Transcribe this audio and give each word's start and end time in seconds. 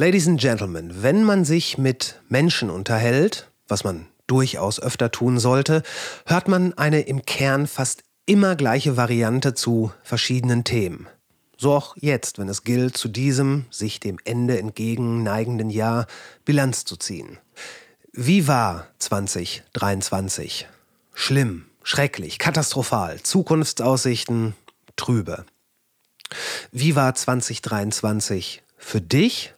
Ladies 0.00 0.28
and 0.28 0.40
Gentlemen, 0.40 1.02
wenn 1.02 1.24
man 1.24 1.44
sich 1.44 1.76
mit 1.76 2.20
Menschen 2.28 2.70
unterhält, 2.70 3.50
was 3.66 3.82
man 3.82 4.06
durchaus 4.28 4.78
öfter 4.78 5.10
tun 5.10 5.40
sollte, 5.40 5.82
hört 6.24 6.46
man 6.46 6.72
eine 6.74 7.00
im 7.00 7.24
Kern 7.24 7.66
fast 7.66 8.04
immer 8.24 8.54
gleiche 8.54 8.96
Variante 8.96 9.54
zu 9.54 9.92
verschiedenen 10.04 10.62
Themen. 10.62 11.08
So 11.56 11.72
auch 11.74 11.96
jetzt, 11.96 12.38
wenn 12.38 12.48
es 12.48 12.62
gilt, 12.62 12.96
zu 12.96 13.08
diesem 13.08 13.64
sich 13.70 13.98
dem 13.98 14.20
Ende 14.24 14.60
entgegenneigenden 14.60 15.68
Jahr 15.68 16.06
Bilanz 16.44 16.84
zu 16.84 16.96
ziehen. 16.96 17.38
Wie 18.12 18.46
war 18.46 18.86
2023? 19.00 20.68
Schlimm, 21.12 21.64
schrecklich, 21.82 22.38
katastrophal, 22.38 23.20
Zukunftsaussichten 23.24 24.54
trübe. 24.94 25.44
Wie 26.70 26.94
war 26.94 27.16
2023 27.16 28.62
für 28.76 29.00
dich 29.00 29.54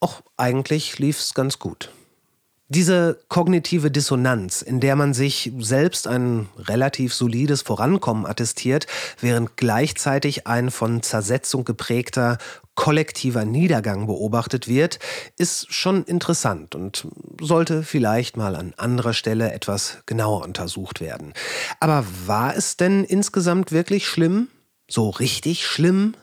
Och, 0.00 0.22
eigentlich 0.36 0.98
lief's 0.98 1.34
ganz 1.34 1.58
gut. 1.58 1.90
Diese 2.72 3.18
kognitive 3.26 3.90
Dissonanz, 3.90 4.62
in 4.62 4.78
der 4.78 4.94
man 4.94 5.12
sich 5.12 5.50
selbst 5.58 6.06
ein 6.06 6.48
relativ 6.56 7.12
solides 7.12 7.62
Vorankommen 7.62 8.26
attestiert, 8.26 8.86
während 9.20 9.56
gleichzeitig 9.56 10.46
ein 10.46 10.70
von 10.70 11.02
Zersetzung 11.02 11.64
geprägter 11.64 12.38
kollektiver 12.76 13.44
Niedergang 13.44 14.06
beobachtet 14.06 14.68
wird, 14.68 15.00
ist 15.36 15.66
schon 15.74 16.04
interessant 16.04 16.76
und 16.76 17.08
sollte 17.40 17.82
vielleicht 17.82 18.36
mal 18.36 18.54
an 18.54 18.72
anderer 18.76 19.14
Stelle 19.14 19.52
etwas 19.52 19.98
genauer 20.06 20.44
untersucht 20.44 21.00
werden. 21.00 21.34
Aber 21.80 22.06
war 22.26 22.56
es 22.56 22.76
denn 22.76 23.02
insgesamt 23.02 23.72
wirklich 23.72 24.06
schlimm? 24.06 24.46
So 24.88 25.10
richtig 25.10 25.66
schlimm? 25.66 26.14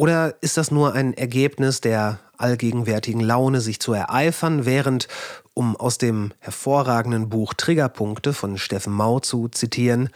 Oder 0.00 0.36
ist 0.40 0.56
das 0.56 0.70
nur 0.70 0.94
ein 0.94 1.12
Ergebnis 1.12 1.82
der 1.82 2.20
allgegenwärtigen 2.38 3.20
Laune, 3.20 3.60
sich 3.60 3.80
zu 3.80 3.92
ereifern, 3.92 4.64
während, 4.64 5.08
um 5.52 5.76
aus 5.76 5.98
dem 5.98 6.32
hervorragenden 6.38 7.28
Buch 7.28 7.52
Triggerpunkte 7.52 8.32
von 8.32 8.56
Steffen 8.56 8.94
Mau 8.94 9.20
zu 9.20 9.48
zitieren, 9.48 10.08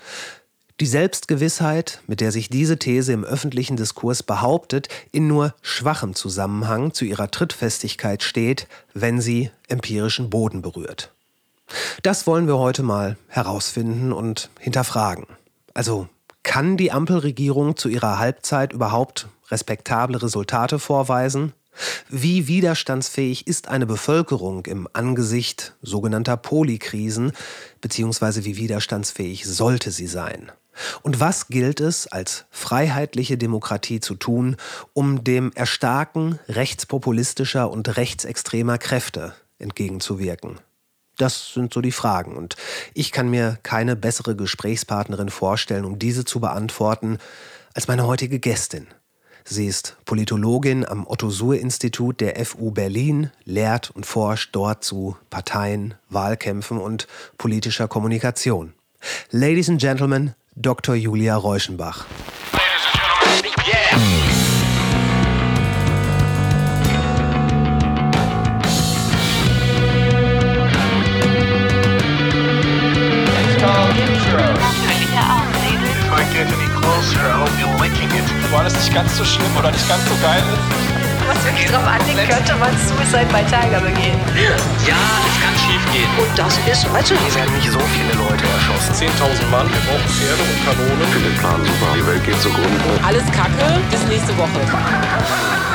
die 0.81 0.87
Selbstgewissheit, 0.87 2.01
mit 2.07 2.23
der 2.23 2.33
sich 2.33 2.49
diese 2.49 2.79
These 2.79 3.13
im 3.13 3.25
öffentlichen 3.25 3.77
Diskurs 3.77 4.23
behauptet, 4.23 4.89
in 5.13 5.29
nur 5.29 5.55
schwachem 5.61 6.15
Zusammenhang 6.15 6.95
zu 6.95 7.05
ihrer 7.05 7.31
Trittfestigkeit 7.31 8.23
steht, 8.23 8.69
wenn 8.95 9.21
sie 9.21 9.51
empirischen 9.69 10.31
Boden 10.31 10.63
berührt. 10.63 11.13
Das 12.03 12.27
wollen 12.27 12.47
wir 12.47 12.57
heute 12.57 12.83
mal 12.83 13.19
herausfinden 13.29 14.15
und 14.15 14.49
hinterfragen. 14.59 15.27
Also 15.75 16.09
kann 16.43 16.79
die 16.79 16.91
Ampelregierung 16.91 17.77
zu 17.77 17.91
ihrer 17.91 18.19
Halbzeit 18.19 18.73
überhaupt 18.73 19.29
respektable 19.51 20.23
Resultate 20.23 20.79
vorweisen? 20.79 21.53
Wie 22.09 22.47
widerstandsfähig 22.47 23.47
ist 23.47 23.69
eine 23.69 23.87
Bevölkerung 23.87 24.67
im 24.67 24.89
Angesicht 24.93 25.75
sogenannter 25.83 26.37
Polikrisen, 26.37 27.33
beziehungsweise 27.81 28.45
wie 28.45 28.57
widerstandsfähig 28.57 29.45
sollte 29.45 29.91
sie 29.91 30.07
sein? 30.07 30.53
Und 31.03 31.21
was 31.21 31.49
gilt 31.49 31.81
es 31.81 32.07
als 32.07 32.47
freiheitliche 32.51 33.39
Demokratie 33.39 34.01
zu 34.01 34.15
tun, 34.15 34.57
um 34.93 35.23
dem 35.23 35.53
Erstarken 35.55 36.39
rechtspopulistischer 36.49 37.71
und 37.71 37.97
rechtsextremer 37.97 38.79
Kräfte 38.79 39.35
entgegenzuwirken? 39.59 40.61
Das 41.17 41.55
sind 41.55 41.73
so 41.73 41.81
die 41.81 41.93
Fragen. 41.93 42.37
Und 42.37 42.57
ich 42.93 43.13
kann 43.13 43.29
mir 43.29 43.59
keine 43.63 43.95
bessere 43.95 44.35
Gesprächspartnerin 44.35 45.29
vorstellen, 45.29 45.85
um 45.85 45.99
diese 45.99 46.25
zu 46.25 46.41
beantworten, 46.41 47.19
als 47.73 47.87
meine 47.87 48.07
heutige 48.07 48.41
Gästin. 48.41 48.89
Sie 49.47 49.67
ist 49.67 49.97
Politologin 50.07 50.87
am 50.87 51.07
Otto-Suhr-Institut 51.07 52.23
der 52.23 52.43
FU 52.47 52.71
Berlin, 52.71 53.31
lehrt 53.45 53.91
und 53.91 54.07
forscht 54.07 54.51
dort 54.53 54.83
zu 54.83 55.19
Parteien, 55.29 55.95
Wahlkämpfen 56.09 56.79
und 56.79 57.07
politischer 57.37 57.87
Kommunikation. 57.87 58.73
Ladies 59.31 59.69
and 59.69 59.79
Gentlemen, 59.79 60.35
Dr. 60.57 60.95
Julia 60.95 61.37
Reuschenbach. 61.37 62.07
Ladies 62.53 62.87
and 62.87 63.43
Gentlemen, 63.43 63.53
yeah. 63.69 64.35
Wo 78.51 78.57
alles 78.57 78.75
nicht 78.75 78.93
ganz 78.93 79.17
so 79.17 79.25
schlimm 79.25 79.57
oder 79.57 79.71
nicht 79.71 79.89
ganz 79.89 80.05
so 80.09 80.15
geil 80.23 80.43
ist. 80.43 80.95
Was 81.27 81.43
wirklich 81.45 81.67
drauf 81.67 81.87
anlegt, 81.87 82.29
könnte 82.29 82.55
man 82.57 82.71
Suicide 82.77 83.27
bei 83.33 83.43
Tiger 83.45 83.81
begehen. 83.81 84.21
Ja, 84.37 84.55
es 85.25 85.37
kann 85.41 85.55
schief 85.57 85.81
gehen. 85.93 86.11
Und 86.19 86.39
das 86.39 86.59
ist, 86.69 86.93
weißt 86.93 87.11
du, 87.11 87.15
hier 87.17 87.35
werden 87.35 87.55
nicht 87.57 87.71
so 87.71 87.81
viele 87.81 88.13
Leute 88.13 88.45
erschossen. 88.45 89.09
10.000 89.09 89.47
Mann, 89.51 89.67
wir 89.73 89.81
brauchen 89.89 90.09
Pferde 90.09 90.43
und 90.43 90.65
Kanonen. 90.65 91.01
Ich 91.03 91.09
finde 91.09 91.29
den 91.31 91.39
Plan 91.39 91.65
super, 91.65 91.95
die 91.97 92.07
Welt 92.07 92.25
geht 92.25 92.41
zugrunde. 92.43 93.01
Alles 93.03 93.25
Kacke, 93.33 93.81
bis 93.91 94.05
nächste 94.07 94.37
Woche. 94.37 94.61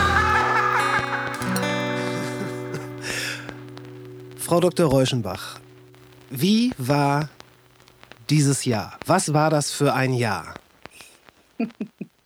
Frau 4.37 4.59
Dr. 4.59 4.87
Reuschenbach, 4.87 5.59
wie 6.29 6.73
war 6.77 7.29
dieses 8.29 8.65
Jahr? 8.65 8.97
Was 9.05 9.33
war 9.33 9.49
das 9.49 9.71
für 9.71 9.93
ein 9.93 10.13
Jahr? 10.13 10.53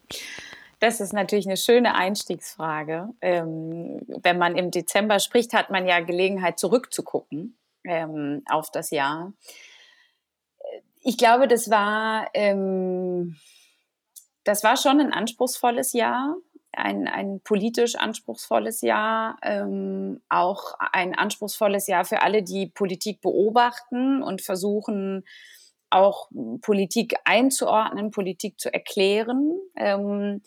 Das 0.83 0.99
ist 0.99 1.13
natürlich 1.13 1.45
eine 1.45 1.55
schöne 1.55 1.95
Einstiegsfrage. 1.95 3.07
Ähm, 3.21 4.01
wenn 4.21 4.37
man 4.37 4.57
im 4.57 4.69
Dezember 4.69 5.19
spricht, 5.19 5.53
hat 5.53 5.69
man 5.69 5.87
ja 5.87 6.01
Gelegenheit 6.01 6.59
zurückzugucken 6.59 7.57
ähm, 7.85 8.43
auf 8.49 8.69
das 8.69 8.91
Jahr. 8.91 9.31
Ich 11.01 11.17
glaube, 11.17 11.47
das 11.47 11.69
war, 11.69 12.27
ähm, 12.33 13.37
das 14.43 14.65
war 14.65 14.75
schon 14.75 14.99
ein 14.99 15.13
anspruchsvolles 15.13 15.93
Jahr, 15.93 16.35
ein, 16.73 17.07
ein 17.07 17.39
politisch 17.39 17.95
anspruchsvolles 17.95 18.81
Jahr, 18.81 19.37
ähm, 19.41 20.21
auch 20.27 20.73
ein 20.91 21.15
anspruchsvolles 21.15 21.87
Jahr 21.87 22.03
für 22.03 22.21
alle, 22.21 22.43
die 22.43 22.67
Politik 22.67 23.21
beobachten 23.21 24.21
und 24.21 24.41
versuchen, 24.41 25.23
auch 25.91 26.29
Politik 26.61 27.15
einzuordnen, 27.23 28.11
Politik 28.11 28.59
zu 28.59 28.73
erklären. 28.73 29.53
Ähm, 29.77 30.41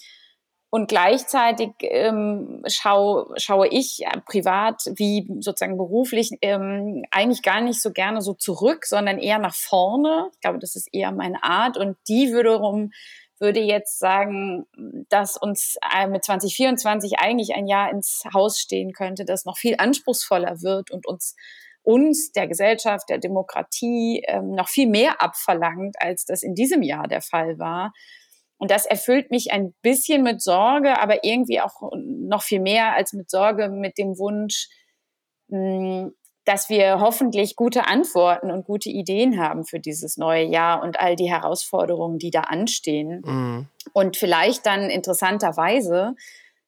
und 0.68 0.88
gleichzeitig 0.88 1.70
ähm, 1.80 2.62
schau, 2.66 3.32
schaue 3.36 3.68
ich 3.68 4.04
äh, 4.04 4.20
privat 4.26 4.82
wie 4.96 5.26
sozusagen 5.40 5.76
beruflich 5.76 6.32
ähm, 6.42 7.04
eigentlich 7.10 7.42
gar 7.42 7.60
nicht 7.60 7.80
so 7.80 7.92
gerne 7.92 8.20
so 8.20 8.34
zurück, 8.34 8.84
sondern 8.84 9.18
eher 9.18 9.38
nach 9.38 9.54
vorne. 9.54 10.28
Ich 10.34 10.40
glaube, 10.40 10.58
das 10.58 10.74
ist 10.74 10.88
eher 10.92 11.12
meine 11.12 11.42
Art. 11.44 11.76
Und 11.76 11.96
die 12.08 12.32
wiederum 12.32 12.92
würde 13.38 13.60
jetzt 13.60 13.98
sagen, 13.98 14.66
dass 15.08 15.36
uns 15.36 15.76
äh, 15.94 16.08
mit 16.08 16.24
2024 16.24 17.18
eigentlich 17.18 17.54
ein 17.54 17.68
Jahr 17.68 17.90
ins 17.90 18.24
Haus 18.34 18.58
stehen 18.58 18.92
könnte, 18.92 19.24
das 19.24 19.44
noch 19.44 19.58
viel 19.58 19.76
anspruchsvoller 19.78 20.62
wird 20.62 20.90
und 20.90 21.06
uns 21.06 21.36
uns, 21.82 22.32
der 22.32 22.48
Gesellschaft, 22.48 23.08
der 23.08 23.18
Demokratie 23.18 24.20
ähm, 24.26 24.50
noch 24.50 24.68
viel 24.68 24.88
mehr 24.88 25.22
abverlangt, 25.22 25.94
als 26.00 26.24
das 26.24 26.42
in 26.42 26.56
diesem 26.56 26.82
Jahr 26.82 27.06
der 27.06 27.20
Fall 27.20 27.60
war. 27.60 27.92
Und 28.58 28.70
das 28.70 28.86
erfüllt 28.86 29.30
mich 29.30 29.52
ein 29.52 29.74
bisschen 29.82 30.22
mit 30.22 30.40
Sorge, 30.40 30.98
aber 31.00 31.24
irgendwie 31.24 31.60
auch 31.60 31.92
noch 31.94 32.42
viel 32.42 32.60
mehr 32.60 32.94
als 32.94 33.12
mit 33.12 33.30
Sorge, 33.30 33.68
mit 33.68 33.98
dem 33.98 34.18
Wunsch, 34.18 34.68
hm, 35.50 36.12
dass 36.46 36.68
wir 36.68 37.00
hoffentlich 37.00 37.56
gute 37.56 37.88
Antworten 37.88 38.52
und 38.52 38.64
gute 38.64 38.88
Ideen 38.88 39.40
haben 39.40 39.64
für 39.64 39.80
dieses 39.80 40.16
neue 40.16 40.44
Jahr 40.44 40.82
und 40.82 41.00
all 41.00 41.16
die 41.16 41.28
Herausforderungen, 41.28 42.18
die 42.18 42.30
da 42.30 42.42
anstehen. 42.42 43.20
Mhm. 43.24 43.68
Und 43.92 44.16
vielleicht 44.16 44.64
dann 44.64 44.88
interessanterweise 44.88 46.14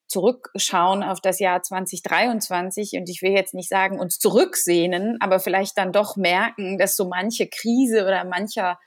zurückschauen 0.08 1.04
auf 1.04 1.20
das 1.20 1.38
Jahr 1.38 1.62
2023 1.62 2.94
und 2.94 3.08
ich 3.08 3.22
will 3.22 3.32
jetzt 3.32 3.54
nicht 3.54 3.68
sagen, 3.68 4.00
uns 4.00 4.18
zurücksehnen, 4.18 5.18
aber 5.20 5.38
vielleicht 5.38 5.78
dann 5.78 5.92
doch 5.92 6.16
merken, 6.16 6.78
dass 6.78 6.96
so 6.96 7.06
manche 7.06 7.46
Krise 7.46 8.04
oder 8.04 8.24
mancher 8.24 8.78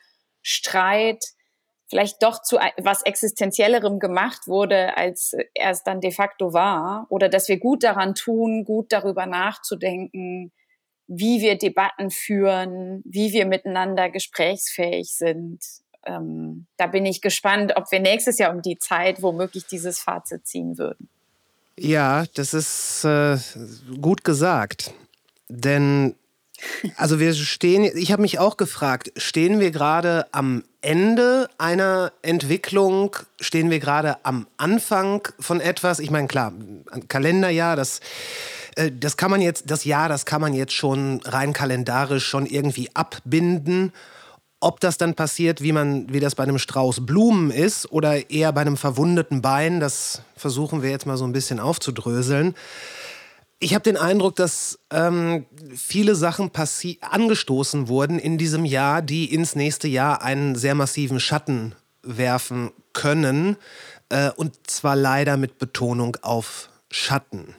Streit 0.42 1.24
vielleicht 1.92 2.24
doch 2.24 2.42
zu 2.42 2.58
was 2.78 3.04
Existenziellerem 3.04 4.00
gemacht 4.00 4.48
wurde, 4.48 4.96
als 4.96 5.36
er 5.54 5.72
es 5.72 5.84
dann 5.84 6.00
de 6.00 6.12
facto 6.12 6.54
war. 6.54 7.06
Oder 7.10 7.28
dass 7.28 7.50
wir 7.50 7.60
gut 7.60 7.84
daran 7.84 8.16
tun, 8.16 8.64
gut 8.64 8.94
darüber 8.94 9.26
nachzudenken, 9.26 10.54
wie 11.08 11.42
wir 11.42 11.58
Debatten 11.58 12.10
führen, 12.10 13.02
wie 13.04 13.34
wir 13.34 13.46
miteinander 13.46 14.10
gesprächsfähig 14.10 15.14
sind. 15.14 15.60
Ähm, 16.06 16.66
da 16.78 16.88
bin 16.88 17.06
ich 17.06 17.22
gespannt, 17.22 17.74
ob 17.76 17.92
wir 17.92 18.00
nächstes 18.00 18.40
Jahr 18.40 18.56
um 18.56 18.62
die 18.62 18.80
Zeit 18.80 19.22
womöglich 19.22 19.68
dieses 19.68 20.00
Fazit 20.00 20.48
ziehen 20.48 20.78
würden. 20.78 21.10
Ja, 21.78 22.24
das 22.36 22.54
ist 22.54 23.04
äh, 23.04 23.38
gut 24.00 24.24
gesagt. 24.24 24.94
Denn 25.50 26.16
Also 26.96 27.20
wir 27.20 27.34
stehen, 27.34 27.90
ich 27.96 28.12
habe 28.12 28.22
mich 28.22 28.40
auch 28.40 28.58
gefragt, 28.58 29.12
stehen 29.18 29.60
wir 29.60 29.72
gerade 29.72 30.28
am 30.32 30.64
Ende 30.82 31.50
einer 31.58 32.12
Entwicklung? 32.22 33.16
Stehen 33.40 33.70
wir 33.70 33.80
gerade 33.80 34.18
am 34.26 34.48
Anfang 34.58 35.28
von 35.40 35.62
etwas? 35.62 36.00
Ich 36.00 36.12
meine, 36.12 36.28
klar, 36.28 36.54
Kalenderjahr, 37.08 37.76
das, 37.76 38.00
äh, 38.76 38.92
das 38.92 39.18
kann 39.18 39.32
man 39.32 39.42
jetzt, 39.42 39.70
das 39.70 39.86
Jahr, 39.86 40.10
das 40.10 40.26
kann 40.26 40.42
man 40.42 40.54
jetzt 40.54 40.74
schon 40.74 41.22
rein 41.24 41.54
kalendarisch 41.54 42.26
schon 42.26 42.46
irgendwie 42.46 42.90
abbinden. 42.94 43.94
Ob 44.60 44.80
das 44.80 45.00
dann 45.00 45.16
passiert, 45.16 45.62
wie, 45.62 45.72
man, 45.72 46.12
wie 46.14 46.20
das 46.20 46.36
bei 46.36 46.44
einem 46.44 46.60
Strauß 46.60 47.06
Blumen 47.06 47.50
ist 47.50 47.92
oder 47.92 48.30
eher 48.30 48.54
bei 48.54 48.62
einem 48.62 48.78
verwundeten 48.78 49.42
Bein, 49.42 49.80
das 49.80 50.22
versuchen 50.36 50.84
wir 50.84 50.92
jetzt 50.92 51.08
mal 51.08 51.18
so 51.18 51.26
ein 51.26 51.32
bisschen 51.32 51.60
aufzudröseln. 51.60 52.54
Ich 53.64 53.76
habe 53.76 53.84
den 53.84 53.96
Eindruck, 53.96 54.36
dass 54.36 54.80
ähm, 54.90 55.46
viele 55.76 56.16
Sachen 56.16 56.52
angestoßen 57.02 57.88
wurden 57.88 58.18
in 58.18 58.40
diesem 58.40 58.66
Jahr, 58.66 59.04
die 59.04 59.32
ins 59.32 59.56
nächste 59.56 59.88
Jahr 59.88 60.24
einen 60.24 60.56
sehr 60.56 60.74
massiven 60.74 61.20
Schatten 61.20 61.76
werfen 62.02 62.72
können. 62.94 63.58
Äh, 64.10 64.32
und 64.32 64.68
zwar 64.68 64.96
leider 64.96 65.38
mit 65.38 65.60
Betonung 65.60 66.18
auf 66.24 66.70
Schatten. 66.90 67.54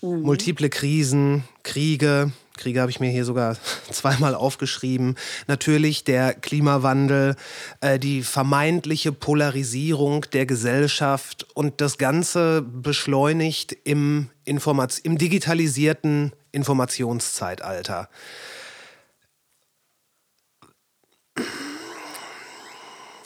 Mhm. 0.00 0.22
Multiple 0.22 0.68
Krisen, 0.68 1.42
Kriege, 1.64 2.30
Kriege 2.56 2.80
habe 2.80 2.90
ich 2.90 3.00
mir 3.00 3.10
hier 3.10 3.24
sogar 3.24 3.56
zweimal 3.90 4.34
aufgeschrieben. 4.34 5.16
Natürlich 5.46 6.04
der 6.04 6.34
Klimawandel, 6.34 7.36
äh, 7.80 7.98
die 7.98 8.22
vermeintliche 8.22 9.12
Polarisierung 9.12 10.26
der 10.32 10.46
Gesellschaft 10.46 11.46
und 11.54 11.80
das 11.80 11.98
Ganze 11.98 12.62
beschleunigt 12.62 13.76
im, 13.84 14.30
Informat 14.44 14.98
im 15.02 15.18
digitalisierten 15.18 16.32
Informationszeitalter. 16.52 18.08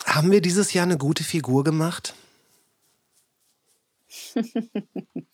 Haben 0.06 0.30
wir 0.30 0.40
dieses 0.40 0.72
Jahr 0.72 0.84
eine 0.84 0.96
gute 0.96 1.22
Figur 1.22 1.64
gemacht? 1.64 2.14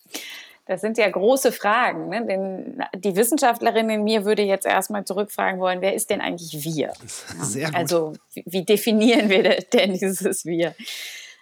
Das 0.67 0.81
sind 0.81 0.97
ja 0.97 1.09
große 1.09 1.53
Fragen. 1.53 2.09
Ne? 2.09 2.27
Denn 2.27 2.83
die 2.95 3.17
Wissenschaftlerin 3.17 3.91
in 3.91 4.05
mir 4.05 4.25
würde 4.25 4.43
jetzt 4.43 4.67
erstmal 4.67 5.05
zurückfragen 5.05 5.61
wollen, 5.61 5.81
wer 5.81 5.95
ist 5.95 6.11
denn 6.11 6.21
eigentlich 6.21 6.65
wir? 6.65 6.93
Sehr 7.41 7.67
gut. 7.67 7.77
Also 7.77 8.13
wie 8.35 8.65
definieren 8.65 9.29
wir 9.29 9.43
denn 9.73 9.93
dieses 9.95 10.45
wir? 10.45 10.75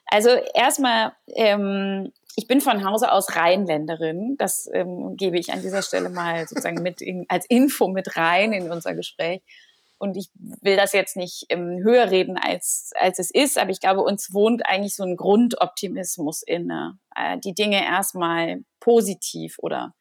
Also 0.06 0.30
erstmal, 0.54 1.12
ähm, 1.34 2.12
ich 2.36 2.48
bin 2.48 2.60
von 2.60 2.84
Hause 2.84 3.12
aus 3.12 3.36
Rheinländerin. 3.36 4.36
Das 4.38 4.68
ähm, 4.72 5.16
gebe 5.16 5.38
ich 5.38 5.52
an 5.52 5.62
dieser 5.62 5.82
Stelle 5.82 6.08
mal 6.08 6.46
sozusagen 6.48 6.82
mit 6.82 7.00
in, 7.00 7.26
als 7.28 7.46
Info 7.46 7.88
mit 7.88 8.16
rein 8.16 8.52
in 8.52 8.70
unser 8.70 8.94
Gespräch. 8.94 9.42
Und 10.02 10.16
ich 10.16 10.30
will 10.34 10.74
das 10.74 10.92
jetzt 10.92 11.14
nicht 11.16 11.46
ähm, 11.48 11.78
höher 11.84 12.10
reden, 12.10 12.36
als, 12.36 12.90
als 12.98 13.20
es 13.20 13.30
ist, 13.30 13.56
aber 13.56 13.70
ich 13.70 13.78
glaube, 13.78 14.00
uns 14.00 14.34
wohnt 14.34 14.66
eigentlich 14.66 14.96
so 14.96 15.04
ein 15.04 15.14
Grundoptimismus 15.14 16.42
inne, 16.42 16.98
äh, 17.14 17.38
die 17.38 17.54
Dinge 17.54 17.84
erstmal 17.84 18.64
positiv 18.80 19.58
oder 19.58 19.94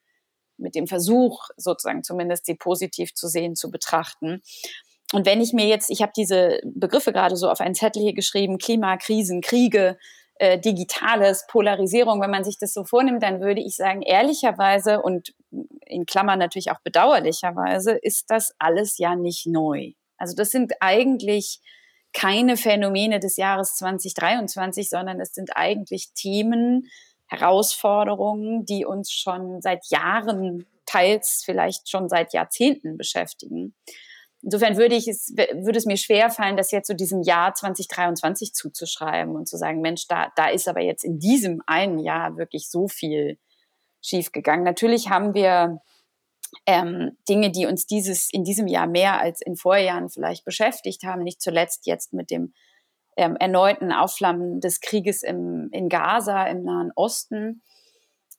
mit 0.58 0.74
dem 0.74 0.88
Versuch, 0.88 1.50
sozusagen 1.56 2.04
zumindest 2.04 2.48
sie 2.48 2.56
positiv 2.56 3.14
zu 3.14 3.28
sehen, 3.28 3.56
zu 3.56 3.70
betrachten. 3.70 4.42
Und 5.14 5.28
wenn 5.28 5.40
ich 5.40 5.54
mir 5.54 5.68
jetzt, 5.68 5.92
ich 5.92 6.02
habe 6.02 6.14
diese 6.18 6.62
Begriffe 6.64 7.14
gerade 7.14 7.36
so 7.36 7.48
auf 7.48 7.62
einen 7.62 7.76
Zettel 7.76 8.02
hier 8.02 8.16
geschrieben, 8.16 8.58
Klimakrisen, 8.58 9.42
Kriege, 9.42 10.00
äh, 10.42 10.60
Digitales, 10.60 11.46
Polarisierung, 11.48 12.20
wenn 12.20 12.32
man 12.32 12.44
sich 12.44 12.58
das 12.58 12.74
so 12.74 12.84
vornimmt, 12.84 13.22
dann 13.22 13.42
würde 13.42 13.62
ich 13.62 13.76
sagen, 13.76 14.02
ehrlicherweise 14.02 15.00
und 15.00 15.36
in 15.86 16.08
Klammern 16.08 16.40
natürlich 16.40 16.72
auch 16.72 16.80
bedauerlicherweise, 16.84 17.92
ist 17.92 18.32
das 18.32 18.56
alles 18.58 18.98
ja 18.98 19.16
nicht 19.16 19.46
neu. 19.46 19.92
Also 20.18 20.36
das 20.36 20.50
sind 20.50 20.74
eigentlich 20.80 21.60
keine 22.12 22.58
Phänomene 22.58 23.20
des 23.20 23.38
Jahres 23.38 23.76
2023, 23.76 24.90
sondern 24.90 25.20
es 25.20 25.36
sind 25.36 25.52
eigentlich 25.56 26.12
Themen, 26.16 26.88
Herausforderungen, 27.28 28.66
die 28.66 28.84
uns 28.84 29.12
schon 29.12 29.62
seit 29.62 29.86
Jahren, 29.92 30.66
teils 30.88 31.44
vielleicht 31.46 31.88
schon 31.88 32.10
seit 32.10 32.34
Jahrzehnten 32.34 32.98
beschäftigen. 32.98 33.76
Insofern 34.44 34.78
würde 34.78 34.96
ich 34.96 35.08
es, 35.08 35.34
würde 35.36 35.78
es 35.78 35.86
mir 35.86 35.98
schwer 35.98 36.30
fallen, 36.30 36.58
das 36.58 36.72
jetzt 36.72 36.88
zu 36.88 36.94
so 36.94 36.98
diesem 36.98 37.22
Jahr 37.22 37.54
2023 37.54 38.54
zuzuschreiben 38.54 39.36
und 39.36 39.48
zu 39.48 39.58
sagen, 39.58 39.82
Mensch, 39.82 40.08
da, 40.08 40.32
da 40.36 40.50
ist 40.50 40.68
aber 40.68 40.82
jetzt 40.82 41.04
in 41.04 41.20
diesem 41.20 41.62
einen 41.68 42.00
Jahr 42.00 42.38
wirklich 42.38 42.70
so 42.70 42.88
viel 42.88 43.38
schiefgegangen. 44.02 44.66
Natürlich 44.66 45.10
haben 45.10 45.36
wir 45.36 45.80
ähm, 46.66 47.18
Dinge, 47.30 47.52
die 47.52 47.68
uns 47.68 47.86
dieses 47.86 48.32
in 48.32 48.44
diesem 48.44 48.68
Jahr 48.68 48.88
mehr 48.88 49.20
als 49.20 49.42
in 49.42 49.56
Vorjahren 49.56 50.10
vielleicht 50.10 50.44
beschäftigt 50.44 51.04
haben, 51.04 51.24
nicht 51.24 51.42
zuletzt 51.42 51.86
jetzt 51.86 52.12
mit 52.14 52.32
dem 52.32 52.54
ähm, 53.18 53.36
erneuten 53.36 53.92
Aufflammen 53.92 54.60
des 54.60 54.82
Krieges 54.82 55.22
im, 55.22 55.70
in 55.72 55.88
Gaza, 55.88 56.46
im 56.46 56.64
Nahen 56.64 56.92
Osten. 56.96 57.62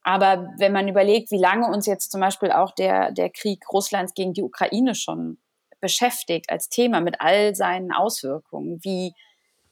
Aber 0.03 0.49
wenn 0.59 0.73
man 0.73 0.89
überlegt, 0.89 1.31
wie 1.31 1.39
lange 1.39 1.69
uns 1.69 1.87
jetzt 1.87 2.11
zum 2.11 2.21
Beispiel 2.21 2.51
auch 2.51 2.73
der, 2.73 3.13
der 3.13 3.31
Krieg 3.31 3.65
Russlands 3.73 4.15
gegen 4.15 4.33
die 4.33 4.43
Ukraine 4.43 4.97
schon 4.97 5.39
beschäftigt 5.82 6.49
als 6.49 6.70
Thema 6.70 7.02
mit 7.02 7.20
all 7.20 7.55
seinen 7.55 7.93
Auswirkungen, 7.93 8.82
wie 8.82 9.12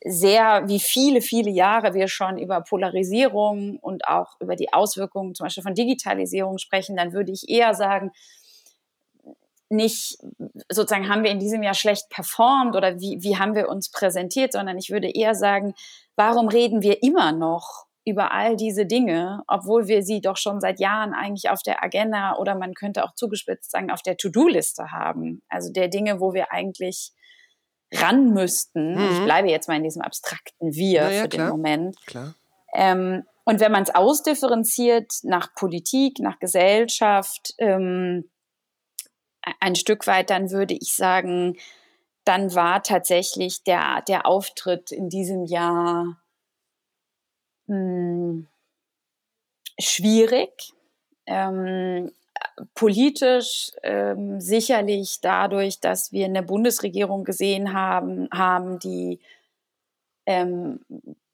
sehr, 0.04 0.66
wie 0.66 0.80
viele, 0.80 1.20
viele 1.22 1.50
Jahre 1.50 1.94
wir 1.94 2.08
schon 2.08 2.38
über 2.38 2.60
Polarisierung 2.62 3.78
und 3.78 4.06
auch 4.06 4.38
über 4.40 4.56
die 4.56 4.72
Auswirkungen 4.72 5.34
zum 5.34 5.44
Beispiel 5.44 5.62
von 5.62 5.74
Digitalisierung 5.74 6.58
sprechen, 6.58 6.96
dann 6.96 7.12
würde 7.12 7.32
ich 7.32 7.48
eher 7.48 7.74
sagen, 7.74 8.10
nicht 9.68 10.18
sozusagen 10.68 11.08
haben 11.08 11.22
wir 11.22 11.30
in 11.30 11.38
diesem 11.38 11.62
Jahr 11.62 11.74
schlecht 11.74 12.08
performt 12.10 12.74
oder 12.74 12.98
wie, 12.98 13.18
wie 13.22 13.38
haben 13.38 13.54
wir 13.54 13.68
uns 13.68 13.90
präsentiert, 13.90 14.52
sondern 14.52 14.76
ich 14.78 14.90
würde 14.90 15.08
eher 15.08 15.34
sagen, 15.34 15.74
warum 16.16 16.48
reden 16.48 16.82
wir 16.82 17.02
immer 17.02 17.32
noch 17.32 17.86
über 18.04 18.32
all 18.32 18.56
diese 18.56 18.86
Dinge, 18.86 19.42
obwohl 19.46 19.86
wir 19.86 20.02
sie 20.02 20.20
doch 20.20 20.36
schon 20.36 20.60
seit 20.60 20.80
Jahren 20.80 21.12
eigentlich 21.12 21.50
auf 21.50 21.62
der 21.62 21.82
Agenda 21.82 22.36
oder 22.36 22.54
man 22.54 22.74
könnte 22.74 23.04
auch 23.04 23.14
zugespitzt 23.14 23.70
sagen, 23.70 23.90
auf 23.90 24.02
der 24.02 24.16
To-Do-Liste 24.16 24.90
haben. 24.90 25.42
Also 25.48 25.70
der 25.72 25.88
Dinge, 25.88 26.20
wo 26.20 26.32
wir 26.32 26.50
eigentlich 26.50 27.12
ran 27.92 28.32
müssten. 28.32 28.94
Mhm. 28.94 29.12
Ich 29.12 29.24
bleibe 29.24 29.50
jetzt 29.50 29.68
mal 29.68 29.76
in 29.76 29.84
diesem 29.84 30.02
abstrakten 30.02 30.74
Wir 30.74 31.10
ja, 31.10 31.22
für 31.22 31.28
klar. 31.28 31.46
den 31.46 31.50
Moment. 31.50 32.06
Klar. 32.06 32.34
Ähm, 32.72 33.24
und 33.44 33.60
wenn 33.60 33.72
man 33.72 33.82
es 33.82 33.94
ausdifferenziert 33.94 35.12
nach 35.22 35.54
Politik, 35.54 36.20
nach 36.20 36.38
Gesellschaft, 36.38 37.54
ähm, 37.58 38.30
ein 39.58 39.74
Stück 39.74 40.06
weit, 40.06 40.30
dann 40.30 40.50
würde 40.50 40.74
ich 40.74 40.94
sagen, 40.94 41.56
dann 42.24 42.54
war 42.54 42.82
tatsächlich 42.82 43.64
der, 43.64 44.02
der 44.06 44.26
Auftritt 44.26 44.92
in 44.92 45.08
diesem 45.08 45.44
Jahr 45.44 46.20
hm, 47.70 48.48
schwierig. 49.78 50.72
Ähm, 51.26 52.10
politisch 52.74 53.70
ähm, 53.82 54.40
sicherlich 54.40 55.20
dadurch, 55.20 55.78
dass 55.78 56.10
wir 56.10 56.24
eine 56.24 56.42
Bundesregierung 56.42 57.24
gesehen 57.24 57.72
haben, 57.72 58.28
haben 58.32 58.80
die 58.80 59.20
ähm, 60.26 60.80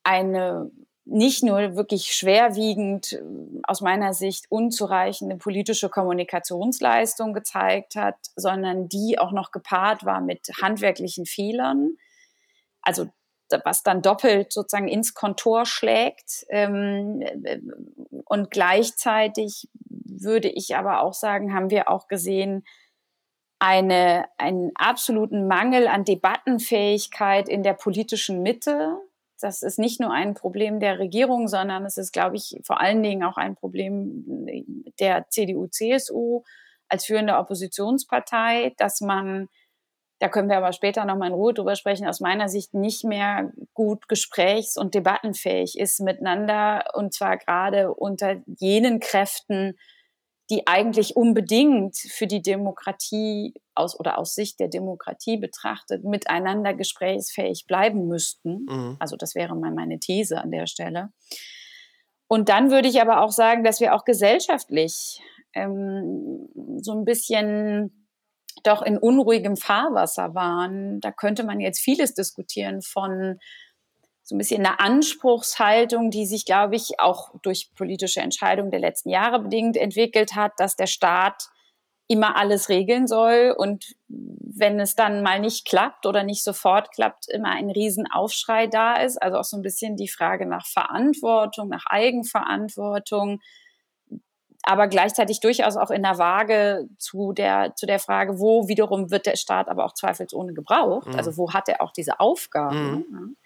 eine 0.04 0.70
nicht 1.06 1.44
nur 1.44 1.76
wirklich 1.76 2.12
schwerwiegend 2.12 3.14
äh, 3.14 3.22
aus 3.62 3.80
meiner 3.80 4.12
Sicht 4.12 4.46
unzureichende 4.50 5.36
politische 5.36 5.88
Kommunikationsleistung 5.88 7.32
gezeigt 7.32 7.94
hat, 7.94 8.16
sondern 8.34 8.88
die 8.88 9.18
auch 9.18 9.32
noch 9.32 9.52
gepaart 9.52 10.04
war 10.04 10.20
mit 10.20 10.50
handwerklichen 10.60 11.24
Fehlern. 11.24 11.96
Also 12.82 13.08
was 13.64 13.82
dann 13.82 14.02
doppelt 14.02 14.52
sozusagen 14.52 14.88
ins 14.88 15.14
Kontor 15.14 15.66
schlägt. 15.66 16.44
Ähm, 16.48 17.22
äh, 17.22 17.60
und 18.24 18.50
gleichzeitig 18.50 19.68
würde 19.88 20.48
ich 20.48 20.76
aber 20.76 21.02
auch 21.02 21.14
sagen, 21.14 21.54
haben 21.54 21.70
wir 21.70 21.88
auch 21.90 22.08
gesehen, 22.08 22.64
eine, 23.58 24.26
einen 24.36 24.70
absoluten 24.74 25.46
Mangel 25.46 25.86
an 25.88 26.04
Debattenfähigkeit 26.04 27.48
in 27.48 27.62
der 27.62 27.74
politischen 27.74 28.42
Mitte. 28.42 28.98
Das 29.40 29.62
ist 29.62 29.78
nicht 29.78 30.00
nur 30.00 30.12
ein 30.12 30.34
Problem 30.34 30.80
der 30.80 30.98
Regierung, 30.98 31.48
sondern 31.48 31.84
es 31.84 31.96
ist, 31.96 32.12
glaube 32.12 32.36
ich, 32.36 32.58
vor 32.64 32.80
allen 32.80 33.02
Dingen 33.02 33.22
auch 33.22 33.36
ein 33.36 33.54
Problem 33.54 34.24
der 34.98 35.28
CDU-CSU 35.28 36.42
als 36.88 37.06
führende 37.06 37.36
Oppositionspartei, 37.36 38.74
dass 38.76 39.00
man 39.00 39.48
da 40.18 40.28
können 40.28 40.48
wir 40.48 40.56
aber 40.56 40.72
später 40.72 41.04
nochmal 41.04 41.28
in 41.28 41.34
Ruhe 41.34 41.52
drüber 41.52 41.76
sprechen, 41.76 42.06
aus 42.06 42.20
meiner 42.20 42.48
Sicht 42.48 42.74
nicht 42.74 43.04
mehr 43.04 43.52
gut 43.74 44.08
gesprächs- 44.08 44.76
und 44.76 44.94
debattenfähig 44.94 45.78
ist 45.78 46.00
miteinander 46.00 46.84
und 46.94 47.12
zwar 47.12 47.36
gerade 47.36 47.92
unter 47.92 48.36
jenen 48.46 49.00
Kräften, 49.00 49.76
die 50.48 50.66
eigentlich 50.66 51.16
unbedingt 51.16 51.96
für 51.96 52.26
die 52.26 52.40
Demokratie 52.40 53.54
aus 53.74 53.98
oder 53.98 54.18
aus 54.18 54.34
Sicht 54.34 54.60
der 54.60 54.68
Demokratie 54.68 55.36
betrachtet 55.36 56.04
miteinander 56.04 56.72
gesprächsfähig 56.72 57.66
bleiben 57.66 58.06
müssten. 58.06 58.64
Mhm. 58.68 58.96
Also 58.98 59.16
das 59.16 59.34
wäre 59.34 59.56
mal 59.56 59.72
meine 59.72 59.98
These 59.98 60.40
an 60.40 60.50
der 60.50 60.66
Stelle. 60.66 61.10
Und 62.28 62.48
dann 62.48 62.70
würde 62.70 62.88
ich 62.88 63.00
aber 63.00 63.22
auch 63.22 63.30
sagen, 63.30 63.64
dass 63.64 63.80
wir 63.80 63.94
auch 63.94 64.04
gesellschaftlich 64.04 65.20
ähm, 65.52 66.48
so 66.80 66.92
ein 66.92 67.04
bisschen 67.04 68.05
doch 68.62 68.82
in 68.82 68.98
unruhigem 68.98 69.56
Fahrwasser 69.56 70.34
waren. 70.34 71.00
Da 71.00 71.12
könnte 71.12 71.44
man 71.44 71.60
jetzt 71.60 71.80
vieles 71.80 72.14
diskutieren 72.14 72.82
von 72.82 73.38
so 74.22 74.34
ein 74.34 74.38
bisschen 74.38 74.66
eine 74.66 74.80
Anspruchshaltung, 74.80 76.10
die 76.10 76.26
sich, 76.26 76.44
glaube 76.44 76.74
ich, 76.74 76.98
auch 76.98 77.30
durch 77.42 77.70
politische 77.76 78.20
Entscheidungen 78.20 78.72
der 78.72 78.80
letzten 78.80 79.10
Jahre 79.10 79.38
bedingt 79.40 79.76
entwickelt 79.76 80.34
hat, 80.34 80.52
dass 80.58 80.74
der 80.74 80.88
Staat 80.88 81.44
immer 82.08 82.36
alles 82.36 82.68
regeln 82.68 83.06
soll 83.06 83.54
und 83.56 83.94
wenn 84.08 84.80
es 84.80 84.94
dann 84.94 85.22
mal 85.22 85.40
nicht 85.40 85.66
klappt 85.66 86.06
oder 86.06 86.22
nicht 86.22 86.42
sofort 86.42 86.92
klappt, 86.92 87.28
immer 87.28 87.50
ein 87.50 87.70
Riesenaufschrei 87.70 88.68
da 88.68 88.94
ist. 88.94 89.20
Also 89.20 89.38
auch 89.38 89.44
so 89.44 89.56
ein 89.56 89.62
bisschen 89.62 89.96
die 89.96 90.08
Frage 90.08 90.46
nach 90.46 90.66
Verantwortung, 90.66 91.68
nach 91.68 91.84
Eigenverantwortung, 91.86 93.40
aber 94.66 94.88
gleichzeitig 94.88 95.40
durchaus 95.40 95.76
auch 95.76 95.90
in 95.90 96.02
der 96.02 96.18
Waage 96.18 96.88
zu 96.98 97.32
der, 97.32 97.74
zu 97.76 97.86
der 97.86 98.00
Frage, 98.00 98.40
wo 98.40 98.66
wiederum 98.68 99.10
wird 99.12 99.26
der 99.26 99.36
Staat 99.36 99.68
aber 99.68 99.84
auch 99.84 99.94
zweifelsohne 99.94 100.54
gebraucht. 100.54 101.06
Mhm. 101.06 101.14
Also 101.14 101.36
wo 101.36 101.52
hat 101.52 101.68
er 101.68 101.80
auch 101.80 101.92
diese 101.92 102.18
Aufgaben? 102.18 103.06
Mhm. 103.08 103.36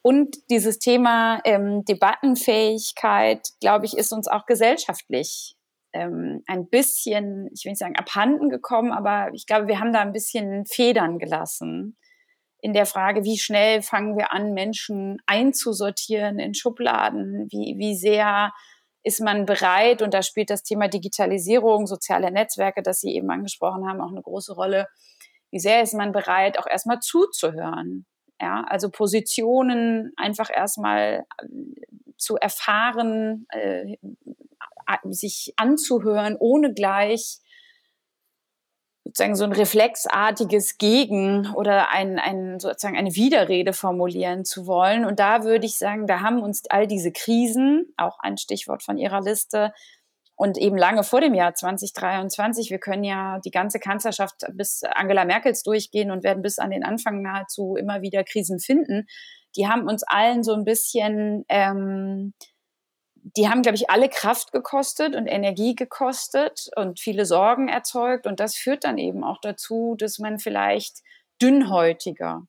Und 0.00 0.36
dieses 0.48 0.78
Thema 0.78 1.40
ähm, 1.44 1.84
Debattenfähigkeit, 1.84 3.48
glaube 3.60 3.84
ich, 3.84 3.98
ist 3.98 4.12
uns 4.12 4.28
auch 4.28 4.46
gesellschaftlich 4.46 5.56
ähm, 5.92 6.44
ein 6.46 6.68
bisschen, 6.68 7.50
ich 7.52 7.64
will 7.64 7.72
nicht 7.72 7.80
sagen 7.80 7.96
abhanden 7.96 8.48
gekommen, 8.48 8.92
aber 8.92 9.30
ich 9.34 9.44
glaube, 9.44 9.66
wir 9.66 9.80
haben 9.80 9.92
da 9.92 10.00
ein 10.00 10.12
bisschen 10.12 10.66
Federn 10.66 11.18
gelassen 11.18 11.96
in 12.60 12.72
der 12.72 12.86
Frage, 12.86 13.24
wie 13.24 13.38
schnell 13.38 13.82
fangen 13.82 14.16
wir 14.16 14.32
an, 14.32 14.54
Menschen 14.54 15.18
einzusortieren 15.26 16.38
in 16.38 16.54
Schubladen, 16.54 17.48
wie, 17.50 17.74
wie 17.78 17.96
sehr 17.96 18.52
ist 19.02 19.20
man 19.20 19.46
bereit, 19.46 20.02
und 20.02 20.14
da 20.14 20.22
spielt 20.22 20.50
das 20.50 20.62
Thema 20.62 20.88
Digitalisierung, 20.88 21.86
soziale 21.86 22.30
Netzwerke, 22.30 22.82
das 22.82 23.00
Sie 23.00 23.14
eben 23.14 23.30
angesprochen 23.30 23.88
haben, 23.88 24.00
auch 24.00 24.10
eine 24.10 24.22
große 24.22 24.54
Rolle, 24.54 24.86
wie 25.50 25.60
sehr 25.60 25.82
ist 25.82 25.94
man 25.94 26.12
bereit, 26.12 26.58
auch 26.58 26.66
erstmal 26.66 27.00
zuzuhören. 27.00 28.06
Ja, 28.40 28.64
also 28.68 28.90
Positionen 28.90 30.12
einfach 30.16 30.50
erstmal 30.54 31.24
äh, 31.42 31.46
zu 32.16 32.36
erfahren, 32.36 33.46
äh, 33.50 33.96
sich 35.04 35.54
anzuhören, 35.56 36.36
ohne 36.38 36.72
gleich 36.72 37.40
sozusagen 39.08 39.36
so 39.36 39.44
ein 39.44 39.52
reflexartiges 39.52 40.76
Gegen 40.76 41.54
oder 41.54 41.90
ein, 41.90 42.18
ein, 42.18 42.60
sozusagen 42.60 42.96
eine 42.96 43.14
Widerrede 43.14 43.72
formulieren 43.72 44.44
zu 44.44 44.66
wollen. 44.66 45.06
Und 45.06 45.18
da 45.18 45.44
würde 45.44 45.64
ich 45.64 45.78
sagen, 45.78 46.06
da 46.06 46.20
haben 46.20 46.42
uns 46.42 46.64
all 46.68 46.86
diese 46.86 47.10
Krisen, 47.10 47.86
auch 47.96 48.18
ein 48.20 48.36
Stichwort 48.36 48.82
von 48.82 48.98
Ihrer 48.98 49.22
Liste, 49.22 49.72
und 50.36 50.56
eben 50.56 50.76
lange 50.76 51.02
vor 51.02 51.20
dem 51.20 51.34
Jahr 51.34 51.54
2023, 51.54 52.70
wir 52.70 52.78
können 52.78 53.02
ja 53.02 53.40
die 53.44 53.50
ganze 53.50 53.80
Kanzlerschaft 53.80 54.44
bis 54.52 54.82
Angela 54.84 55.24
Merkels 55.24 55.64
durchgehen 55.64 56.12
und 56.12 56.22
werden 56.22 56.42
bis 56.42 56.60
an 56.60 56.70
den 56.70 56.84
Anfang 56.84 57.22
nahezu 57.22 57.74
immer 57.74 58.02
wieder 58.02 58.22
Krisen 58.22 58.60
finden. 58.60 59.06
Die 59.56 59.66
haben 59.66 59.88
uns 59.88 60.04
allen 60.04 60.44
so 60.44 60.52
ein 60.52 60.64
bisschen 60.64 61.44
ähm, 61.48 62.34
die 63.36 63.48
haben, 63.48 63.62
glaube 63.62 63.76
ich, 63.76 63.90
alle 63.90 64.08
Kraft 64.08 64.52
gekostet 64.52 65.14
und 65.14 65.26
Energie 65.26 65.74
gekostet 65.74 66.70
und 66.76 67.00
viele 67.00 67.24
Sorgen 67.24 67.68
erzeugt. 67.68 68.26
Und 68.26 68.40
das 68.40 68.56
führt 68.56 68.84
dann 68.84 68.98
eben 68.98 69.24
auch 69.24 69.40
dazu, 69.40 69.96
dass 69.98 70.18
man 70.18 70.38
vielleicht 70.38 71.02
dünnhäutiger 71.40 72.46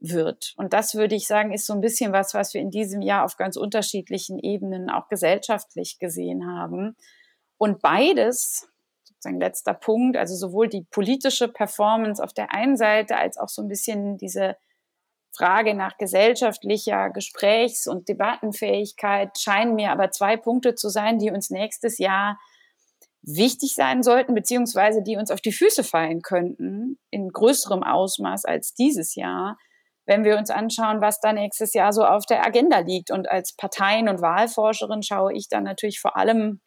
wird. 0.00 0.54
Und 0.56 0.72
das 0.72 0.94
würde 0.94 1.14
ich 1.14 1.26
sagen, 1.26 1.52
ist 1.52 1.66
so 1.66 1.72
ein 1.72 1.80
bisschen 1.80 2.12
was, 2.12 2.34
was 2.34 2.54
wir 2.54 2.60
in 2.60 2.70
diesem 2.70 3.02
Jahr 3.02 3.24
auf 3.24 3.36
ganz 3.36 3.56
unterschiedlichen 3.56 4.38
Ebenen 4.38 4.90
auch 4.90 5.08
gesellschaftlich 5.08 5.98
gesehen 5.98 6.46
haben. 6.46 6.96
Und 7.56 7.80
beides, 7.80 8.68
sozusagen 9.04 9.40
letzter 9.40 9.74
Punkt, 9.74 10.16
also 10.16 10.34
sowohl 10.34 10.68
die 10.68 10.86
politische 10.90 11.48
Performance 11.48 12.22
auf 12.22 12.32
der 12.32 12.52
einen 12.52 12.76
Seite 12.76 13.16
als 13.16 13.38
auch 13.38 13.48
so 13.48 13.62
ein 13.62 13.68
bisschen 13.68 14.18
diese 14.18 14.56
Frage 15.36 15.74
nach 15.74 15.98
gesellschaftlicher 15.98 17.10
Gesprächs- 17.10 17.86
und 17.86 18.08
Debattenfähigkeit 18.08 19.38
scheinen 19.38 19.74
mir 19.74 19.90
aber 19.90 20.10
zwei 20.10 20.36
Punkte 20.36 20.74
zu 20.74 20.88
sein, 20.88 21.18
die 21.18 21.30
uns 21.30 21.50
nächstes 21.50 21.98
Jahr 21.98 22.38
wichtig 23.22 23.74
sein 23.74 24.02
sollten, 24.02 24.34
beziehungsweise 24.34 25.02
die 25.02 25.16
uns 25.16 25.30
auf 25.30 25.40
die 25.40 25.52
Füße 25.52 25.82
fallen 25.82 26.22
könnten, 26.22 26.98
in 27.10 27.30
größerem 27.30 27.82
Ausmaß 27.82 28.44
als 28.44 28.74
dieses 28.74 29.14
Jahr, 29.14 29.56
wenn 30.06 30.24
wir 30.24 30.36
uns 30.36 30.50
anschauen, 30.50 31.00
was 31.00 31.20
da 31.20 31.32
nächstes 31.32 31.72
Jahr 31.72 31.92
so 31.92 32.04
auf 32.04 32.26
der 32.26 32.44
Agenda 32.44 32.80
liegt. 32.80 33.10
Und 33.10 33.28
als 33.30 33.56
Parteien- 33.56 34.08
und 34.08 34.20
Wahlforscherin 34.20 35.02
schaue 35.02 35.32
ich 35.32 35.48
dann 35.48 35.64
natürlich 35.64 36.00
vor 36.00 36.16
allem 36.16 36.60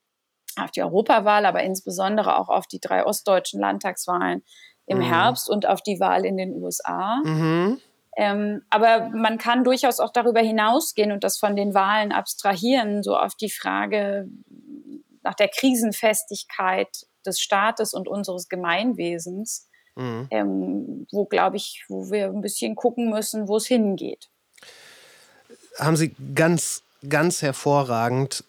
auf 0.59 0.71
die 0.71 0.81
Europawahl, 0.81 1.45
aber 1.45 1.61
insbesondere 1.61 2.37
auch 2.37 2.49
auf 2.49 2.65
die 2.65 2.79
drei 2.79 3.05
ostdeutschen 3.05 3.61
Landtagswahlen 3.61 4.43
im 4.87 4.99
mhm. 4.99 5.03
Herbst 5.03 5.49
und 5.49 5.67
auf 5.67 5.81
die 5.83 5.99
Wahl 5.99 6.25
in 6.25 6.37
den 6.37 6.53
USA. 6.53 7.21
Mhm. 7.23 7.79
Ähm, 8.19 8.63
aber 8.71 9.09
man 9.09 9.37
kann 9.37 9.63
durchaus 9.63 9.99
auch 9.99 10.11
darüber 10.11 10.41
hinausgehen 10.41 11.11
und 11.11 11.23
das 11.23 11.37
von 11.37 11.55
den 11.55 11.75
Wahlen 11.75 12.11
abstrahieren, 12.11 13.03
so 13.03 13.15
auf 13.15 13.35
die 13.35 13.51
Frage 13.51 14.27
nach 15.21 15.35
der 15.35 15.49
Krisenfestigkeit 15.49 16.89
des 17.27 17.39
Staates 17.39 17.93
und 17.93 18.07
unseres 18.07 18.49
Gemeinwesens, 18.49 19.69
mhm. 19.95 20.27
ähm, 20.31 21.07
wo, 21.11 21.25
glaube 21.25 21.57
ich, 21.57 21.85
wo 21.89 22.09
wir 22.09 22.25
ein 22.29 22.41
bisschen 22.41 22.75
gucken 22.75 23.11
müssen, 23.11 23.47
wo 23.47 23.57
es 23.57 23.67
hingeht. 23.67 24.29
Haben 25.77 25.95
Sie 25.95 26.15
ganz, 26.33 26.81
ganz 27.07 27.43
hervorragend 27.43 28.43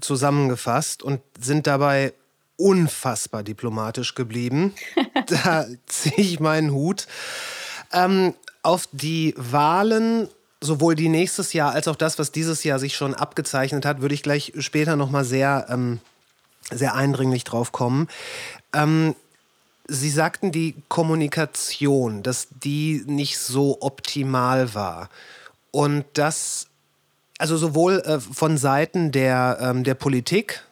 zusammengefasst 0.00 1.02
und 1.02 1.20
sind 1.38 1.66
dabei 1.66 2.14
unfassbar 2.56 3.42
diplomatisch 3.42 4.14
geblieben. 4.14 4.74
da 5.26 5.66
ziehe 5.84 6.16
ich 6.16 6.40
meinen 6.40 6.72
Hut. 6.72 7.06
Ähm, 7.94 8.34
auf 8.62 8.88
die 8.92 9.34
Wahlen 9.36 10.28
sowohl 10.60 10.94
die 10.94 11.08
nächstes 11.08 11.52
Jahr 11.52 11.72
als 11.72 11.88
auch 11.88 11.96
das, 11.96 12.18
was 12.18 12.32
dieses 12.32 12.64
Jahr 12.64 12.78
sich 12.78 12.96
schon 12.96 13.14
abgezeichnet 13.14 13.84
hat, 13.84 14.00
würde 14.00 14.14
ich 14.14 14.22
gleich 14.22 14.52
später 14.58 14.96
noch 14.96 15.10
mal 15.10 15.24
sehr, 15.24 15.66
ähm, 15.68 16.00
sehr 16.70 16.94
eindringlich 16.94 17.44
drauf 17.44 17.72
kommen. 17.72 18.08
Ähm, 18.72 19.14
Sie 19.86 20.08
sagten 20.08 20.50
die 20.50 20.76
Kommunikation, 20.88 22.22
dass 22.22 22.48
die 22.50 23.02
nicht 23.06 23.38
so 23.38 23.82
optimal 23.82 24.74
war. 24.74 25.10
Und 25.72 26.06
das, 26.14 26.68
also 27.36 27.58
sowohl 27.58 28.00
äh, 28.00 28.18
von 28.18 28.56
Seiten 28.56 29.12
der, 29.12 29.58
ähm, 29.60 29.84
der 29.84 29.94
Politik, 29.94 30.64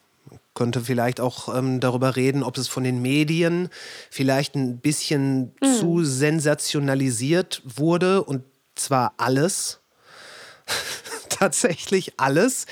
könnte 0.54 0.82
vielleicht 0.82 1.21
auch 1.21 1.54
ähm, 1.54 1.80
darüber 1.80 2.16
reden, 2.16 2.42
ob 2.42 2.59
es 2.59 2.68
von 2.68 2.85
den 2.85 3.00
Medien 3.00 3.68
vielleicht 4.11 4.54
ein 4.54 4.78
bisschen 4.78 5.54
mhm. 5.62 5.75
zu 5.78 6.04
sensationalisiert 6.04 7.62
wurde 7.64 8.23
und 8.23 8.42
zwar 8.75 9.14
alles. 9.16 9.80
tatsächlich 11.42 12.21
alles, 12.21 12.66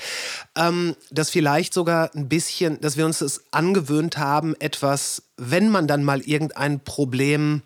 ähm, 0.55 0.95
dass 1.09 1.29
vielleicht 1.29 1.73
sogar 1.73 2.15
ein 2.15 2.29
bisschen, 2.29 2.79
dass 2.79 2.95
wir 2.95 3.05
uns 3.05 3.19
das 3.19 3.43
angewöhnt 3.51 4.17
haben, 4.17 4.55
etwas, 4.59 5.23
wenn 5.35 5.69
man 5.69 5.87
dann 5.87 6.03
mal 6.03 6.21
irgendein 6.21 6.79
Problem 6.79 7.63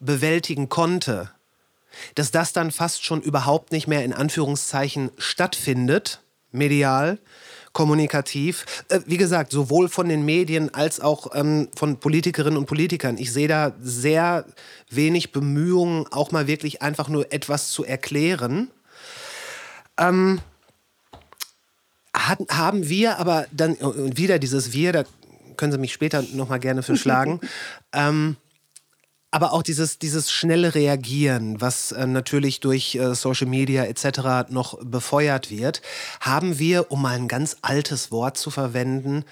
bewältigen 0.00 0.70
konnte, 0.70 1.30
dass 2.14 2.30
das 2.30 2.52
dann 2.52 2.70
fast 2.70 3.04
schon 3.04 3.20
überhaupt 3.20 3.72
nicht 3.72 3.86
mehr 3.86 4.04
in 4.04 4.14
Anführungszeichen 4.14 5.10
stattfindet, 5.18 6.20
medial, 6.52 7.18
kommunikativ. 7.72 8.84
Äh, 8.88 9.00
wie 9.06 9.16
gesagt, 9.16 9.52
sowohl 9.52 9.88
von 9.88 10.08
den 10.08 10.24
Medien 10.24 10.72
als 10.74 11.00
auch 11.00 11.34
ähm, 11.34 11.68
von 11.76 11.98
Politikerinnen 11.98 12.56
und 12.56 12.66
Politikern. 12.66 13.18
Ich 13.18 13.32
sehe 13.32 13.48
da 13.48 13.72
sehr 13.80 14.44
wenig 14.90 15.32
Bemühungen, 15.32 16.06
auch 16.10 16.30
mal 16.30 16.46
wirklich 16.46 16.82
einfach 16.82 17.08
nur 17.08 17.32
etwas 17.32 17.70
zu 17.70 17.84
erklären. 17.84 18.70
Ähm, 19.98 20.40
hat, 22.14 22.38
haben 22.50 22.88
wir 22.88 23.18
aber 23.18 23.46
dann, 23.52 23.74
und 23.74 24.16
wieder 24.16 24.38
dieses 24.38 24.72
Wir, 24.72 24.92
da 24.92 25.04
können 25.56 25.72
Sie 25.72 25.78
mich 25.78 25.92
später 25.92 26.22
noch 26.34 26.48
mal 26.48 26.60
gerne 26.60 26.82
für 26.82 26.96
schlagen, 26.96 27.40
ähm, 27.92 28.36
aber 29.32 29.54
auch 29.54 29.62
dieses, 29.62 29.98
dieses 29.98 30.30
schnelle 30.30 30.74
Reagieren, 30.74 31.60
was 31.60 31.90
äh, 31.90 32.06
natürlich 32.06 32.60
durch 32.60 32.94
äh, 32.94 33.14
Social 33.14 33.48
Media 33.48 33.84
etc. 33.84 34.50
noch 34.50 34.78
befeuert 34.84 35.50
wird, 35.50 35.80
haben 36.20 36.58
wir, 36.58 36.92
um 36.92 37.02
mal 37.02 37.16
ein 37.16 37.28
ganz 37.28 37.56
altes 37.62 38.12
Wort 38.12 38.36
zu 38.36 38.50
verwenden, 38.50 39.24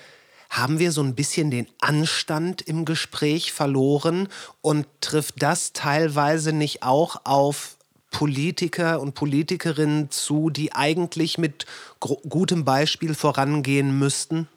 haben 0.49 0.79
wir 0.79 0.91
so 0.91 1.03
ein 1.03 1.15
bisschen 1.15 1.51
den 1.51 1.69
Anstand 1.81 2.63
im 2.63 2.87
Gespräch 2.87 3.53
verloren 3.53 4.29
und 4.63 4.87
trifft 5.03 5.43
das 5.43 5.75
teilweise 5.75 6.53
nicht 6.53 6.83
auch 6.83 7.21
auf 7.25 7.77
Politiker 8.11 9.01
und 9.01 9.15
Politikerinnen 9.15 10.11
zu, 10.11 10.49
die 10.49 10.73
eigentlich 10.73 11.37
mit 11.37 11.67
gutem 12.01 12.65
Beispiel 12.65 13.15
vorangehen 13.15 13.99
müssten? 13.99 14.49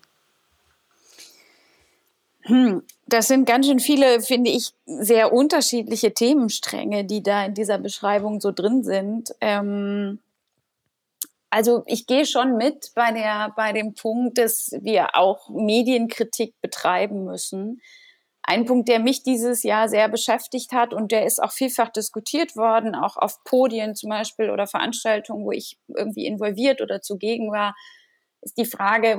Hm, 2.45 2.83
das 3.07 3.27
sind 3.29 3.45
ganz 3.45 3.67
schön 3.67 3.79
viele, 3.79 4.21
finde 4.21 4.51
ich, 4.51 4.71
sehr 4.85 5.31
unterschiedliche 5.31 6.13
Themenstränge, 6.13 7.05
die 7.05 7.23
da 7.23 7.45
in 7.45 7.53
dieser 7.53 7.77
Beschreibung 7.77 8.41
so 8.41 8.51
drin 8.51 8.83
sind. 8.83 9.33
Ähm, 9.39 10.19
also 11.49 11.83
ich 11.85 12.07
gehe 12.07 12.25
schon 12.25 12.57
mit 12.57 12.91
bei, 12.95 13.11
der, 13.11 13.53
bei 13.55 13.71
dem 13.71 13.93
Punkt, 13.93 14.37
dass 14.37 14.71
wir 14.81 15.15
auch 15.15 15.49
Medienkritik 15.49 16.55
betreiben 16.61 17.25
müssen. 17.25 17.81
Ein 18.41 18.65
Punkt, 18.65 18.89
der 18.89 18.99
mich 18.99 19.23
dieses 19.23 19.63
Jahr 19.63 19.87
sehr 19.87 20.09
beschäftigt 20.09 20.73
hat 20.73 20.93
und 20.93 21.13
der 21.13 21.25
ist 21.25 21.41
auch 21.41 21.51
vielfach 21.51 21.89
diskutiert 21.89 22.57
worden, 22.57 22.93
auch 22.93 23.15
auf 23.15 23.41
Podien 23.45 23.95
zum 23.95 24.09
Beispiel 24.09 24.49
oder 24.49 24.67
Veranstaltungen, 24.67 25.45
wo 25.45 25.51
ich 25.51 25.77
irgendwie 25.87 26.25
involviert 26.25 26.81
oder 26.81 27.01
zugegen 27.01 27.51
war, 27.51 27.73
ist 28.43 28.57
die 28.57 28.65
Frage, 28.65 29.17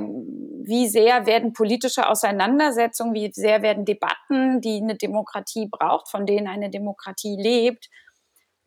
wie 0.63 0.87
sehr 0.87 1.25
werden 1.25 1.53
politische 1.53 2.07
Auseinandersetzungen, 2.09 3.13
wie 3.13 3.31
sehr 3.31 3.61
werden 3.61 3.85
Debatten, 3.85 4.61
die 4.61 4.81
eine 4.81 4.95
Demokratie 4.95 5.67
braucht, 5.69 6.09
von 6.09 6.25
denen 6.25 6.47
eine 6.47 6.69
Demokratie 6.69 7.37
lebt, 7.39 7.89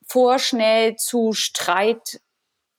vorschnell 0.06 0.96
zu 0.96 1.32
Streit 1.32 2.20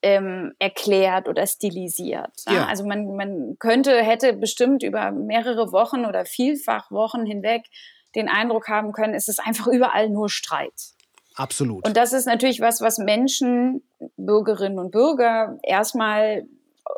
ähm, 0.02 0.54
erklärt 0.60 1.28
oder 1.28 1.46
stilisiert. 1.46 2.32
Ja. 2.48 2.66
Also 2.68 2.86
man, 2.86 3.16
man 3.16 3.58
könnte, 3.60 4.02
hätte 4.02 4.34
bestimmt 4.34 4.84
über 4.84 5.12
mehrere 5.12 5.72
Wochen 5.72 6.06
oder 6.06 6.26
vielfach 6.26 6.90
Wochen 6.92 7.26
hinweg 7.26 7.64
den 8.16 8.30
Eindruck 8.30 8.70
haben 8.70 8.92
können, 8.92 9.14
es 9.14 9.28
ist 9.28 9.40
einfach 9.40 9.68
überall 9.68 10.10
nur 10.10 10.30
Streit. 10.30 10.74
Absolut. 11.36 11.88
Und 11.88 11.96
das 11.96 12.12
ist 12.12 12.26
natürlich 12.26 12.60
was, 12.60 12.82
was 12.82 12.98
Menschen, 12.98 13.84
Bürgerinnen 14.18 14.80
und 14.80 14.92
Bürger 14.92 15.58
erstmal 15.64 16.46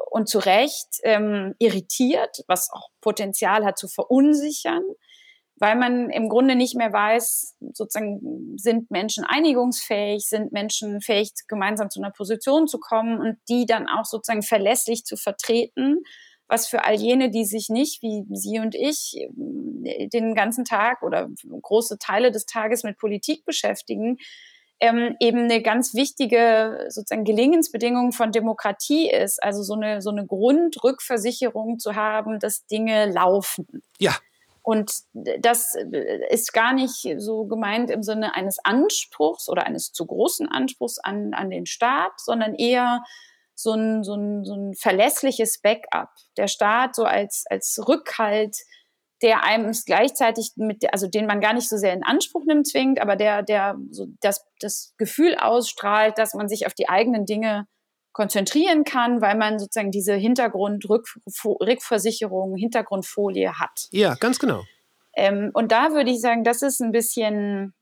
und 0.10 0.30
zu 0.30 0.40
Recht 0.40 1.00
ähm, 1.04 1.56
irritiert, 1.60 2.44
was 2.48 2.70
auch 2.72 2.90
Potenzial 3.02 3.66
hat 3.66 3.78
zu 3.78 3.88
verunsichern 3.88 4.84
weil 5.62 5.76
man 5.76 6.10
im 6.10 6.28
Grunde 6.28 6.56
nicht 6.56 6.76
mehr 6.76 6.92
weiß, 6.92 7.56
sozusagen, 7.74 8.58
sind 8.58 8.90
Menschen 8.90 9.24
einigungsfähig, 9.24 10.28
sind 10.28 10.52
Menschen 10.52 11.02
fähig, 11.02 11.34
gemeinsam 11.48 11.92
zu 11.92 12.02
einer 12.02 12.12
Position 12.12 12.68
zu 12.68 12.80
kommen 12.80 13.22
und 13.22 13.38
die 13.48 13.68
dann 13.68 13.88
auch 13.88 14.06
sozusagen 14.06 14.42
verlässlich 14.42 15.06
zu 15.06 15.18
vertreten, 15.18 16.00
was 16.48 16.68
für 16.68 16.84
all 16.84 16.96
jene, 16.96 17.30
die 17.30 17.46
sich 17.46 17.70
nicht, 17.70 18.02
wie 18.02 18.26
Sie 18.32 18.60
und 18.60 18.74
ich, 18.74 19.16
den 19.32 20.34
ganzen 20.34 20.66
Tag 20.66 21.04
oder 21.04 21.30
große 21.62 22.00
Teile 22.00 22.32
des 22.32 22.48
Tages 22.48 22.84
mit 22.84 22.98
Politik 22.98 23.46
beschäftigen, 23.46 24.18
ähm, 24.82 25.16
eben 25.20 25.44
eine 25.44 25.62
ganz 25.62 25.94
wichtige 25.94 26.88
sozusagen 26.90 27.24
Gelingensbedingung 27.24 28.12
von 28.12 28.32
Demokratie 28.32 29.10
ist, 29.10 29.42
also 29.42 29.64
so 29.64 29.76
eine, 29.76 30.02
so 30.02 30.10
eine 30.10 30.26
Grundrückversicherung 30.26 31.80
zu 31.80 31.96
haben, 31.96 32.40
dass 32.40 32.66
Dinge 32.66 33.10
laufen. 33.10 33.84
Ja, 34.00 34.16
und 34.64 34.92
das 35.14 35.76
ist 36.30 36.54
gar 36.54 36.74
nicht 36.74 37.16
so 37.18 37.46
gemeint 37.46 37.90
im 37.90 38.04
Sinne 38.04 38.36
eines 38.36 38.60
Anspruchs 38.64 39.50
oder 39.50 39.66
eines 39.66 39.92
zu 39.92 40.06
großen 40.06 40.48
Anspruchs 40.48 41.00
an, 41.00 41.34
an 41.34 41.50
den 41.50 41.66
Staat, 41.66 42.14
sondern 42.18 42.54
eher 42.54 43.04
so 43.56 43.74
ein, 43.74 44.04
so, 44.04 44.16
ein, 44.16 44.44
so 44.46 44.54
ein 44.56 44.74
verlässliches 44.76 45.62
Backup. 45.62 46.10
Der 46.38 46.48
Staat 46.48 46.96
so 46.96 47.04
als, 47.06 47.46
als 47.50 47.80
Rückhalt, 47.88 48.58
der 49.22 49.44
einem 49.44 49.70
es 49.70 49.86
gleichzeitig 49.86 50.54
mit, 50.56 50.92
also 50.94 51.08
den 51.08 51.28
man 51.28 51.42
gar 51.42 51.54
nicht 51.54 51.70
so 51.70 51.78
sehr 51.78 51.94
in 51.94 52.04
Anspruch 52.04 52.44
nimmt, 52.46 52.68
zwingt, 52.68 53.00
aber 53.00 53.16
der, 53.16 53.44
der 53.44 53.78
so 53.92 54.08
das, 54.22 54.44
das 54.60 54.96
Gefühl 54.98 55.36
ausstrahlt, 55.36 56.18
dass 56.18 56.34
man 56.34 56.50
sich 56.50 56.66
auf 56.66 56.74
die 56.74 56.90
eigenen 56.90 57.26
Dinge 57.26 57.68
konzentrieren 58.14 58.84
kann, 58.84 59.22
weil 59.22 59.38
man 59.38 59.60
sozusagen 59.60 59.92
diese 59.92 60.16
Hintergrundrückversicherung, 60.16 62.58
Hintergrundfolie 62.58 63.60
hat. 63.60 63.88
Ja, 63.92 64.16
ganz 64.16 64.40
genau. 64.40 64.64
Ähm, 65.14 65.52
und 65.54 65.72
da 65.72 65.92
würde 65.92 66.12
ich 66.12 66.20
sagen, 66.20 66.44
das 66.44 66.62
ist 66.62 66.82
ein 66.82 66.92
bisschen, 66.92 67.74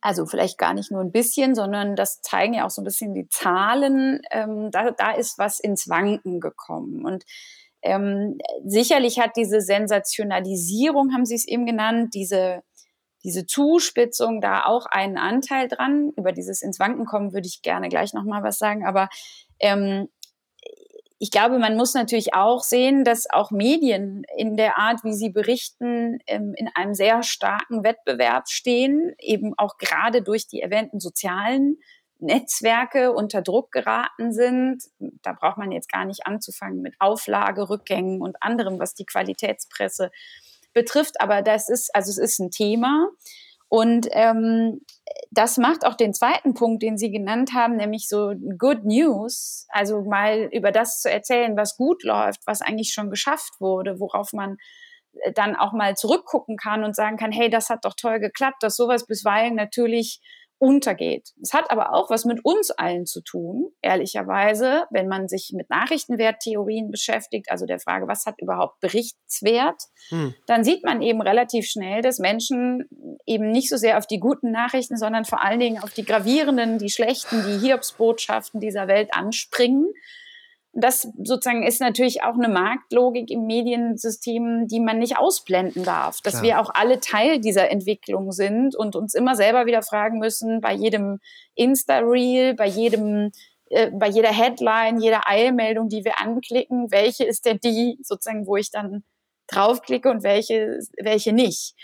also 0.00 0.24
vielleicht 0.26 0.56
gar 0.58 0.74
nicht 0.74 0.90
nur 0.90 1.02
ein 1.02 1.12
bisschen, 1.12 1.54
sondern 1.54 1.94
das 1.96 2.22
zeigen 2.22 2.54
ja 2.54 2.64
auch 2.64 2.70
so 2.70 2.80
ein 2.80 2.84
bisschen 2.84 3.12
die 3.14 3.28
Zahlen. 3.28 4.22
Ähm, 4.30 4.70
da, 4.70 4.92
da 4.92 5.10
ist 5.12 5.38
was 5.38 5.60
ins 5.60 5.86
Wanken 5.88 6.40
gekommen. 6.40 7.04
Und 7.04 7.24
ähm, 7.82 8.38
sicherlich 8.64 9.18
hat 9.18 9.36
diese 9.36 9.60
Sensationalisierung, 9.60 11.12
haben 11.12 11.24
Sie 11.24 11.34
es 11.34 11.46
eben 11.46 11.66
genannt, 11.66 12.14
diese 12.14 12.62
diese 13.24 13.46
Zuspitzung 13.46 14.40
da 14.40 14.64
auch 14.64 14.86
einen 14.86 15.18
Anteil 15.18 15.68
dran. 15.68 16.10
Über 16.16 16.32
dieses 16.32 16.62
ins 16.62 16.78
Wanken 16.78 17.04
kommen 17.04 17.32
würde 17.32 17.46
ich 17.46 17.62
gerne 17.62 17.88
gleich 17.88 18.14
nochmal 18.14 18.42
was 18.42 18.58
sagen. 18.58 18.86
Aber 18.86 19.08
ähm, 19.58 20.08
ich 21.18 21.30
glaube, 21.30 21.58
man 21.58 21.76
muss 21.76 21.92
natürlich 21.92 22.32
auch 22.32 22.62
sehen, 22.62 23.04
dass 23.04 23.28
auch 23.28 23.50
Medien 23.50 24.22
in 24.36 24.56
der 24.56 24.78
Art, 24.78 25.04
wie 25.04 25.12
sie 25.12 25.28
berichten, 25.28 26.18
ähm, 26.26 26.54
in 26.56 26.70
einem 26.74 26.94
sehr 26.94 27.22
starken 27.22 27.84
Wettbewerb 27.84 28.48
stehen, 28.48 29.14
eben 29.18 29.52
auch 29.58 29.76
gerade 29.76 30.22
durch 30.22 30.46
die 30.46 30.62
erwähnten 30.62 30.98
sozialen 30.98 31.76
Netzwerke 32.20 33.12
unter 33.12 33.42
Druck 33.42 33.72
geraten 33.72 34.32
sind. 34.32 34.82
Da 35.22 35.32
braucht 35.32 35.58
man 35.58 35.72
jetzt 35.72 35.90
gar 35.90 36.04
nicht 36.04 36.26
anzufangen 36.26 36.82
mit 36.82 36.94
Auflagerückgängen 36.98 38.20
und 38.20 38.36
anderem, 38.42 38.78
was 38.78 38.94
die 38.94 39.06
Qualitätspresse 39.06 40.10
betrifft. 40.72 41.20
Aber 41.20 41.42
das 41.42 41.68
ist, 41.68 41.94
also 41.94 42.10
es 42.10 42.18
ist 42.18 42.38
ein 42.38 42.50
Thema. 42.50 43.08
Und 43.68 44.08
ähm, 44.10 44.80
das 45.30 45.56
macht 45.56 45.86
auch 45.86 45.94
den 45.94 46.12
zweiten 46.12 46.54
Punkt, 46.54 46.82
den 46.82 46.98
Sie 46.98 47.12
genannt 47.12 47.52
haben, 47.54 47.76
nämlich 47.76 48.08
so 48.08 48.34
Good 48.58 48.84
News, 48.84 49.66
also 49.68 50.02
mal 50.02 50.48
über 50.52 50.72
das 50.72 51.00
zu 51.00 51.08
erzählen, 51.08 51.56
was 51.56 51.76
gut 51.76 52.02
läuft, 52.02 52.40
was 52.46 52.62
eigentlich 52.62 52.92
schon 52.92 53.10
geschafft 53.10 53.60
wurde, 53.60 54.00
worauf 54.00 54.32
man 54.32 54.56
äh, 55.22 55.32
dann 55.32 55.54
auch 55.54 55.72
mal 55.72 55.94
zurückgucken 55.94 56.56
kann 56.56 56.82
und 56.82 56.96
sagen 56.96 57.16
kann, 57.16 57.30
hey, 57.30 57.48
das 57.48 57.70
hat 57.70 57.84
doch 57.84 57.94
toll 57.96 58.18
geklappt, 58.18 58.62
dass 58.62 58.74
sowas 58.74 59.06
bisweilen 59.06 59.54
natürlich 59.54 60.20
untergeht. 60.60 61.30
Es 61.42 61.54
hat 61.54 61.70
aber 61.70 61.94
auch 61.94 62.10
was 62.10 62.26
mit 62.26 62.44
uns 62.44 62.70
allen 62.70 63.06
zu 63.06 63.22
tun, 63.22 63.70
ehrlicherweise, 63.80 64.84
wenn 64.90 65.08
man 65.08 65.26
sich 65.26 65.52
mit 65.54 65.70
Nachrichtenwerttheorien 65.70 66.90
beschäftigt, 66.90 67.50
also 67.50 67.64
der 67.64 67.80
Frage, 67.80 68.06
was 68.06 68.26
hat 68.26 68.34
überhaupt 68.42 68.78
Berichtswert, 68.80 69.84
hm. 70.10 70.34
dann 70.46 70.62
sieht 70.62 70.84
man 70.84 71.00
eben 71.00 71.22
relativ 71.22 71.66
schnell, 71.66 72.02
dass 72.02 72.18
Menschen 72.18 72.84
eben 73.24 73.50
nicht 73.50 73.70
so 73.70 73.78
sehr 73.78 73.96
auf 73.96 74.06
die 74.06 74.20
guten 74.20 74.50
Nachrichten, 74.50 74.98
sondern 74.98 75.24
vor 75.24 75.42
allen 75.42 75.60
Dingen 75.60 75.82
auf 75.82 75.94
die 75.94 76.04
gravierenden, 76.04 76.78
die 76.78 76.90
schlechten, 76.90 77.42
die 77.46 77.66
Hiobsbotschaften 77.66 78.60
dieser 78.60 78.86
Welt 78.86 79.14
anspringen 79.14 79.88
das 80.72 81.08
sozusagen 81.22 81.64
ist 81.64 81.80
natürlich 81.80 82.22
auch 82.22 82.34
eine 82.34 82.48
Marktlogik 82.48 83.30
im 83.30 83.46
Mediensystem, 83.46 84.68
die 84.68 84.80
man 84.80 84.98
nicht 84.98 85.18
ausblenden 85.18 85.82
darf. 85.82 86.20
Dass 86.20 86.34
Klar. 86.34 86.44
wir 86.44 86.60
auch 86.60 86.70
alle 86.72 87.00
Teil 87.00 87.40
dieser 87.40 87.70
Entwicklung 87.70 88.30
sind 88.30 88.76
und 88.76 88.94
uns 88.94 89.14
immer 89.14 89.34
selber 89.34 89.66
wieder 89.66 89.82
fragen 89.82 90.18
müssen, 90.18 90.60
bei 90.60 90.72
jedem 90.72 91.18
Insta-Reel, 91.54 92.54
bei 92.54 92.66
jedem 92.66 93.32
äh, 93.70 93.90
bei 93.92 94.08
jeder 94.08 94.32
Headline, 94.32 95.00
jeder 95.00 95.28
Eilmeldung, 95.28 95.88
die 95.88 96.04
wir 96.04 96.20
anklicken, 96.20 96.90
welche 96.90 97.24
ist 97.24 97.46
denn 97.46 97.58
die 97.62 97.98
sozusagen, 98.02 98.46
wo 98.46 98.56
ich 98.56 98.70
dann 98.70 99.04
draufklicke 99.48 100.10
und 100.10 100.22
welche, 100.22 100.78
welche 101.02 101.32
nicht. 101.32 101.74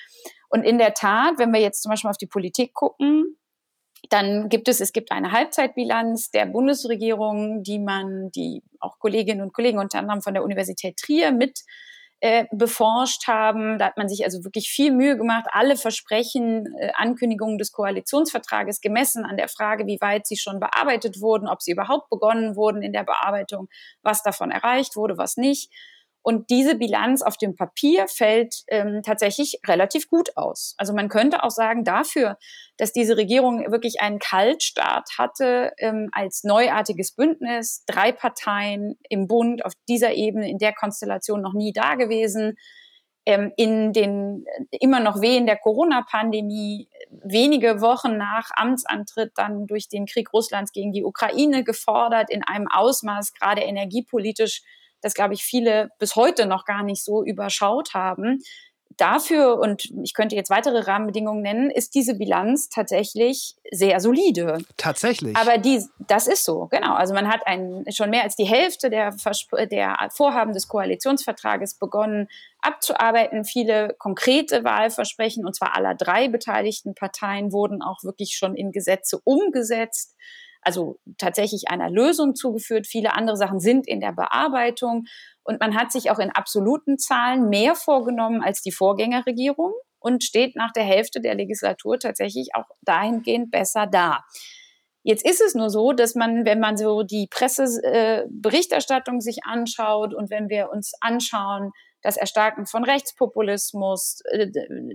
Und 0.49 0.62
in 0.62 0.79
der 0.79 0.94
Tat, 0.94 1.38
wenn 1.38 1.53
wir 1.53 1.61
jetzt 1.61 1.83
zum 1.83 1.90
Beispiel 1.90 2.11
auf 2.11 2.18
die 2.18 2.27
Politik 2.27 2.72
gucken, 2.75 3.37
dann 4.11 4.49
gibt 4.49 4.69
es, 4.69 4.81
es 4.81 4.92
gibt 4.92 5.11
eine 5.12 5.33
Halbzeitbilanz 5.33 6.31
der 6.31 6.47
Bundesregierung, 6.47 7.62
die 7.62 7.79
man, 7.79 8.31
die 8.31 8.62
auch 8.81 8.99
Kolleginnen 8.99 9.42
und 9.42 9.53
Kollegen 9.53 9.79
unter 9.79 9.99
anderem 9.99 10.23
von 10.23 10.35
der 10.35 10.45
Universität 10.45 10.97
Trier 10.97 11.33
mit 11.33 11.61
äh, 12.21 12.47
beforscht 12.51 13.27
haben. 13.27 13.79
Da 13.79 13.87
hat 13.87 13.97
man 13.99 14.09
sich 14.09 14.25
also 14.25 14.42
wirklich 14.42 14.71
viel 14.71 14.90
Mühe 14.90 15.16
gemacht, 15.16 15.47
alle 15.51 15.77
Versprechen, 15.77 16.75
äh, 16.79 16.90
Ankündigungen 16.95 17.59
des 17.59 17.73
Koalitionsvertrages 17.73 18.81
gemessen 18.81 19.25
an 19.25 19.37
der 19.37 19.49
Frage, 19.49 19.87
wie 19.87 20.01
weit 20.01 20.27
sie 20.27 20.37
schon 20.37 20.59
bearbeitet 20.59 21.21
wurden, 21.21 21.47
ob 21.47 21.62
sie 21.62 21.73
überhaupt 21.73 22.09
begonnen 22.09 22.57
wurden 22.57 22.83
in 22.83 22.92
der 22.92 23.05
Bearbeitung, 23.05 23.69
was 24.03 24.23
davon 24.23 24.51
erreicht 24.51 24.97
wurde, 24.97 25.19
was 25.19 25.37
nicht. 25.37 25.71
Und 26.28 26.50
diese 26.50 26.74
Bilanz 26.74 27.22
auf 27.22 27.36
dem 27.36 27.54
Papier 27.54 28.08
fällt 28.08 28.64
ähm, 28.66 29.02
tatsächlich 29.04 29.60
relativ 29.64 30.08
gut 30.08 30.36
aus. 30.36 30.74
Also 30.76 30.92
man 30.92 31.08
könnte 31.08 31.44
auch 31.44 31.52
sagen, 31.52 31.84
dafür, 31.84 32.36
dass 32.78 32.92
diese 32.92 33.16
Regierung 33.16 33.70
wirklich 33.70 34.00
einen 34.00 34.18
Kaltstart 34.18 35.08
hatte 35.18 35.72
ähm, 35.78 36.08
als 36.10 36.42
neuartiges 36.42 37.12
Bündnis, 37.12 37.84
drei 37.86 38.10
Parteien 38.10 38.98
im 39.08 39.28
Bund 39.28 39.64
auf 39.64 39.74
dieser 39.88 40.14
Ebene, 40.14 40.50
in 40.50 40.58
der 40.58 40.72
Konstellation 40.72 41.42
noch 41.42 41.52
nie 41.52 41.72
da 41.72 41.94
gewesen, 41.94 42.56
ähm, 43.24 43.52
in 43.56 43.92
den 43.92 44.46
immer 44.72 44.98
noch 44.98 45.20
wehen 45.20 45.46
der 45.46 45.58
Corona-Pandemie, 45.58 46.88
wenige 47.22 47.80
Wochen 47.80 48.16
nach 48.16 48.50
Amtsantritt 48.56 49.30
dann 49.36 49.68
durch 49.68 49.88
den 49.88 50.06
Krieg 50.06 50.32
Russlands 50.32 50.72
gegen 50.72 50.90
die 50.90 51.04
Ukraine 51.04 51.62
gefordert, 51.62 52.30
in 52.30 52.42
einem 52.42 52.66
Ausmaß 52.66 53.32
gerade 53.32 53.62
energiepolitisch 53.62 54.62
das, 55.00 55.14
glaube 55.14 55.35
ich, 55.35 55.42
viele 55.42 55.90
bis 55.98 56.16
heute 56.16 56.46
noch 56.46 56.64
gar 56.64 56.82
nicht 56.82 57.04
so 57.04 57.24
überschaut 57.24 57.94
haben. 57.94 58.42
Dafür, 58.96 59.59
und 59.59 59.90
ich 60.02 60.14
könnte 60.14 60.37
jetzt 60.37 60.48
weitere 60.48 60.80
Rahmenbedingungen 60.80 61.42
nennen, 61.42 61.70
ist 61.70 61.94
diese 61.94 62.14
Bilanz 62.14 62.70
tatsächlich 62.70 63.54
sehr 63.70 64.00
solide. 64.00 64.59
Tatsächlich. 64.78 65.37
Aber 65.37 65.59
die, 65.59 65.85
das 65.98 66.26
ist 66.26 66.46
so, 66.46 66.66
genau. 66.70 66.94
Also 66.94 67.12
man 67.12 67.28
hat 67.28 67.46
ein, 67.46 67.85
schon 67.90 68.09
mehr 68.09 68.22
als 68.22 68.37
die 68.37 68.46
Hälfte 68.46 68.88
der, 68.88 69.14
der 69.70 70.09
Vorhaben 70.11 70.54
des 70.54 70.66
Koalitionsvertrages 70.68 71.74
begonnen 71.74 72.28
abzuarbeiten. 72.62 73.44
Viele 73.44 73.94
konkrete 73.98 74.64
Wahlversprechen, 74.64 75.44
und 75.44 75.54
zwar 75.54 75.76
aller 75.76 75.94
drei 75.94 76.28
beteiligten 76.28 76.94
Parteien, 76.94 77.52
wurden 77.52 77.82
auch 77.82 78.02
wirklich 78.02 78.37
schon 78.38 78.54
in 78.54 78.72
Gesetze 78.72 79.20
umgesetzt. 79.24 80.16
Also 80.66 80.98
tatsächlich 81.16 81.68
einer 81.68 81.88
Lösung 81.90 82.35
zugeführt. 82.35 82.88
Viele 82.88 83.14
andere 83.14 83.37
Sachen 83.37 83.61
sind 83.61 83.87
in 83.87 84.00
der 84.00 84.12
Bearbeitung. 84.12 85.05
Und 85.44 85.61
man 85.61 85.76
hat 85.76 85.92
sich 85.92 86.11
auch 86.11 86.18
in 86.18 86.31
absoluten 86.31 86.98
Zahlen 86.98 87.48
mehr 87.48 87.76
vorgenommen 87.76 88.42
als 88.42 88.62
die 88.62 88.72
Vorgängerregierung 88.72 89.72
und 90.00 90.24
steht 90.24 90.57
nach 90.57 90.72
der 90.72 90.83
Hälfte 90.83 91.20
der 91.20 91.37
Legislatur 91.37 92.00
tatsächlich 92.00 92.48
auch 92.55 92.66
dahingehend 92.83 93.52
besser 93.52 93.87
da. 93.87 94.24
Jetzt 95.05 95.24
ist 95.24 95.40
es 95.40 95.55
nur 95.55 95.70
so, 95.70 95.92
dass 95.92 96.16
man, 96.16 96.44
wenn 96.44 96.59
man 96.59 96.76
so 96.76 97.05
die 97.05 97.29
Presseberichterstattung 97.31 99.18
äh, 99.18 99.20
sich 99.20 99.44
anschaut 99.44 100.14
und 100.14 100.31
wenn 100.31 100.48
wir 100.48 100.70
uns 100.70 100.94
anschauen, 101.00 101.70
das 102.02 102.16
Erstarken 102.16 102.66
von 102.66 102.83
Rechtspopulismus, 102.83 104.18
äh, 104.33 104.48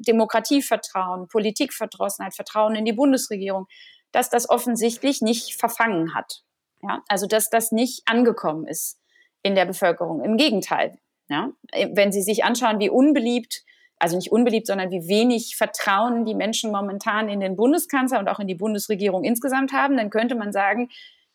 Demokratievertrauen, 0.05 1.29
Politikverdrossenheit, 1.29 2.35
Vertrauen 2.35 2.75
in 2.75 2.83
die 2.83 2.91
Bundesregierung, 2.91 3.67
dass 4.11 4.29
das 4.29 4.49
offensichtlich 4.49 5.21
nicht 5.21 5.55
verfangen 5.55 6.13
hat. 6.13 6.43
Ja, 6.81 7.03
also 7.07 7.27
dass 7.27 7.49
das 7.49 7.71
nicht 7.71 8.03
angekommen 8.07 8.65
ist 8.65 8.99
in 9.43 9.55
der 9.55 9.65
Bevölkerung. 9.65 10.23
Im 10.23 10.37
Gegenteil. 10.37 10.97
Ja, 11.29 11.51
wenn 11.93 12.11
Sie 12.11 12.21
sich 12.21 12.43
anschauen, 12.43 12.79
wie 12.79 12.89
unbeliebt, 12.89 13.63
also 13.99 14.17
nicht 14.17 14.31
unbeliebt, 14.31 14.67
sondern 14.67 14.91
wie 14.91 15.07
wenig 15.07 15.55
Vertrauen 15.55 16.25
die 16.25 16.33
Menschen 16.33 16.71
momentan 16.71 17.29
in 17.29 17.39
den 17.39 17.55
Bundeskanzler 17.55 18.19
und 18.19 18.27
auch 18.27 18.39
in 18.39 18.47
die 18.47 18.55
Bundesregierung 18.55 19.23
insgesamt 19.23 19.71
haben, 19.71 19.95
dann 19.95 20.09
könnte 20.09 20.35
man 20.35 20.51
sagen, 20.51 20.89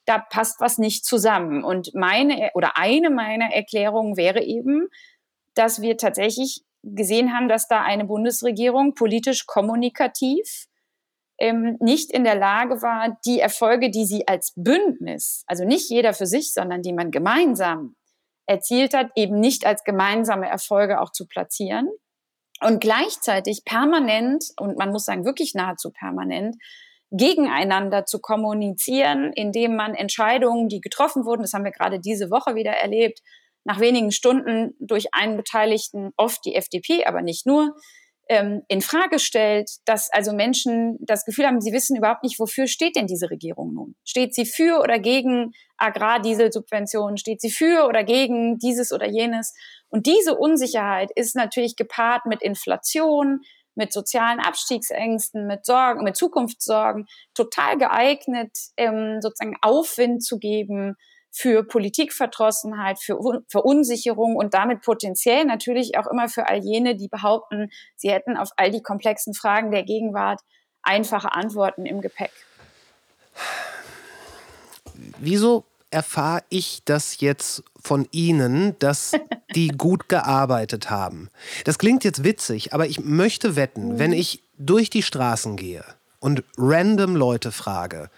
da 0.04 0.18
passt 0.18 0.60
was 0.60 0.78
nicht 0.78 1.04
zusammen. 1.04 1.64
Und 1.64 1.94
meine 1.94 2.50
oder 2.54 2.76
eine 2.76 3.10
meiner 3.10 3.52
Erklärungen 3.52 4.16
wäre 4.16 4.42
eben, 4.42 4.88
dass 5.54 5.80
wir 5.80 5.96
tatsächlich 5.96 6.62
gesehen 6.82 7.32
haben, 7.32 7.48
dass 7.48 7.68
da 7.68 7.82
eine 7.82 8.04
Bundesregierung 8.04 8.94
politisch 8.94 9.46
kommunikativ 9.46 10.66
ähm, 11.38 11.76
nicht 11.80 12.10
in 12.10 12.24
der 12.24 12.36
Lage 12.36 12.82
war, 12.82 13.18
die 13.26 13.40
Erfolge, 13.40 13.90
die 13.90 14.06
sie 14.06 14.26
als 14.26 14.52
Bündnis, 14.56 15.44
also 15.46 15.64
nicht 15.64 15.90
jeder 15.90 16.14
für 16.14 16.26
sich, 16.26 16.52
sondern 16.52 16.82
die 16.82 16.92
man 16.92 17.10
gemeinsam 17.10 17.96
erzielt 18.46 18.94
hat, 18.94 19.10
eben 19.16 19.40
nicht 19.40 19.66
als 19.66 19.84
gemeinsame 19.84 20.48
Erfolge 20.48 21.00
auch 21.00 21.10
zu 21.10 21.26
platzieren 21.26 21.88
und 22.62 22.80
gleichzeitig 22.80 23.64
permanent, 23.64 24.44
und 24.58 24.78
man 24.78 24.90
muss 24.90 25.04
sagen 25.04 25.24
wirklich 25.24 25.54
nahezu 25.54 25.90
permanent, 25.90 26.56
gegeneinander 27.10 28.04
zu 28.04 28.20
kommunizieren, 28.20 29.32
indem 29.32 29.76
man 29.76 29.94
Entscheidungen, 29.94 30.68
die 30.68 30.80
getroffen 30.80 31.24
wurden, 31.24 31.42
das 31.42 31.52
haben 31.52 31.64
wir 31.64 31.70
gerade 31.70 32.00
diese 32.00 32.30
Woche 32.30 32.54
wieder 32.54 32.72
erlebt, 32.72 33.20
nach 33.64 33.80
wenigen 33.80 34.12
Stunden 34.12 34.74
durch 34.78 35.12
einen 35.12 35.36
Beteiligten, 35.36 36.12
oft 36.16 36.44
die 36.44 36.54
FDP, 36.54 37.04
aber 37.04 37.22
nicht 37.22 37.46
nur, 37.46 37.74
ähm, 38.28 38.62
in 38.68 38.80
Frage 38.80 39.18
stellt, 39.18 39.70
dass 39.84 40.10
also 40.12 40.32
Menschen 40.32 40.98
das 41.00 41.24
Gefühl 41.24 41.46
haben, 41.46 41.60
sie 41.60 41.72
wissen 41.72 41.96
überhaupt 41.96 42.24
nicht, 42.24 42.40
wofür 42.40 42.66
steht 42.66 42.96
denn 42.96 43.06
diese 43.06 43.30
Regierung 43.30 43.72
nun? 43.72 43.94
Steht 44.04 44.34
sie 44.34 44.46
für 44.46 44.80
oder 44.80 44.98
gegen 44.98 45.52
Agrardieselsubventionen? 45.76 47.18
Steht 47.18 47.40
sie 47.40 47.50
für 47.50 47.86
oder 47.86 48.02
gegen 48.02 48.58
dieses 48.58 48.92
oder 48.92 49.06
jenes? 49.06 49.54
Und 49.88 50.06
diese 50.06 50.36
Unsicherheit 50.36 51.10
ist 51.14 51.36
natürlich 51.36 51.76
gepaart 51.76 52.26
mit 52.26 52.42
Inflation, 52.42 53.42
mit 53.76 53.92
sozialen 53.92 54.40
Abstiegsängsten, 54.40 55.46
mit 55.46 55.64
Sorgen, 55.64 56.02
mit 56.02 56.16
Zukunftssorgen, 56.16 57.06
total 57.34 57.78
geeignet, 57.78 58.50
ähm, 58.76 59.18
sozusagen 59.20 59.56
Aufwind 59.62 60.24
zu 60.24 60.38
geben 60.38 60.96
für 61.36 61.64
Politikverdrossenheit, 61.64 62.98
für 62.98 63.18
Verunsicherung 63.48 64.36
und 64.36 64.54
damit 64.54 64.80
potenziell 64.80 65.44
natürlich 65.44 65.98
auch 65.98 66.06
immer 66.06 66.30
für 66.30 66.48
all 66.48 66.64
jene, 66.64 66.96
die 66.96 67.08
behaupten, 67.08 67.68
sie 67.94 68.10
hätten 68.10 68.38
auf 68.38 68.48
all 68.56 68.70
die 68.70 68.82
komplexen 68.82 69.34
Fragen 69.34 69.70
der 69.70 69.82
Gegenwart 69.82 70.40
einfache 70.82 71.34
Antworten 71.34 71.84
im 71.84 72.00
Gepäck. 72.00 72.30
Wieso 75.18 75.64
erfahre 75.90 76.42
ich 76.48 76.80
das 76.86 77.20
jetzt 77.20 77.62
von 77.78 78.08
Ihnen, 78.12 78.78
dass 78.78 79.12
die 79.54 79.68
gut 79.68 80.08
gearbeitet 80.08 80.88
haben? 80.88 81.28
Das 81.64 81.78
klingt 81.78 82.02
jetzt 82.02 82.24
witzig, 82.24 82.72
aber 82.72 82.86
ich 82.86 83.00
möchte 83.00 83.56
wetten, 83.56 83.92
mhm. 83.92 83.98
wenn 83.98 84.12
ich 84.14 84.42
durch 84.56 84.88
die 84.88 85.02
Straßen 85.02 85.56
gehe 85.56 85.84
und 86.18 86.44
random 86.56 87.14
Leute 87.14 87.52
frage, 87.52 88.08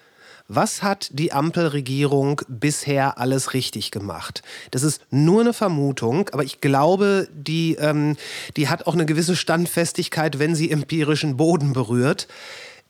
was 0.49 0.83
hat 0.83 1.11
die 1.13 1.33
Ampelregierung 1.33 2.41
bisher 2.49 3.19
alles 3.19 3.53
richtig 3.53 3.91
gemacht? 3.91 4.43
Das 4.71 4.83
ist 4.83 5.03
nur 5.11 5.43
eine 5.43 5.53
Vermutung, 5.53 6.31
aber 6.31 6.43
ich 6.43 6.63
glaube, 6.63 7.29
die, 7.33 7.75
ähm, 7.75 8.17
die 8.57 8.69
hat 8.69 8.87
auch 8.87 8.95
eine 8.95 9.05
gewisse 9.05 9.37
Standfestigkeit, 9.37 10.39
wenn 10.39 10.55
sie 10.55 10.71
empirischen 10.71 11.37
Boden 11.37 11.75
berührt. 11.75 12.29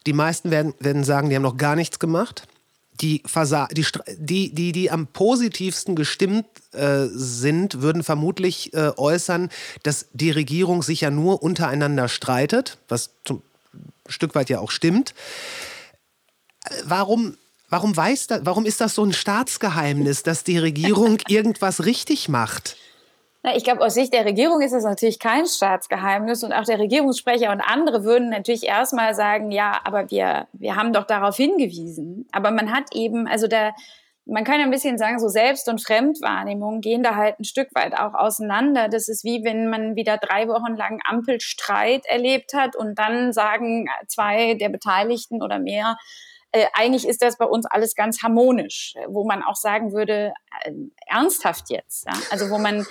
Die 0.07 0.13
meisten 0.13 0.53
werden, 0.53 0.73
werden 0.79 1.03
sagen, 1.03 1.29
die 1.29 1.37
haben 1.37 1.43
noch 1.43 1.57
gar 1.57 1.75
nichts 1.75 1.99
gemacht. 1.99 2.47
Die, 3.01 3.23
die, 3.73 3.87
die, 4.19 4.55
die, 4.55 4.73
die 4.73 4.91
am 4.91 5.09
positivsten 5.09 5.97
gestimmt 5.97 6.47
äh, 6.73 7.07
sind, 7.11 7.83
würden 7.83 8.05
vermutlich 8.05 8.73
äh, 8.75 8.93
äußern, 8.97 9.51
dass 9.83 10.07
die 10.13 10.31
Regierung 10.31 10.83
sich 10.83 11.01
ja 11.03 11.11
nur 11.11 11.43
untereinander 11.43 12.09
streitet, 12.09 12.79
was 12.89 13.11
zum 13.25 13.43
Stück 14.09 14.35
weit 14.37 14.49
ja 14.49 14.61
auch 14.61 14.71
stimmt. 14.71 15.15
Äh, 16.65 16.71
warum 16.85 17.37
Warum 17.71 17.97
weiß 17.97 18.29
das, 18.29 18.41
warum 18.45 18.65
ist 18.65 18.81
das 18.81 18.95
so 18.95 19.05
ein 19.05 19.13
Staatsgeheimnis, 19.13 20.23
dass 20.23 20.45
die 20.45 20.59
Regierung 20.59 21.19
irgendwas 21.29 21.85
richtig 21.85 22.29
macht? 22.29 22.77
Na, 23.43 23.57
ich 23.57 23.63
glaube, 23.63 23.85
aus 23.85 23.95
Sicht 23.95 24.13
der 24.13 24.25
Regierung 24.25 24.63
ist 24.63 24.73
das 24.73 24.85
natürlich 24.85 25.19
kein 25.19 25.47
Staatsgeheimnis 25.47 26.43
und 26.43 26.53
auch 26.53 26.65
der 26.65 26.79
Regierungssprecher 26.79 27.53
und 27.53 27.61
andere 27.61 28.05
würden 28.05 28.31
natürlich 28.31 28.65
erstmal 28.65 29.15
sagen, 29.15 29.53
ja, 29.53 29.81
aber 29.85 30.11
wir, 30.11 30.49
wir 30.53 30.77
haben 30.77 30.93
doch 30.93 31.05
darauf 31.05 31.37
hingewiesen. 31.37 32.27
Aber 32.33 32.51
man 32.51 32.73
hat 32.73 32.95
eben, 32.95 33.29
also 33.29 33.47
da, 33.47 33.73
man 34.25 34.45
kann 34.45 34.59
ja 34.59 34.65
ein 34.65 34.73
bisschen 34.73 34.99
sagen, 34.99 35.21
so 35.21 35.29
Selbst- 35.29 35.69
und 35.69 35.81
Fremdwahrnehmung 35.81 36.81
gehen 36.81 37.03
da 37.03 37.15
halt 37.15 37.39
ein 37.39 37.45
Stück 37.45 37.69
weit 37.75 37.99
auch 37.99 38.15
auseinander. 38.15 38.89
Das 38.89 39.09
ist 39.09 39.25
wie 39.25 39.45
wenn 39.45 39.71
man 39.71 39.95
wieder 39.95 40.19
drei 40.19 40.49
Wochen 40.49 40.75
lang 40.75 41.01
Ampelstreit 41.09 42.07
erlebt 42.07 42.55
hat 42.55 42.75
und 42.75 42.99
dann 42.99 43.33
sagen 43.33 43.87
zwei 44.09 44.55
der 44.55 44.69
Beteiligten 44.69 45.43
oder 45.43 45.61
mehr, 45.61 45.97
äh, 46.53 46.67
eigentlich 46.73 47.07
ist 47.07 47.23
das 47.23 47.37
bei 47.37 47.45
uns 47.45 47.67
alles 47.67 47.95
ganz 47.95 48.23
harmonisch, 48.23 48.95
wo 49.09 49.25
man 49.25 49.43
auch 49.43 49.57
sagen 49.57 49.93
würde, 49.93 50.33
äh, 50.63 50.73
ernsthaft 51.07 51.71
jetzt. 51.71 52.07
Ja? 52.07 52.13
Also 52.31 52.51
wo 52.51 52.59
man 52.59 52.81
äh, 52.81 52.85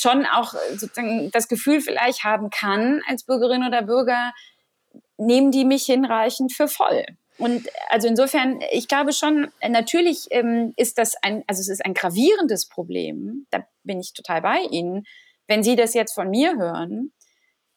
schon 0.00 0.26
auch 0.26 0.54
sozusagen 0.70 1.30
das 1.30 1.48
Gefühl 1.48 1.80
vielleicht 1.80 2.24
haben 2.24 2.50
kann 2.50 3.02
als 3.08 3.24
Bürgerin 3.24 3.64
oder 3.64 3.82
Bürger, 3.82 4.32
nehmen 5.18 5.50
die 5.50 5.64
mich 5.64 5.84
hinreichend 5.84 6.52
für 6.52 6.68
voll. 6.68 7.04
Und 7.38 7.68
also 7.90 8.08
insofern, 8.08 8.60
ich 8.70 8.88
glaube 8.88 9.12
schon, 9.12 9.48
natürlich 9.66 10.26
ähm, 10.30 10.72
ist 10.76 10.98
das 10.98 11.14
ein, 11.22 11.44
also 11.46 11.60
es 11.60 11.68
ist 11.68 11.84
ein 11.84 11.94
gravierendes 11.94 12.66
Problem. 12.68 13.46
Da 13.50 13.66
bin 13.84 14.00
ich 14.00 14.14
total 14.14 14.40
bei 14.40 14.60
Ihnen. 14.70 15.04
Wenn 15.46 15.62
Sie 15.62 15.76
das 15.76 15.94
jetzt 15.94 16.14
von 16.14 16.30
mir 16.30 16.56
hören, 16.56 17.12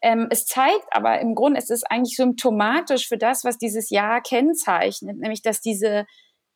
ähm, 0.02 0.28
es 0.30 0.46
zeigt 0.46 0.88
aber 0.92 1.20
im 1.20 1.36
Grunde, 1.36 1.60
es 1.60 1.70
ist 1.70 1.90
eigentlich 1.90 2.16
symptomatisch 2.16 3.08
für 3.08 3.18
das, 3.18 3.44
was 3.44 3.58
dieses 3.58 3.90
Jahr 3.90 4.22
kennzeichnet, 4.22 5.18
nämlich 5.18 5.42
dass 5.42 5.62
diese 5.62 6.06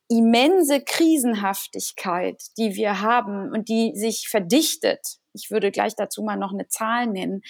immense 0.09 0.81
Krisenhaftigkeit, 0.81 2.41
die 2.57 2.75
wir 2.75 3.01
haben 3.01 3.51
und 3.51 3.69
die 3.69 3.93
sich 3.95 4.27
verdichtet, 4.29 5.17
ich 5.33 5.49
würde 5.49 5.71
gleich 5.71 5.95
dazu 5.95 6.23
mal 6.23 6.37
noch 6.37 6.53
eine 6.53 6.67
Zahl 6.67 7.07
nennen, 7.07 7.41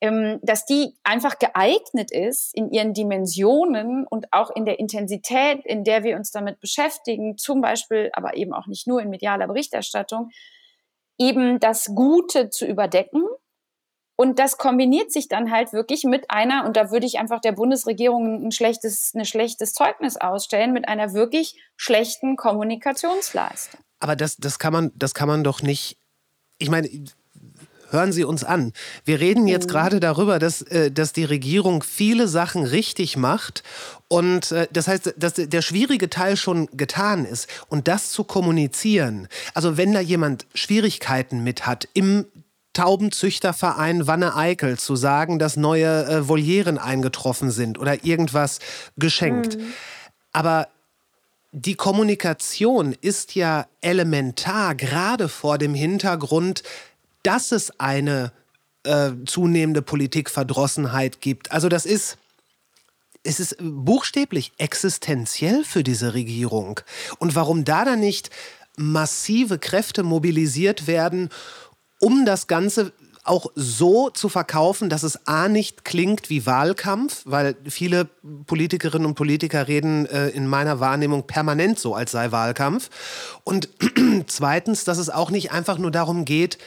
ähm, 0.00 0.40
dass 0.42 0.66
die 0.66 0.96
einfach 1.04 1.38
geeignet 1.38 2.10
ist 2.10 2.54
in 2.56 2.70
ihren 2.70 2.92
Dimensionen 2.92 4.04
und 4.06 4.26
auch 4.32 4.50
in 4.50 4.64
der 4.64 4.80
Intensität, 4.80 5.64
in 5.64 5.84
der 5.84 6.02
wir 6.02 6.16
uns 6.16 6.32
damit 6.32 6.58
beschäftigen, 6.60 7.38
zum 7.38 7.60
Beispiel, 7.60 8.10
aber 8.12 8.36
eben 8.36 8.52
auch 8.52 8.66
nicht 8.66 8.88
nur 8.88 9.00
in 9.00 9.10
medialer 9.10 9.46
Berichterstattung, 9.46 10.30
eben 11.18 11.60
das 11.60 11.94
Gute 11.94 12.50
zu 12.50 12.66
überdecken 12.66 13.22
und 14.22 14.38
das 14.38 14.56
kombiniert 14.56 15.10
sich 15.10 15.26
dann 15.26 15.50
halt 15.50 15.72
wirklich 15.72 16.04
mit 16.04 16.30
einer, 16.30 16.64
und 16.64 16.76
da 16.76 16.92
würde 16.92 17.06
ich 17.06 17.18
einfach 17.18 17.40
der 17.40 17.50
Bundesregierung 17.50 18.46
ein 18.46 18.52
schlechtes, 18.52 19.12
ein 19.16 19.24
schlechtes 19.24 19.72
Zeugnis 19.72 20.16
ausstellen, 20.16 20.72
mit 20.72 20.86
einer 20.86 21.12
wirklich 21.12 21.60
schlechten 21.76 22.36
Kommunikationsleistung. 22.36 23.80
Aber 23.98 24.14
das, 24.14 24.36
das, 24.36 24.60
kann, 24.60 24.72
man, 24.72 24.92
das 24.94 25.14
kann 25.14 25.26
man 25.26 25.42
doch 25.42 25.60
nicht. 25.60 25.96
Ich 26.58 26.70
meine, 26.70 26.88
hören 27.90 28.12
Sie 28.12 28.22
uns 28.22 28.44
an. 28.44 28.72
Wir 29.04 29.18
reden 29.18 29.48
jetzt 29.48 29.66
mhm. 29.66 29.72
gerade 29.72 29.98
darüber, 29.98 30.38
dass, 30.38 30.62
äh, 30.62 30.92
dass 30.92 31.12
die 31.12 31.24
Regierung 31.24 31.82
viele 31.82 32.28
Sachen 32.28 32.62
richtig 32.62 33.16
macht 33.16 33.64
und 34.06 34.52
äh, 34.52 34.68
das 34.72 34.86
heißt, 34.86 35.14
dass 35.16 35.34
der 35.34 35.62
schwierige 35.62 36.10
Teil 36.10 36.36
schon 36.36 36.68
getan 36.76 37.24
ist. 37.24 37.48
Und 37.68 37.88
das 37.88 38.10
zu 38.10 38.22
kommunizieren, 38.22 39.26
also 39.52 39.76
wenn 39.76 39.92
da 39.92 40.00
jemand 40.00 40.46
Schwierigkeiten 40.54 41.42
mit 41.42 41.66
hat 41.66 41.88
im 41.92 42.26
Taubenzüchterverein 42.72 44.06
Wanne-Eickel 44.06 44.78
zu 44.78 44.96
sagen, 44.96 45.38
dass 45.38 45.56
neue 45.56 46.06
äh, 46.06 46.28
Volieren 46.28 46.78
eingetroffen 46.78 47.50
sind 47.50 47.78
oder 47.78 48.04
irgendwas 48.04 48.58
geschenkt. 48.96 49.58
Mhm. 49.58 49.72
Aber 50.32 50.68
die 51.52 51.74
Kommunikation 51.74 52.96
ist 53.00 53.34
ja 53.34 53.66
elementar, 53.82 54.74
gerade 54.74 55.28
vor 55.28 55.58
dem 55.58 55.74
Hintergrund, 55.74 56.62
dass 57.22 57.52
es 57.52 57.78
eine 57.78 58.32
äh, 58.84 59.10
zunehmende 59.26 59.82
Politikverdrossenheit 59.82 61.20
gibt. 61.20 61.52
Also 61.52 61.68
das 61.68 61.84
ist, 61.84 62.16
es 63.22 63.38
ist 63.38 63.56
buchstäblich 63.60 64.52
existenziell 64.56 65.62
für 65.64 65.84
diese 65.84 66.14
Regierung. 66.14 66.80
Und 67.18 67.34
warum 67.34 67.64
da 67.64 67.84
dann 67.84 68.00
nicht 68.00 68.30
massive 68.76 69.58
Kräfte 69.58 70.02
mobilisiert 70.02 70.86
werden, 70.86 71.28
um 72.02 72.26
das 72.26 72.48
Ganze 72.48 72.92
auch 73.24 73.46
so 73.54 74.10
zu 74.10 74.28
verkaufen, 74.28 74.90
dass 74.90 75.04
es 75.04 75.28
A 75.28 75.48
nicht 75.48 75.84
klingt 75.84 76.28
wie 76.28 76.44
Wahlkampf, 76.44 77.22
weil 77.24 77.54
viele 77.68 78.06
Politikerinnen 78.46 79.06
und 79.06 79.14
Politiker 79.14 79.68
reden 79.68 80.06
äh, 80.06 80.30
in 80.30 80.48
meiner 80.48 80.80
Wahrnehmung 80.80 81.28
permanent 81.28 81.78
so, 81.78 81.94
als 81.94 82.10
sei 82.10 82.32
Wahlkampf. 82.32 82.90
Und 83.44 83.68
zweitens, 84.26 84.82
dass 84.82 84.98
es 84.98 85.08
auch 85.08 85.30
nicht 85.30 85.52
einfach 85.52 85.78
nur 85.78 85.92
darum 85.92 86.24
geht, 86.24 86.58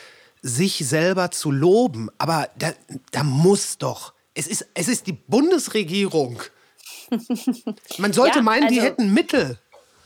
sich 0.41 0.77
selber 0.87 1.31
zu 1.31 1.51
loben. 1.51 2.09
Aber 2.17 2.47
da, 2.57 2.71
da 3.11 3.23
muss 3.23 3.77
doch. 3.77 4.13
Es 4.33 4.47
ist, 4.47 4.67
es 4.73 4.87
ist 4.87 5.07
die 5.07 5.13
Bundesregierung. 5.13 6.41
Man 7.97 8.13
sollte 8.13 8.37
ja, 8.37 8.43
meinen, 8.43 8.63
also, 8.63 8.75
die 8.75 8.81
hätten 8.81 9.13
Mittel. 9.13 9.59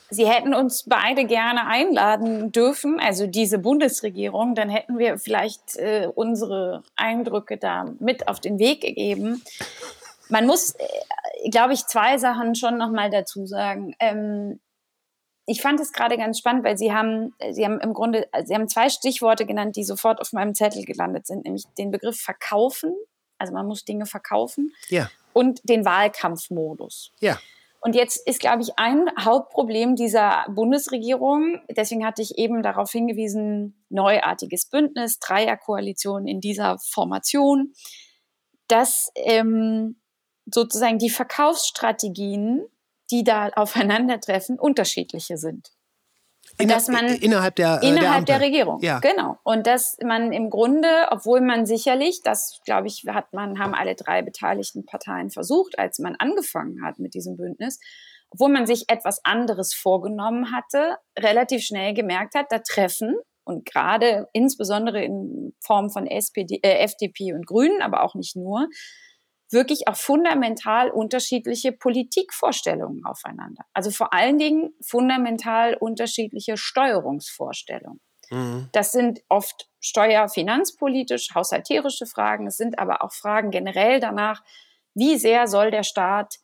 Sie 0.09 0.27
hätten 0.27 0.53
uns 0.53 0.83
beide 0.87 1.25
gerne 1.25 1.67
einladen 1.67 2.51
dürfen, 2.51 2.99
also 2.99 3.27
diese 3.27 3.59
Bundesregierung, 3.59 4.55
dann 4.55 4.69
hätten 4.69 4.97
wir 4.97 5.19
vielleicht 5.19 5.75
äh, 5.77 6.09
unsere 6.13 6.83
Eindrücke 6.95 7.57
da 7.57 7.85
mit 7.99 8.27
auf 8.27 8.39
den 8.39 8.57
Weg 8.57 8.81
gegeben. 8.81 9.43
Man 10.29 10.47
muss, 10.47 10.75
äh, 10.75 11.49
glaube 11.51 11.73
ich, 11.73 11.85
zwei 11.85 12.17
Sachen 12.17 12.55
schon 12.55 12.77
noch 12.77 12.91
mal 12.91 13.11
dazu 13.11 13.45
sagen. 13.45 13.95
Ähm, 13.99 14.59
ich 15.45 15.61
fand 15.61 15.79
es 15.79 15.93
gerade 15.93 16.17
ganz 16.17 16.37
spannend, 16.37 16.63
weil 16.63 16.77
Sie 16.77 16.93
haben, 16.93 17.33
Sie 17.51 17.65
haben 17.65 17.79
im 17.79 17.93
Grunde, 17.93 18.27
Sie 18.45 18.53
haben 18.53 18.69
zwei 18.69 18.89
Stichworte 18.89 19.47
genannt, 19.47 19.75
die 19.75 19.83
sofort 19.83 20.21
auf 20.21 20.31
meinem 20.31 20.53
Zettel 20.53 20.85
gelandet 20.85 21.25
sind, 21.25 21.45
nämlich 21.45 21.65
den 21.77 21.89
Begriff 21.89 22.19
verkaufen, 22.19 22.95
also 23.39 23.53
man 23.53 23.65
muss 23.65 23.83
Dinge 23.83 24.05
verkaufen, 24.05 24.73
ja. 24.89 25.09
und 25.33 25.59
den 25.63 25.85
Wahlkampfmodus. 25.85 27.13
Ja. 27.19 27.39
Und 27.81 27.95
jetzt 27.95 28.27
ist, 28.27 28.41
glaube 28.41 28.61
ich, 28.61 28.77
ein 28.77 29.05
Hauptproblem 29.19 29.95
dieser 29.95 30.45
Bundesregierung, 30.49 31.61
deswegen 31.69 32.05
hatte 32.05 32.21
ich 32.21 32.37
eben 32.37 32.61
darauf 32.61 32.91
hingewiesen, 32.91 33.85
neuartiges 33.89 34.65
Bündnis, 34.65 35.19
Dreierkoalition 35.19 36.27
in 36.27 36.41
dieser 36.41 36.77
Formation, 36.79 37.73
dass 38.67 39.11
ähm, 39.15 40.01
sozusagen 40.45 40.99
die 40.99 41.09
Verkaufsstrategien, 41.09 42.65
die 43.11 43.23
da 43.23 43.47
aufeinandertreffen, 43.55 44.59
unterschiedliche 44.59 45.37
sind. 45.37 45.69
Inner, 46.59 46.73
dass 46.73 46.87
man 46.89 47.05
innerhalb 47.07 47.55
der 47.55 47.79
äh, 47.81 47.87
innerhalb 47.87 48.25
der, 48.25 48.37
der, 48.37 48.47
Regierung. 48.47 48.79
Ja. 48.81 48.99
genau. 48.99 49.37
Und 49.43 49.65
dass 49.65 49.97
man 50.03 50.33
im 50.33 50.49
Grunde 50.49 51.07
obwohl 51.09 51.41
man 51.41 51.65
sicherlich 51.65 52.21
das 52.23 52.59
glaube 52.65 52.87
ich 52.87 53.05
hat 53.07 53.33
man 53.33 53.59
haben 53.59 53.73
alle 53.73 53.95
drei 53.95 54.21
beteiligten 54.21 54.85
Parteien 54.85 55.29
versucht 55.29 55.79
als 55.79 55.99
man 55.99 56.15
angefangen 56.17 56.83
hat 56.83 56.99
mit 56.99 57.13
diesem 57.13 57.37
Bündnis 57.37 57.79
obwohl 58.31 58.49
man 58.49 58.65
sich 58.65 58.85
etwas 58.89 59.23
anderes 59.23 59.73
vorgenommen 59.73 60.51
hatte 60.51 60.97
relativ 61.17 61.63
schnell 61.63 61.93
gemerkt 61.93 62.35
hat 62.35 62.47
da 62.49 62.59
treffen 62.59 63.15
und 63.45 63.65
gerade 63.65 64.27
insbesondere 64.33 65.03
in 65.03 65.53
Form 65.59 65.89
von 65.89 66.05
SPD, 66.05 66.59
äh, 66.61 66.83
FDP 66.83 67.33
und 67.33 67.47
Grünen 67.47 67.81
aber 67.81 68.03
auch 68.03 68.15
nicht 68.15 68.35
nur 68.35 68.67
wirklich 69.51 69.87
auch 69.87 69.95
fundamental 69.95 70.91
unterschiedliche 70.91 71.71
Politikvorstellungen 71.71 73.05
aufeinander. 73.05 73.63
Also 73.73 73.91
vor 73.91 74.13
allen 74.13 74.37
Dingen 74.37 74.73
fundamental 74.81 75.75
unterschiedliche 75.75 76.57
Steuerungsvorstellungen. 76.57 77.99
Mhm. 78.29 78.69
Das 78.73 78.91
sind 78.91 79.21
oft 79.27 79.69
steuerfinanzpolitisch, 79.79 81.29
haushalterische 81.33 82.05
Fragen. 82.05 82.47
Es 82.47 82.57
sind 82.57 82.77
aber 82.79 83.03
auch 83.03 83.11
Fragen 83.11 83.49
generell 83.49 83.99
danach, 83.99 84.43
wie 84.93 85.17
sehr 85.17 85.47
soll 85.47 85.71
der 85.71 85.83
Staat 85.83 86.35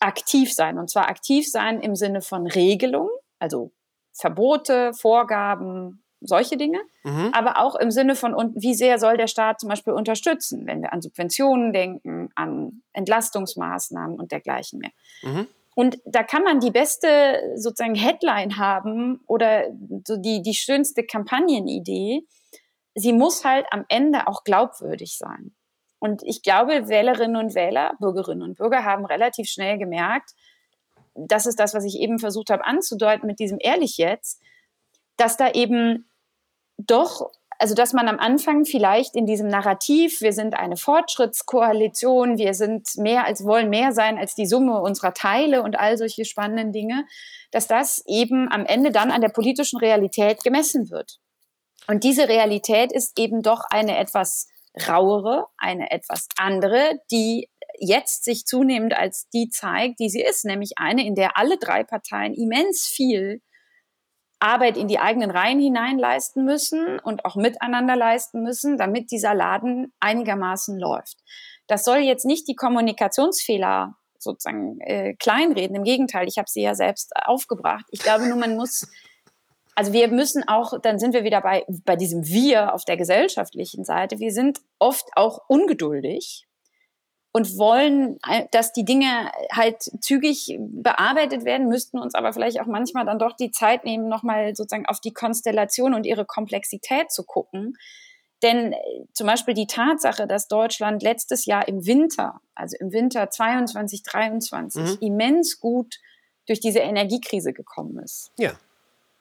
aktiv 0.00 0.52
sein? 0.52 0.78
Und 0.78 0.90
zwar 0.90 1.08
aktiv 1.08 1.50
sein 1.50 1.80
im 1.80 1.96
Sinne 1.96 2.20
von 2.20 2.46
Regelungen, 2.46 3.10
also 3.38 3.72
Verbote, 4.12 4.92
Vorgaben, 4.94 6.03
solche 6.26 6.56
Dinge, 6.56 6.80
mhm. 7.02 7.30
aber 7.32 7.60
auch 7.60 7.74
im 7.76 7.90
Sinne 7.90 8.16
von, 8.16 8.34
wie 8.56 8.74
sehr 8.74 8.98
soll 8.98 9.16
der 9.16 9.26
Staat 9.26 9.60
zum 9.60 9.68
Beispiel 9.68 9.92
unterstützen, 9.92 10.66
wenn 10.66 10.82
wir 10.82 10.92
an 10.92 11.02
Subventionen 11.02 11.72
denken, 11.72 12.30
an 12.34 12.82
Entlastungsmaßnahmen 12.92 14.18
und 14.18 14.32
dergleichen 14.32 14.80
mehr. 14.80 14.92
Mhm. 15.22 15.46
Und 15.74 15.98
da 16.04 16.22
kann 16.22 16.44
man 16.44 16.60
die 16.60 16.70
beste 16.70 17.08
sozusagen 17.56 17.96
Headline 17.96 18.58
haben 18.58 19.20
oder 19.26 19.64
so 20.06 20.16
die, 20.16 20.40
die 20.40 20.54
schönste 20.54 21.04
Kampagnenidee. 21.04 22.24
Sie 22.94 23.12
muss 23.12 23.44
halt 23.44 23.66
am 23.70 23.84
Ende 23.88 24.28
auch 24.28 24.44
glaubwürdig 24.44 25.18
sein. 25.18 25.52
Und 25.98 26.22
ich 26.22 26.42
glaube, 26.42 26.88
Wählerinnen 26.88 27.36
und 27.36 27.54
Wähler, 27.54 27.94
Bürgerinnen 27.98 28.42
und 28.42 28.58
Bürger 28.58 28.84
haben 28.84 29.04
relativ 29.04 29.48
schnell 29.48 29.78
gemerkt, 29.78 30.30
das 31.14 31.46
ist 31.46 31.58
das, 31.58 31.74
was 31.74 31.84
ich 31.84 31.98
eben 31.98 32.18
versucht 32.18 32.50
habe 32.50 32.64
anzudeuten 32.64 33.26
mit 33.26 33.38
diesem 33.38 33.58
ehrlich 33.60 33.96
jetzt, 33.96 34.42
dass 35.16 35.36
da 35.36 35.50
eben 35.50 36.08
doch, 36.78 37.30
also 37.58 37.74
dass 37.74 37.92
man 37.92 38.08
am 38.08 38.18
Anfang 38.18 38.64
vielleicht 38.64 39.14
in 39.14 39.26
diesem 39.26 39.48
Narrativ, 39.48 40.20
wir 40.20 40.32
sind 40.32 40.54
eine 40.54 40.76
Fortschrittskoalition, 40.76 42.36
wir 42.38 42.54
sind 42.54 42.88
mehr 42.96 43.24
als 43.24 43.44
wollen 43.44 43.70
mehr 43.70 43.92
sein 43.92 44.18
als 44.18 44.34
die 44.34 44.46
Summe 44.46 44.80
unserer 44.80 45.14
Teile 45.14 45.62
und 45.62 45.78
all 45.78 45.96
solche 45.96 46.24
spannenden 46.24 46.72
Dinge, 46.72 47.06
dass 47.52 47.66
das 47.66 48.02
eben 48.06 48.50
am 48.50 48.66
Ende 48.66 48.90
dann 48.90 49.10
an 49.10 49.20
der 49.20 49.28
politischen 49.28 49.78
Realität 49.78 50.42
gemessen 50.42 50.90
wird. 50.90 51.20
Und 51.86 52.02
diese 52.02 52.28
Realität 52.28 52.92
ist 52.92 53.18
eben 53.18 53.42
doch 53.42 53.64
eine 53.70 53.98
etwas 53.98 54.48
rauere, 54.88 55.46
eine 55.56 55.90
etwas 55.90 56.28
andere, 56.36 56.98
die 57.10 57.48
jetzt 57.78 58.24
sich 58.24 58.46
zunehmend 58.46 58.94
als 58.94 59.28
die 59.32 59.48
zeigt, 59.48 60.00
die 60.00 60.08
sie 60.08 60.22
ist, 60.22 60.44
nämlich 60.44 60.72
eine, 60.76 61.06
in 61.06 61.14
der 61.14 61.36
alle 61.36 61.58
drei 61.58 61.84
Parteien 61.84 62.34
immens 62.34 62.86
viel 62.86 63.42
Arbeit 64.40 64.76
in 64.76 64.88
die 64.88 64.98
eigenen 64.98 65.30
Reihen 65.30 65.60
hinein 65.60 65.98
leisten 65.98 66.44
müssen 66.44 66.98
und 67.00 67.24
auch 67.24 67.36
miteinander 67.36 67.96
leisten 67.96 68.42
müssen, 68.42 68.76
damit 68.76 69.10
dieser 69.10 69.34
Laden 69.34 69.92
einigermaßen 70.00 70.78
läuft. 70.78 71.18
Das 71.66 71.84
soll 71.84 71.98
jetzt 71.98 72.26
nicht 72.26 72.46
die 72.48 72.54
Kommunikationsfehler 72.54 73.96
sozusagen 74.18 74.80
äh, 74.80 75.14
kleinreden. 75.14 75.76
Im 75.76 75.84
Gegenteil, 75.84 76.26
ich 76.28 76.38
habe 76.38 76.48
sie 76.48 76.62
ja 76.62 76.74
selbst 76.74 77.12
aufgebracht. 77.16 77.84
Ich 77.90 78.00
glaube 78.00 78.26
nur, 78.26 78.36
man 78.36 78.56
muss, 78.56 78.88
also 79.74 79.92
wir 79.92 80.08
müssen 80.08 80.46
auch, 80.48 80.80
dann 80.80 80.98
sind 80.98 81.14
wir 81.14 81.24
wieder 81.24 81.40
bei, 81.40 81.64
bei 81.84 81.96
diesem 81.96 82.26
Wir 82.26 82.74
auf 82.74 82.84
der 82.84 82.96
gesellschaftlichen 82.96 83.84
Seite. 83.84 84.18
Wir 84.18 84.32
sind 84.32 84.60
oft 84.78 85.06
auch 85.14 85.40
ungeduldig 85.48 86.46
und 87.36 87.58
wollen, 87.58 88.20
äh, 88.28 88.46
dass 88.52 88.72
die 88.72 88.84
Dinge 88.84 89.32
halt 89.52 89.82
zügig 90.00 90.56
bearbeitet 90.60 91.44
werden, 91.44 91.68
müssten 91.68 91.98
uns 91.98 92.14
aber 92.14 92.32
vielleicht 92.32 92.60
auch 92.60 92.66
manchmal 92.66 93.04
dann 93.04 93.18
doch 93.18 93.32
die 93.32 93.50
Zeit 93.50 93.84
nehmen, 93.84 94.08
nochmal 94.08 94.54
sozusagen 94.54 94.86
auf 94.86 95.00
die 95.00 95.12
Konstellation 95.12 95.94
und 95.94 96.06
ihre 96.06 96.24
Komplexität 96.24 97.10
zu 97.10 97.24
gucken. 97.24 97.76
Denn 98.44 98.72
äh, 98.72 98.76
zum 99.12 99.26
Beispiel 99.26 99.54
die 99.54 99.66
Tatsache, 99.66 100.28
dass 100.28 100.46
Deutschland 100.46 101.02
letztes 101.02 101.44
Jahr 101.44 101.66
im 101.66 101.84
Winter, 101.86 102.40
also 102.54 102.76
im 102.78 102.92
Winter 102.92 103.28
22, 103.28 104.04
23, 104.04 104.82
mhm. 104.82 104.98
immens 105.00 105.58
gut 105.58 105.98
durch 106.46 106.60
diese 106.60 106.80
Energiekrise 106.80 107.52
gekommen 107.52 107.98
ist. 107.98 108.30
Ja. 108.38 108.52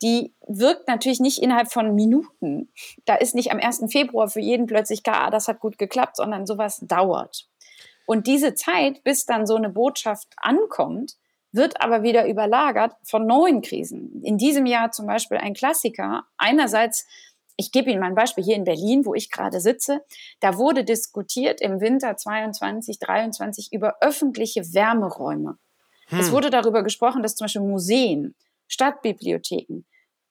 Die 0.04 0.34
wirkt 0.48 0.88
natürlich 0.88 1.20
nicht 1.20 1.42
innerhalb 1.42 1.72
von 1.72 1.96
Minuten. 1.96 2.72
Da 3.06 3.16
ist 3.16 3.34
nicht 3.34 3.52
am 3.52 3.60
1. 3.60 3.86
Februar 3.90 4.28
für 4.28 4.42
jeden 4.42 4.68
plötzlich 4.68 5.02
klar, 5.02 5.28
ah, 5.28 5.30
das 5.32 5.48
hat 5.48 5.62
gut 5.62 5.80
geklappt, 5.80 6.18
sondern 6.18 6.46
sowas 6.46 6.80
dauert. 6.84 7.48
Und 8.06 8.28
diese 8.28 8.54
Zeit, 8.54 9.04
bis 9.04 9.26
dann 9.26 9.46
so 9.46 9.56
eine 9.56 9.70
Botschaft 9.70 10.28
ankommt, 10.38 11.16
wird 11.54 11.80
aber 11.82 12.04
wieder 12.04 12.28
überlagert 12.28 12.94
von 13.04 13.26
neuen 13.28 13.62
Krisen. 13.62 14.22
In 14.24 14.38
diesem 14.38 14.66
Jahr 14.66 14.92
zum 14.92 15.06
Beispiel 15.06 15.38
ein 15.38 15.54
Klassiker. 15.54 16.24
Einerseits, 16.38 17.08
ich 17.56 17.72
gebe 17.72 17.92
Ihnen 17.92 18.00
mal 18.00 18.08
ein 18.08 18.16
Beispiel 18.16 18.44
hier 18.44 18.56
in 18.56 18.64
Berlin, 18.64 19.06
wo 19.06 19.14
ich 19.14 19.30
gerade 19.30 19.62
sitze. 19.62 20.02
Da 20.40 20.58
wurde 20.58 20.84
diskutiert 20.84 21.62
im 21.62 21.80
Winter 21.80 22.18
22, 22.18 22.98
23 23.00 23.72
über 23.72 23.98
öffentliche 24.02 24.74
Wärmeräume. 24.74 25.60
Hm. 26.08 26.20
Es 26.20 26.32
wurde 26.32 26.50
darüber 26.50 26.84
gesprochen, 26.84 27.22
dass 27.22 27.36
zum 27.36 27.46
Beispiel 27.46 27.62
Museen, 27.62 28.36
Stadtbibliotheken, 28.68 29.86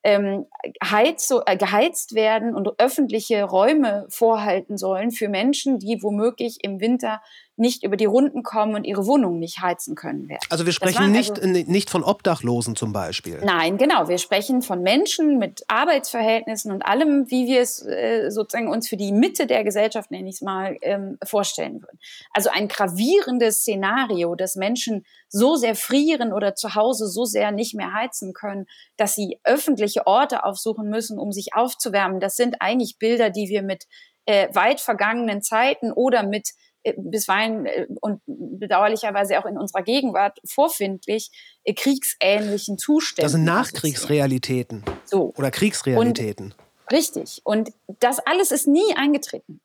ähm, 0.05 0.47
heiz, 0.83 1.31
äh, 1.47 1.57
geheizt 1.57 2.15
werden 2.15 2.55
und 2.55 2.69
öffentliche 2.79 3.45
Räume 3.45 4.07
vorhalten 4.09 4.77
sollen 4.77 5.13
für 5.13 5.29
Menschen, 5.29 5.79
die 5.79 6.03
womöglich 6.03 6.59
im 6.63 6.81
Winter 6.81 7.23
nicht 7.57 7.85
über 7.85 7.97
die 7.97 8.07
Runden 8.07 8.43
kommen 8.43 8.75
und 8.75 8.85
ihre 8.85 9.07
Wohnung 9.07 9.39
nicht 9.39 9.61
heizen 9.61 9.95
können 9.95 10.29
werden. 10.29 10.41
Also 10.49 10.65
wir 10.65 10.73
sprechen 10.73 11.13
nicht, 11.13 11.39
also, 11.39 11.49
nicht 11.49 11.91
von 11.91 12.03
Obdachlosen 12.03 12.77
zum 12.77 12.93
Beispiel. 12.93 13.41
Nein, 13.45 13.77
genau. 13.77 14.09
Wir 14.09 14.19
sprechen 14.19 14.63
von 14.63 14.83
Menschen 14.83 15.39
mit 15.39 15.63
Arbeitsverhältnissen 15.69 16.73
und 16.73 16.83
allem, 16.83 17.31
wie 17.31 17.47
wir 17.47 17.61
es 17.61 17.85
äh, 17.85 18.31
sozusagen 18.31 18.69
uns 18.69 18.89
für 18.89 18.97
die 18.97 19.13
Mitte 19.13 19.47
der 19.47 19.65
Gesellschaft, 19.65 20.11
nenne 20.11 20.29
ich 20.29 20.37
es 20.37 20.41
mal, 20.41 20.77
ähm, 20.81 21.19
vorstellen 21.25 21.83
würden. 21.83 21.99
Also 22.33 22.49
ein 22.51 22.69
gravierendes 22.69 23.59
Szenario, 23.59 24.35
dass 24.35 24.57
Menschen 24.57 25.05
so 25.29 25.57
sehr 25.57 25.75
frieren 25.75 26.33
oder 26.33 26.55
zu 26.55 26.75
Hause 26.75 27.07
so 27.07 27.25
sehr 27.25 27.53
nicht 27.53 27.75
mehr 27.75 27.93
heizen 27.93 28.33
können, 28.33 28.67
dass 28.97 29.15
sie 29.15 29.41
öffentliche 29.45 30.07
Orte 30.07 30.45
aufsuchen 30.45 30.89
müssen, 30.89 31.19
um 31.19 31.33
sich 31.33 31.55
aufzuwärmen. 31.55 32.21
Das 32.21 32.37
sind 32.37 32.57
eigentlich 32.61 32.99
Bilder, 32.99 33.31
die 33.31 33.49
wir 33.49 33.63
mit 33.63 33.85
äh, 34.27 34.49
weit 34.55 34.81
vergangenen 34.81 35.43
Zeiten 35.43 35.93
oder 35.93 36.23
mit 36.23 36.49
äh, 36.49 36.72
bisweilen 36.97 37.67
äh, 37.67 37.87
und 38.01 38.21
bedauerlicherweise 38.27 39.39
auch 39.39 39.47
in 39.47 39.59
unserer 39.59 39.83
Gegenwart 39.83 40.39
vorfindlich 40.45 41.31
äh, 41.65 41.75
kriegsähnlichen 41.75 42.79
Zuständen. 42.79 43.25
Das 43.25 43.33
sind 43.33 43.45
Nachkriegsrealitäten. 43.45 44.85
So. 45.05 45.33
Oder 45.37 45.51
Kriegsrealitäten. 45.51 46.55
Und, 46.55 46.93
richtig. 46.93 47.41
Und 47.45 47.73
das 48.01 48.19
alles 48.19 48.51
ist 48.51 48.67
nie 48.67 48.95
eingetreten. 48.97 49.61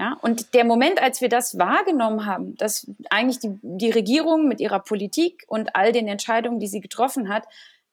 Ja, 0.00 0.18
und 0.20 0.54
der 0.54 0.64
Moment, 0.64 1.00
als 1.00 1.20
wir 1.20 1.28
das 1.28 1.58
wahrgenommen 1.58 2.26
haben, 2.26 2.56
dass 2.56 2.90
eigentlich 3.08 3.38
die, 3.38 3.56
die 3.62 3.90
Regierung 3.90 4.48
mit 4.48 4.58
ihrer 4.58 4.80
Politik 4.80 5.44
und 5.46 5.76
all 5.76 5.92
den 5.92 6.08
Entscheidungen, 6.08 6.58
die 6.58 6.66
sie 6.66 6.80
getroffen 6.80 7.28
hat, 7.28 7.44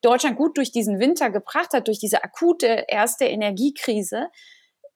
Deutschland 0.02 0.38
gut 0.38 0.58
durch 0.58 0.72
diesen 0.72 1.00
Winter 1.00 1.30
gebracht 1.30 1.74
hat, 1.74 1.88
durch 1.88 2.00
diese 2.00 2.24
akute 2.24 2.86
erste 2.88 3.26
Energiekrise, 3.26 4.30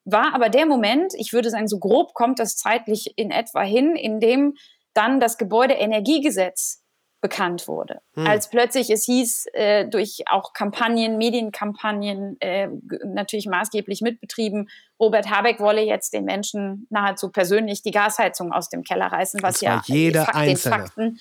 war 0.05 0.33
aber 0.33 0.49
der 0.49 0.65
Moment, 0.65 1.13
ich 1.15 1.33
würde 1.33 1.49
sagen, 1.49 1.67
so 1.67 1.79
grob 1.79 2.13
kommt 2.13 2.39
das 2.39 2.55
zeitlich 2.55 3.13
in 3.17 3.31
etwa 3.31 3.61
hin, 3.61 3.95
in 3.95 4.19
dem 4.19 4.55
dann 4.93 5.19
das 5.19 5.37
Gebäudeenergiegesetz 5.37 6.83
bekannt 7.23 7.69
wurde. 7.69 8.01
Hm. 8.15 8.27
Als 8.27 8.49
plötzlich 8.49 8.89
es 8.89 9.05
hieß, 9.05 9.45
äh, 9.53 9.87
durch 9.87 10.23
auch 10.29 10.51
Kampagnen, 10.51 11.17
Medienkampagnen, 11.17 12.35
äh, 12.41 12.67
natürlich 13.05 13.47
maßgeblich 13.47 14.01
mitbetrieben, 14.01 14.69
Robert 14.99 15.29
Habeck 15.29 15.61
wolle 15.61 15.81
jetzt 15.81 16.13
den 16.13 16.25
Menschen 16.25 16.85
nahezu 16.89 17.31
persönlich 17.31 17.81
die 17.81 17.91
Gasheizung 17.91 18.51
aus 18.51 18.67
dem 18.67 18.83
Keller 18.83 19.07
reißen, 19.07 19.41
was 19.41 19.61
ja 19.61 19.81
jeder 19.85 20.25
Fakt, 20.25 20.47
den 20.47 20.57
Fakten 20.57 21.19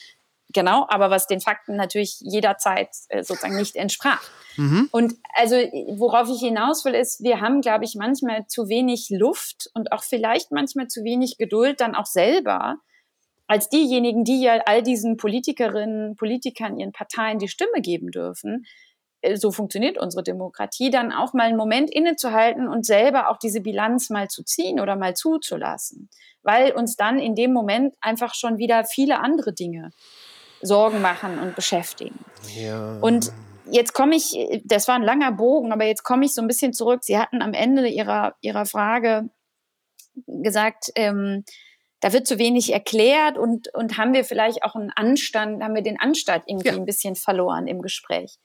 Genau, 0.52 0.86
aber 0.88 1.10
was 1.10 1.26
den 1.26 1.40
Fakten 1.40 1.76
natürlich 1.76 2.18
jederzeit 2.20 2.88
äh, 3.08 3.22
sozusagen 3.22 3.56
nicht 3.56 3.76
entsprach. 3.76 4.22
Mhm. 4.56 4.88
Und 4.92 5.14
also, 5.34 5.56
worauf 5.96 6.28
ich 6.28 6.40
hinaus 6.40 6.84
will, 6.84 6.94
ist, 6.94 7.22
wir 7.22 7.40
haben, 7.40 7.60
glaube 7.60 7.84
ich, 7.84 7.94
manchmal 7.94 8.46
zu 8.46 8.68
wenig 8.68 9.08
Luft 9.10 9.70
und 9.74 9.92
auch 9.92 10.02
vielleicht 10.02 10.52
manchmal 10.52 10.88
zu 10.88 11.04
wenig 11.04 11.38
Geduld 11.38 11.80
dann 11.80 11.94
auch 11.94 12.06
selber, 12.06 12.76
als 13.46 13.68
diejenigen, 13.68 14.24
die 14.24 14.42
ja 14.42 14.60
all 14.66 14.82
diesen 14.82 15.16
Politikerinnen, 15.16 16.16
Politikern, 16.16 16.78
ihren 16.78 16.92
Parteien 16.92 17.38
die 17.38 17.48
Stimme 17.48 17.80
geben 17.80 18.10
dürfen, 18.10 18.64
äh, 19.22 19.36
so 19.36 19.50
funktioniert 19.50 19.98
unsere 19.98 20.22
Demokratie, 20.22 20.90
dann 20.90 21.12
auch 21.12 21.32
mal 21.32 21.44
einen 21.44 21.56
Moment 21.56 21.90
innezuhalten 21.90 22.68
und 22.68 22.84
selber 22.84 23.30
auch 23.30 23.38
diese 23.38 23.60
Bilanz 23.60 24.10
mal 24.10 24.28
zu 24.28 24.42
ziehen 24.44 24.80
oder 24.80 24.96
mal 24.96 25.14
zuzulassen, 25.14 26.10
weil 26.42 26.72
uns 26.72 26.96
dann 26.96 27.18
in 27.18 27.34
dem 27.34 27.52
Moment 27.52 27.94
einfach 28.00 28.34
schon 28.34 28.58
wieder 28.58 28.84
viele 28.84 29.20
andere 29.20 29.52
Dinge 29.52 29.90
Sorgen 30.62 31.02
machen 31.02 31.38
und 31.38 31.54
beschäftigen. 31.54 32.18
Ja. 32.56 32.98
Und 33.00 33.32
jetzt 33.70 33.92
komme 33.92 34.16
ich, 34.16 34.36
das 34.64 34.88
war 34.88 34.94
ein 34.94 35.02
langer 35.02 35.32
Bogen, 35.32 35.72
aber 35.72 35.84
jetzt 35.84 36.04
komme 36.04 36.24
ich 36.24 36.34
so 36.34 36.40
ein 36.40 36.48
bisschen 36.48 36.72
zurück. 36.72 37.00
Sie 37.02 37.18
hatten 37.18 37.42
am 37.42 37.52
Ende 37.52 37.86
ihrer, 37.88 38.34
ihrer 38.40 38.64
Frage 38.66 39.30
gesagt, 40.26 40.90
ähm, 40.94 41.44
da 42.00 42.12
wird 42.12 42.26
zu 42.26 42.38
wenig 42.38 42.72
erklärt 42.72 43.38
und, 43.38 43.72
und 43.74 43.96
haben 43.96 44.12
wir 44.12 44.24
vielleicht 44.24 44.64
auch 44.64 44.74
einen 44.74 44.90
Anstand, 44.90 45.62
haben 45.62 45.74
wir 45.74 45.82
den 45.82 46.00
Anstand 46.00 46.44
irgendwie 46.46 46.68
ja. 46.68 46.74
ein 46.74 46.84
bisschen 46.84 47.14
verloren 47.14 47.66
im 47.66 47.80
Gespräch 47.80 48.38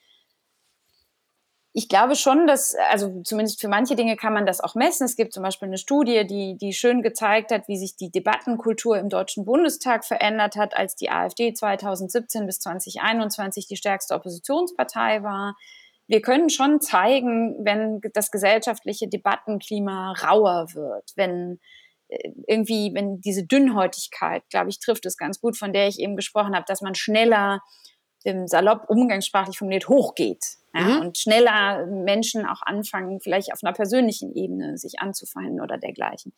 ich 1.77 1.89
glaube 1.89 2.15
schon, 2.15 2.47
dass, 2.47 2.73
also 2.89 3.21
zumindest 3.21 3.61
für 3.61 3.67
manche 3.67 3.95
Dinge 3.95 4.15
kann 4.15 4.33
man 4.33 4.47
das 4.47 4.61
auch 4.61 4.73
messen. 4.73 5.05
Es 5.05 5.15
gibt 5.15 5.31
zum 5.31 5.43
Beispiel 5.43 5.67
eine 5.67 5.77
Studie, 5.77 6.25
die, 6.25 6.57
die 6.57 6.73
schön 6.73 7.03
gezeigt 7.03 7.51
hat, 7.51 7.67
wie 7.67 7.77
sich 7.77 7.95
die 7.95 8.09
Debattenkultur 8.09 8.97
im 8.97 9.09
Deutschen 9.09 9.45
Bundestag 9.45 10.03
verändert 10.03 10.55
hat, 10.55 10.75
als 10.75 10.95
die 10.95 11.11
AfD 11.11 11.53
2017 11.53 12.47
bis 12.47 12.59
2021 12.61 13.67
die 13.67 13.75
stärkste 13.75 14.15
Oppositionspartei 14.15 15.21
war. 15.21 15.55
Wir 16.07 16.23
können 16.23 16.49
schon 16.49 16.81
zeigen, 16.81 17.63
wenn 17.63 18.01
das 18.15 18.31
gesellschaftliche 18.31 19.07
Debattenklima 19.07 20.13
rauer 20.13 20.73
wird, 20.73 21.11
wenn 21.15 21.59
äh, 22.07 22.31
irgendwie, 22.47 22.89
wenn 22.95 23.21
diese 23.21 23.45
Dünnhäutigkeit, 23.45 24.41
glaube 24.49 24.71
ich, 24.71 24.79
trifft 24.79 25.05
es 25.05 25.15
ganz 25.15 25.39
gut, 25.39 25.55
von 25.55 25.73
der 25.73 25.87
ich 25.87 25.99
eben 25.99 26.15
gesprochen 26.15 26.55
habe, 26.55 26.65
dass 26.67 26.81
man 26.81 26.95
schneller 26.95 27.61
salopp 28.45 28.89
umgangssprachlich 28.89 29.57
formuliert 29.57 29.87
hochgeht 29.89 30.43
ja, 30.73 30.81
mhm. 30.81 31.01
und 31.01 31.17
schneller 31.17 31.85
Menschen 31.85 32.45
auch 32.45 32.61
anfangen, 32.61 33.19
vielleicht 33.19 33.53
auf 33.53 33.59
einer 33.63 33.73
persönlichen 33.73 34.33
Ebene 34.33 34.77
sich 34.77 34.99
anzufallen 34.99 35.61
oder 35.61 35.77
dergleichen. 35.77 36.33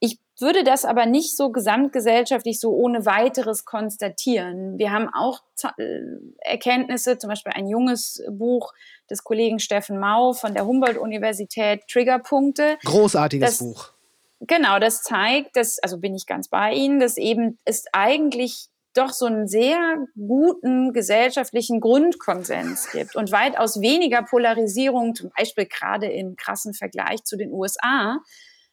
Ich 0.00 0.18
würde 0.38 0.64
das 0.64 0.84
aber 0.84 1.06
nicht 1.06 1.36
so 1.36 1.50
gesamtgesellschaftlich 1.50 2.60
so 2.60 2.72
ohne 2.72 3.06
weiteres 3.06 3.64
konstatieren. 3.64 4.76
Wir 4.78 4.92
haben 4.92 5.08
auch 5.08 5.40
äh, 5.78 6.00
Erkenntnisse, 6.40 7.16
zum 7.16 7.30
Beispiel 7.30 7.52
ein 7.54 7.68
junges 7.68 8.22
Buch 8.30 8.72
des 9.08 9.24
Kollegen 9.24 9.60
Steffen 9.60 9.98
Mau 9.98 10.32
von 10.32 10.52
der 10.52 10.66
Humboldt-Universität, 10.66 11.84
Triggerpunkte. 11.88 12.76
Großartiges 12.84 13.50
das, 13.50 13.58
Buch. 13.60 13.92
Genau, 14.40 14.78
das 14.78 15.02
zeigt, 15.02 15.56
dass, 15.56 15.78
also 15.78 15.98
bin 15.98 16.14
ich 16.14 16.26
ganz 16.26 16.48
bei 16.48 16.72
Ihnen, 16.72 17.00
dass 17.00 17.16
eben 17.16 17.58
es 17.64 17.84
eigentlich 17.92 18.68
doch 18.94 19.10
so 19.10 19.26
einen 19.26 19.48
sehr 19.48 19.96
guten 20.14 20.92
gesellschaftlichen 20.92 21.80
Grundkonsens 21.80 22.90
gibt 22.92 23.16
und 23.16 23.32
weitaus 23.32 23.80
weniger 23.80 24.22
Polarisierung, 24.22 25.14
zum 25.14 25.30
Beispiel 25.36 25.66
gerade 25.66 26.06
im 26.06 26.36
krassen 26.36 26.74
Vergleich 26.74 27.24
zu 27.24 27.36
den 27.36 27.52
USA. 27.52 28.18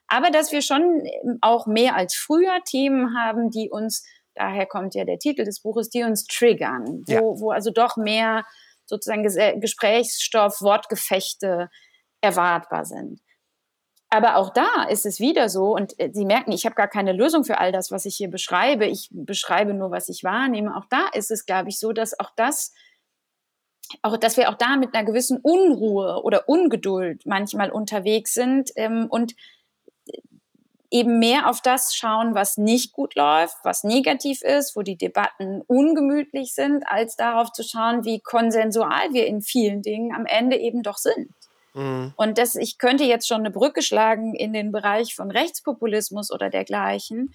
Aber 0.08 0.30
dass 0.30 0.52
wir 0.52 0.62
schon 0.62 1.04
auch 1.42 1.68
mehr 1.68 1.96
als 1.96 2.16
früher 2.16 2.60
Themen 2.66 3.18
haben, 3.18 3.50
die 3.50 3.70
uns, 3.70 4.06
daher 4.36 4.66
kommt 4.66 4.94
ja 4.94 5.06
der 5.06 5.20
Titel 5.20 5.44
des 5.44 5.62
Buches, 5.62 5.90
die 5.90 6.04
uns 6.04 6.26
triggern, 6.26 7.04
wo, 7.08 7.14
ja. 7.14 7.22
wo 7.22 7.52
also 7.52 7.72
doch 7.72 7.98
mehr 7.98 8.46
sozusagen 8.86 9.24
Gesprächsstoff, 9.60 10.62
Wortgefechte 10.62 11.70
erwartbar 12.20 12.86
sind. 12.86 13.22
Aber 14.14 14.36
auch 14.36 14.50
da 14.50 14.84
ist 14.90 15.06
es 15.06 15.22
wieder 15.22 15.48
so, 15.48 15.74
und 15.74 15.98
äh, 15.98 16.10
Sie 16.14 16.26
merken, 16.26 16.52
ich 16.52 16.66
habe 16.66 16.76
gar 16.76 16.90
keine 16.90 17.14
Lösung 17.14 17.46
für 17.46 17.60
all 17.60 17.72
das, 17.72 17.92
was 17.92 18.04
ich 18.06 18.18
hier 18.18 18.30
beschreibe. 18.30 18.86
Ich 18.86 19.08
beschreibe 19.10 19.74
nur, 19.74 19.90
was 19.90 20.10
ich 20.10 20.26
wahrnehme. 20.26 20.76
Auch 20.76 20.86
da 20.90 21.08
ist 21.14 21.32
es, 21.32 21.46
glaube 21.46 21.70
ich, 21.70 21.80
so, 21.80 21.94
dass 21.94 22.20
auch 22.20 22.30
das, 22.36 22.74
auch, 24.02 24.18
dass 24.18 24.36
wir 24.36 24.50
auch 24.50 24.56
da 24.56 24.76
mit 24.76 24.94
einer 24.94 25.06
gewissen 25.06 25.40
Unruhe 25.42 26.24
oder 26.24 26.50
Ungeduld 26.50 27.26
manchmal 27.26 27.72
unterwegs 27.72 28.34
sind 28.34 28.72
ähm, 28.76 29.08
und 29.10 29.34
äh, 30.08 30.18
eben 30.90 31.20
mehr 31.20 31.50
auf 31.50 31.62
das 31.62 31.96
schauen, 31.96 32.36
was 32.36 32.58
nicht 32.58 32.92
gut 32.92 33.16
läuft, 33.16 33.56
was 33.64 33.86
negativ 33.86 34.42
ist, 34.42 34.76
wo 34.76 34.82
die 34.82 34.98
Debatten 34.98 35.62
ungemütlich 35.68 36.54
sind, 36.54 36.84
als 36.86 37.16
darauf 37.16 37.54
zu 37.54 37.64
schauen, 37.64 38.04
wie 38.04 38.20
konsensual 38.20 39.14
wir 39.14 39.26
in 39.26 39.42
vielen 39.42 39.82
Dingen 39.82 40.14
am 40.14 40.26
Ende 40.26 40.58
eben 40.58 40.84
doch 40.84 40.98
sind. 40.98 41.32
Mhm. 41.74 42.14
Und 42.16 42.38
das, 42.38 42.56
ich 42.56 42.78
könnte 42.78 43.04
jetzt 43.04 43.28
schon 43.28 43.42
eine 43.42 43.52
Brücke 43.52 43.82
schlagen 43.82 44.36
in 44.36 44.54
den 44.54 44.72
Bereich 44.72 45.16
von 45.16 45.32
Rechtspopulismus 45.32 46.32
oder 46.32 46.50
dergleichen. 46.50 47.34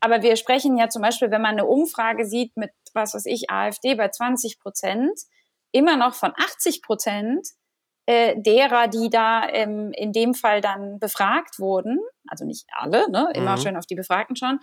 Aber 0.00 0.22
wir 0.22 0.36
sprechen 0.36 0.76
ja 0.76 0.88
zum 0.88 1.02
Beispiel, 1.02 1.30
wenn 1.30 1.42
man 1.42 1.52
eine 1.52 1.66
Umfrage 1.66 2.24
sieht 2.24 2.56
mit, 2.56 2.70
was 2.94 3.14
weiß 3.14 3.26
ich, 3.26 3.50
AfD 3.50 3.94
bei 3.94 4.08
20 4.08 4.60
Prozent, 4.60 5.18
immer 5.72 5.96
noch 5.96 6.14
von 6.14 6.32
80 6.36 6.82
Prozent 6.82 7.48
äh, 8.06 8.40
derer, 8.40 8.88
die 8.88 9.10
da 9.10 9.48
ähm, 9.48 9.92
in 9.92 10.12
dem 10.12 10.34
Fall 10.34 10.60
dann 10.60 10.98
befragt 10.98 11.58
wurden, 11.58 11.98
also 12.28 12.44
nicht 12.44 12.66
alle, 12.72 13.10
ne, 13.10 13.30
immer 13.34 13.56
mhm. 13.56 13.60
schön 13.60 13.76
auf 13.76 13.86
die 13.86 13.96
Befragten 13.96 14.36
schauen, 14.36 14.60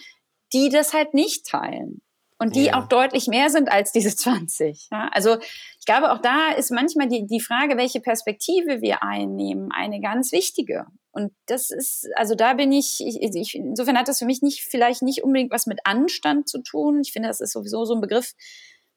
die 0.53 0.69
das 0.69 0.93
halt 0.93 1.13
nicht 1.13 1.45
teilen 1.45 2.01
und 2.37 2.55
die 2.55 2.65
ja. 2.65 2.79
auch 2.79 2.87
deutlich 2.87 3.27
mehr 3.27 3.49
sind 3.49 3.71
als 3.71 3.91
diese 3.91 4.15
20. 4.15 4.89
Ja, 4.91 5.09
also 5.13 5.37
ich 5.79 5.85
glaube, 5.85 6.11
auch 6.11 6.19
da 6.19 6.51
ist 6.51 6.71
manchmal 6.71 7.07
die, 7.07 7.25
die 7.25 7.39
Frage, 7.39 7.77
welche 7.77 8.01
Perspektive 8.01 8.81
wir 8.81 9.03
einnehmen, 9.03 9.69
eine 9.71 10.01
ganz 10.01 10.31
wichtige. 10.31 10.85
Und 11.11 11.31
das 11.45 11.69
ist, 11.69 12.09
also 12.15 12.35
da 12.35 12.55
bin 12.55 12.73
ich, 12.73 12.99
ich, 12.99 13.21
ich, 13.21 13.55
insofern 13.55 13.97
hat 13.97 14.09
das 14.09 14.19
für 14.19 14.25
mich 14.25 14.41
nicht, 14.41 14.63
vielleicht 14.63 15.01
nicht 15.01 15.23
unbedingt 15.23 15.51
was 15.51 15.65
mit 15.65 15.79
Anstand 15.85 16.49
zu 16.49 16.61
tun. 16.61 16.99
Ich 17.01 17.13
finde, 17.13 17.29
das 17.29 17.39
ist 17.39 17.53
sowieso 17.53 17.85
so 17.85 17.95
ein 17.95 18.01
Begriff, 18.01 18.33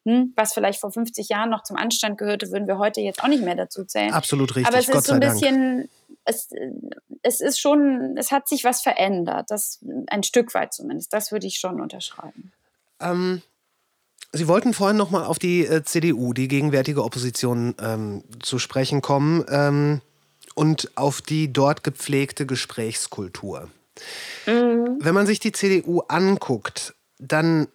hm, 0.05 0.33
was 0.35 0.53
vielleicht 0.53 0.81
vor 0.81 0.90
50 0.90 1.29
Jahren 1.29 1.51
noch 1.51 1.62
zum 1.62 1.77
Anstand 1.77 2.18
gehörte, 2.18 2.51
würden 2.51 2.66
wir 2.66 2.79
heute 2.79 3.01
jetzt 3.01 3.22
auch 3.22 3.29
nicht 3.29 3.44
mehr 3.44 3.55
dazu 3.55 3.85
zählen. 3.85 4.12
Absolut 4.12 4.57
richtig. 4.57 4.66
Aber 4.66 4.79
es 4.79 4.87
Gott 4.88 4.96
ist 4.96 5.07
so 5.07 5.12
ein 5.12 5.20
bisschen, 5.20 5.88
es, 6.24 6.48
es 7.22 7.40
ist 7.40 7.61
schon, 7.61 8.16
es 8.16 8.33
hat 8.33 8.48
sich 8.48 8.64
was 8.64 8.81
verändert. 8.81 9.46
Das 9.48 9.85
ein 10.09 10.24
Stück 10.24 10.55
weit 10.55 10.72
zumindest. 10.72 11.12
Das 11.12 11.31
würde 11.31 11.46
ich 11.46 11.59
schon 11.59 11.81
unterschreiben. 11.81 12.53
Ähm, 13.00 13.42
Sie 14.32 14.46
wollten 14.46 14.74
vorhin 14.74 14.98
noch 14.98 15.11
mal 15.11 15.24
auf 15.24 15.38
die 15.38 15.66
äh, 15.66 15.82
CDU, 15.84 16.34
die 16.34 16.48
gegenwärtige 16.48 17.02
Opposition, 17.02 17.74
ähm, 17.80 18.24
zu 18.40 18.58
sprechen 18.58 19.00
kommen 19.00 19.44
ähm, 19.48 20.02
und 20.54 20.90
auf 20.96 21.22
die 21.22 21.50
dort 21.50 21.82
gepflegte 21.82 22.44
Gesprächskultur. 22.44 23.70
Mhm. 24.46 24.98
Wenn 25.00 25.14
man 25.14 25.26
sich 25.26 25.40
die 25.40 25.52
CDU 25.52 26.00
anguckt, 26.08 26.94
dann 27.18 27.68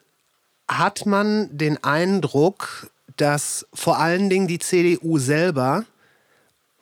hat 0.68 1.06
man 1.06 1.50
den 1.58 1.84
Eindruck, 1.84 2.92
dass 3.18 3.66
vor 3.74 4.00
allen 4.00 4.30
Dingen 4.30 4.48
die 4.48 4.60
CDU 4.60 5.18
selber 5.18 5.86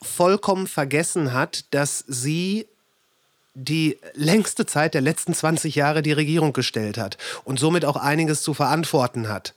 vollkommen 0.02 0.68
vergessen 0.68 1.34
hat, 1.34 1.66
dass 1.74 2.04
sie 2.08 2.68
die 3.54 3.98
längste 4.14 4.66
Zeit 4.66 4.94
der 4.94 5.02
letzten 5.02 5.34
20 5.34 5.76
Jahre 5.76 6.02
die 6.02 6.14
Regierung 6.14 6.54
gestellt 6.54 6.98
hat 6.98 7.18
und 7.44 7.60
somit 7.60 7.86
auch 7.86 7.98
einiges 7.98 8.42
zu 8.42 8.54
verantworten 8.54 9.28
hat. 9.28 9.54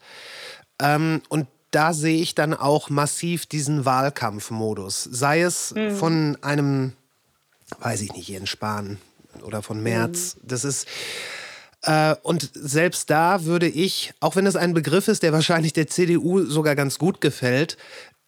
Ähm, 0.79 1.21
und 1.29 1.47
da 1.71 1.93
sehe 1.93 2.21
ich 2.21 2.35
dann 2.35 2.53
auch 2.53 2.89
massiv 2.89 3.45
diesen 3.45 3.85
Wahlkampfmodus. 3.85 5.03
Sei 5.03 5.41
es 5.41 5.73
mhm. 5.73 5.95
von 5.95 6.37
einem, 6.41 6.93
weiß 7.79 8.01
ich 8.01 8.13
nicht, 8.13 8.29
Jens 8.29 8.49
Spahn 8.49 8.97
oder 9.43 9.61
von 9.61 9.81
Merz. 9.81 10.35
Mhm. 10.35 10.47
Das 10.47 10.63
ist. 10.63 10.87
Äh, 11.83 12.15
und 12.23 12.49
selbst 12.53 13.09
da 13.09 13.43
würde 13.45 13.67
ich, 13.67 14.13
auch 14.19 14.35
wenn 14.35 14.45
es 14.45 14.55
ein 14.55 14.73
Begriff 14.73 15.07
ist, 15.07 15.23
der 15.23 15.33
wahrscheinlich 15.33 15.73
der 15.73 15.87
CDU 15.87 16.45
sogar 16.45 16.75
ganz 16.75 16.97
gut 16.97 17.21
gefällt, 17.21 17.77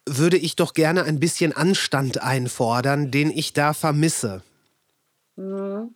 würde 0.06 0.36
ich 0.38 0.56
doch 0.56 0.74
gerne 0.74 1.04
ein 1.04 1.20
bisschen 1.20 1.54
Anstand 1.54 2.22
einfordern, 2.22 3.10
den 3.10 3.30
ich 3.30 3.52
da 3.52 3.74
vermisse. 3.74 4.42
Mhm. 5.38 5.94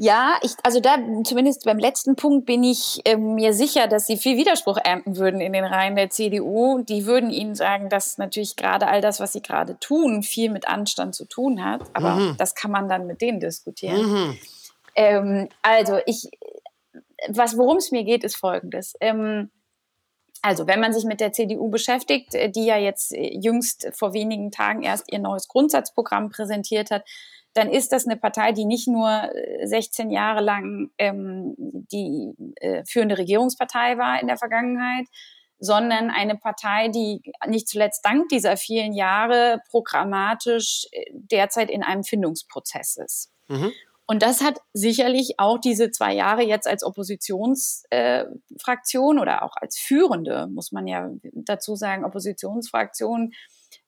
Ja, 0.00 0.38
ich, 0.42 0.52
also 0.62 0.78
da 0.78 0.96
zumindest 1.24 1.64
beim 1.64 1.78
letzten 1.78 2.14
Punkt 2.14 2.46
bin 2.46 2.62
ich 2.62 3.00
äh, 3.04 3.16
mir 3.16 3.52
sicher, 3.52 3.88
dass 3.88 4.06
sie 4.06 4.16
viel 4.16 4.36
Widerspruch 4.36 4.76
ernten 4.76 5.16
würden 5.16 5.40
in 5.40 5.52
den 5.52 5.64
Reihen 5.64 5.96
der 5.96 6.08
CDU. 6.08 6.82
Die 6.82 7.04
würden 7.04 7.30
ihnen 7.30 7.56
sagen, 7.56 7.88
dass 7.88 8.16
natürlich 8.16 8.54
gerade 8.54 8.86
all 8.86 9.00
das, 9.00 9.18
was 9.18 9.32
sie 9.32 9.42
gerade 9.42 9.76
tun, 9.80 10.22
viel 10.22 10.50
mit 10.50 10.68
Anstand 10.68 11.16
zu 11.16 11.24
tun 11.24 11.64
hat. 11.64 11.82
Aber 11.94 12.14
mhm. 12.14 12.36
das 12.38 12.54
kann 12.54 12.70
man 12.70 12.88
dann 12.88 13.08
mit 13.08 13.20
denen 13.20 13.40
diskutieren. 13.40 14.06
Mhm. 14.06 14.38
Ähm, 14.94 15.48
also 15.62 15.98
ich, 16.06 16.30
was 17.28 17.58
worum 17.58 17.78
es 17.78 17.90
mir 17.90 18.04
geht, 18.04 18.22
ist 18.22 18.36
Folgendes. 18.36 18.94
Ähm, 19.00 19.50
also, 20.42 20.68
wenn 20.68 20.78
man 20.78 20.92
sich 20.92 21.04
mit 21.04 21.20
der 21.20 21.32
CDU 21.32 21.68
beschäftigt, 21.68 22.36
äh, 22.36 22.48
die 22.48 22.64
ja 22.64 22.76
jetzt 22.76 23.12
äh, 23.12 23.36
jüngst 23.36 23.90
vor 23.92 24.12
wenigen 24.12 24.52
Tagen 24.52 24.84
erst 24.84 25.10
ihr 25.10 25.18
neues 25.18 25.48
Grundsatzprogramm 25.48 26.30
präsentiert 26.30 26.92
hat, 26.92 27.04
dann 27.54 27.70
ist 27.70 27.92
das 27.92 28.06
eine 28.06 28.16
Partei, 28.16 28.52
die 28.52 28.64
nicht 28.64 28.88
nur 28.88 29.30
16 29.64 30.10
äh, 30.10 30.14
Jahre 30.14 30.40
lang 30.40 30.90
ähm, 30.98 31.54
die 31.56 32.32
äh, 32.56 32.84
führende 32.86 33.18
Regierungspartei 33.18 33.98
war 33.98 34.20
in 34.20 34.28
der 34.28 34.36
Vergangenheit, 34.36 35.06
sondern 35.58 36.10
eine 36.10 36.36
Partei, 36.36 36.88
die 36.88 37.20
nicht 37.46 37.68
zuletzt 37.68 38.04
dank 38.04 38.28
dieser 38.28 38.56
vielen 38.56 38.92
Jahre 38.92 39.60
programmatisch 39.70 40.86
derzeit 41.10 41.70
in 41.70 41.82
einem 41.82 42.04
Findungsprozess 42.04 42.96
ist. 42.96 43.32
Mhm. 43.48 43.72
Und 44.10 44.22
das 44.22 44.40
hat 44.40 44.58
sicherlich 44.72 45.34
auch 45.36 45.58
diese 45.58 45.90
zwei 45.90 46.14
Jahre 46.14 46.42
jetzt 46.42 46.66
als 46.66 46.82
Oppositionsfraktion 46.82 49.18
äh, 49.18 49.20
oder 49.20 49.42
auch 49.42 49.54
als 49.56 49.76
führende, 49.76 50.46
muss 50.46 50.72
man 50.72 50.86
ja 50.86 51.10
dazu 51.34 51.76
sagen, 51.76 52.06
Oppositionsfraktion 52.06 53.32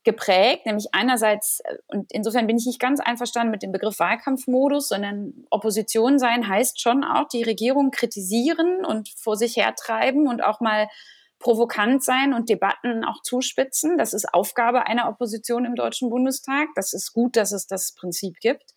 geprägt, 0.04 0.66
nämlich 0.66 0.88
einerseits, 0.92 1.60
äh, 1.60 1.76
und 1.88 2.10
insofern 2.12 2.46
bin 2.46 2.56
ich 2.56 2.66
nicht 2.66 2.80
ganz 2.80 3.00
einverstanden 3.00 3.50
mit 3.50 3.62
dem 3.62 3.72
Begriff 3.72 3.98
Wahlkampfmodus, 3.98 4.88
sondern 4.88 5.44
Opposition 5.50 6.18
sein 6.18 6.48
heißt 6.48 6.80
schon 6.80 7.04
auch 7.04 7.28
die 7.28 7.42
Regierung 7.42 7.90
kritisieren 7.90 8.84
und 8.84 9.10
vor 9.16 9.36
sich 9.36 9.56
hertreiben 9.56 10.26
und 10.26 10.42
auch 10.42 10.60
mal 10.60 10.88
provokant 11.38 12.04
sein 12.04 12.34
und 12.34 12.48
Debatten 12.48 13.04
auch 13.04 13.22
zuspitzen. 13.22 13.96
Das 13.98 14.12
ist 14.12 14.32
Aufgabe 14.32 14.86
einer 14.86 15.08
Opposition 15.08 15.64
im 15.64 15.74
Deutschen 15.74 16.10
Bundestag. 16.10 16.68
Das 16.74 16.92
ist 16.92 17.12
gut, 17.12 17.36
dass 17.36 17.52
es 17.52 17.66
das 17.66 17.94
Prinzip 17.94 18.38
gibt. 18.40 18.72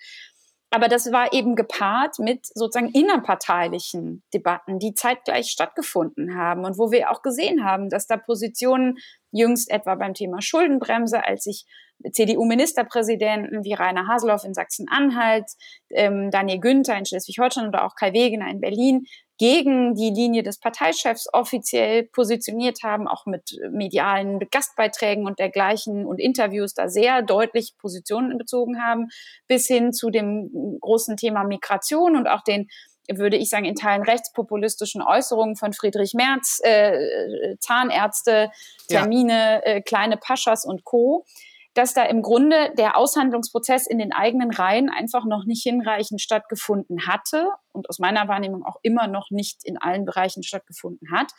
Aber 0.73 0.87
das 0.87 1.11
war 1.11 1.33
eben 1.33 1.55
gepaart 1.55 2.17
mit 2.17 2.47
sozusagen 2.47 2.89
innerparteilichen 2.89 4.23
Debatten, 4.33 4.79
die 4.79 4.95
zeitgleich 4.95 5.51
stattgefunden 5.51 6.35
haben 6.35 6.65
und 6.65 6.79
wo 6.79 6.91
wir 6.91 7.11
auch 7.11 7.21
gesehen 7.21 7.63
haben, 7.63 7.89
dass 7.89 8.07
da 8.07 8.17
Positionen 8.17 8.97
jüngst 9.31 9.69
etwa 9.69 9.93
beim 9.93 10.15
Thema 10.15 10.41
Schuldenbremse, 10.41 11.23
als 11.23 11.43
sich 11.43 11.67
CDU-Ministerpräsidenten 12.11 13.63
wie 13.63 13.75
Rainer 13.75 14.07
Haseloff 14.07 14.45
in 14.45 14.55
Sachsen-Anhalt, 14.55 15.45
ähm, 15.91 16.31
Daniel 16.31 16.59
Günther 16.59 16.97
in 16.97 17.05
Schleswig-Holstein 17.05 17.67
oder 17.67 17.85
auch 17.85 17.93
Kai 17.95 18.11
Wegener 18.11 18.49
in 18.49 18.59
Berlin 18.59 19.05
gegen 19.43 19.93
die 19.93 20.09
Linie 20.09 20.41
des 20.41 20.57
Parteichefs 20.57 21.27
offiziell 21.33 22.03
positioniert 22.03 22.79
haben, 22.81 23.09
auch 23.09 23.25
mit 23.25 23.59
medialen 23.71 24.39
Gastbeiträgen 24.49 25.25
und 25.25 25.37
dergleichen 25.37 26.05
und 26.05 26.19
Interviews 26.19 26.73
da 26.73 26.87
sehr 26.87 27.21
deutlich 27.23 27.75
Positionen 27.77 28.37
bezogen 28.37 28.81
haben, 28.81 29.09
bis 29.49 29.67
hin 29.67 29.91
zu 29.91 30.11
dem 30.11 30.77
großen 30.79 31.17
Thema 31.17 31.43
Migration 31.43 32.15
und 32.15 32.27
auch 32.27 32.41
den 32.41 32.69
würde 33.11 33.35
ich 33.35 33.49
sagen, 33.49 33.65
in 33.65 33.75
Teilen 33.75 34.03
rechtspopulistischen 34.03 35.01
Äußerungen 35.01 35.57
von 35.57 35.73
Friedrich 35.73 36.13
Merz, 36.13 36.61
äh, 36.63 37.57
Zahnärzte, 37.59 38.49
Termine, 38.87 39.61
ja. 39.65 39.73
äh, 39.73 39.81
kleine 39.81 40.15
Paschas 40.15 40.63
und 40.63 40.85
Co 40.85 41.25
dass 41.73 41.93
da 41.93 42.03
im 42.03 42.21
Grunde 42.21 42.73
der 42.77 42.97
Aushandlungsprozess 42.97 43.87
in 43.87 43.97
den 43.97 44.13
eigenen 44.13 44.51
Reihen 44.51 44.89
einfach 44.89 45.25
noch 45.25 45.45
nicht 45.45 45.63
hinreichend 45.63 46.21
stattgefunden 46.21 47.07
hatte 47.07 47.49
und 47.71 47.89
aus 47.89 47.99
meiner 47.99 48.27
Wahrnehmung 48.27 48.63
auch 48.63 48.77
immer 48.83 49.07
noch 49.07 49.31
nicht 49.31 49.61
in 49.63 49.77
allen 49.77 50.05
Bereichen 50.05 50.43
stattgefunden 50.43 51.11
hat, 51.11 51.31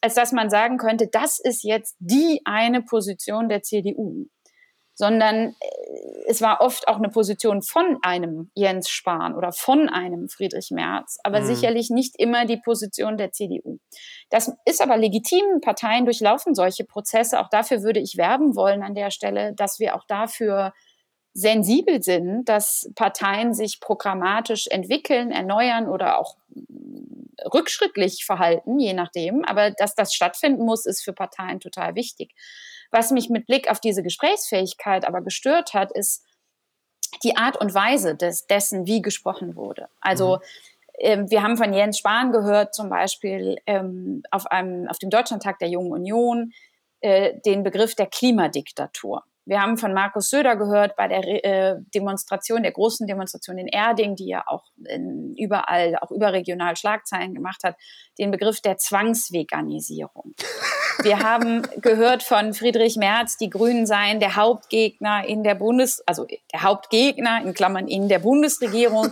als 0.00 0.14
dass 0.14 0.32
man 0.32 0.48
sagen 0.48 0.78
könnte, 0.78 1.08
das 1.10 1.38
ist 1.38 1.64
jetzt 1.64 1.96
die 1.98 2.40
eine 2.44 2.82
Position 2.82 3.48
der 3.48 3.62
CDU 3.62 4.26
sondern 5.00 5.56
äh, 5.60 5.66
es 6.26 6.42
war 6.42 6.60
oft 6.60 6.86
auch 6.86 6.96
eine 6.96 7.08
Position 7.08 7.62
von 7.62 7.98
einem 8.02 8.50
Jens 8.54 8.90
Spahn 8.90 9.34
oder 9.34 9.50
von 9.50 9.88
einem 9.88 10.28
Friedrich 10.28 10.70
Merz, 10.70 11.18
aber 11.24 11.40
mhm. 11.40 11.46
sicherlich 11.46 11.88
nicht 11.88 12.16
immer 12.18 12.44
die 12.44 12.58
Position 12.58 13.16
der 13.16 13.32
CDU. 13.32 13.78
Das 14.28 14.52
ist 14.66 14.82
aber 14.82 14.98
legitim. 14.98 15.62
Parteien 15.62 16.04
durchlaufen 16.04 16.54
solche 16.54 16.84
Prozesse. 16.84 17.40
Auch 17.40 17.48
dafür 17.48 17.82
würde 17.82 17.98
ich 17.98 18.18
werben 18.18 18.54
wollen 18.54 18.82
an 18.82 18.94
der 18.94 19.10
Stelle, 19.10 19.54
dass 19.54 19.80
wir 19.80 19.96
auch 19.96 20.04
dafür 20.06 20.74
sensibel 21.32 22.02
sind, 22.02 22.44
dass 22.50 22.90
Parteien 22.94 23.54
sich 23.54 23.80
programmatisch 23.80 24.66
entwickeln, 24.66 25.30
erneuern 25.30 25.88
oder 25.88 26.18
auch 26.18 26.36
rückschrittlich 27.54 28.26
verhalten, 28.26 28.78
je 28.78 28.92
nachdem. 28.92 29.46
Aber 29.46 29.70
dass 29.70 29.94
das 29.94 30.12
stattfinden 30.12 30.66
muss, 30.66 30.84
ist 30.84 31.02
für 31.02 31.14
Parteien 31.14 31.58
total 31.58 31.94
wichtig. 31.94 32.34
Was 32.90 33.10
mich 33.10 33.30
mit 33.30 33.46
Blick 33.46 33.70
auf 33.70 33.80
diese 33.80 34.02
Gesprächsfähigkeit 34.02 35.04
aber 35.04 35.20
gestört 35.20 35.74
hat, 35.74 35.92
ist 35.92 36.24
die 37.24 37.36
Art 37.36 37.56
und 37.60 37.74
Weise 37.74 38.16
des, 38.16 38.46
dessen, 38.46 38.86
wie 38.86 39.02
gesprochen 39.02 39.56
wurde. 39.56 39.88
Also 40.00 40.36
mhm. 40.36 40.40
ähm, 40.98 41.30
wir 41.30 41.42
haben 41.42 41.56
von 41.56 41.72
Jens 41.72 41.98
Spahn 41.98 42.32
gehört, 42.32 42.74
zum 42.74 42.88
Beispiel 42.88 43.58
ähm, 43.66 44.22
auf, 44.30 44.46
einem, 44.46 44.88
auf 44.88 44.98
dem 44.98 45.10
Deutschlandtag 45.10 45.58
der 45.58 45.68
Jungen 45.68 45.92
Union, 45.92 46.52
äh, 47.00 47.38
den 47.44 47.62
Begriff 47.62 47.94
der 47.94 48.06
Klimadiktatur. 48.06 49.24
Wir 49.46 49.62
haben 49.62 49.78
von 49.78 49.94
Markus 49.94 50.30
Söder 50.30 50.56
gehört 50.56 50.96
bei 50.96 51.08
der 51.08 51.44
äh, 51.44 51.76
Demonstration, 51.94 52.62
der 52.62 52.72
großen 52.72 53.06
Demonstration 53.06 53.58
in 53.58 53.66
Erding, 53.66 54.14
die 54.14 54.26
ja 54.26 54.44
auch 54.46 54.64
in, 54.84 55.34
überall, 55.36 55.96
auch 56.00 56.10
überregional 56.10 56.76
Schlagzeilen 56.76 57.34
gemacht 57.34 57.64
hat, 57.64 57.76
den 58.18 58.30
Begriff 58.30 58.60
der 58.60 58.76
Zwangsveganisierung. 58.76 60.34
Wir 61.02 61.18
haben 61.22 61.62
gehört 61.80 62.22
von 62.22 62.52
Friedrich 62.52 62.96
Merz, 62.96 63.38
die 63.38 63.50
Grünen 63.50 63.86
seien 63.86 64.20
der 64.20 64.36
Hauptgegner 64.36 65.24
in 65.26 65.42
der 65.42 65.54
Bundes, 65.54 66.02
also 66.06 66.26
der 66.52 66.62
Hauptgegner 66.62 67.42
in 67.42 67.54
Klammern 67.54 67.88
in 67.88 68.08
der 68.08 68.18
Bundesregierung 68.18 69.10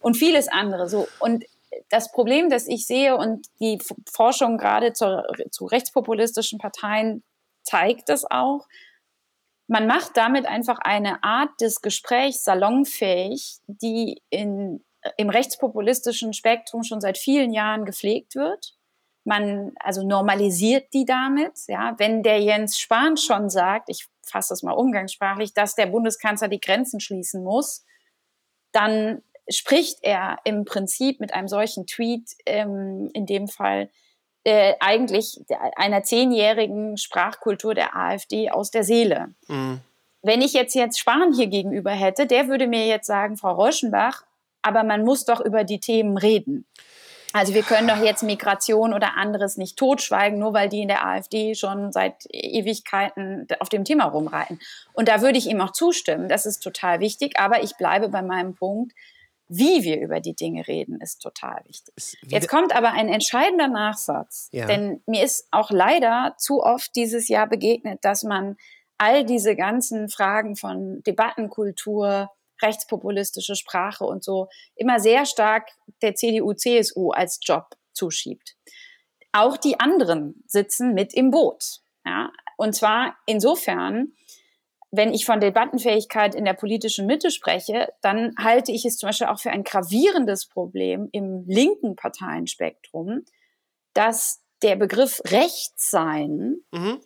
und 0.00 0.16
vieles 0.16 0.48
andere. 0.48 0.88
So 0.88 1.06
und 1.20 1.44
das 1.90 2.10
Problem, 2.12 2.50
das 2.50 2.66
ich 2.66 2.86
sehe 2.86 3.16
und 3.16 3.46
die 3.60 3.78
Forschung 4.10 4.58
gerade 4.58 4.92
zu, 4.92 5.22
zu 5.50 5.66
rechtspopulistischen 5.66 6.58
Parteien 6.58 7.22
zeigt 7.62 8.08
das 8.08 8.24
auch, 8.24 8.66
man 9.68 9.86
macht 9.86 10.16
damit 10.16 10.46
einfach 10.46 10.78
eine 10.78 11.22
Art 11.24 11.60
des 11.60 11.80
Gesprächs 11.80 12.44
salonfähig, 12.44 13.58
die 13.66 14.22
in, 14.30 14.84
im 15.16 15.28
rechtspopulistischen 15.28 16.32
Spektrum 16.32 16.82
schon 16.82 17.00
seit 17.00 17.18
vielen 17.18 17.52
Jahren 17.52 17.84
gepflegt 17.84 18.36
wird. 18.36 18.76
Man 19.24 19.72
also 19.80 20.06
normalisiert 20.06 20.92
die 20.94 21.04
damit. 21.04 21.58
Ja, 21.66 21.94
wenn 21.98 22.22
der 22.22 22.40
Jens 22.40 22.78
Spahn 22.78 23.16
schon 23.16 23.50
sagt, 23.50 23.88
ich 23.88 24.06
fasse 24.24 24.50
das 24.50 24.62
mal 24.62 24.72
umgangssprachlich, 24.72 25.52
dass 25.52 25.74
der 25.74 25.86
Bundeskanzler 25.86 26.48
die 26.48 26.60
Grenzen 26.60 27.00
schließen 27.00 27.42
muss, 27.42 27.84
dann 28.70 29.22
spricht 29.48 29.98
er 30.02 30.38
im 30.44 30.64
Prinzip 30.64 31.20
mit 31.20 31.32
einem 31.34 31.48
solchen 31.48 31.86
Tweet 31.86 32.30
ähm, 32.46 33.10
in 33.14 33.26
dem 33.26 33.48
Fall 33.48 33.90
äh, 34.46 34.74
eigentlich 34.78 35.40
einer 35.74 36.04
zehnjährigen 36.04 36.96
Sprachkultur 36.96 37.74
der 37.74 37.96
AfD 37.96 38.48
aus 38.48 38.70
der 38.70 38.84
Seele. 38.84 39.34
Mhm. 39.48 39.80
Wenn 40.22 40.40
ich 40.40 40.52
jetzt 40.52 40.76
jetzt 40.76 41.00
Spahn 41.00 41.32
hier 41.34 41.48
gegenüber 41.48 41.90
hätte, 41.90 42.26
der 42.26 42.46
würde 42.46 42.68
mir 42.68 42.86
jetzt 42.86 43.08
sagen, 43.08 43.36
Frau 43.36 43.52
Rauschenbach, 43.52 44.22
aber 44.62 44.84
man 44.84 45.04
muss 45.04 45.24
doch 45.24 45.40
über 45.40 45.64
die 45.64 45.80
Themen 45.80 46.16
reden. 46.16 46.64
Also 47.32 47.54
wir 47.54 47.64
können 47.64 47.88
doch 47.88 48.02
jetzt 48.02 48.22
Migration 48.22 48.94
oder 48.94 49.16
anderes 49.16 49.56
nicht 49.56 49.76
totschweigen, 49.76 50.38
nur 50.38 50.54
weil 50.54 50.68
die 50.68 50.80
in 50.80 50.88
der 50.88 51.04
AfD 51.04 51.56
schon 51.56 51.92
seit 51.92 52.24
Ewigkeiten 52.30 53.48
auf 53.58 53.68
dem 53.68 53.84
Thema 53.84 54.04
rumreiten. 54.04 54.60
Und 54.92 55.08
da 55.08 55.22
würde 55.22 55.38
ich 55.38 55.46
ihm 55.46 55.60
auch 55.60 55.72
zustimmen. 55.72 56.28
Das 56.28 56.46
ist 56.46 56.60
total 56.60 57.00
wichtig. 57.00 57.38
Aber 57.38 57.64
ich 57.64 57.76
bleibe 57.76 58.08
bei 58.08 58.22
meinem 58.22 58.54
Punkt 58.54 58.92
wie 59.48 59.84
wir 59.84 60.00
über 60.00 60.20
die 60.20 60.34
Dinge 60.34 60.66
reden, 60.66 61.00
ist 61.00 61.20
total 61.22 61.62
wichtig. 61.66 62.18
Jetzt 62.22 62.48
kommt 62.48 62.74
aber 62.74 62.92
ein 62.92 63.08
entscheidender 63.08 63.68
Nachsatz, 63.68 64.48
ja. 64.52 64.66
denn 64.66 65.02
mir 65.06 65.22
ist 65.22 65.46
auch 65.50 65.70
leider 65.70 66.34
zu 66.38 66.62
oft 66.62 66.94
dieses 66.96 67.28
Jahr 67.28 67.46
begegnet, 67.46 68.00
dass 68.02 68.24
man 68.24 68.56
all 68.98 69.24
diese 69.24 69.54
ganzen 69.56 70.08
Fragen 70.08 70.56
von 70.56 71.02
Debattenkultur, 71.02 72.30
rechtspopulistische 72.62 73.54
Sprache 73.54 74.04
und 74.04 74.24
so 74.24 74.48
immer 74.74 74.98
sehr 74.98 75.26
stark 75.26 75.68
der 76.02 76.14
CDU, 76.14 76.54
CSU 76.54 77.10
als 77.10 77.38
Job 77.42 77.76
zuschiebt. 77.92 78.56
Auch 79.32 79.56
die 79.56 79.78
anderen 79.78 80.42
sitzen 80.46 80.94
mit 80.94 81.12
im 81.12 81.30
Boot. 81.30 81.80
Ja? 82.04 82.32
Und 82.56 82.74
zwar 82.74 83.16
insofern, 83.26 84.14
wenn 84.96 85.12
ich 85.12 85.24
von 85.24 85.40
Debattenfähigkeit 85.40 86.34
in 86.34 86.44
der 86.44 86.54
politischen 86.54 87.06
Mitte 87.06 87.30
spreche, 87.30 87.92
dann 88.02 88.34
halte 88.38 88.72
ich 88.72 88.84
es 88.84 88.96
zum 88.96 89.08
Beispiel 89.08 89.28
auch 89.28 89.38
für 89.38 89.50
ein 89.50 89.64
gravierendes 89.64 90.46
Problem 90.46 91.08
im 91.12 91.44
linken 91.46 91.96
Parteienspektrum, 91.96 93.24
dass 93.94 94.40
der 94.62 94.76
Begriff 94.76 95.20
Rechtssein 95.26 96.56
mhm. 96.72 97.00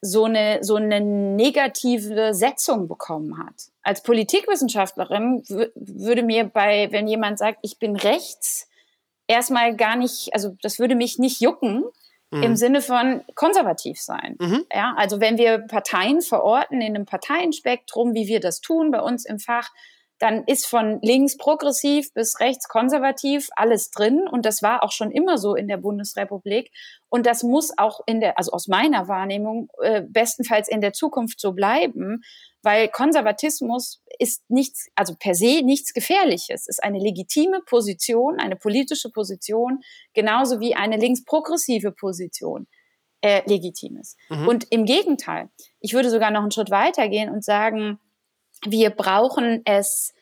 so, 0.00 0.24
eine, 0.24 0.62
so 0.62 0.76
eine 0.76 1.00
negative 1.00 2.34
Setzung 2.34 2.88
bekommen 2.88 3.38
hat. 3.38 3.70
Als 3.82 4.02
Politikwissenschaftlerin 4.02 5.42
würde 5.74 6.22
mir 6.22 6.44
bei, 6.44 6.88
wenn 6.92 7.08
jemand 7.08 7.38
sagt, 7.38 7.58
ich 7.62 7.78
bin 7.78 7.96
rechts, 7.96 8.68
erstmal 9.26 9.76
gar 9.76 9.96
nicht, 9.96 10.32
also 10.32 10.56
das 10.62 10.78
würde 10.78 10.94
mich 10.94 11.18
nicht 11.18 11.40
jucken, 11.40 11.84
mhm. 12.30 12.42
im 12.42 12.56
Sinne 12.56 12.80
von 12.80 13.22
konservativ 13.34 14.00
sein. 14.00 14.36
Mhm. 14.38 14.64
Ja, 14.72 14.94
also 14.96 15.20
wenn 15.20 15.38
wir 15.38 15.58
Parteien 15.58 16.20
verorten 16.20 16.80
in 16.80 16.94
einem 16.94 17.06
Parteienspektrum, 17.06 18.14
wie 18.14 18.26
wir 18.26 18.40
das 18.40 18.60
tun 18.60 18.90
bei 18.90 19.00
uns 19.00 19.24
im 19.24 19.38
Fach, 19.38 19.70
dann 20.18 20.44
ist 20.44 20.66
von 20.66 20.98
links 21.02 21.36
progressiv 21.36 22.12
bis 22.14 22.40
rechts 22.40 22.68
konservativ 22.68 23.48
alles 23.54 23.90
drin. 23.90 24.26
Und 24.30 24.46
das 24.46 24.62
war 24.62 24.82
auch 24.82 24.92
schon 24.92 25.10
immer 25.10 25.36
so 25.36 25.54
in 25.54 25.68
der 25.68 25.76
Bundesrepublik. 25.76 26.72
Und 27.10 27.26
das 27.26 27.42
muss 27.42 27.76
auch 27.76 28.00
in 28.06 28.20
der, 28.20 28.38
also 28.38 28.52
aus 28.52 28.66
meiner 28.66 29.08
Wahrnehmung, 29.08 29.68
äh, 29.82 30.02
bestenfalls 30.08 30.68
in 30.68 30.80
der 30.80 30.94
Zukunft 30.94 31.40
so 31.40 31.52
bleiben, 31.52 32.22
weil 32.66 32.88
Konservatismus 32.88 34.02
ist 34.18 34.42
nichts, 34.50 34.88
also 34.96 35.14
per 35.16 35.36
se 35.36 35.62
nichts 35.62 35.94
Gefährliches, 35.94 36.66
ist 36.66 36.82
eine 36.82 36.98
legitime 36.98 37.60
Position, 37.64 38.40
eine 38.40 38.56
politische 38.56 39.08
Position, 39.08 39.84
genauso 40.14 40.58
wie 40.58 40.74
eine 40.74 40.96
linksprogressive 40.96 41.92
Position 41.92 42.66
äh, 43.20 43.48
legitim 43.48 43.98
ist. 43.98 44.18
Mhm. 44.30 44.48
Und 44.48 44.64
im 44.72 44.84
Gegenteil, 44.84 45.48
ich 45.78 45.94
würde 45.94 46.10
sogar 46.10 46.32
noch 46.32 46.42
einen 46.42 46.50
Schritt 46.50 46.72
weiter 46.72 47.08
gehen 47.08 47.30
und 47.30 47.44
sagen, 47.44 48.00
wir 48.64 48.90
brauchen 48.90 49.62
es 49.64 50.12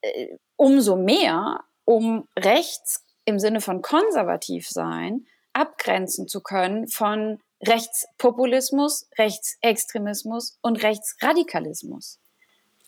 äh, 0.00 0.28
umso 0.56 0.96
mehr, 0.96 1.62
um 1.84 2.26
rechts 2.38 3.04
im 3.26 3.38
Sinne 3.38 3.60
von 3.60 3.82
konservativ 3.82 4.66
sein 4.66 5.26
abgrenzen 5.52 6.26
zu 6.26 6.40
können 6.40 6.88
von 6.88 7.38
Rechtspopulismus, 7.66 9.08
Rechtsextremismus 9.18 10.58
und 10.62 10.82
Rechtsradikalismus. 10.82 12.20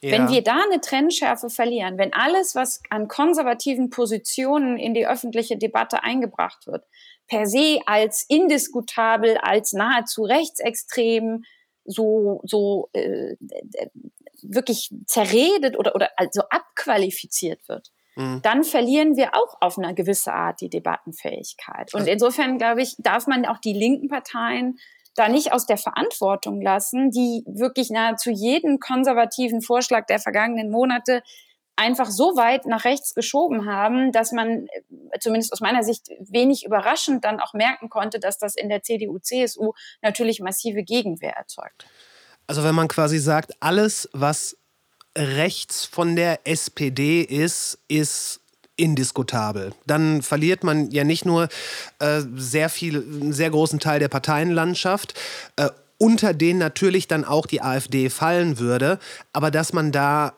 Ja. 0.03 0.13
Wenn 0.13 0.29
wir 0.31 0.43
da 0.43 0.63
eine 0.65 0.81
Trennschärfe 0.81 1.51
verlieren, 1.51 1.99
wenn 1.99 2.15
alles, 2.15 2.55
was 2.55 2.81
an 2.89 3.07
konservativen 3.09 3.91
Positionen 3.91 4.79
in 4.79 4.95
die 4.95 5.07
öffentliche 5.07 5.59
Debatte 5.59 6.03
eingebracht 6.03 6.67
wird, 6.67 6.85
per 7.27 7.47
se 7.47 7.81
als 7.87 8.25
indiskutabel, 8.29 9.37
als 9.39 9.73
nahezu 9.73 10.23
rechtsextrem, 10.23 11.45
so, 11.85 12.41
so 12.45 12.89
äh, 12.93 13.37
wirklich 14.43 14.91
zerredet 15.07 15.79
oder, 15.79 15.95
oder 15.95 16.11
also 16.17 16.43
abqualifiziert 16.49 17.69
wird, 17.69 17.91
mhm. 18.21 18.43
dann 18.43 18.65
verlieren 18.65 19.17
wir 19.17 19.35
auch 19.35 19.57
auf 19.61 19.79
eine 19.79 19.95
gewisse 19.95 20.33
Art 20.33 20.61
die 20.61 20.71
Debattenfähigkeit. 20.71 21.93
Und 21.95 22.01
also 22.01 22.13
insofern, 22.13 22.59
glaube 22.59 22.83
ich, 22.83 22.97
darf 22.99 23.27
man 23.27 23.47
auch 23.47 23.59
die 23.59 23.73
linken 23.73 24.09
Parteien 24.09 24.79
da 25.15 25.29
nicht 25.29 25.53
aus 25.53 25.67
der 25.67 25.77
Verantwortung 25.77 26.61
lassen, 26.63 27.11
die 27.11 27.43
wirklich 27.47 27.91
nahezu 27.91 28.31
jeden 28.31 28.79
konservativen 28.79 29.61
Vorschlag 29.61 30.07
der 30.07 30.21
vergangenen 30.21 30.71
Monate 30.71 31.23
einfach 31.81 32.11
so 32.11 32.37
weit 32.37 32.67
nach 32.67 32.85
rechts 32.85 33.15
geschoben 33.15 33.67
haben, 33.67 34.13
dass 34.13 34.33
man 34.33 34.67
äh, 34.67 35.19
zumindest 35.19 35.53
aus 35.53 35.61
meiner 35.61 35.83
Sicht 35.83 36.09
wenig 36.21 36.65
überraschend 36.65 37.25
dann 37.25 37.41
auch 37.41 37.55
merken 37.55 37.89
konnte, 37.89 38.21
dass 38.21 38.39
das 38.39 38.55
in 38.55 38.69
der 38.69 38.83
CDU, 38.83 39.19
CSU 39.19 39.73
natürlich 40.03 40.41
massive 40.41 40.83
Gegenwehr 40.83 41.33
erzeugt. 41.37 41.87
Also 42.47 42.65
wenn 42.65 42.75
man 42.75 42.89
quasi 42.89 43.19
sagt, 43.19 43.55
alles, 43.61 44.11
was 44.13 44.59
rechts 45.17 45.85
von 45.85 46.17
der 46.17 46.47
SPD 46.47 47.23
ist, 47.23 47.79
ist 47.89 48.41
indiskutabel. 48.77 49.73
Dann 49.87 50.23
verliert 50.23 50.65
man 50.65 50.91
ja 50.91 51.05
nicht 51.05 51.27
nur 51.27 51.49
äh, 51.99 52.23
sehr 52.35 52.69
viel, 52.69 52.97
einen 52.97 53.33
sehr 53.33 53.51
großen 53.51 53.79
Teil 53.79 54.01
der 54.01 54.09
Parteienlandschaft, 54.09 55.15
äh, 55.57 55.69
unter 55.99 56.33
denen 56.33 56.59
natürlich 56.59 57.09
dann 57.09 57.25
auch 57.25 57.47
die 57.47 57.61
AfD 57.61 58.09
fallen 58.09 58.59
würde, 58.59 58.99
aber 59.33 59.51
dass 59.51 59.73
man 59.73 59.93
da 59.93 60.35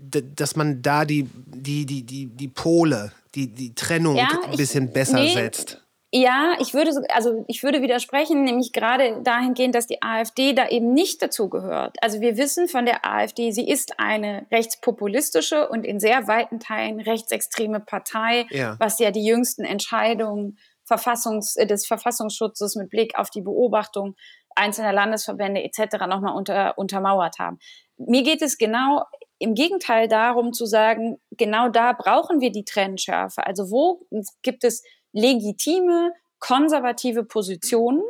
dass 0.00 0.56
man 0.56 0.80
da 0.80 1.04
die, 1.04 1.28
die, 1.34 1.84
die, 1.84 2.02
die, 2.02 2.26
die 2.26 2.48
Pole, 2.48 3.12
die, 3.34 3.48
die 3.48 3.74
Trennung 3.74 4.16
ja, 4.16 4.28
ein 4.50 4.56
bisschen 4.56 4.90
besser 4.90 5.20
nee, 5.20 5.34
setzt. 5.34 5.82
Ja, 6.12 6.56
ich 6.60 6.72
würde, 6.72 6.92
also 7.08 7.44
ich 7.48 7.62
würde 7.62 7.82
widersprechen, 7.82 8.44
nämlich 8.44 8.72
gerade 8.72 9.20
dahingehend, 9.22 9.74
dass 9.74 9.88
die 9.88 10.02
AfD 10.02 10.52
da 10.52 10.68
eben 10.68 10.92
nicht 10.92 11.20
dazu 11.20 11.48
gehört. 11.48 11.96
Also 12.00 12.20
wir 12.20 12.36
wissen 12.36 12.68
von 12.68 12.86
der 12.86 13.04
AfD, 13.04 13.50
sie 13.50 13.68
ist 13.68 13.98
eine 13.98 14.46
rechtspopulistische 14.52 15.68
und 15.68 15.84
in 15.84 15.98
sehr 15.98 16.28
weiten 16.28 16.60
Teilen 16.60 17.00
rechtsextreme 17.00 17.80
Partei, 17.80 18.46
ja. 18.50 18.76
was 18.78 18.98
ja 19.00 19.10
die 19.10 19.24
jüngsten 19.24 19.64
Entscheidungen 19.64 20.58
Verfassungs, 20.84 21.56
äh, 21.56 21.66
des 21.66 21.86
Verfassungsschutzes 21.86 22.76
mit 22.76 22.90
Blick 22.90 23.18
auf 23.18 23.30
die 23.30 23.42
Beobachtung 23.42 24.14
einzelner 24.54 24.92
Landesverbände 24.92 25.62
etc. 25.62 26.06
nochmal 26.06 26.34
unter, 26.34 26.78
untermauert 26.78 27.38
haben. 27.38 27.58
Mir 27.98 28.22
geht 28.22 28.42
es 28.42 28.56
genau 28.58 29.04
im 29.38 29.54
Gegenteil 29.54 30.08
darum 30.08 30.52
zu 30.52 30.64
sagen, 30.64 31.18
genau 31.32 31.68
da 31.68 31.92
brauchen 31.92 32.40
wir 32.40 32.52
die 32.52 32.64
Trennschärfe. 32.64 33.46
Also 33.46 33.70
wo 33.70 34.06
gibt 34.42 34.64
es 34.64 34.82
legitime, 35.16 36.12
konservative 36.38 37.24
Positionen 37.24 38.02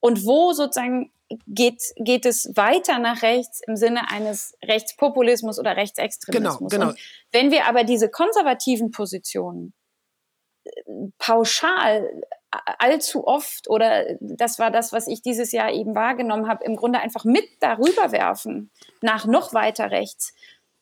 und 0.00 0.24
wo 0.26 0.52
sozusagen 0.52 1.12
geht, 1.46 1.80
geht 1.96 2.26
es 2.26 2.50
weiter 2.56 2.98
nach 2.98 3.22
rechts 3.22 3.60
im 3.66 3.76
Sinne 3.76 4.10
eines 4.10 4.56
Rechtspopulismus 4.64 5.58
oder 5.58 5.76
Rechtsextremismus. 5.76 6.70
Genau, 6.70 6.86
genau. 6.86 6.88
Und 6.90 6.98
wenn 7.32 7.50
wir 7.50 7.66
aber 7.66 7.84
diese 7.84 8.08
konservativen 8.08 8.90
Positionen 8.90 9.72
äh, 10.64 10.70
pauschal 11.18 12.22
allzu 12.50 13.26
oft 13.26 13.68
oder 13.68 14.06
das 14.20 14.58
war 14.58 14.70
das, 14.70 14.92
was 14.92 15.06
ich 15.06 15.20
dieses 15.20 15.52
Jahr 15.52 15.70
eben 15.70 15.94
wahrgenommen 15.94 16.48
habe, 16.48 16.64
im 16.64 16.76
Grunde 16.76 16.98
einfach 16.98 17.24
mit 17.24 17.46
darüber 17.60 18.10
werfen 18.10 18.70
nach 19.02 19.26
noch 19.26 19.52
weiter 19.52 19.90
rechts, 19.90 20.32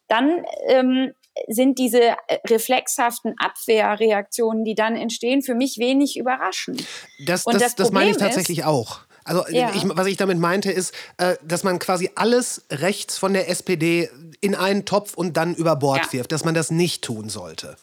dann 0.07 0.45
ähm, 0.69 1.13
sind 1.49 1.79
diese 1.79 2.01
äh, 2.01 2.17
reflexhaften 2.49 3.35
Abwehrreaktionen, 3.39 4.65
die 4.65 4.75
dann 4.75 4.97
entstehen, 4.97 5.43
für 5.43 5.55
mich 5.55 5.79
wenig 5.79 6.17
überraschend. 6.17 6.85
Das, 7.25 7.45
das, 7.45 7.59
das, 7.61 7.75
das 7.75 7.93
meine 7.93 8.11
ich 8.11 8.17
tatsächlich 8.17 8.59
ist, 8.59 8.67
auch. 8.67 9.01
Also 9.25 9.45
ja. 9.49 9.73
ich, 9.75 9.83
was 9.85 10.07
ich 10.07 10.17
damit 10.17 10.39
meinte, 10.39 10.71
ist, 10.71 10.95
äh, 11.19 11.37
dass 11.43 11.65
man 11.65 11.79
quasi 11.79 12.11
alles 12.15 12.65
rechts 12.71 13.19
von 13.19 13.33
der 13.33 13.49
SPD 13.51 14.09
in 14.41 14.55
einen 14.55 14.85
Topf 14.85 15.15
und 15.15 15.37
dann 15.37 15.55
über 15.55 15.77
Bord 15.77 16.07
ja. 16.07 16.13
wirft, 16.13 16.33
dass 16.33 16.45
man 16.45 16.55
das 16.55 16.71
nicht 16.71 17.03
tun 17.03 17.29
sollte. 17.29 17.77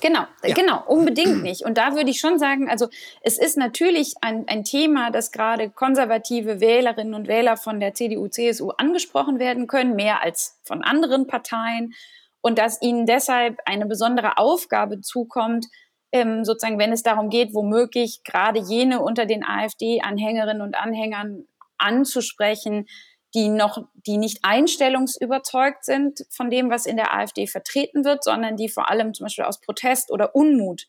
Genau, 0.00 0.24
ja. 0.42 0.54
genau, 0.54 0.82
unbedingt 0.86 1.42
nicht. 1.42 1.64
Und 1.64 1.76
da 1.76 1.94
würde 1.94 2.10
ich 2.10 2.20
schon 2.20 2.38
sagen, 2.38 2.70
also 2.70 2.88
es 3.22 3.38
ist 3.38 3.56
natürlich 3.56 4.14
ein, 4.22 4.46
ein 4.48 4.64
Thema, 4.64 5.10
dass 5.10 5.30
gerade 5.30 5.68
konservative 5.70 6.60
Wählerinnen 6.60 7.14
und 7.14 7.28
Wähler 7.28 7.56
von 7.56 7.80
der 7.80 7.94
CDU, 7.94 8.28
CSU 8.28 8.70
angesprochen 8.70 9.38
werden 9.38 9.66
können, 9.66 9.96
mehr 9.96 10.22
als 10.22 10.56
von 10.64 10.82
anderen 10.82 11.26
Parteien 11.26 11.94
und 12.40 12.58
dass 12.58 12.80
ihnen 12.82 13.06
deshalb 13.06 13.58
eine 13.64 13.86
besondere 13.86 14.38
Aufgabe 14.38 15.00
zukommt, 15.00 15.66
ähm, 16.12 16.44
sozusagen, 16.44 16.78
wenn 16.78 16.92
es 16.92 17.02
darum 17.02 17.30
geht, 17.30 17.54
womöglich 17.54 18.22
gerade 18.24 18.60
jene 18.60 19.00
unter 19.00 19.26
den 19.26 19.44
AfD-Anhängerinnen 19.44 20.62
und 20.62 20.76
Anhängern 20.76 21.44
anzusprechen, 21.78 22.86
die 23.34 23.48
noch, 23.48 23.86
die 23.94 24.16
nicht 24.16 24.40
einstellungsüberzeugt 24.42 25.84
sind 25.84 26.24
von 26.30 26.50
dem, 26.50 26.68
was 26.68 26.86
in 26.86 26.96
der 26.96 27.14
AfD 27.14 27.46
vertreten 27.46 28.04
wird, 28.04 28.24
sondern 28.24 28.56
die 28.56 28.68
vor 28.68 28.90
allem 28.90 29.14
zum 29.14 29.24
Beispiel 29.24 29.44
aus 29.44 29.60
Protest 29.60 30.10
oder 30.10 30.34
Unmut 30.34 30.86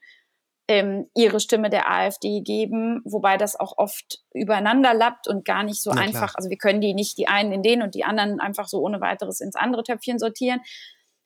ähm, 0.68 1.08
ihre 1.16 1.40
Stimme 1.40 1.70
der 1.70 1.92
AfD 1.92 2.42
geben, 2.42 3.02
wobei 3.04 3.38
das 3.38 3.60
auch 3.60 3.78
oft 3.78 4.24
übereinander 4.34 4.94
lappt 4.94 5.28
und 5.28 5.46
gar 5.46 5.64
nicht 5.64 5.82
so 5.82 5.92
einfach. 5.92 6.34
Also 6.36 6.50
wir 6.50 6.58
können 6.58 6.82
die 6.82 6.94
nicht 6.94 7.18
die 7.18 7.28
einen 7.28 7.52
in 7.52 7.62
den 7.62 7.82
und 7.84 7.94
die 7.94 8.06
anderen 8.06 8.40
einfach 8.40 8.68
so 8.68 8.80
ohne 8.80 9.02
weiteres 9.02 9.40
ins 9.40 9.56
andere 9.56 9.84
Töpfchen 9.84 10.18
sortieren, 10.18 10.62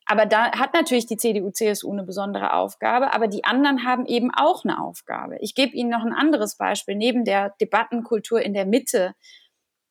aber 0.06 0.26
da 0.26 0.51
hat 0.51 0.74
natürlich 0.74 1.08
die 1.08 1.18
CDU, 1.18 1.49
CSU 1.49 1.91
eine 1.91 2.03
besondere 2.03 2.53
Aufgabe, 2.53 3.14
aber 3.14 3.28
die 3.28 3.43
anderen 3.43 3.86
haben 3.86 4.06
eben 4.06 4.32
auch 4.34 4.64
eine 4.64 4.80
Aufgabe. 4.82 5.38
Ich 5.39 5.56
gebe 5.56 5.76
Ihnen 5.76 5.89
noch 5.89 6.06
ein 6.06 6.14
anderes 6.14 6.58
Beispiel. 6.58 6.95
Neben 6.95 7.26
der 7.26 7.56
Debattenkultur 7.60 8.41
in 8.41 8.53
der 8.53 8.66
Mitte, 8.66 9.16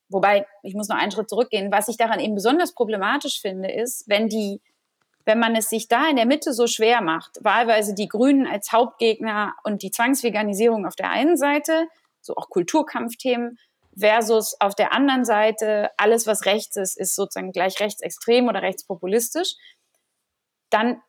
wobei 0.08 0.46
ich 0.62 0.74
muss 0.74 0.88
noch 0.88 0.96
einen 0.96 1.10
Schritt 1.10 1.28
zurückgehen, 1.28 1.72
was 1.72 1.88
ich 1.88 1.96
daran 1.96 2.20
eben 2.20 2.36
besonders 2.36 2.74
problematisch 2.74 3.40
finde, 3.40 3.70
ist, 3.72 4.04
wenn 4.06 4.28
die 4.28 4.60
wenn 5.26 5.38
man 5.38 5.56
es 5.56 5.70
sich 5.70 5.88
da 5.88 6.08
in 6.08 6.16
der 6.16 6.26
Mitte 6.26 6.52
so 6.52 6.66
schwer 6.66 7.00
macht, 7.00 7.38
wahlweise 7.42 7.94
die 7.94 8.08
Grünen 8.08 8.46
als 8.46 8.72
Hauptgegner 8.72 9.54
und 9.64 9.82
die 9.82 9.90
Zwangsveganisierung 9.90 10.86
auf 10.86 10.96
der 10.96 11.10
einen 11.10 11.36
Seite, 11.36 11.88
so 12.20 12.34
auch 12.36 12.50
Kulturkampfthemen, 12.50 13.58
versus 13.96 14.56
auf 14.60 14.74
der 14.74 14.92
anderen 14.92 15.24
Seite 15.24 15.90
alles, 15.96 16.26
was 16.26 16.46
rechts 16.46 16.76
ist, 16.76 16.98
ist 16.98 17.14
sozusagen 17.14 17.52
gleich 17.52 17.80
rechtsextrem 17.80 18.48
oder 18.48 18.62
rechtspopulistisch, 18.62 19.54
dann 20.74 21.00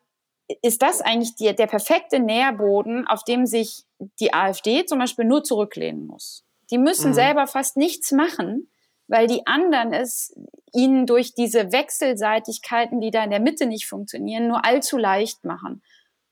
ist 0.62 0.82
das 0.82 1.00
eigentlich 1.00 1.34
die, 1.34 1.54
der 1.54 1.66
perfekte 1.66 2.20
Nährboden, 2.20 3.06
auf 3.06 3.24
dem 3.24 3.46
sich 3.46 3.84
die 4.20 4.32
AfD 4.32 4.86
zum 4.86 4.98
Beispiel 4.98 5.24
nur 5.24 5.42
zurücklehnen 5.42 6.06
muss. 6.06 6.44
Die 6.70 6.78
müssen 6.78 7.10
mhm. 7.10 7.14
selber 7.14 7.46
fast 7.46 7.76
nichts 7.76 8.12
machen, 8.12 8.70
weil 9.08 9.26
die 9.26 9.46
anderen 9.46 9.92
es 9.92 10.34
ihnen 10.72 11.06
durch 11.06 11.34
diese 11.34 11.72
Wechselseitigkeiten, 11.72 13.00
die 13.00 13.10
da 13.10 13.24
in 13.24 13.30
der 13.30 13.40
Mitte 13.40 13.66
nicht 13.66 13.86
funktionieren, 13.86 14.48
nur 14.48 14.64
allzu 14.64 14.98
leicht 14.98 15.44
machen. 15.44 15.82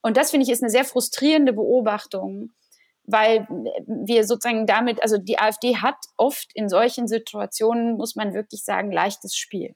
Und 0.03 0.17
das 0.17 0.31
finde 0.31 0.45
ich 0.45 0.53
ist 0.53 0.63
eine 0.63 0.71
sehr 0.71 0.85
frustrierende 0.85 1.53
Beobachtung, 1.53 2.51
weil 3.05 3.47
wir 3.87 4.25
sozusagen 4.25 4.67
damit, 4.67 5.03
also 5.03 5.19
die 5.19 5.39
AfD 5.39 5.77
hat 5.77 5.97
oft 6.17 6.51
in 6.55 6.69
solchen 6.69 7.09
Situationen, 7.09 7.97
muss 7.97 8.17
man 8.17 8.35
wirklich 8.35 8.65
sagen, 8.65 8.93
leichtes 8.93 9.37
Spiel. 9.37 9.75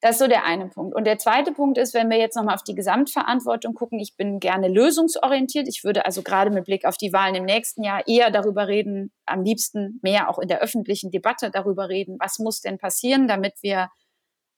Das 0.00 0.12
ist 0.12 0.18
so 0.18 0.28
der 0.28 0.44
eine 0.44 0.68
Punkt. 0.68 0.94
Und 0.94 1.04
der 1.04 1.18
zweite 1.18 1.52
Punkt 1.52 1.76
ist, 1.76 1.92
wenn 1.92 2.08
wir 2.08 2.16
jetzt 2.16 2.34
nochmal 2.34 2.54
auf 2.54 2.62
die 2.62 2.74
Gesamtverantwortung 2.74 3.74
gucken, 3.74 3.98
ich 3.98 4.16
bin 4.16 4.40
gerne 4.40 4.68
lösungsorientiert. 4.68 5.68
Ich 5.68 5.84
würde 5.84 6.06
also 6.06 6.22
gerade 6.22 6.50
mit 6.50 6.64
Blick 6.64 6.86
auf 6.86 6.96
die 6.96 7.12
Wahlen 7.12 7.34
im 7.34 7.44
nächsten 7.44 7.82
Jahr 7.82 8.06
eher 8.08 8.30
darüber 8.30 8.66
reden, 8.66 9.12
am 9.26 9.42
liebsten 9.42 10.00
mehr 10.02 10.30
auch 10.30 10.38
in 10.38 10.48
der 10.48 10.60
öffentlichen 10.60 11.10
Debatte 11.10 11.50
darüber 11.50 11.90
reden, 11.90 12.16
was 12.18 12.38
muss 12.38 12.62
denn 12.62 12.78
passieren, 12.78 13.28
damit 13.28 13.54
wir 13.62 13.90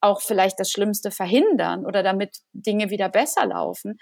auch 0.00 0.20
vielleicht 0.20 0.60
das 0.60 0.70
Schlimmste 0.70 1.10
verhindern 1.10 1.86
oder 1.86 2.04
damit 2.04 2.38
Dinge 2.52 2.90
wieder 2.90 3.08
besser 3.08 3.46
laufen. 3.46 3.98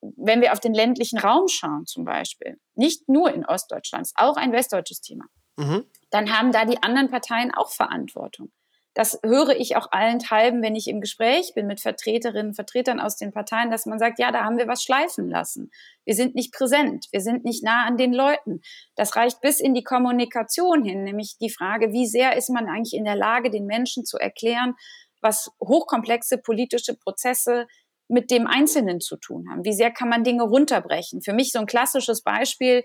Wenn 0.00 0.40
wir 0.40 0.52
auf 0.52 0.60
den 0.60 0.74
ländlichen 0.74 1.18
Raum 1.18 1.48
schauen 1.48 1.86
zum 1.86 2.04
Beispiel, 2.04 2.58
nicht 2.74 3.08
nur 3.08 3.32
in 3.32 3.44
Ostdeutschland, 3.44 4.10
auch 4.14 4.36
ein 4.36 4.52
westdeutsches 4.52 5.00
Thema, 5.00 5.26
mhm. 5.56 5.84
dann 6.10 6.36
haben 6.36 6.50
da 6.50 6.64
die 6.64 6.82
anderen 6.82 7.10
Parteien 7.10 7.52
auch 7.54 7.70
Verantwortung. 7.70 8.50
Das 8.94 9.18
höre 9.24 9.56
ich 9.56 9.76
auch 9.76 9.90
allenthalben, 9.90 10.62
wenn 10.62 10.76
ich 10.76 10.86
im 10.86 11.00
Gespräch 11.00 11.52
bin 11.54 11.66
mit 11.66 11.80
Vertreterinnen 11.80 12.48
und 12.48 12.54
Vertretern 12.54 13.00
aus 13.00 13.16
den 13.16 13.32
Parteien, 13.32 13.70
dass 13.70 13.86
man 13.86 13.98
sagt, 13.98 14.18
ja, 14.18 14.30
da 14.30 14.44
haben 14.44 14.58
wir 14.58 14.68
was 14.68 14.82
schleifen 14.82 15.30
lassen. 15.30 15.70
Wir 16.04 16.14
sind 16.14 16.34
nicht 16.34 16.52
präsent, 16.52 17.06
wir 17.10 17.20
sind 17.20 17.44
nicht 17.44 17.64
nah 17.64 17.86
an 17.86 17.96
den 17.96 18.12
Leuten. 18.12 18.60
Das 18.94 19.16
reicht 19.16 19.40
bis 19.40 19.60
in 19.60 19.72
die 19.72 19.84
Kommunikation 19.84 20.84
hin, 20.84 21.04
nämlich 21.04 21.36
die 21.40 21.50
Frage, 21.50 21.92
wie 21.92 22.06
sehr 22.06 22.36
ist 22.36 22.50
man 22.50 22.68
eigentlich 22.68 22.94
in 22.94 23.04
der 23.04 23.16
Lage, 23.16 23.50
den 23.50 23.64
Menschen 23.64 24.04
zu 24.04 24.18
erklären, 24.18 24.74
was 25.22 25.50
hochkomplexe 25.60 26.38
politische 26.38 26.94
Prozesse 26.94 27.66
mit 28.08 28.30
dem 28.30 28.46
Einzelnen 28.46 29.00
zu 29.00 29.16
tun 29.16 29.48
haben. 29.50 29.64
Wie 29.64 29.72
sehr 29.72 29.90
kann 29.90 30.10
man 30.10 30.24
Dinge 30.24 30.42
runterbrechen? 30.42 31.22
Für 31.22 31.32
mich 31.32 31.50
so 31.50 31.60
ein 31.60 31.66
klassisches 31.66 32.22
Beispiel, 32.22 32.84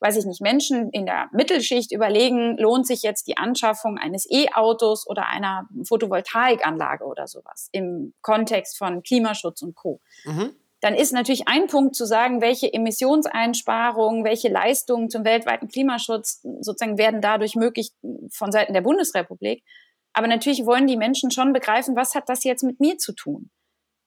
weiß 0.00 0.16
ich 0.16 0.26
nicht, 0.26 0.40
Menschen 0.40 0.90
in 0.90 1.06
der 1.06 1.28
Mittelschicht 1.32 1.92
überlegen, 1.92 2.56
lohnt 2.56 2.86
sich 2.86 3.02
jetzt 3.02 3.26
die 3.26 3.36
Anschaffung 3.36 3.98
eines 3.98 4.26
E-Autos 4.30 5.06
oder 5.06 5.26
einer 5.26 5.68
Photovoltaikanlage 5.84 7.04
oder 7.04 7.26
sowas 7.26 7.68
im 7.72 8.14
Kontext 8.22 8.78
von 8.78 9.02
Klimaschutz 9.02 9.62
und 9.62 9.74
Co. 9.74 10.00
Mhm. 10.24 10.54
Dann 10.80 10.94
ist 10.94 11.12
natürlich 11.12 11.48
ein 11.48 11.66
Punkt 11.66 11.96
zu 11.96 12.06
sagen, 12.06 12.40
welche 12.40 12.72
Emissionseinsparungen, 12.72 14.24
welche 14.24 14.48
Leistungen 14.48 15.10
zum 15.10 15.24
weltweiten 15.24 15.66
Klimaschutz 15.66 16.40
sozusagen 16.60 16.98
werden 16.98 17.20
dadurch 17.20 17.56
möglich 17.56 17.90
von 18.30 18.52
Seiten 18.52 18.74
der 18.74 18.82
Bundesrepublik. 18.82 19.64
Aber 20.12 20.28
natürlich 20.28 20.66
wollen 20.66 20.86
die 20.86 20.96
Menschen 20.96 21.32
schon 21.32 21.52
begreifen, 21.52 21.96
was 21.96 22.14
hat 22.14 22.28
das 22.28 22.44
jetzt 22.44 22.62
mit 22.62 22.78
mir 22.78 22.96
zu 22.98 23.12
tun? 23.12 23.50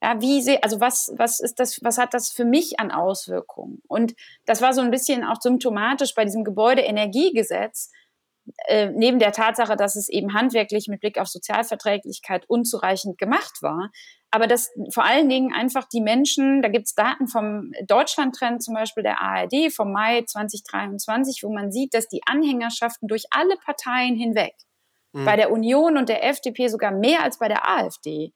Ja, 0.02 0.20
wie 0.20 0.42
sehe, 0.42 0.60
also 0.64 0.80
was, 0.80 1.12
was 1.16 1.38
ist 1.38 1.60
das, 1.60 1.78
was 1.82 1.96
hat 1.96 2.12
das 2.12 2.30
für 2.32 2.44
mich 2.44 2.80
an 2.80 2.90
Auswirkungen? 2.90 3.80
Und 3.86 4.14
das 4.46 4.60
war 4.60 4.72
so 4.72 4.80
ein 4.80 4.90
bisschen 4.90 5.22
auch 5.22 5.40
symptomatisch 5.40 6.14
bei 6.16 6.24
diesem 6.24 6.42
Gebäudeenergiegesetz, 6.42 7.92
äh, 8.66 8.90
neben 8.90 9.20
der 9.20 9.30
Tatsache, 9.30 9.76
dass 9.76 9.94
es 9.94 10.08
eben 10.08 10.34
handwerklich 10.34 10.88
mit 10.88 11.00
Blick 11.00 11.18
auf 11.18 11.28
Sozialverträglichkeit 11.28 12.44
unzureichend 12.48 13.16
gemacht 13.16 13.62
war. 13.62 13.90
Aber 14.32 14.48
dass 14.48 14.70
vor 14.92 15.04
allen 15.04 15.28
Dingen 15.28 15.52
einfach 15.52 15.86
die 15.86 16.00
Menschen, 16.00 16.62
da 16.62 16.68
gibt 16.68 16.86
es 16.86 16.94
Daten 16.94 17.28
vom 17.28 17.70
Deutschlandtrend 17.86 18.60
zum 18.60 18.74
Beispiel 18.74 19.04
der 19.04 19.20
ARD 19.20 19.72
vom 19.72 19.92
Mai 19.92 20.22
2023, 20.26 21.44
wo 21.44 21.52
man 21.52 21.70
sieht, 21.70 21.94
dass 21.94 22.08
die 22.08 22.22
Anhängerschaften 22.26 23.06
durch 23.06 23.26
alle 23.30 23.56
Parteien 23.64 24.16
hinweg, 24.16 24.54
mhm. 25.12 25.24
bei 25.26 25.36
der 25.36 25.52
Union 25.52 25.96
und 25.96 26.08
der 26.08 26.24
FDP 26.24 26.66
sogar 26.66 26.90
mehr 26.90 27.22
als 27.22 27.38
bei 27.38 27.46
der 27.46 27.68
AfD, 27.68 28.32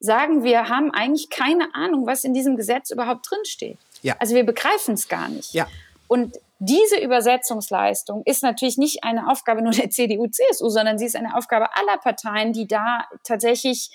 sagen, 0.00 0.44
wir 0.44 0.68
haben 0.68 0.92
eigentlich 0.92 1.30
keine 1.30 1.74
Ahnung, 1.74 2.06
was 2.06 2.24
in 2.24 2.34
diesem 2.34 2.56
Gesetz 2.56 2.90
überhaupt 2.90 3.28
drinsteht. 3.30 3.78
Ja. 4.02 4.16
Also 4.18 4.34
wir 4.34 4.44
begreifen 4.44 4.94
es 4.94 5.08
gar 5.08 5.28
nicht. 5.28 5.52
Ja. 5.52 5.66
Und 6.06 6.36
diese 6.60 6.98
Übersetzungsleistung 7.00 8.22
ist 8.24 8.42
natürlich 8.42 8.78
nicht 8.78 9.04
eine 9.04 9.30
Aufgabe 9.30 9.62
nur 9.62 9.72
der 9.72 9.90
CDU, 9.90 10.26
CSU, 10.26 10.68
sondern 10.68 10.98
sie 10.98 11.06
ist 11.06 11.16
eine 11.16 11.36
Aufgabe 11.36 11.76
aller 11.76 11.98
Parteien, 11.98 12.52
die 12.52 12.66
da 12.66 13.04
tatsächlich 13.24 13.90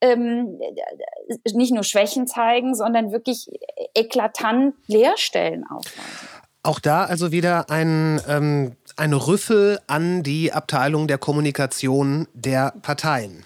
ähm, 0.00 0.58
nicht 1.52 1.72
nur 1.72 1.84
Schwächen 1.84 2.26
zeigen, 2.26 2.74
sondern 2.74 3.12
wirklich 3.12 3.50
eklatant 3.94 4.74
Leerstellen 4.86 5.66
aufweisen. 5.66 6.40
Auch 6.62 6.78
da 6.78 7.04
also 7.04 7.32
wieder 7.32 7.70
ein, 7.70 8.20
ähm, 8.28 8.76
ein 8.96 9.12
Rüffel 9.12 9.80
an 9.86 10.22
die 10.22 10.52
Abteilung 10.52 11.08
der 11.08 11.18
Kommunikation 11.18 12.28
der 12.34 12.74
Parteien. 12.82 13.44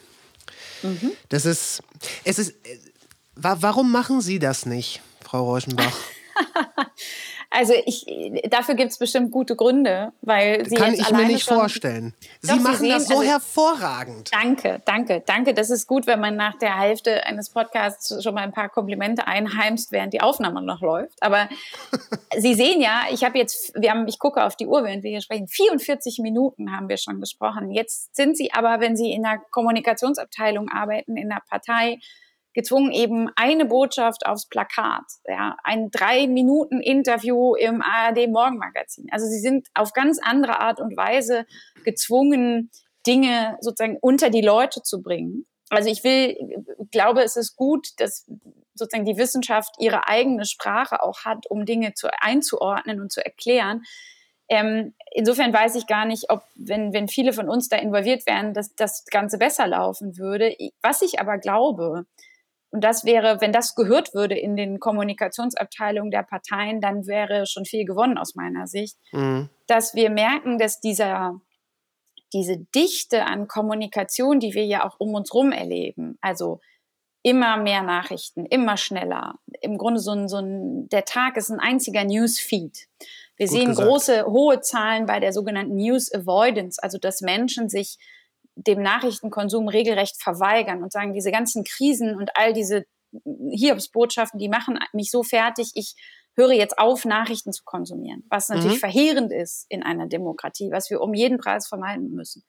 Mhm. 0.85 1.13
Das 1.31 1.47
ist, 1.47 1.83
es 2.25 2.39
ist, 2.39 2.55
warum 3.35 3.91
machen 3.91 4.21
Sie 4.21 4.39
das 4.39 4.67
nicht, 4.67 5.01
Frau 5.23 5.45
Reuschenbach? 5.45 5.97
Also 7.57 7.73
ich, 7.87 8.05
dafür 8.51 8.75
gibt 8.75 8.91
es 8.91 8.99
bestimmt 8.99 9.31
gute 9.31 9.55
Gründe, 9.55 10.13
weil 10.23 10.69
Sie 10.69 10.75
kann 10.75 10.93
ich 10.93 11.09
mir 11.13 11.27
nicht 11.27 11.45
vorstellen. 11.45 12.13
Sie 12.41 12.49
Doch, 12.49 12.61
machen 12.61 12.77
Sie 12.79 12.87
sehen, 12.87 12.91
das 12.91 13.07
so 13.07 13.19
also, 13.19 13.31
hervorragend. 13.31 14.31
Danke, 14.33 14.83
danke, 14.85 15.23
danke. 15.25 15.55
Das 15.55 15.71
ist 15.71 15.87
gut, 15.87 16.09
wenn 16.09 16.19
man 16.19 16.35
nach 16.35 16.59
der 16.59 16.77
Hälfte 16.81 17.25
eines 17.27 17.51
Podcasts 17.51 18.25
schon 18.25 18.35
mal 18.35 18.41
ein 18.41 18.51
paar 18.51 18.69
Komplimente 18.71 19.29
einheimst, 19.29 19.93
während 19.93 20.13
die 20.13 20.21
Aufnahme 20.21 20.63
noch 20.63 20.81
läuft. 20.81 21.23
Aber 21.23 21.49
Sie 22.37 22.55
sehen 22.55 22.81
ja, 22.81 23.03
ich 23.13 23.23
habe 23.23 23.39
jetzt, 23.39 23.73
wir 23.81 23.93
haben, 23.93 24.09
ich 24.09 24.19
gucke 24.19 24.43
auf 24.43 24.57
die 24.57 24.67
Uhr, 24.67 24.83
während 24.83 25.05
wir 25.05 25.11
hier 25.11 25.21
sprechen. 25.21 25.47
44 25.47 26.19
Minuten 26.19 26.77
haben 26.77 26.89
wir 26.89 26.97
schon 26.97 27.21
gesprochen. 27.21 27.71
Jetzt 27.71 28.17
sind 28.17 28.37
Sie 28.37 28.53
aber, 28.53 28.81
wenn 28.81 28.97
Sie 28.97 29.13
in 29.13 29.23
der 29.23 29.39
Kommunikationsabteilung 29.53 30.71
arbeiten, 30.71 31.17
in 31.17 31.29
der 31.29 31.43
Partei, 31.49 32.01
gezwungen, 32.55 32.93
eben 32.93 33.29
eine 33.37 33.67
Botschaft 33.67 34.27
aufs 34.27 34.47
Plakat, 34.47 35.05
ja, 35.27 35.57
ein 35.65 35.91
drei 35.91 36.27
Minuten 36.27 36.81
Interview 36.81 37.55
im 37.55 37.83
ARD 37.83 38.29
Morgenmagazin. 38.31 39.07
Also 39.11 39.27
sie 39.27 39.41
sind 39.41 39.69
auf 39.75 39.93
ganz 39.93 40.19
andere 40.23 40.61
Art 40.61 40.81
und 40.81 40.97
Weise 40.97 41.47
gezwungen, 41.85 42.71
Dinge 43.07 43.59
sozusagen 43.61 43.99
unter 44.01 44.31
die 44.31 44.41
Leute 44.41 44.83
zu 44.83 45.03
bringen. 45.03 45.47
Also 45.69 45.91
ich 45.91 46.05
will, 46.05 46.37
glaube, 46.91 47.23
es 47.23 47.37
ist 47.37 47.57
gut, 47.57 47.89
dass 47.99 48.27
sozusagen 48.75 49.05
die 49.05 49.17
Wissenschaft 49.17 49.75
ihre 49.79 50.09
eigene 50.09 50.45
Sprache 50.45 51.03
auch 51.03 51.25
hat, 51.25 51.47
um 51.49 51.65
Dinge 51.65 51.95
zu, 51.95 52.09
einzuordnen 52.21 53.01
und 53.01 53.13
zu 53.13 53.25
erklären. 53.25 53.83
Ähm, 54.49 54.95
insofern 55.11 55.53
weiß 55.53 55.75
ich 55.77 55.87
gar 55.87 56.05
nicht, 56.05 56.31
ob, 56.31 56.43
wenn, 56.55 56.93
wenn 56.93 57.09
viele 57.09 57.33
von 57.33 57.49
uns 57.49 57.69
da 57.69 57.77
involviert 57.77 58.27
wären, 58.27 58.53
dass 58.53 58.75
das 58.75 59.05
Ganze 59.07 59.39
besser 59.39 59.67
laufen 59.67 60.19
würde. 60.19 60.55
Was 60.83 61.03
ich 61.03 61.19
aber 61.19 61.39
glaube, 61.39 62.07
und 62.75 62.83
das 62.83 63.05
wäre, 63.05 63.41
wenn 63.41 63.53
das 63.53 63.77
gehört 63.77 64.15
würde 64.15 64.37
in 64.37 64.57
den 64.57 64.81
Kommunikationsabteilungen 64.81 66.11
der 66.11 66.25
Parteien, 66.25 66.81
dann 66.81 67.07
wäre 67.07 67.47
schon 67.47 67.65
viel 67.65 67.85
gewonnen 67.85 68.19
aus 68.19 68.35
meiner 68.35 68.67
Sicht, 68.67 68.97
mhm. 69.13 69.49
dass 69.69 69.95
wir 69.95 70.11
merken, 70.11 70.59
dass 70.59 70.81
dieser, 70.81 71.41
diese 72.33 72.59
Dichte 72.75 73.27
an 73.27 73.47
Kommunikation, 73.47 74.41
die 74.41 74.55
wir 74.55 74.67
ja 74.67 74.85
auch 74.85 74.97
um 74.99 75.15
uns 75.15 75.31
herum 75.33 75.53
erleben, 75.53 76.19
also 76.21 76.59
immer 77.23 77.59
mehr 77.59 77.85
Nachrichten, 77.85 78.45
immer 78.45 78.77
schneller. 78.77 79.37
Im 79.61 79.79
Grunde 79.79 80.01
so 80.01 80.11
ein, 80.11 80.27
so 80.27 80.39
ein 80.39 80.89
der 80.89 81.05
Tag 81.05 81.37
ist 81.37 81.51
ein 81.51 81.61
einziger 81.61 82.03
Newsfeed. 82.03 82.89
Wir 83.37 83.47
Gut 83.47 83.57
sehen 83.57 83.69
gesagt. 83.69 83.89
große, 83.89 84.27
hohe 84.27 84.63
Zahlen 84.63 85.07
bei 85.07 85.21
der 85.21 85.33
sogenannten 85.33 85.77
News 85.77 86.13
Avoidance, 86.13 86.83
also 86.83 86.99
dass 86.99 87.21
Menschen 87.21 87.69
sich 87.69 87.99
dem 88.57 88.83
Nachrichtenkonsum 88.83 89.69
regelrecht 89.69 90.23
verweigern 90.23 90.83
und 90.83 90.93
sagen, 90.93 91.13
diese 91.13 91.31
ganzen 91.31 91.65
Krisen 91.65 92.15
und 92.17 92.31
all 92.37 92.53
diese 92.53 92.85
Hiobsbotschaften, 93.51 94.39
die 94.39 94.49
machen 94.49 94.79
mich 94.93 95.11
so 95.11 95.23
fertig, 95.23 95.71
ich 95.75 95.95
höre 96.37 96.53
jetzt 96.53 96.79
auf, 96.79 97.05
Nachrichten 97.05 97.53
zu 97.53 97.63
konsumieren, 97.65 98.25
was 98.29 98.49
natürlich 98.49 98.77
mhm. 98.77 98.81
verheerend 98.81 99.33
ist 99.33 99.67
in 99.69 99.83
einer 99.83 100.09
Demokratie, 100.09 100.71
was 100.73 100.91
wir 100.91 101.01
um 101.01 101.15
jeden 101.15 101.39
Preis 101.39 101.69
vermeiden 101.69 102.11
müssen. 102.13 102.45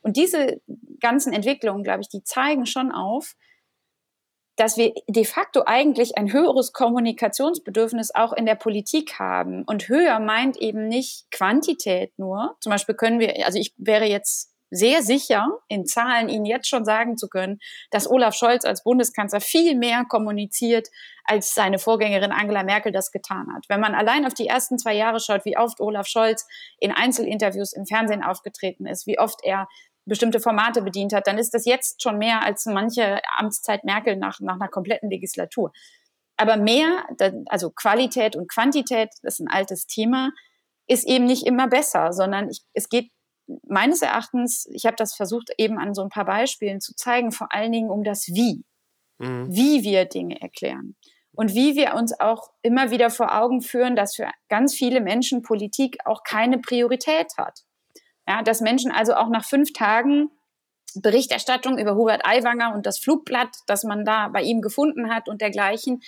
Und 0.00 0.16
diese 0.16 0.60
ganzen 1.00 1.32
Entwicklungen, 1.32 1.82
glaube 1.82 2.02
ich, 2.02 2.08
die 2.08 2.22
zeigen 2.22 2.66
schon 2.66 2.92
auf, 2.92 3.34
dass 4.54 4.76
wir 4.78 4.94
de 5.08 5.24
facto 5.24 5.64
eigentlich 5.66 6.16
ein 6.16 6.32
höheres 6.32 6.72
Kommunikationsbedürfnis 6.72 8.14
auch 8.14 8.32
in 8.32 8.46
der 8.46 8.54
Politik 8.54 9.18
haben. 9.18 9.64
Und 9.64 9.88
höher 9.88 10.18
meint 10.18 10.56
eben 10.56 10.88
nicht 10.88 11.30
Quantität 11.30 12.18
nur. 12.18 12.56
Zum 12.60 12.70
Beispiel 12.70 12.94
können 12.94 13.20
wir, 13.20 13.44
also 13.44 13.58
ich 13.58 13.74
wäre 13.76 14.06
jetzt 14.06 14.55
sehr 14.70 15.02
sicher, 15.02 15.46
in 15.68 15.86
Zahlen 15.86 16.28
Ihnen 16.28 16.44
jetzt 16.44 16.68
schon 16.68 16.84
sagen 16.84 17.16
zu 17.16 17.28
können, 17.28 17.58
dass 17.90 18.10
Olaf 18.10 18.34
Scholz 18.34 18.64
als 18.64 18.82
Bundeskanzler 18.82 19.40
viel 19.40 19.76
mehr 19.76 20.04
kommuniziert, 20.04 20.88
als 21.24 21.54
seine 21.54 21.78
Vorgängerin 21.78 22.32
Angela 22.32 22.62
Merkel 22.62 22.92
das 22.92 23.10
getan 23.10 23.46
hat. 23.54 23.66
Wenn 23.68 23.80
man 23.80 23.94
allein 23.94 24.26
auf 24.26 24.34
die 24.34 24.46
ersten 24.46 24.78
zwei 24.78 24.94
Jahre 24.94 25.20
schaut, 25.20 25.44
wie 25.44 25.56
oft 25.56 25.80
Olaf 25.80 26.06
Scholz 26.06 26.46
in 26.78 26.92
Einzelinterviews 26.92 27.72
im 27.72 27.86
Fernsehen 27.86 28.22
aufgetreten 28.22 28.86
ist, 28.86 29.06
wie 29.06 29.18
oft 29.18 29.40
er 29.42 29.68
bestimmte 30.04 30.40
Formate 30.40 30.82
bedient 30.82 31.12
hat, 31.12 31.26
dann 31.26 31.38
ist 31.38 31.52
das 31.52 31.64
jetzt 31.64 32.02
schon 32.02 32.18
mehr 32.18 32.42
als 32.42 32.64
manche 32.66 33.20
Amtszeit 33.36 33.84
Merkel 33.84 34.16
nach, 34.16 34.40
nach 34.40 34.54
einer 34.54 34.68
kompletten 34.68 35.10
Legislatur. 35.10 35.72
Aber 36.36 36.56
mehr, 36.56 37.06
also 37.46 37.70
Qualität 37.70 38.36
und 38.36 38.50
Quantität, 38.50 39.10
das 39.22 39.34
ist 39.34 39.40
ein 39.40 39.50
altes 39.50 39.86
Thema, 39.86 40.30
ist 40.86 41.06
eben 41.06 41.24
nicht 41.24 41.46
immer 41.46 41.66
besser, 41.66 42.12
sondern 42.12 42.48
ich, 42.50 42.62
es 42.72 42.88
geht 42.88 43.10
meines 43.66 44.02
Erachtens, 44.02 44.66
ich 44.72 44.86
habe 44.86 44.96
das 44.96 45.14
versucht 45.14 45.50
eben 45.58 45.78
an 45.78 45.94
so 45.94 46.02
ein 46.02 46.08
paar 46.08 46.24
Beispielen 46.24 46.80
zu 46.80 46.94
zeigen, 46.94 47.32
vor 47.32 47.52
allen 47.52 47.72
Dingen 47.72 47.90
um 47.90 48.04
das 48.04 48.26
Wie, 48.28 48.64
mhm. 49.18 49.46
wie 49.48 49.82
wir 49.82 50.04
Dinge 50.04 50.40
erklären 50.40 50.96
und 51.36 51.54
wie 51.54 51.76
wir 51.76 51.94
uns 51.94 52.18
auch 52.18 52.50
immer 52.62 52.90
wieder 52.90 53.10
vor 53.10 53.36
Augen 53.36 53.60
führen, 53.60 53.94
dass 53.94 54.16
für 54.16 54.28
ganz 54.48 54.74
viele 54.74 55.00
Menschen 55.00 55.42
Politik 55.42 55.98
auch 56.04 56.22
keine 56.24 56.58
Priorität 56.58 57.28
hat. 57.36 57.60
Ja, 58.26 58.42
dass 58.42 58.60
Menschen 58.60 58.90
also 58.90 59.14
auch 59.14 59.28
nach 59.28 59.44
fünf 59.44 59.72
Tagen 59.72 60.30
Berichterstattung 60.94 61.78
über 61.78 61.94
Hubert 61.94 62.24
Aiwanger 62.24 62.74
und 62.74 62.86
das 62.86 62.98
Flugblatt, 62.98 63.50
das 63.66 63.84
man 63.84 64.04
da 64.04 64.28
bei 64.28 64.42
ihm 64.42 64.62
gefunden 64.62 65.14
hat 65.14 65.28
und 65.28 65.42
dergleichen, 65.42 66.00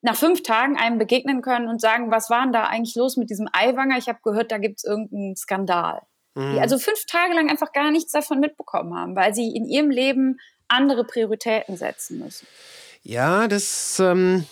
nach 0.00 0.16
fünf 0.16 0.42
Tagen 0.42 0.76
einem 0.76 0.98
begegnen 0.98 1.42
können 1.42 1.68
und 1.68 1.80
sagen, 1.80 2.10
was 2.10 2.28
war 2.30 2.42
denn 2.42 2.52
da 2.52 2.64
eigentlich 2.64 2.94
los 2.94 3.16
mit 3.16 3.30
diesem 3.30 3.48
Aiwanger? 3.52 3.96
Ich 3.98 4.08
habe 4.08 4.18
gehört, 4.22 4.50
da 4.50 4.58
gibt 4.58 4.78
es 4.78 4.84
irgendeinen 4.84 5.36
Skandal. 5.36 6.02
Mhm. 6.34 6.54
Die 6.54 6.60
also 6.60 6.78
fünf 6.78 7.06
Tage 7.06 7.34
lang 7.34 7.48
einfach 7.48 7.72
gar 7.72 7.90
nichts 7.90 8.12
davon 8.12 8.40
mitbekommen 8.40 8.94
haben, 8.94 9.16
weil 9.16 9.34
sie 9.34 9.54
in 9.54 9.64
ihrem 9.64 9.90
Leben 9.90 10.38
andere 10.68 11.04
Prioritäten 11.04 11.76
setzen 11.76 12.18
müssen. 12.18 12.46
Ja, 13.02 13.48
das. 13.48 13.98
Ähm 14.00 14.44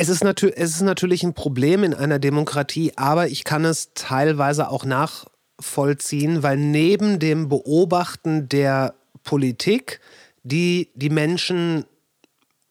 es 0.00 0.08
ist, 0.08 0.22
es 0.22 0.70
ist 0.76 0.82
natürlich 0.82 1.24
ein 1.24 1.34
Problem 1.34 1.82
in 1.82 1.92
einer 1.92 2.20
Demokratie, 2.20 2.92
aber 2.94 3.26
ich 3.26 3.42
kann 3.42 3.64
es 3.64 3.90
teilweise 3.94 4.70
auch 4.70 4.84
nachvollziehen, 4.84 6.44
weil 6.44 6.56
neben 6.56 7.18
dem 7.18 7.48
Beobachten 7.48 8.48
der 8.48 8.94
Politik, 9.24 10.00
die 10.44 10.92
die 10.94 11.10
Menschen 11.10 11.84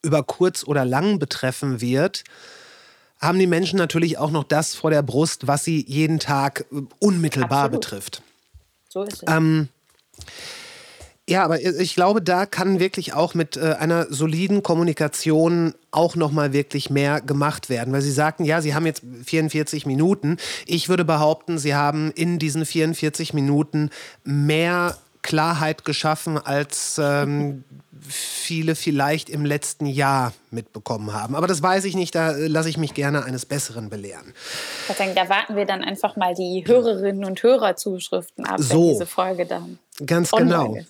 über 0.04 0.24
kurz 0.24 0.64
oder 0.66 0.86
lang 0.86 1.20
betreffen 1.20 1.82
wird, 1.82 2.24
haben 3.20 3.40
die 3.40 3.48
Menschen 3.48 3.78
natürlich 3.78 4.18
auch 4.18 4.32
noch 4.32 4.44
das 4.44 4.76
vor 4.76 4.92
der 4.92 5.02
Brust, 5.02 5.48
was 5.48 5.64
sie 5.64 5.84
jeden 5.88 6.20
Tag 6.20 6.66
äh, 6.72 6.82
unmittelbar 7.00 7.66
Absolut. 7.66 7.82
betrifft. 7.82 8.22
So 8.90 9.04
ist 9.04 9.24
es. 9.24 9.32
Ähm, 9.32 9.70
ja, 11.30 11.44
aber 11.44 11.62
ich 11.62 11.94
glaube, 11.94 12.22
da 12.22 12.46
kann 12.46 12.80
wirklich 12.80 13.14
auch 13.14 13.34
mit 13.34 13.58
äh, 13.58 13.76
einer 13.78 14.08
soliden 14.10 14.64
Kommunikation 14.64 15.74
auch 15.92 16.16
noch 16.16 16.32
mal 16.32 16.54
wirklich 16.54 16.90
mehr 16.90 17.20
gemacht 17.20 17.70
werden, 17.70 17.92
weil 17.94 18.02
Sie 18.02 18.12
sagten, 18.12 18.46
ja, 18.46 18.62
Sie 18.62 18.74
haben 18.74 18.86
jetzt 18.86 19.04
44 19.26 19.86
Minuten. 19.86 20.38
Ich 20.66 20.88
würde 20.88 21.04
behaupten, 21.04 21.58
Sie 21.58 21.76
haben 21.76 22.12
in 22.12 22.40
diesen 22.40 22.66
44 22.66 23.34
Minuten 23.34 23.90
mehr 24.24 24.96
Klarheit 25.28 25.84
geschaffen, 25.84 26.38
als 26.38 27.00
ähm, 27.04 27.66
viele 28.08 28.76
vielleicht 28.76 29.30
im 29.30 29.44
letzten 29.44 29.86
Jahr 29.86 30.32
mitbekommen 30.52 31.12
haben. 31.12 31.36
Aber 31.36 31.48
das 31.48 31.62
weiß 31.62 31.84
ich 31.84 31.98
nicht, 31.98 32.16
da 32.16 32.32
äh, 32.32 32.48
lasse 32.48 32.70
ich 32.70 32.78
mich 32.78 32.94
gerne 32.94 33.26
eines 33.26 33.46
Besseren 33.46 33.90
belehren. 33.90 34.34
Da 34.88 35.28
warten 35.28 35.58
wir 35.58 35.66
dann 35.66 35.84
einfach 35.84 36.16
mal 36.16 36.34
die 36.34 36.64
Hörerinnen 36.66 37.26
und 37.26 37.44
Hörerzuschriften 37.44 38.46
ab, 38.46 38.62
so, 38.62 38.70
wenn 38.70 38.94
diese 38.94 39.06
Folge 39.06 39.46
dann. 39.46 39.80
Ganz 40.06 40.32
genau. 40.32 40.78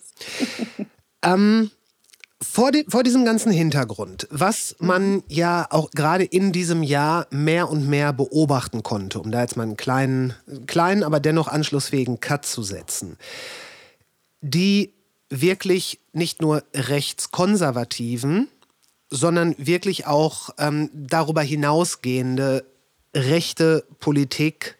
Ähm, 1.23 1.71
vor, 2.39 2.71
die, 2.71 2.85
vor, 2.88 3.01
diesem 3.01 3.25
ganzen 3.25 3.51
Hintergrund, 3.51 4.27
was 4.29 4.75
man 4.77 5.23
ja 5.27 5.65
auch 5.71 5.89
gerade 5.89 6.23
in 6.23 6.51
diesem 6.51 6.83
Jahr 6.83 7.25
mehr 7.31 7.69
und 7.69 7.89
mehr 7.89 8.13
beobachten 8.13 8.83
konnte, 8.83 9.19
um 9.19 9.31
da 9.31 9.41
jetzt 9.41 9.57
mal 9.57 9.63
einen 9.63 9.77
kleinen, 9.77 10.35
kleinen 10.67 11.03
aber 11.03 11.19
dennoch 11.19 11.47
anschlussfähigen 11.47 12.19
Cut 12.19 12.45
zu 12.45 12.61
setzen, 12.61 13.17
die 14.41 14.93
wirklich 15.29 15.99
nicht 16.13 16.41
nur 16.41 16.63
rechtskonservativen, 16.73 18.47
sondern 19.09 19.55
wirklich 19.57 20.05
auch 20.05 20.49
ähm, 20.57 20.89
darüber 20.93 21.41
hinausgehende 21.41 22.65
rechte 23.13 23.85
Politik 23.99 24.75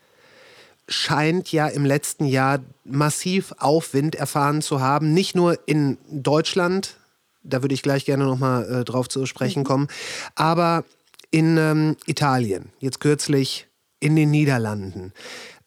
scheint 0.88 1.52
ja 1.52 1.68
im 1.68 1.86
letzten 1.86 2.26
Jahr 2.26 2.60
massiv 2.86 3.54
Aufwind 3.58 4.16
erfahren 4.16 4.62
zu 4.62 4.80
haben. 4.80 5.14
Nicht 5.14 5.36
nur 5.36 5.60
in 5.66 5.98
Deutschland, 6.10 6.96
da 7.44 7.62
würde 7.62 7.76
ich 7.76 7.84
gleich 7.84 8.06
gerne 8.06 8.26
nochmal 8.26 8.82
äh, 8.82 8.86
drauf 8.86 9.10
zu 9.10 9.26
sprechen 9.26 9.60
mhm. 9.60 9.66
kommen, 9.66 9.88
aber 10.36 10.86
in 11.30 11.58
ähm, 11.58 11.98
Italien, 12.06 12.70
jetzt 12.80 13.00
kürzlich 13.00 13.68
in 14.00 14.16
den 14.16 14.32
Niederlanden. 14.32 15.14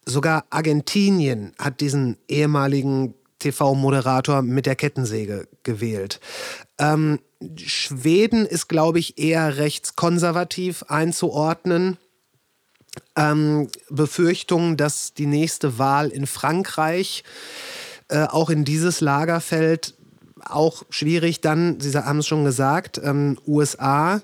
Sogar 0.06 0.44
Argentinien 0.48 1.52
hat 1.58 1.80
diesen 1.80 2.16
ehemaligen 2.28 3.14
TV-Moderator 3.40 4.42
mit 4.42 4.66
der 4.66 4.76
Kettensäge 4.76 5.48
gewählt. 5.62 6.20
Ähm, 6.78 7.18
Schweden 7.56 8.46
ist, 8.46 8.68
glaube 8.68 8.98
ich, 8.98 9.18
eher 9.18 9.56
rechtskonservativ 9.56 10.84
einzuordnen. 10.84 11.96
Ähm, 13.16 13.68
Befürchtungen, 13.88 14.76
dass 14.76 15.14
die 15.14 15.26
nächste 15.26 15.78
Wahl 15.78 16.08
in 16.08 16.26
Frankreich 16.26 17.24
äh, 18.08 18.24
auch 18.24 18.50
in 18.50 18.64
dieses 18.64 19.00
Lager 19.00 19.40
fällt, 19.40 19.94
auch 20.44 20.84
schwierig. 20.90 21.40
Dann, 21.40 21.80
Sie 21.80 21.96
haben 21.96 22.18
es 22.18 22.26
schon 22.26 22.44
gesagt, 22.44 23.00
ähm, 23.02 23.38
USA, 23.46 24.20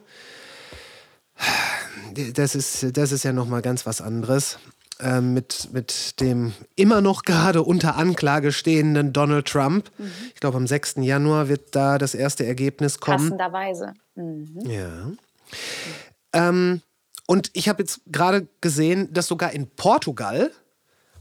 das 2.34 2.54
ist, 2.54 2.96
das 2.96 3.12
ist 3.12 3.24
ja 3.24 3.32
nochmal 3.32 3.62
ganz 3.62 3.86
was 3.86 4.00
anderes. 4.00 4.58
Ähm, 4.98 5.34
mit, 5.34 5.68
mit 5.72 6.20
dem 6.20 6.54
immer 6.74 7.02
noch 7.02 7.24
gerade 7.24 7.62
unter 7.62 7.96
Anklage 7.96 8.50
stehenden 8.50 9.12
Donald 9.12 9.46
Trump. 9.46 9.90
Mhm. 9.98 10.10
Ich 10.32 10.40
glaube, 10.40 10.56
am 10.56 10.66
6. 10.66 10.96
Januar 11.00 11.48
wird 11.48 11.76
da 11.76 11.98
das 11.98 12.14
erste 12.14 12.46
Ergebnis 12.46 12.98
kommen. 12.98 13.18
Passenderweise. 13.18 13.92
Mhm. 14.14 14.62
Ja. 14.66 15.10
Ähm, 16.32 16.80
und 17.26 17.50
ich 17.52 17.68
habe 17.68 17.82
jetzt 17.82 18.00
gerade 18.06 18.46
gesehen, 18.62 19.12
dass 19.12 19.26
sogar 19.26 19.52
in 19.52 19.66
Portugal, 19.66 20.50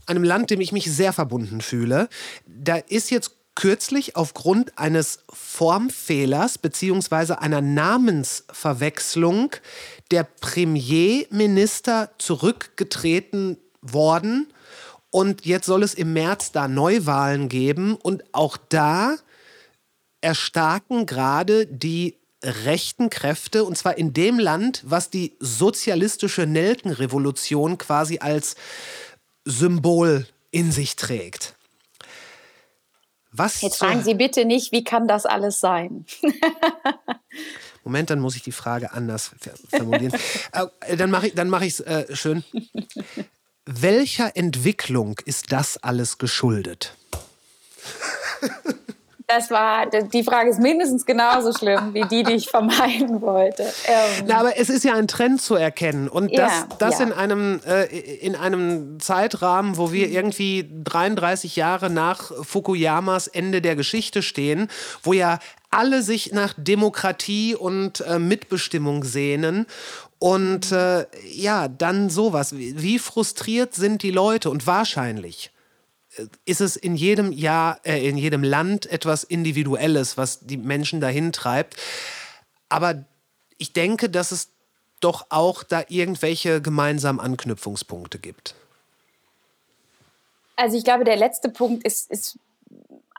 einem 0.06 0.24
Land, 0.24 0.50
dem 0.50 0.60
ich 0.60 0.72
mich 0.72 0.90
sehr 0.90 1.12
verbunden 1.12 1.60
fühle, 1.60 2.08
da 2.46 2.76
ist 2.76 3.10
jetzt 3.10 3.32
kürzlich 3.56 4.16
aufgrund 4.16 4.78
eines 4.78 5.20
Formfehlers 5.30 6.58
bzw. 6.58 7.34
einer 7.34 7.60
Namensverwechslung 7.60 9.50
der 10.10 10.24
Premierminister 10.24 12.10
zurückgetreten 12.18 13.58
worden. 13.92 14.52
Und 15.10 15.46
jetzt 15.46 15.66
soll 15.66 15.82
es 15.82 15.94
im 15.94 16.12
März 16.12 16.52
da 16.52 16.68
Neuwahlen 16.68 17.48
geben. 17.48 17.96
Und 17.96 18.24
auch 18.32 18.56
da 18.56 19.16
erstarken 20.20 21.06
gerade 21.06 21.66
die 21.66 22.18
rechten 22.42 23.10
Kräfte, 23.10 23.64
und 23.64 23.76
zwar 23.78 23.98
in 23.98 24.12
dem 24.12 24.38
Land, 24.38 24.82
was 24.84 25.10
die 25.10 25.36
sozialistische 25.40 26.46
Nelkenrevolution 26.46 27.78
quasi 27.78 28.18
als 28.18 28.56
Symbol 29.44 30.26
in 30.50 30.70
sich 30.72 30.96
trägt. 30.96 31.54
Was 33.32 33.60
Jetzt 33.60 33.78
fragen 33.78 34.02
Sie 34.02 34.14
bitte 34.14 34.44
nicht, 34.44 34.72
wie 34.72 34.84
kann 34.84 35.06
das 35.08 35.26
alles 35.26 35.60
sein? 35.60 36.06
Moment, 37.84 38.10
dann 38.10 38.18
muss 38.18 38.34
ich 38.34 38.42
die 38.42 38.52
Frage 38.52 38.92
anders 38.92 39.30
formulieren. 39.70 40.12
äh, 40.80 40.96
dann 40.96 41.10
mache 41.10 41.28
ich 41.28 41.34
es 41.34 41.80
mach 41.80 41.86
äh, 41.86 42.16
schön. 42.16 42.42
Welcher 43.68 44.36
Entwicklung 44.36 45.16
ist 45.24 45.50
das 45.50 45.76
alles 45.76 46.18
geschuldet? 46.18 46.94
Das 49.28 49.50
war, 49.50 49.86
die 49.90 50.22
Frage 50.22 50.50
ist 50.50 50.60
mindestens 50.60 51.04
genauso 51.04 51.52
schlimm 51.52 51.92
wie 51.92 52.04
die, 52.04 52.22
die 52.22 52.34
ich 52.34 52.48
vermeiden 52.48 53.20
wollte. 53.20 53.64
Ähm. 53.64 54.26
Na, 54.26 54.38
aber 54.38 54.56
es 54.56 54.68
ist 54.68 54.84
ja 54.84 54.94
ein 54.94 55.08
Trend 55.08 55.42
zu 55.42 55.56
erkennen. 55.56 56.06
Und 56.08 56.30
das, 56.38 56.52
ja, 56.52 56.68
das 56.78 57.00
ja. 57.00 57.06
In, 57.06 57.12
einem, 57.12 57.60
äh, 57.66 57.86
in 57.86 58.36
einem 58.36 59.00
Zeitrahmen, 59.00 59.78
wo 59.78 59.90
wir 59.90 60.10
irgendwie 60.10 60.70
33 60.84 61.56
Jahre 61.56 61.90
nach 61.90 62.30
Fukuyamas 62.44 63.26
Ende 63.26 63.60
der 63.60 63.74
Geschichte 63.74 64.22
stehen, 64.22 64.68
wo 65.02 65.12
ja 65.12 65.40
alle 65.70 66.02
sich 66.02 66.30
nach 66.32 66.54
Demokratie 66.56 67.56
und 67.56 68.02
äh, 68.02 68.20
Mitbestimmung 68.20 69.02
sehnen 69.02 69.66
und 70.18 70.72
äh, 70.72 71.06
ja, 71.24 71.68
dann 71.68 72.08
sowas. 72.08 72.56
Wie 72.56 72.98
frustriert 72.98 73.74
sind 73.74 74.02
die 74.02 74.10
Leute? 74.10 74.50
Und 74.50 74.66
wahrscheinlich 74.66 75.50
äh, 76.16 76.26
ist 76.44 76.60
es 76.60 76.76
in 76.76 76.96
jedem 76.96 77.32
Jahr, 77.32 77.80
äh, 77.84 78.08
in 78.08 78.16
jedem 78.16 78.42
Land 78.42 78.86
etwas 78.86 79.24
Individuelles, 79.24 80.16
was 80.16 80.40
die 80.40 80.56
Menschen 80.56 81.00
dahin 81.00 81.32
treibt. 81.32 81.76
Aber 82.68 83.04
ich 83.58 83.72
denke, 83.72 84.08
dass 84.08 84.32
es 84.32 84.50
doch 85.00 85.26
auch 85.28 85.62
da 85.62 85.84
irgendwelche 85.88 86.62
gemeinsamen 86.62 87.20
Anknüpfungspunkte 87.20 88.18
gibt. 88.18 88.54
Also 90.56 90.78
ich 90.78 90.84
glaube, 90.84 91.04
der 91.04 91.16
letzte 91.16 91.50
Punkt 91.50 91.84
ist, 91.84 92.10
ist 92.10 92.38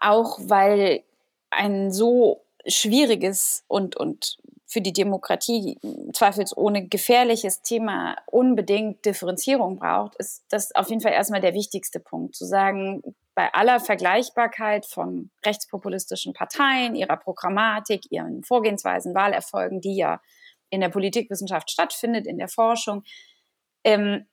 auch, 0.01 0.39
weil 0.41 1.03
ein 1.51 1.93
so 1.93 2.41
schwieriges 2.65 3.63
und, 3.67 3.95
und 3.95 4.37
für 4.68 4.82
die 4.82 4.91
Demokratie 4.91 5.80
zweifelsohne 6.13 6.88
gefährliches 6.88 7.61
Thema 7.61 8.18
unbedingt 8.26 9.05
Differenzierung 9.05 9.78
braucht, 9.80 10.15
ist 10.15 10.43
das 10.49 10.76
auf 10.76 10.89
jeden 10.89 11.01
Fall 11.01 11.13
erstmal 11.13 11.39
der 11.39 11.53
wichtigste 11.53 12.01
Punkt, 12.01 12.36
zu 12.36 12.45
sagen, 12.45 13.01
bei 13.34 13.53
aller 13.53 13.80
Vergleichbarkeit 13.80 14.86
von 14.86 15.30
rechtspopulistischen 15.45 16.34
Parteien, 16.34 16.95
ihrer 16.95 17.15
Programmatik, 17.15 18.11
ihren 18.11 18.43
Vorgehensweisen, 18.43 19.15
Wahlerfolgen, 19.15 19.80
die 19.80 19.95
ja 19.95 20.20
in 20.70 20.82
der 20.82 20.89
Politikwissenschaft 20.89 21.72
stattfindet, 21.72 22.28
in 22.28 22.38
der 22.38 22.49
Forschung, 22.49 23.03
ähm, 23.86 24.26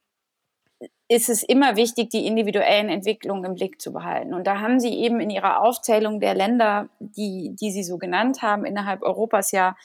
ist 1.07 1.29
es 1.29 1.45
immer 1.45 1.77
wichtig, 1.77 2.11
die 2.11 2.27
individuellen 2.27 2.89
Entwicklungen 2.89 3.45
im 3.45 3.55
Blick 3.55 3.81
zu 3.81 3.93
behalten. 3.93 4.35
Und 4.35 4.47
da 4.47 4.59
haben 4.61 4.81
Sie 4.81 4.95
eben 4.95 5.21
in 5.21 5.31
Ihrer 5.31 5.61
Aufzählung 5.63 6.19
der 6.19 6.35
Länder, 6.35 6.89
die, 6.99 7.55
die 7.55 7.71
Sie 7.71 7.85
so 7.85 7.99
genannt 7.99 8.43
haben, 8.43 8.65
innerhalb 8.65 9.03
Europas 9.03 9.53
ja 9.53 9.77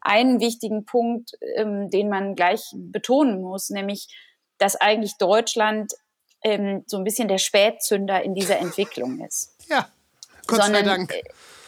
einen 0.00 0.40
wichtigen 0.40 0.84
Punkt, 0.84 1.32
ähm, 1.56 1.90
den 1.90 2.08
man 2.08 2.34
gleich 2.34 2.62
betonen 2.74 3.42
muss, 3.42 3.70
nämlich, 3.70 4.08
dass 4.58 4.76
eigentlich 4.76 5.16
Deutschland 5.18 5.92
ähm, 6.42 6.84
so 6.86 6.96
ein 6.96 7.04
bisschen 7.04 7.28
der 7.28 7.38
Spätzünder 7.38 8.22
in 8.22 8.34
dieser 8.34 8.58
Entwicklung 8.58 9.20
ist. 9.24 9.56
Ja, 9.68 9.88
Gott 10.46 10.62
Sondern, 10.62 10.84
sei 10.84 10.90
Dank. 10.96 11.12
Äh, 11.12 11.22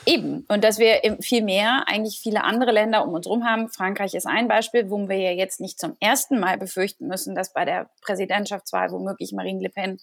Eben. 0.04 0.44
Und 0.48 0.64
dass 0.64 0.78
wir 0.78 1.16
viel 1.20 1.42
mehr 1.42 1.84
eigentlich 1.86 2.18
viele 2.20 2.42
andere 2.42 2.72
Länder 2.72 3.06
um 3.06 3.14
uns 3.14 3.26
herum 3.26 3.44
haben. 3.44 3.68
Frankreich 3.68 4.14
ist 4.14 4.26
ein 4.26 4.48
Beispiel, 4.48 4.90
wo 4.90 5.08
wir 5.08 5.18
ja 5.18 5.30
jetzt 5.30 5.60
nicht 5.60 5.78
zum 5.78 5.96
ersten 6.00 6.40
Mal 6.40 6.58
befürchten 6.58 7.06
müssen, 7.06 7.34
dass 7.34 7.52
bei 7.52 7.64
der 7.64 7.88
Präsidentschaftswahl 8.02 8.90
womöglich 8.90 9.32
Marine 9.32 9.62
Le 9.62 9.68
Pen 9.68 10.00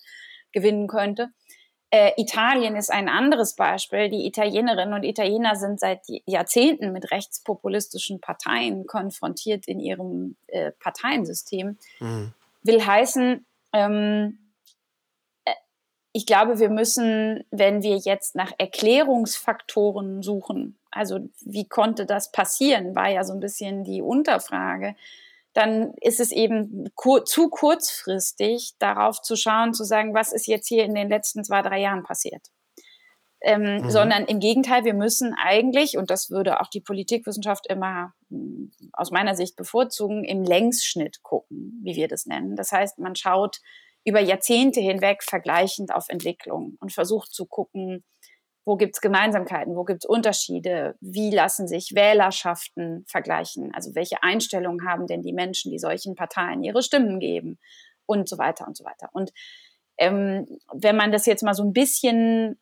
gewinnen 0.54 0.88
könnte. 0.88 1.30
Äh, 1.92 2.12
Italien 2.18 2.76
ist 2.76 2.92
ein 2.92 3.10
anderes 3.10 3.56
Beispiel. 3.56 4.10
Die 4.10 4.28
Italienerinnen 4.28 4.94
und 4.94 5.04
Italiener 5.04 5.56
sind 5.56 5.80
seit 5.80 6.02
Jahrzehnten 6.26 6.92
mit 6.92 7.12
rechtspopulistischen 7.12 8.22
Parteien 8.22 8.86
konfrontiert 8.86 9.68
in 9.68 9.80
ihrem 9.80 10.36
äh, 10.48 10.72
Parteiensystem. 10.72 11.78
Mhm. 12.00 12.34
Will 12.62 12.86
heißen, 12.86 13.46
ähm, 13.74 14.38
ich 16.12 16.26
glaube, 16.26 16.60
wir 16.60 16.70
müssen, 16.70 17.44
wenn 17.52 17.82
wir 17.82 17.98
jetzt 17.98 18.36
nach 18.36 18.52
Erklärungsfaktoren 18.58 20.22
suchen, 20.22 20.78
also 20.92 21.20
wie 21.42 21.68
konnte 21.68 22.06
das 22.06 22.32
passieren, 22.32 22.96
war 22.96 23.10
ja 23.10 23.24
so 23.24 23.34
ein 23.34 23.40
bisschen 23.40 23.84
die 23.84 24.02
Unterfrage, 24.02 24.96
dann 25.60 25.94
ist 26.00 26.22
es 26.22 26.32
eben 26.32 26.90
kur 26.96 27.26
zu 27.26 27.50
kurzfristig 27.50 28.76
darauf 28.80 29.22
zu 29.22 29.36
schauen, 29.36 29.74
zu 29.74 29.84
sagen, 29.84 30.14
was 30.14 30.32
ist 30.32 30.48
jetzt 30.48 30.68
hier 30.68 30.86
in 30.86 30.96
den 30.96 31.10
letzten 31.10 31.44
zwei, 31.44 31.62
drei 31.62 31.82
Jahren 31.82 32.04
passiert. 32.04 32.48
Ähm, 33.42 33.82
mhm. 33.82 33.90
Sondern 33.90 34.26
im 34.26 34.40
Gegenteil, 34.40 34.86
wir 34.86 34.94
müssen 34.94 35.34
eigentlich, 35.34 35.98
und 35.98 36.10
das 36.10 36.30
würde 36.30 36.62
auch 36.62 36.68
die 36.68 36.82
Politikwissenschaft 36.82 37.68
immer 37.68 38.14
hm, 38.30 38.72
aus 38.94 39.12
meiner 39.12 39.36
Sicht 39.36 39.56
bevorzugen, 39.56 40.24
im 40.24 40.44
Längsschnitt 40.44 41.24
gucken, 41.24 41.82
wie 41.84 41.96
wir 41.96 42.08
das 42.08 42.26
nennen. 42.26 42.56
Das 42.56 42.72
heißt, 42.72 43.00
man 43.00 43.16
schaut, 43.16 43.60
über 44.06 44.22
Jahrzehnte 44.22 44.80
hinweg 44.80 45.24
vergleichend 45.24 45.94
auf 45.94 46.06
Entwicklung 46.08 46.78
und 46.80 46.94
versucht 46.94 47.34
zu 47.34 47.46
gucken, 47.46 48.06
wo 48.70 48.78
gibt 48.78 48.96
es 48.96 49.02
Gemeinsamkeiten, 49.02 49.76
wo 49.76 49.84
gibt 49.84 50.04
es 50.04 50.08
Unterschiede, 50.08 50.96
wie 51.02 51.32
lassen 51.32 51.68
sich 51.68 51.96
Wählerschaften 51.96 53.04
vergleichen, 53.08 53.74
also 53.74 53.96
welche 53.96 54.22
Einstellungen 54.22 54.88
haben 54.88 55.08
denn 55.08 55.24
die 55.24 55.34
Menschen, 55.34 55.72
die 55.72 55.80
solchen 55.80 56.14
Parteien 56.14 56.64
ihre 56.64 56.84
Stimmen 56.84 57.20
geben? 57.20 57.58
Und 58.06 58.30
so 58.30 58.38
weiter 58.38 58.68
und 58.68 58.78
so 58.78 58.86
weiter. 58.86 59.10
Und 59.12 59.32
ähm, 59.98 60.46
wenn 60.72 60.96
man 60.96 61.12
das 61.12 61.26
jetzt 61.26 61.42
mal 61.44 61.56
so 61.56 61.64
ein 61.64 61.74
bisschen 61.74 62.60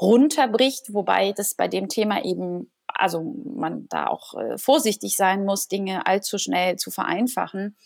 runterbricht, 0.00 0.92
wobei 0.92 1.32
das 1.32 1.54
bei 1.54 1.68
dem 1.68 1.88
Thema 1.88 2.24
eben, 2.24 2.72
also 2.88 3.22
man 3.22 3.86
da 3.90 4.08
auch 4.08 4.34
äh, 4.34 4.58
vorsichtig 4.58 5.16
sein 5.16 5.44
muss, 5.44 5.68
Dinge 5.68 6.06
allzu 6.06 6.38
schnell 6.38 6.76
zu 6.76 6.90
vereinfachen, 6.90 7.76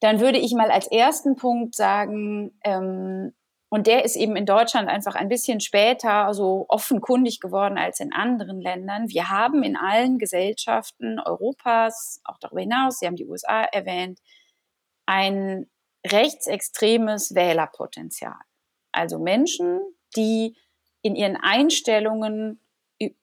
dann 0.00 0.20
würde 0.20 0.38
ich 0.38 0.54
mal 0.54 0.70
als 0.70 0.86
ersten 0.86 1.36
Punkt 1.36 1.74
sagen, 1.74 2.58
ähm, 2.64 3.34
und 3.68 3.86
der 3.86 4.04
ist 4.04 4.16
eben 4.16 4.36
in 4.36 4.46
Deutschland 4.46 4.88
einfach 4.88 5.16
ein 5.16 5.28
bisschen 5.28 5.60
später 5.60 6.32
so 6.34 6.66
offenkundig 6.68 7.40
geworden 7.40 7.78
als 7.78 7.98
in 7.98 8.12
anderen 8.12 8.60
Ländern. 8.60 9.08
Wir 9.08 9.28
haben 9.28 9.62
in 9.64 9.76
allen 9.76 10.18
Gesellschaften 10.18 11.18
Europas, 11.18 12.20
auch 12.24 12.38
darüber 12.38 12.60
hinaus, 12.60 12.98
Sie 12.98 13.06
haben 13.06 13.16
die 13.16 13.26
USA 13.26 13.64
erwähnt, 13.64 14.20
ein 15.06 15.68
rechtsextremes 16.06 17.34
Wählerpotenzial. 17.34 18.38
Also 18.92 19.18
Menschen, 19.18 19.80
die 20.16 20.56
in 21.02 21.16
ihren 21.16 21.36
Einstellungen 21.36 22.60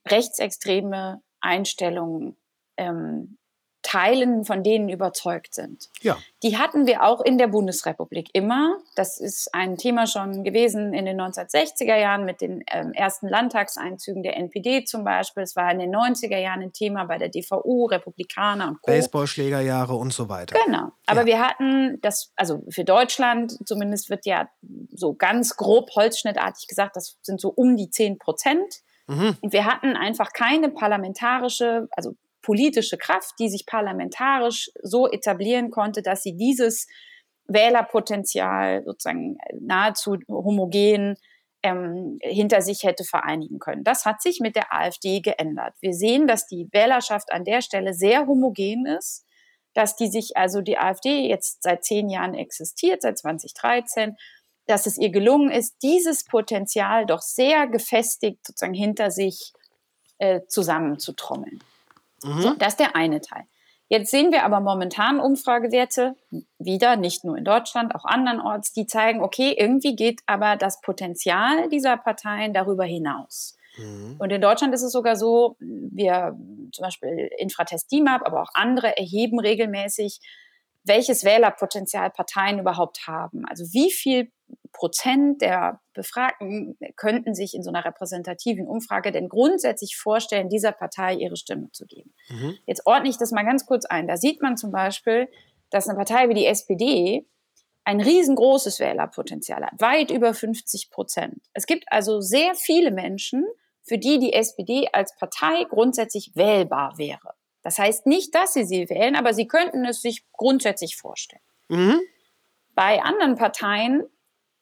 rechtsextreme 0.08 1.22
Einstellungen 1.40 2.38
ähm, 2.78 3.38
Teilen 3.84 4.46
von 4.46 4.64
denen 4.64 4.90
überzeugt 4.90 5.54
sind. 5.54 5.90
Ja. 6.02 6.18
Die 6.42 6.58
hatten 6.58 6.88
wir 6.88 7.04
auch 7.04 7.22
in 7.22 7.38
der 7.38 7.48
Bundesrepublik 7.48 8.30
immer. 8.34 8.78
Das 8.96 9.20
ist 9.20 9.54
ein 9.54 9.78
Thema 9.78 10.08
schon 10.08 10.44
gewesen 10.44 10.94
in 10.94 11.06
den 11.06 11.20
1960er 11.20 11.96
Jahren 11.96 12.26
mit 12.26 12.42
den 12.42 12.64
ähm, 12.72 12.94
ersten 12.94 13.28
Landtagseinzügen 13.28 14.24
der 14.24 14.38
NPD 14.38 14.86
zum 14.86 15.04
Beispiel. 15.04 15.44
Es 15.44 15.56
war 15.56 15.70
in 15.72 15.80
den 15.80 15.94
90er 15.94 16.38
Jahren 16.38 16.62
ein 16.62 16.74
Thema 16.74 17.04
bei 17.04 17.18
der 17.18 17.30
DVU, 17.30 17.86
Republikaner 17.86 18.70
und 18.70 18.82
Co. 18.82 18.92
Baseballschlägerjahre 18.92 19.94
und 19.96 20.14
so 20.14 20.30
weiter. 20.30 20.58
Genau. 20.66 20.92
Aber 21.06 21.22
ja. 21.22 21.26
wir 21.26 21.40
hatten 21.42 22.00
das, 22.02 22.32
also 22.36 22.64
für 22.70 22.86
Deutschland 22.86 23.58
zumindest 23.66 24.10
wird 24.10 24.26
ja 24.26 24.50
so 24.92 25.14
ganz 25.14 25.58
grob 25.58 25.90
holzschnittartig 25.96 26.68
gesagt, 26.68 26.96
das 26.96 27.18
sind 27.22 27.40
so 27.40 27.50
um 27.50 27.76
die 27.76 27.90
10 27.90 28.18
Prozent. 28.18 28.82
Mhm. 29.08 29.38
Und 29.42 29.52
wir 29.52 29.66
hatten 29.66 29.98
einfach 29.98 30.32
keine 30.32 30.70
parlamentarische, 30.70 31.90
also 31.92 32.16
politische 32.44 32.98
Kraft, 32.98 33.34
die 33.40 33.50
sich 33.50 33.66
parlamentarisch 33.66 34.70
so 34.84 35.10
etablieren 35.10 35.72
konnte, 35.72 36.04
dass 36.04 36.22
sie 36.22 36.36
dieses 36.36 36.88
Wählerpotenzial 37.48 38.84
sozusagen 38.86 39.38
nahezu 39.60 40.18
homogen 40.28 41.16
ähm, 41.64 42.20
hinter 42.22 42.62
sich 42.62 42.84
hätte 42.84 43.04
vereinigen 43.04 43.58
können. 43.58 43.84
Das 43.84 44.06
hat 44.06 44.22
sich 44.22 44.40
mit 44.40 44.56
der 44.56 44.74
AfD 44.74 45.22
geändert. 45.22 45.74
Wir 45.80 45.94
sehen, 45.94 46.28
dass 46.28 46.46
die 46.46 46.68
Wählerschaft 46.72 47.32
an 47.32 47.46
der 47.46 47.62
Stelle 47.62 47.94
sehr 47.94 48.28
homogen 48.28 48.86
ist, 48.86 49.26
dass 49.74 49.96
die 49.96 50.08
sich, 50.08 50.38
also 50.38 50.62
die 50.62 50.78
AfD 50.78 51.28
jetzt 51.28 51.64
seit 51.64 51.84
zehn 51.84 52.10
Jahren 52.10 52.36
existiert, 52.36 53.02
seit 53.02 53.18
2013, 53.18 54.16
dass 54.68 54.86
es 54.86 54.98
ihr 54.98 55.10
gelungen 55.10 55.52
ist, 55.52 55.76
dieses 55.82 56.26
Potenzial 56.26 57.06
doch 57.06 57.22
sehr 57.22 57.68
gefestigt 57.68 58.46
sozusagen 58.46 58.74
hinter 58.74 59.10
sich 59.10 59.54
äh, 60.20 60.42
zusammenzutrommeln. 60.48 61.60
Mhm. 62.24 62.42
So, 62.42 62.54
das 62.54 62.74
ist 62.74 62.80
der 62.80 62.96
eine 62.96 63.22
Teil. 63.22 63.44
Jetzt 63.90 64.12
sehen 64.12 64.32
wir 64.32 64.44
aber 64.44 64.60
momentan 64.60 65.20
Umfragewerte, 65.20 66.16
wieder 66.58 66.96
nicht 66.96 67.24
nur 67.26 67.38
in 67.38 67.44
Deutschland, 67.44 67.94
auch 67.94 68.06
andernorts, 68.06 68.72
die 68.72 68.88
zeigen, 68.88 69.22
okay, 69.22 69.56
irgendwie 69.58 69.96
geht 69.96 70.22
aber 70.26 70.56
das 70.56 70.82
Potenzial 70.82 71.70
dieser 71.70 71.98
Parteien 71.98 72.54
darüber 72.54 72.86
hinaus. 72.86 73.56
Mhm. 73.78 74.16
Und 74.20 74.32
in 74.32 74.42
Deutschland 74.42 74.74
ist 74.74 74.84
es 74.84 74.92
sogar 74.92 75.16
so, 75.16 75.58
wir 75.60 76.36
zum 76.72 76.84
Beispiel 76.84 77.30
Infratest 77.38 77.92
DIMAP, 77.92 78.26
aber 78.26 78.42
auch 78.42 78.52
andere 78.54 78.98
erheben 78.98 79.40
regelmäßig, 79.40 80.20
welches 80.84 81.24
Wählerpotenzial 81.24 82.10
Parteien 82.10 82.60
überhaupt 82.60 83.08
haben. 83.08 83.46
Also 83.48 83.66
wie 83.74 83.92
viel 83.92 84.32
Prozent 84.72 85.42
der 85.42 85.82
Befragten 85.94 86.78
könnten 86.96 87.36
sich 87.36 87.54
in 87.54 87.64
so 87.64 87.70
einer 87.70 87.86
repräsentativen 87.86 88.68
Umfrage 88.68 89.12
denn 89.12 89.30
grundsätzlich 89.30 89.96
vorstellen, 89.96 90.50
dieser 90.50 90.72
Partei 90.72 91.16
ihre 91.16 91.38
Stimme 91.38 91.70
zu 91.72 91.86
geben. 91.86 92.14
Mhm. 92.30 92.58
Jetzt 92.66 92.86
ordne 92.86 93.10
ich 93.10 93.18
das 93.18 93.32
mal 93.32 93.44
ganz 93.44 93.66
kurz 93.66 93.86
ein. 93.86 94.08
Da 94.08 94.18
sieht 94.18 94.42
man 94.42 94.58
zum 94.58 94.72
Beispiel, 94.72 95.30
dass 95.70 95.88
eine 95.88 95.98
Partei 95.98 96.30
wie 96.30 96.34
die 96.34 96.46
SPD 96.46 97.28
ein 97.86 98.00
riesengroßes 98.00 98.80
Wählerpotenzial 98.80 99.64
hat, 99.64 99.74
weit 99.80 100.12
über 100.12 100.34
50 100.34 100.90
Prozent. 100.90 101.42
Es 101.54 101.66
gibt 101.66 101.86
also 101.92 102.22
sehr 102.22 102.56
viele 102.56 102.92
Menschen, 102.92 103.46
für 103.82 103.98
die 103.98 104.20
die 104.20 104.34
SPD 104.34 104.88
als 104.94 105.16
Partei 105.18 105.66
grundsätzlich 105.70 106.32
wählbar 106.36 106.98
wäre. 106.98 107.34
Das 107.64 107.80
heißt 107.80 108.06
nicht, 108.06 108.34
dass 108.36 108.54
sie 108.54 108.66
sie 108.66 108.90
wählen, 108.90 109.16
aber 109.16 109.34
sie 109.34 109.48
könnten 109.48 109.86
es 109.86 110.02
sich 110.02 110.26
grundsätzlich 110.32 110.96
vorstellen. 110.96 111.42
Mhm. 111.70 112.00
Bei 112.76 113.02
anderen 113.02 113.36
Parteien 113.36 114.04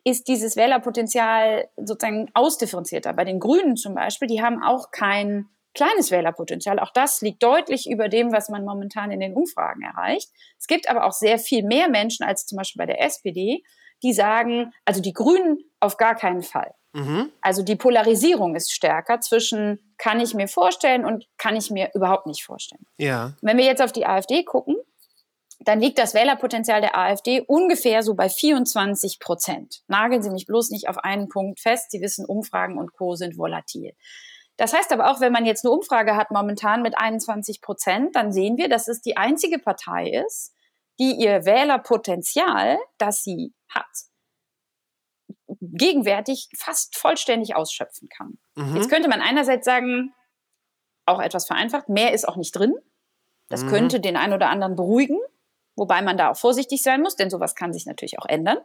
ist 0.03 0.27
dieses 0.27 0.55
Wählerpotenzial 0.55 1.69
sozusagen 1.77 2.29
ausdifferenzierter. 2.33 3.13
Bei 3.13 3.23
den 3.23 3.39
Grünen 3.39 3.75
zum 3.75 3.95
Beispiel, 3.95 4.27
die 4.27 4.41
haben 4.41 4.63
auch 4.63 4.91
kein 4.91 5.47
kleines 5.73 6.11
Wählerpotenzial. 6.11 6.79
Auch 6.79 6.91
das 6.91 7.21
liegt 7.21 7.43
deutlich 7.43 7.89
über 7.89 8.09
dem, 8.09 8.31
was 8.31 8.49
man 8.49 8.65
momentan 8.65 9.11
in 9.11 9.19
den 9.19 9.33
Umfragen 9.33 9.83
erreicht. 9.83 10.29
Es 10.59 10.67
gibt 10.67 10.89
aber 10.89 11.05
auch 11.05 11.13
sehr 11.13 11.39
viel 11.39 11.63
mehr 11.63 11.89
Menschen 11.89 12.25
als 12.25 12.45
zum 12.45 12.57
Beispiel 12.57 12.79
bei 12.79 12.85
der 12.85 13.01
SPD, 13.01 13.63
die 14.03 14.13
sagen, 14.13 14.73
also 14.85 15.01
die 15.01 15.13
Grünen 15.13 15.59
auf 15.79 15.97
gar 15.97 16.15
keinen 16.15 16.41
Fall. 16.41 16.73
Mhm. 16.93 17.31
Also 17.41 17.63
die 17.63 17.75
Polarisierung 17.75 18.55
ist 18.55 18.73
stärker 18.73 19.21
zwischen 19.21 19.93
kann 19.97 20.19
ich 20.19 20.33
mir 20.33 20.47
vorstellen 20.47 21.05
und 21.05 21.25
kann 21.37 21.55
ich 21.55 21.69
mir 21.69 21.91
überhaupt 21.93 22.25
nicht 22.25 22.43
vorstellen. 22.43 22.85
Ja. 22.97 23.33
Wenn 23.41 23.57
wir 23.57 23.65
jetzt 23.65 23.81
auf 23.81 23.91
die 23.91 24.05
AfD 24.05 24.43
gucken, 24.43 24.75
dann 25.63 25.79
liegt 25.79 25.99
das 25.99 26.13
Wählerpotenzial 26.13 26.81
der 26.81 26.97
AfD 26.97 27.41
ungefähr 27.41 28.01
so 28.01 28.15
bei 28.15 28.29
24 28.29 29.19
Prozent. 29.19 29.83
Nageln 29.87 30.23
Sie 30.23 30.31
mich 30.31 30.47
bloß 30.47 30.71
nicht 30.71 30.89
auf 30.89 30.97
einen 30.97 31.29
Punkt 31.29 31.59
fest. 31.59 31.91
Sie 31.91 32.01
wissen, 32.01 32.25
Umfragen 32.25 32.77
und 32.77 32.93
Co. 32.93 33.15
sind 33.15 33.37
volatil. 33.37 33.95
Das 34.57 34.73
heißt 34.73 34.91
aber 34.91 35.11
auch, 35.11 35.21
wenn 35.21 35.31
man 35.31 35.45
jetzt 35.45 35.65
eine 35.65 35.71
Umfrage 35.71 36.15
hat 36.15 36.31
momentan 36.31 36.81
mit 36.81 36.97
21 36.97 37.61
Prozent, 37.61 38.15
dann 38.15 38.31
sehen 38.31 38.57
wir, 38.57 38.69
dass 38.69 38.87
es 38.87 39.01
die 39.01 39.17
einzige 39.17 39.59
Partei 39.59 40.09
ist, 40.09 40.53
die 40.99 41.13
ihr 41.13 41.45
Wählerpotenzial, 41.45 42.77
das 42.97 43.23
sie 43.23 43.53
hat, 43.69 43.85
gegenwärtig 45.61 46.49
fast 46.57 46.97
vollständig 46.97 47.55
ausschöpfen 47.55 48.09
kann. 48.09 48.39
Mhm. 48.55 48.75
Jetzt 48.75 48.89
könnte 48.89 49.09
man 49.09 49.21
einerseits 49.21 49.65
sagen, 49.65 50.13
auch 51.05 51.19
etwas 51.19 51.47
vereinfacht, 51.47 51.89
mehr 51.89 52.13
ist 52.13 52.27
auch 52.27 52.35
nicht 52.35 52.55
drin. 52.55 52.75
Das 53.49 53.63
mhm. 53.63 53.69
könnte 53.69 53.99
den 53.99 54.15
einen 54.15 54.33
oder 54.33 54.49
anderen 54.49 54.75
beruhigen 54.75 55.19
wobei 55.81 56.03
man 56.03 56.15
da 56.15 56.29
auch 56.29 56.37
vorsichtig 56.37 56.83
sein 56.83 57.01
muss, 57.01 57.15
denn 57.15 57.31
sowas 57.31 57.55
kann 57.55 57.73
sich 57.73 57.87
natürlich 57.87 58.19
auch 58.19 58.27
ändern. 58.27 58.59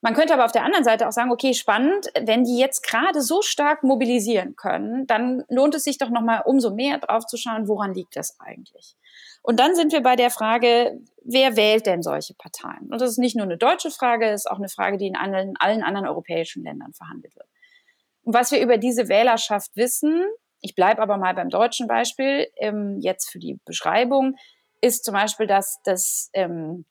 Man 0.00 0.14
könnte 0.14 0.32
aber 0.32 0.44
auf 0.44 0.52
der 0.52 0.62
anderen 0.62 0.84
Seite 0.84 1.08
auch 1.08 1.12
sagen, 1.12 1.32
okay, 1.32 1.54
spannend, 1.54 2.06
wenn 2.20 2.44
die 2.44 2.56
jetzt 2.56 2.86
gerade 2.86 3.20
so 3.20 3.42
stark 3.42 3.82
mobilisieren 3.82 4.54
können, 4.54 5.08
dann 5.08 5.42
lohnt 5.48 5.74
es 5.74 5.82
sich 5.82 5.98
doch 5.98 6.10
nochmal 6.10 6.42
umso 6.44 6.72
mehr 6.72 6.98
drauf 6.98 7.26
zu 7.26 7.36
schauen, 7.36 7.66
woran 7.66 7.94
liegt 7.94 8.14
das 8.14 8.38
eigentlich? 8.38 8.94
Und 9.42 9.58
dann 9.58 9.74
sind 9.74 9.92
wir 9.92 10.02
bei 10.02 10.14
der 10.14 10.30
Frage, 10.30 11.00
wer 11.24 11.56
wählt 11.56 11.86
denn 11.86 12.02
solche 12.02 12.34
Parteien? 12.34 12.92
Und 12.92 13.00
das 13.00 13.10
ist 13.10 13.18
nicht 13.18 13.34
nur 13.34 13.46
eine 13.46 13.58
deutsche 13.58 13.90
Frage, 13.90 14.26
es 14.26 14.44
ist 14.44 14.50
auch 14.50 14.58
eine 14.58 14.68
Frage, 14.68 14.98
die 14.98 15.08
in 15.08 15.16
allen, 15.16 15.54
allen 15.58 15.82
anderen 15.82 16.06
europäischen 16.06 16.62
Ländern 16.62 16.92
verhandelt 16.92 17.34
wird. 17.34 17.48
Und 18.22 18.34
was 18.34 18.52
wir 18.52 18.60
über 18.60 18.78
diese 18.78 19.08
Wählerschaft 19.08 19.74
wissen, 19.74 20.24
ich 20.60 20.76
bleibe 20.76 21.02
aber 21.02 21.16
mal 21.16 21.34
beim 21.34 21.48
deutschen 21.48 21.88
Beispiel, 21.88 22.46
ähm, 22.58 22.98
jetzt 23.00 23.30
für 23.30 23.40
die 23.40 23.58
Beschreibung, 23.64 24.36
ist 24.80 25.04
zum 25.04 25.14
Beispiel, 25.14 25.46
dass 25.46 25.80
das 25.84 26.30
ähm, 26.32 26.84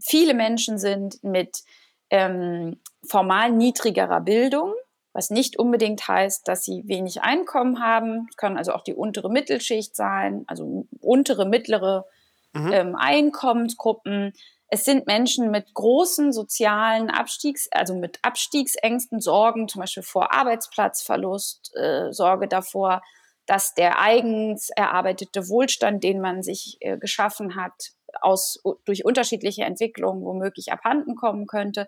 viele 0.00 0.34
Menschen 0.34 0.78
sind 0.78 1.22
mit 1.22 1.62
ähm, 2.10 2.80
formal 3.08 3.52
niedrigerer 3.52 4.20
Bildung, 4.20 4.74
was 5.12 5.30
nicht 5.30 5.58
unbedingt 5.58 6.06
heißt, 6.06 6.46
dass 6.48 6.64
sie 6.64 6.82
wenig 6.86 7.22
Einkommen 7.22 7.82
haben. 7.82 8.26
Es 8.30 8.36
kann 8.36 8.56
also 8.56 8.72
auch 8.72 8.82
die 8.82 8.94
untere 8.94 9.30
Mittelschicht 9.30 9.94
sein, 9.94 10.44
also 10.46 10.86
untere, 11.00 11.46
mittlere 11.46 12.04
mhm. 12.52 12.72
ähm, 12.72 12.96
Einkommensgruppen. 12.96 14.32
Es 14.68 14.84
sind 14.84 15.06
Menschen 15.06 15.50
mit 15.50 15.72
großen 15.74 16.32
sozialen 16.32 17.10
Abstiegs, 17.10 17.68
also 17.70 17.94
mit 17.94 18.18
Abstiegsängsten, 18.22 19.20
Sorgen, 19.20 19.68
zum 19.68 19.80
Beispiel 19.80 20.02
vor 20.02 20.32
Arbeitsplatzverlust, 20.32 21.76
äh, 21.76 22.12
Sorge 22.12 22.48
davor, 22.48 23.02
dass 23.46 23.74
der 23.74 24.00
eigens 24.00 24.70
erarbeitete 24.70 25.48
Wohlstand, 25.48 26.02
den 26.02 26.20
man 26.20 26.42
sich 26.42 26.78
äh, 26.80 26.96
geschaffen 26.98 27.56
hat, 27.56 27.92
aus, 28.20 28.62
durch 28.84 29.04
unterschiedliche 29.04 29.64
Entwicklungen 29.64 30.24
womöglich 30.24 30.72
abhanden 30.72 31.16
kommen 31.16 31.46
könnte. 31.46 31.86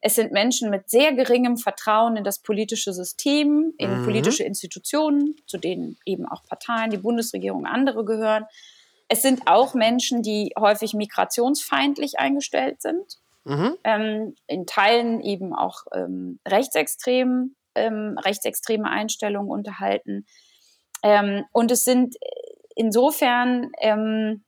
Es 0.00 0.14
sind 0.14 0.32
Menschen 0.32 0.70
mit 0.70 0.88
sehr 0.90 1.12
geringem 1.12 1.56
Vertrauen 1.56 2.16
in 2.16 2.24
das 2.24 2.40
politische 2.40 2.92
System, 2.92 3.74
in 3.78 4.00
mhm. 4.00 4.04
politische 4.04 4.44
Institutionen, 4.44 5.34
zu 5.46 5.58
denen 5.58 5.98
eben 6.04 6.26
auch 6.26 6.44
Parteien, 6.44 6.90
die 6.90 6.98
Bundesregierung, 6.98 7.66
andere 7.66 8.04
gehören. 8.04 8.44
Es 9.08 9.22
sind 9.22 9.42
auch 9.46 9.74
Menschen, 9.74 10.22
die 10.22 10.52
häufig 10.58 10.94
migrationsfeindlich 10.94 12.18
eingestellt 12.18 12.80
sind, 12.80 13.18
mhm. 13.44 13.76
ähm, 13.82 14.34
in 14.46 14.66
Teilen 14.66 15.20
eben 15.20 15.52
auch 15.54 15.84
ähm, 15.92 16.38
rechtsextrem, 16.46 17.56
ähm, 17.74 18.18
rechtsextreme 18.18 18.88
Einstellungen 18.88 19.50
unterhalten. 19.50 20.26
Ähm, 21.02 21.44
und 21.52 21.70
es 21.70 21.84
sind 21.84 22.16
insofern 22.74 23.70
ähm, 23.80 24.44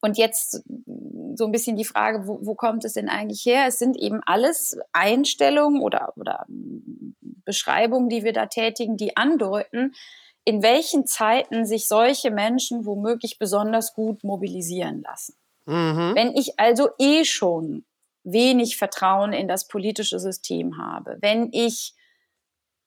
und 0.00 0.18
jetzt 0.18 0.62
so 1.34 1.44
ein 1.44 1.52
bisschen 1.52 1.76
die 1.76 1.84
Frage, 1.84 2.26
wo, 2.26 2.38
wo, 2.42 2.54
kommt 2.54 2.84
es 2.84 2.94
denn 2.94 3.08
eigentlich 3.08 3.44
her? 3.44 3.64
Es 3.66 3.78
sind 3.78 3.96
eben 3.96 4.20
alles 4.24 4.78
Einstellungen 4.92 5.82
oder, 5.82 6.12
oder 6.16 6.46
Beschreibungen, 6.48 8.08
die 8.08 8.22
wir 8.22 8.32
da 8.32 8.46
tätigen, 8.46 8.96
die 8.96 9.16
andeuten, 9.16 9.94
in 10.44 10.62
welchen 10.62 11.06
Zeiten 11.06 11.66
sich 11.66 11.88
solche 11.88 12.30
Menschen 12.30 12.86
womöglich 12.86 13.38
besonders 13.38 13.94
gut 13.94 14.22
mobilisieren 14.22 15.02
lassen. 15.02 15.34
Mhm. 15.66 16.12
Wenn 16.14 16.36
ich 16.36 16.58
also 16.58 16.88
eh 16.98 17.24
schon 17.24 17.84
wenig 18.22 18.76
Vertrauen 18.76 19.32
in 19.32 19.48
das 19.48 19.66
politische 19.66 20.20
System 20.20 20.78
habe, 20.78 21.18
wenn 21.20 21.48
ich 21.52 21.94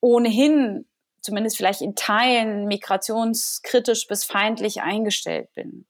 ohnehin 0.01 0.85
zumindest 1.21 1.57
vielleicht 1.57 1.81
in 1.81 1.95
Teilen 1.95 2.65
migrationskritisch 2.65 4.07
bis 4.07 4.23
feindlich 4.23 4.81
eingestellt 4.81 5.53
bin, 5.53 5.85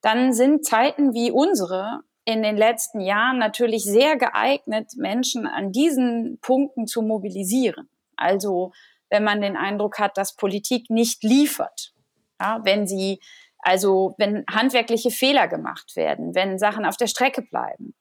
dann 0.00 0.32
sind 0.32 0.64
Zeiten 0.64 1.14
wie 1.14 1.30
unsere 1.30 2.00
in 2.24 2.42
den 2.42 2.56
letzten 2.56 3.00
Jahren 3.00 3.38
natürlich 3.38 3.84
sehr 3.84 4.16
geeignet, 4.16 4.92
Menschen 4.96 5.46
an 5.46 5.72
diesen 5.72 6.38
Punkten 6.40 6.86
zu 6.86 7.02
mobilisieren. 7.02 7.88
Also 8.16 8.72
wenn 9.10 9.24
man 9.24 9.40
den 9.40 9.56
Eindruck 9.56 9.98
hat, 9.98 10.16
dass 10.16 10.36
Politik 10.36 10.90
nicht 10.90 11.22
liefert, 11.22 11.92
ja, 12.40 12.60
wenn 12.64 12.86
sie 12.86 13.20
also 13.64 14.14
wenn 14.18 14.44
handwerkliche 14.50 15.10
Fehler 15.10 15.48
gemacht 15.48 15.96
werden, 15.96 16.34
wenn 16.34 16.58
Sachen 16.58 16.84
auf 16.84 16.98
der 16.98 17.06
Strecke 17.06 17.40
bleiben, 17.40 17.94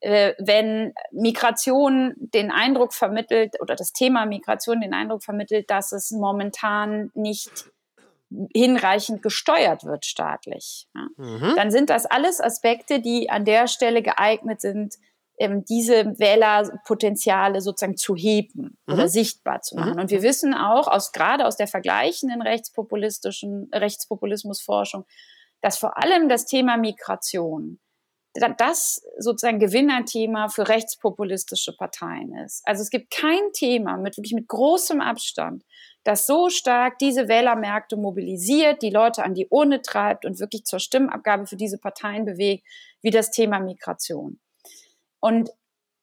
wenn 0.00 0.92
Migration 1.10 2.14
den 2.16 2.50
Eindruck 2.50 2.94
vermittelt 2.94 3.60
oder 3.60 3.74
das 3.74 3.92
Thema 3.92 4.26
Migration 4.26 4.80
den 4.80 4.94
Eindruck 4.94 5.24
vermittelt, 5.24 5.70
dass 5.70 5.92
es 5.92 6.12
momentan 6.12 7.10
nicht 7.14 7.70
hinreichend 8.54 9.22
gesteuert 9.22 9.84
wird 9.84 10.04
staatlich, 10.04 10.86
mhm. 11.16 11.54
dann 11.56 11.70
sind 11.70 11.90
das 11.90 12.06
alles 12.06 12.40
Aspekte, 12.40 13.00
die 13.00 13.30
an 13.30 13.44
der 13.44 13.66
Stelle 13.66 14.02
geeignet 14.02 14.60
sind, 14.60 14.94
ähm, 15.38 15.64
diese 15.64 16.18
Wählerpotenziale 16.18 17.60
sozusagen 17.60 17.96
zu 17.96 18.16
heben 18.16 18.76
mhm. 18.86 18.94
oder 18.94 19.08
sichtbar 19.08 19.62
zu 19.62 19.76
machen. 19.76 19.94
Mhm. 19.94 20.00
Und 20.00 20.10
wir 20.10 20.22
wissen 20.22 20.52
auch 20.52 20.88
aus 20.88 21.12
gerade 21.12 21.46
aus 21.46 21.56
der 21.56 21.68
vergleichenden 21.68 22.42
rechtspopulistischen 22.42 23.70
Rechtspopulismusforschung, 23.72 25.06
dass 25.60 25.78
vor 25.78 25.96
allem 25.96 26.28
das 26.28 26.46
Thema 26.46 26.76
Migration 26.76 27.80
das 28.58 29.02
sozusagen 29.18 29.58
Gewinnerthema 29.58 30.48
für 30.48 30.68
rechtspopulistische 30.68 31.74
Parteien 31.76 32.34
ist. 32.44 32.62
Also 32.64 32.82
es 32.82 32.90
gibt 32.90 33.10
kein 33.10 33.52
Thema 33.52 33.96
mit 33.96 34.16
wirklich 34.16 34.34
mit 34.34 34.48
großem 34.48 35.00
Abstand, 35.00 35.64
das 36.04 36.26
so 36.26 36.48
stark 36.48 36.98
diese 36.98 37.28
Wählermärkte 37.28 37.96
mobilisiert, 37.96 38.82
die 38.82 38.90
Leute 38.90 39.24
an 39.24 39.34
die 39.34 39.48
Urne 39.48 39.82
treibt 39.82 40.24
und 40.24 40.40
wirklich 40.40 40.64
zur 40.64 40.78
Stimmabgabe 40.78 41.46
für 41.46 41.56
diese 41.56 41.78
Parteien 41.78 42.24
bewegt, 42.24 42.64
wie 43.02 43.10
das 43.10 43.30
Thema 43.30 43.60
Migration. 43.60 44.38
Und 45.20 45.50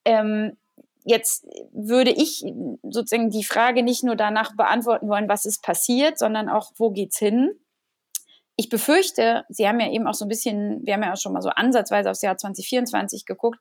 ähm, 0.06 0.58
jetzt 1.04 1.48
würde 1.72 2.12
ich 2.12 2.44
sozusagen 2.84 3.30
die 3.30 3.44
Frage 3.44 3.84
nicht 3.84 4.04
nur 4.04 4.16
danach 4.16 4.56
beantworten 4.56 5.08
wollen, 5.08 5.30
was 5.30 5.46
ist 5.46 5.64
passiert, 5.64 6.20
sondern 6.20 6.50
auch, 6.50 6.72
wo 6.78 6.92
geht's 6.92 7.18
hin? 7.18 7.52
Ich 8.58 8.70
befürchte, 8.70 9.44
Sie 9.50 9.68
haben 9.68 9.80
ja 9.80 9.92
eben 9.92 10.08
auch 10.08 10.14
so 10.14 10.26
ein 10.26 10.30
bisschen, 10.30 10.82
wir 10.86 10.94
haben 10.94 11.04
ja 11.04 11.14
auch 11.14 11.18
schon 11.18 11.34
mal 11.34 11.42
so 11.42 11.50
ansatzweise 11.50 12.10
aufs 12.10 12.22
Jahr 12.22 12.38
2024 12.38 13.26
geguckt, 13.26 13.60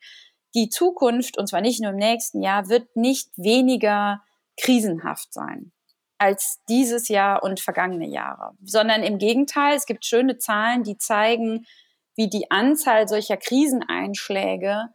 die 0.55 0.69
Zukunft, 0.69 1.37
und 1.37 1.49
zwar 1.49 1.61
nicht 1.61 1.81
nur 1.81 1.91
im 1.91 1.97
nächsten 1.97 2.41
Jahr, 2.41 2.69
wird 2.69 2.95
nicht 2.95 3.31
weniger 3.37 4.23
krisenhaft 4.57 5.33
sein 5.33 5.73
als 6.19 6.61
dieses 6.69 7.09
Jahr 7.09 7.43
und 7.43 7.61
vergangene 7.61 8.09
Jahre, 8.09 8.53
sondern 8.63 9.03
im 9.03 9.19
Gegenteil, 9.19 9.77
es 9.77 9.85
gibt 9.85 10.05
schöne 10.05 10.39
Zahlen, 10.39 10.85
die 10.85 10.97
zeigen, 10.97 11.67
wie 12.17 12.31
die 12.31 12.51
Anzahl 12.51 13.09
solcher 13.09 13.37
Kriseneinschläge 13.37 14.89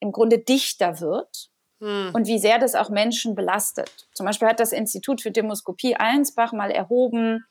im 0.00 0.12
Grunde 0.12 0.38
dichter 0.38 1.00
wird 1.00 1.50
hm. 1.80 2.10
und 2.12 2.26
wie 2.26 2.38
sehr 2.38 2.58
das 2.58 2.74
auch 2.74 2.90
Menschen 2.90 3.34
belastet. 3.34 4.08
Zum 4.12 4.26
Beispiel 4.26 4.48
hat 4.48 4.60
das 4.60 4.72
Institut 4.72 5.22
für 5.22 5.30
Demoskopie 5.30 5.96
Allensbach 5.96 6.52
mal 6.52 6.70
erhoben, 6.70 7.44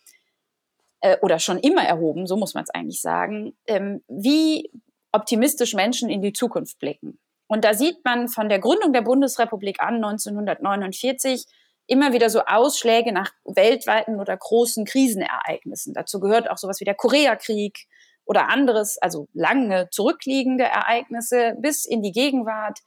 äh, 1.01 1.17
oder 1.21 1.39
schon 1.39 1.59
immer 1.59 1.83
erhoben, 1.83 2.27
so 2.27 2.37
muss 2.37 2.53
man 2.53 2.63
es 2.63 2.69
eigentlich 2.69 3.01
sagen, 3.01 3.57
ähm, 3.67 4.03
wie 4.07 4.71
optimistisch 5.11 5.73
Menschen 5.73 6.09
in 6.09 6.21
die 6.21 6.33
Zukunft 6.33 6.79
blicken. 6.79 7.19
Und 7.47 7.63
da 7.63 7.73
sieht 7.73 8.03
man 8.03 8.27
von 8.27 8.49
der 8.49 8.59
Gründung 8.59 8.91
der 8.91 9.01
Bundesrepublik 9.01 9.79
an 9.79 9.95
1949 9.95 11.45
immer 11.87 12.13
wieder 12.13 12.29
so 12.29 12.41
Ausschläge 12.45 13.11
nach 13.11 13.31
weltweiten 13.45 14.19
oder 14.19 14.35
großen 14.35 14.85
Krisenereignissen. 14.85 15.93
Dazu 15.93 16.19
gehört 16.19 16.49
auch 16.49 16.57
sowas 16.57 16.79
wie 16.79 16.85
der 16.85 16.95
Koreakrieg 16.95 17.87
oder 18.25 18.49
anderes, 18.49 18.97
also 18.97 19.27
lange 19.33 19.89
zurückliegende 19.91 20.63
Ereignisse 20.63 21.55
bis 21.59 21.85
in 21.85 22.01
die 22.01 22.11
Gegenwart, 22.11 22.79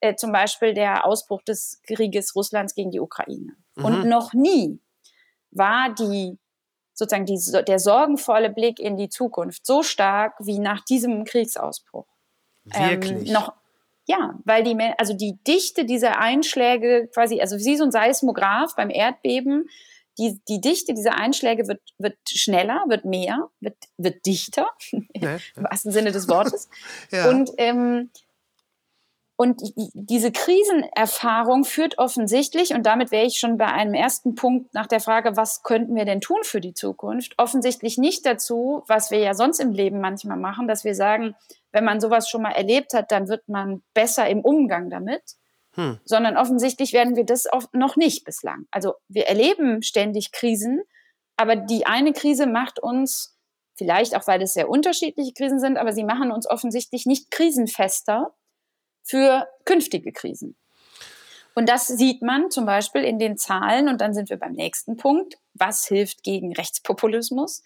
äh, 0.00 0.14
zum 0.14 0.32
Beispiel 0.32 0.72
der 0.72 1.06
Ausbruch 1.06 1.42
des 1.42 1.82
Krieges 1.86 2.34
Russlands 2.34 2.74
gegen 2.74 2.90
die 2.90 3.00
Ukraine. 3.00 3.56
Mhm. 3.76 3.84
Und 3.84 4.04
noch 4.06 4.32
nie 4.32 4.80
war 5.50 5.94
die 5.94 6.38
sozusagen 6.96 7.26
die, 7.26 7.38
der 7.66 7.78
sorgenvolle 7.78 8.50
Blick 8.50 8.80
in 8.80 8.96
die 8.96 9.08
Zukunft 9.08 9.66
so 9.66 9.82
stark 9.82 10.34
wie 10.40 10.58
nach 10.58 10.84
diesem 10.84 11.24
Kriegsausbruch. 11.24 12.06
Wirklich? 12.64 13.28
Ähm, 13.28 13.32
noch, 13.32 13.52
ja, 14.06 14.34
weil 14.44 14.64
die, 14.64 14.76
also 14.98 15.12
die 15.12 15.38
Dichte 15.46 15.84
dieser 15.84 16.18
Einschläge 16.18 17.08
quasi, 17.12 17.40
also 17.40 17.56
wie 17.58 17.76
so 17.76 17.84
ein 17.84 17.92
Seismograph 17.92 18.74
beim 18.74 18.90
Erdbeben, 18.90 19.68
die, 20.18 20.40
die 20.48 20.60
Dichte 20.62 20.94
dieser 20.94 21.16
Einschläge 21.16 21.68
wird, 21.68 21.82
wird 21.98 22.16
schneller, 22.26 22.84
wird 22.88 23.04
mehr, 23.04 23.50
wird, 23.60 23.76
wird 23.98 24.24
dichter, 24.24 24.66
ja, 24.90 25.38
im 25.56 25.64
wahrsten 25.64 25.92
Sinne 25.92 26.10
des 26.10 26.28
Wortes. 26.28 26.70
ja. 27.10 27.28
Und 27.28 27.50
ähm, 27.58 28.10
und 29.36 29.60
diese 29.76 30.32
Krisenerfahrung 30.32 31.64
führt 31.64 31.98
offensichtlich, 31.98 32.72
und 32.72 32.86
damit 32.86 33.10
wäre 33.10 33.26
ich 33.26 33.38
schon 33.38 33.58
bei 33.58 33.66
einem 33.66 33.92
ersten 33.92 34.34
Punkt 34.34 34.72
nach 34.72 34.86
der 34.86 35.00
Frage, 35.00 35.36
was 35.36 35.62
könnten 35.62 35.94
wir 35.94 36.06
denn 36.06 36.22
tun 36.22 36.38
für 36.42 36.62
die 36.62 36.72
Zukunft, 36.72 37.34
offensichtlich 37.36 37.98
nicht 37.98 38.24
dazu, 38.24 38.82
was 38.86 39.10
wir 39.10 39.18
ja 39.18 39.34
sonst 39.34 39.60
im 39.60 39.72
Leben 39.72 40.00
manchmal 40.00 40.38
machen, 40.38 40.68
dass 40.68 40.84
wir 40.84 40.94
sagen, 40.94 41.34
wenn 41.70 41.84
man 41.84 42.00
sowas 42.00 42.30
schon 42.30 42.40
mal 42.40 42.52
erlebt 42.52 42.94
hat, 42.94 43.12
dann 43.12 43.28
wird 43.28 43.46
man 43.46 43.82
besser 43.92 44.26
im 44.26 44.40
Umgang 44.40 44.88
damit, 44.88 45.22
hm. 45.72 46.00
sondern 46.04 46.38
offensichtlich 46.38 46.94
werden 46.94 47.14
wir 47.14 47.26
das 47.26 47.46
auch 47.46 47.64
noch 47.74 47.96
nicht 47.96 48.24
bislang. 48.24 48.64
Also 48.70 48.94
wir 49.08 49.26
erleben 49.26 49.82
ständig 49.82 50.32
Krisen, 50.32 50.80
aber 51.36 51.56
die 51.56 51.84
eine 51.84 52.14
Krise 52.14 52.46
macht 52.46 52.82
uns 52.82 53.36
Vielleicht 53.78 54.16
auch, 54.16 54.26
weil 54.26 54.40
es 54.40 54.54
sehr 54.54 54.70
unterschiedliche 54.70 55.34
Krisen 55.34 55.60
sind, 55.60 55.76
aber 55.76 55.92
sie 55.92 56.02
machen 56.02 56.32
uns 56.32 56.48
offensichtlich 56.48 57.04
nicht 57.04 57.30
krisenfester 57.30 58.32
für 59.06 59.48
künftige 59.64 60.12
Krisen. 60.12 60.56
Und 61.54 61.68
das 61.68 61.86
sieht 61.86 62.20
man 62.20 62.50
zum 62.50 62.66
Beispiel 62.66 63.02
in 63.02 63.18
den 63.18 63.38
Zahlen. 63.38 63.88
Und 63.88 64.00
dann 64.00 64.12
sind 64.12 64.28
wir 64.28 64.36
beim 64.36 64.52
nächsten 64.52 64.96
Punkt. 64.96 65.38
Was 65.54 65.86
hilft 65.86 66.22
gegen 66.22 66.52
Rechtspopulismus? 66.52 67.62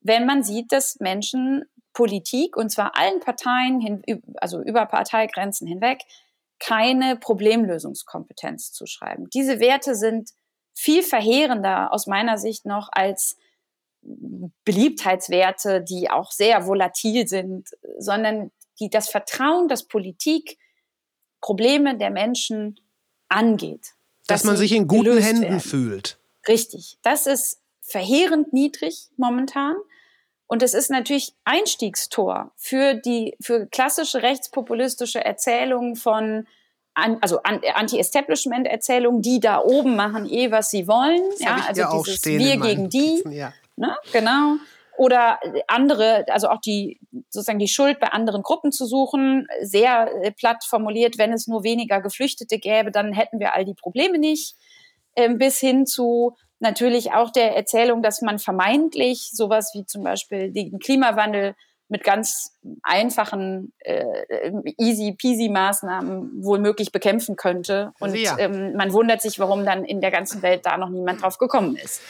Wenn 0.00 0.26
man 0.26 0.42
sieht, 0.42 0.72
dass 0.72 1.00
Menschen 1.00 1.64
Politik, 1.94 2.56
und 2.56 2.70
zwar 2.70 2.96
allen 2.96 3.20
Parteien, 3.20 3.80
hin, 3.80 4.02
also 4.36 4.60
über 4.60 4.86
Parteigrenzen 4.86 5.66
hinweg, 5.66 6.00
keine 6.58 7.16
Problemlösungskompetenz 7.16 8.72
zuschreiben. 8.72 9.28
Diese 9.32 9.60
Werte 9.60 9.94
sind 9.94 10.30
viel 10.74 11.02
verheerender 11.02 11.92
aus 11.92 12.06
meiner 12.06 12.38
Sicht 12.38 12.66
noch 12.66 12.88
als 12.92 13.36
Beliebtheitswerte, 14.64 15.82
die 15.82 16.10
auch 16.10 16.32
sehr 16.32 16.66
volatil 16.66 17.28
sind, 17.28 17.68
sondern 17.98 18.50
die 18.80 18.90
das 18.90 19.08
Vertrauen, 19.08 19.68
dass 19.68 19.86
Politik 19.86 20.58
Probleme 21.42 21.98
der 21.98 22.10
Menschen 22.10 22.80
angeht. 23.28 23.92
Dass, 24.26 24.40
dass 24.40 24.44
man 24.44 24.56
sich 24.56 24.72
in 24.72 24.88
guten 24.88 25.18
Händen 25.18 25.42
werden. 25.42 25.60
fühlt. 25.60 26.18
Richtig. 26.48 26.96
Das 27.02 27.26
ist 27.26 27.60
verheerend 27.82 28.54
niedrig 28.54 29.08
momentan. 29.18 29.76
Und 30.46 30.62
es 30.62 30.74
ist 30.74 30.90
natürlich 30.90 31.34
Einstiegstor 31.44 32.52
für 32.56 32.94
die, 32.94 33.36
für 33.40 33.66
klassische 33.66 34.22
rechtspopulistische 34.22 35.24
Erzählungen 35.24 35.96
von, 35.96 36.46
also 36.94 37.40
Anti-Establishment-Erzählungen, 37.42 39.22
die 39.22 39.40
da 39.40 39.60
oben 39.60 39.96
machen 39.96 40.28
eh, 40.28 40.50
was 40.50 40.70
sie 40.70 40.86
wollen. 40.86 41.22
Das 41.30 41.40
ja, 41.40 41.64
also 41.66 42.04
dieses 42.04 42.24
Wir 42.24 42.58
gegen 42.58 42.88
die. 42.90 43.22
Ja. 43.30 43.52
Ne? 43.76 43.96
Genau. 44.12 44.56
Oder 44.98 45.40
andere, 45.68 46.26
also 46.28 46.48
auch 46.48 46.60
die, 46.60 47.00
sozusagen 47.28 47.58
die 47.58 47.68
Schuld 47.68 47.98
bei 47.98 48.08
anderen 48.08 48.42
Gruppen 48.42 48.72
zu 48.72 48.86
suchen, 48.86 49.46
sehr 49.62 50.10
äh, 50.22 50.32
platt 50.32 50.64
formuliert, 50.64 51.18
wenn 51.18 51.32
es 51.32 51.46
nur 51.46 51.64
weniger 51.64 52.00
Geflüchtete 52.00 52.58
gäbe, 52.58 52.90
dann 52.90 53.12
hätten 53.12 53.40
wir 53.40 53.54
all 53.54 53.64
die 53.64 53.74
Probleme 53.74 54.18
nicht. 54.18 54.56
Ähm, 55.16 55.38
bis 55.38 55.58
hin 55.58 55.86
zu 55.86 56.36
natürlich 56.58 57.12
auch 57.12 57.30
der 57.30 57.56
Erzählung, 57.56 58.02
dass 58.02 58.22
man 58.22 58.38
vermeintlich 58.38 59.30
sowas 59.32 59.72
wie 59.74 59.84
zum 59.84 60.04
Beispiel 60.04 60.52
den 60.52 60.78
Klimawandel 60.78 61.54
mit 61.92 62.04
ganz 62.04 62.58
einfachen, 62.82 63.72
äh, 63.80 64.50
easy 64.78 65.12
peasy 65.12 65.50
Maßnahmen 65.50 66.42
wohl 66.42 66.58
möglich 66.58 66.90
bekämpfen 66.90 67.36
könnte. 67.36 67.92
Und 68.00 68.14
ja. 68.14 68.38
ähm, 68.38 68.74
man 68.74 68.92
wundert 68.92 69.20
sich, 69.20 69.38
warum 69.38 69.66
dann 69.66 69.84
in 69.84 70.00
der 70.00 70.10
ganzen 70.10 70.40
Welt 70.40 70.64
da 70.64 70.78
noch 70.78 70.88
niemand 70.88 71.22
drauf 71.22 71.36
gekommen 71.36 71.76
ist. 71.76 72.00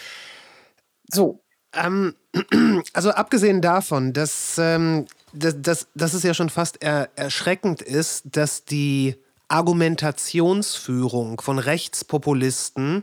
So. 1.12 1.41
Ähm, 1.74 2.14
also 2.92 3.10
abgesehen 3.10 3.60
davon, 3.60 4.12
dass, 4.12 4.56
ähm, 4.58 5.06
dass, 5.32 5.60
dass, 5.60 5.88
dass 5.94 6.14
es 6.14 6.22
ja 6.22 6.34
schon 6.34 6.50
fast 6.50 6.82
er, 6.82 7.10
erschreckend 7.16 7.82
ist, 7.82 8.24
dass 8.24 8.64
die 8.64 9.16
Argumentationsführung 9.48 11.40
von 11.40 11.58
Rechtspopulisten 11.58 13.02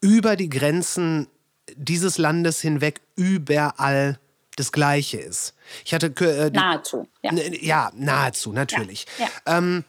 über 0.00 0.36
die 0.36 0.48
Grenzen 0.48 1.28
dieses 1.76 2.18
Landes 2.18 2.60
hinweg 2.60 3.00
überall 3.16 4.18
das 4.56 4.72
Gleiche 4.72 5.18
ist. 5.18 5.54
Ich 5.84 5.94
hatte 5.94 6.06
äh, 6.06 6.50
nahezu. 6.50 7.08
Ja. 7.22 7.32
ja, 7.32 7.92
nahezu 7.94 8.52
natürlich. 8.52 9.06
Ja, 9.18 9.26
ja. 9.46 9.58
Ähm, 9.58 9.84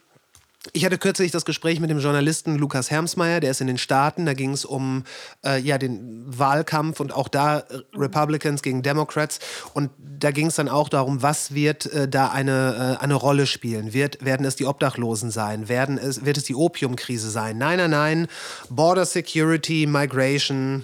ich 0.73 0.85
hatte 0.85 0.97
kürzlich 0.97 1.31
das 1.31 1.45
Gespräch 1.45 1.79
mit 1.79 1.89
dem 1.89 1.99
Journalisten 1.99 2.57
Lukas 2.57 2.91
Hermsmeyer, 2.91 3.39
der 3.39 3.51
ist 3.51 3.61
in 3.61 3.67
den 3.67 3.77
Staaten. 3.77 4.25
Da 4.25 4.33
ging 4.33 4.51
es 4.51 4.65
um 4.65 5.03
äh, 5.45 5.59
ja, 5.59 5.77
den 5.77 6.23
Wahlkampf 6.25 6.99
und 6.99 7.13
auch 7.13 7.27
da 7.27 7.59
äh, 7.59 7.81
Republicans 7.95 8.61
gegen 8.61 8.81
Democrats. 8.81 9.39
Und 9.73 9.91
da 9.97 10.31
ging 10.31 10.47
es 10.47 10.55
dann 10.55 10.69
auch 10.69 10.89
darum, 10.89 11.21
was 11.21 11.53
wird 11.53 11.85
äh, 11.87 12.07
da 12.07 12.29
eine, 12.29 12.97
äh, 12.99 13.03
eine 13.03 13.15
Rolle 13.15 13.47
spielen? 13.47 13.93
Wird, 13.93 14.23
werden 14.23 14.45
es 14.45 14.55
die 14.55 14.65
Obdachlosen 14.65 15.31
sein? 15.31 15.67
Werden 15.69 15.97
es, 15.97 16.25
wird 16.25 16.37
es 16.37 16.43
die 16.43 16.55
Opiumkrise 16.55 17.29
sein? 17.29 17.57
Nein, 17.57 17.77
nein, 17.77 17.91
nein. 17.91 18.27
Border 18.69 19.05
Security, 19.05 19.85
Migration, 19.87 20.83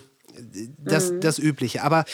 das, 0.78 1.12
mhm. 1.12 1.22
das 1.22 1.40
Übliche. 1.40 1.84
Aber 1.84 2.06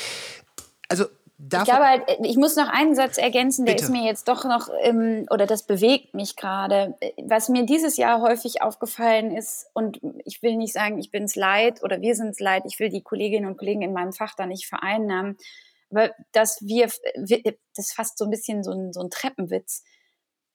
also 0.89 1.05
ich 1.40 1.64
glaube 1.66 1.86
halt, 1.86 2.04
ich 2.24 2.36
muss 2.36 2.56
noch 2.56 2.68
einen 2.68 2.96
Satz 2.96 3.20
ergänzen, 3.20 3.66
der 3.66 3.74
Bitte. 3.74 3.86
ist 3.86 3.92
mir 3.92 4.04
jetzt 4.04 4.28
doch 4.28 4.44
noch, 4.44 4.70
ähm, 4.82 5.28
oder 5.30 5.46
das 5.46 5.68
bewegt 5.68 6.16
mich 6.16 6.36
gerade. 6.36 6.98
Was 7.24 7.48
mir 7.48 7.64
dieses 7.64 7.96
Jahr 7.98 8.22
häufig 8.22 8.64
aufgefallen 8.64 9.36
ist, 9.36 9.70
und 9.74 10.00
ich 10.26 10.42
will 10.42 10.56
nicht 10.56 10.74
sagen, 10.74 10.98
ich 10.98 11.12
bin 11.12 11.24
es 11.24 11.36
leid 11.36 11.84
oder 11.84 12.02
wir 12.02 12.16
sind 12.16 12.30
es 12.30 12.40
leid, 12.40 12.64
ich 12.66 12.80
will 12.80 12.90
die 12.90 13.04
Kolleginnen 13.04 13.46
und 13.46 13.58
Kollegen 13.58 13.84
in 13.84 13.94
meinem 13.94 14.14
Fach 14.14 14.34
da 14.36 14.48
nicht 14.48 14.66
vereinnahmen, 14.68 15.38
aber 15.92 16.12
dass 16.32 16.60
wir, 16.62 16.88
das 17.16 17.38
ist 17.76 17.94
fast 17.94 18.18
so 18.18 18.26
ein 18.26 18.32
bisschen 18.32 18.64
so 18.64 18.72
ein, 18.72 18.92
so 18.92 19.02
ein 19.02 19.12
Treppenwitz. 19.12 19.84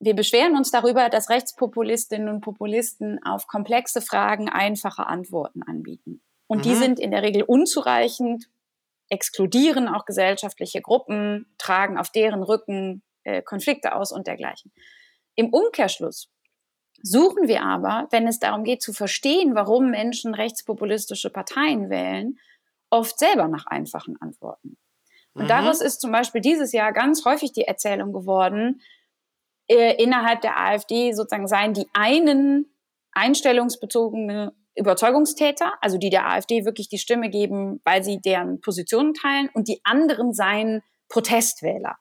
Wir 0.01 0.17
beschweren 0.17 0.57
uns 0.57 0.73
darüber, 0.73 1.09
dass 1.09 1.31
Rechtspopulistinnen 1.31 2.29
und 2.29 2.41
Populisten 2.41 3.23
auf 3.23 3.47
komplexe 3.47 4.01
Fragen 4.01 4.49
einfache 4.49 5.07
Antworten 5.07 5.63
anbieten. 5.63 6.23
Und 6.49 6.59
mhm. 6.59 6.63
die 6.63 6.75
sind 6.75 6.99
in 6.99 7.13
der 7.13 7.23
Regel 7.23 7.45
unzureichend 7.45 8.49
exkludieren 9.13 9.89
auch 9.89 10.07
gesellschaftliche 10.07 10.81
Gruppen, 10.81 11.47
tragen 11.59 11.99
auf 11.99 12.11
deren 12.11 12.43
Rücken 12.43 13.03
äh, 13.25 13.43
Konflikte 13.43 13.95
aus 13.95 14.11
und 14.11 14.27
dergleichen. 14.27 14.73
Im 15.35 15.51
Umkehrschluss 15.51 16.31
suchen 17.03 17.47
wir 17.47 17.63
aber, 17.63 18.09
wenn 18.11 18.27
es 18.27 18.39
darum 18.39 18.65
geht 18.65 18.81
zu 18.81 18.95
verstehen, 18.95 19.55
warum 19.55 19.91
Menschen 19.91 20.35
rechtspopulistische 20.35 21.29
Parteien 21.29 21.91
wählen, 21.91 22.39
oft 22.89 23.19
selber 23.19 23.49
nach 23.49 23.67
einfachen 23.67 24.17
Antworten. 24.21 24.79
Und 25.35 25.45
mhm. 25.45 25.49
daraus 25.49 25.83
ist 25.83 26.01
zum 26.01 26.11
Beispiel 26.11 26.41
dieses 26.41 26.73
Jahr 26.73 26.93
ganz 26.93 27.27
häufig 27.27 27.53
die 27.53 27.65
Erzählung 27.65 28.15
geworden, 28.15 28.81
äh, 29.69 30.03
innerhalb 30.03 30.41
der 30.41 30.59
AfD 30.59 31.13
sozusagen 31.13 31.49
seien 31.49 31.75
die 31.75 31.87
einen 31.93 32.67
einstellungsbezogene 33.13 34.55
Überzeugungstäter, 34.75 35.73
also 35.81 35.99
die 35.99 36.11
der 36.11 36.29
AfD 36.29 36.65
wirklich 36.65 36.89
die 36.89 36.99
Stimme 36.99 37.31
geben, 37.31 37.81
weil 37.85 38.03
sie 38.03 38.21
deren 38.21 38.61
Positionen 38.61 39.15
teilen, 39.15 39.51
und 39.55 39.69
die 39.69 39.81
anderen 39.85 40.33
seien 40.33 40.83
Protestwähler. 41.09 41.97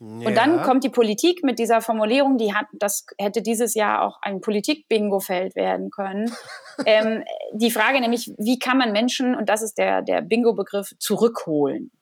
Ja. 0.00 0.28
Und 0.28 0.34
dann 0.34 0.62
kommt 0.62 0.82
die 0.84 0.90
Politik 0.90 1.44
mit 1.44 1.58
dieser 1.58 1.80
Formulierung, 1.80 2.36
die 2.36 2.52
hat, 2.52 2.66
das 2.72 3.06
hätte 3.18 3.42
dieses 3.42 3.74
Jahr 3.74 4.02
auch 4.02 4.18
ein 4.22 4.40
Politik-Bingo-Feld 4.40 5.54
werden 5.54 5.90
können. 5.90 6.30
ähm, 6.86 7.22
die 7.52 7.70
Frage 7.70 8.00
nämlich, 8.00 8.32
wie 8.36 8.58
kann 8.58 8.76
man 8.76 8.92
Menschen, 8.92 9.34
und 9.34 9.48
das 9.48 9.62
ist 9.62 9.78
der, 9.78 10.02
der 10.02 10.20
Bingo-Begriff, 10.20 10.92
zurückholen? 10.98 11.92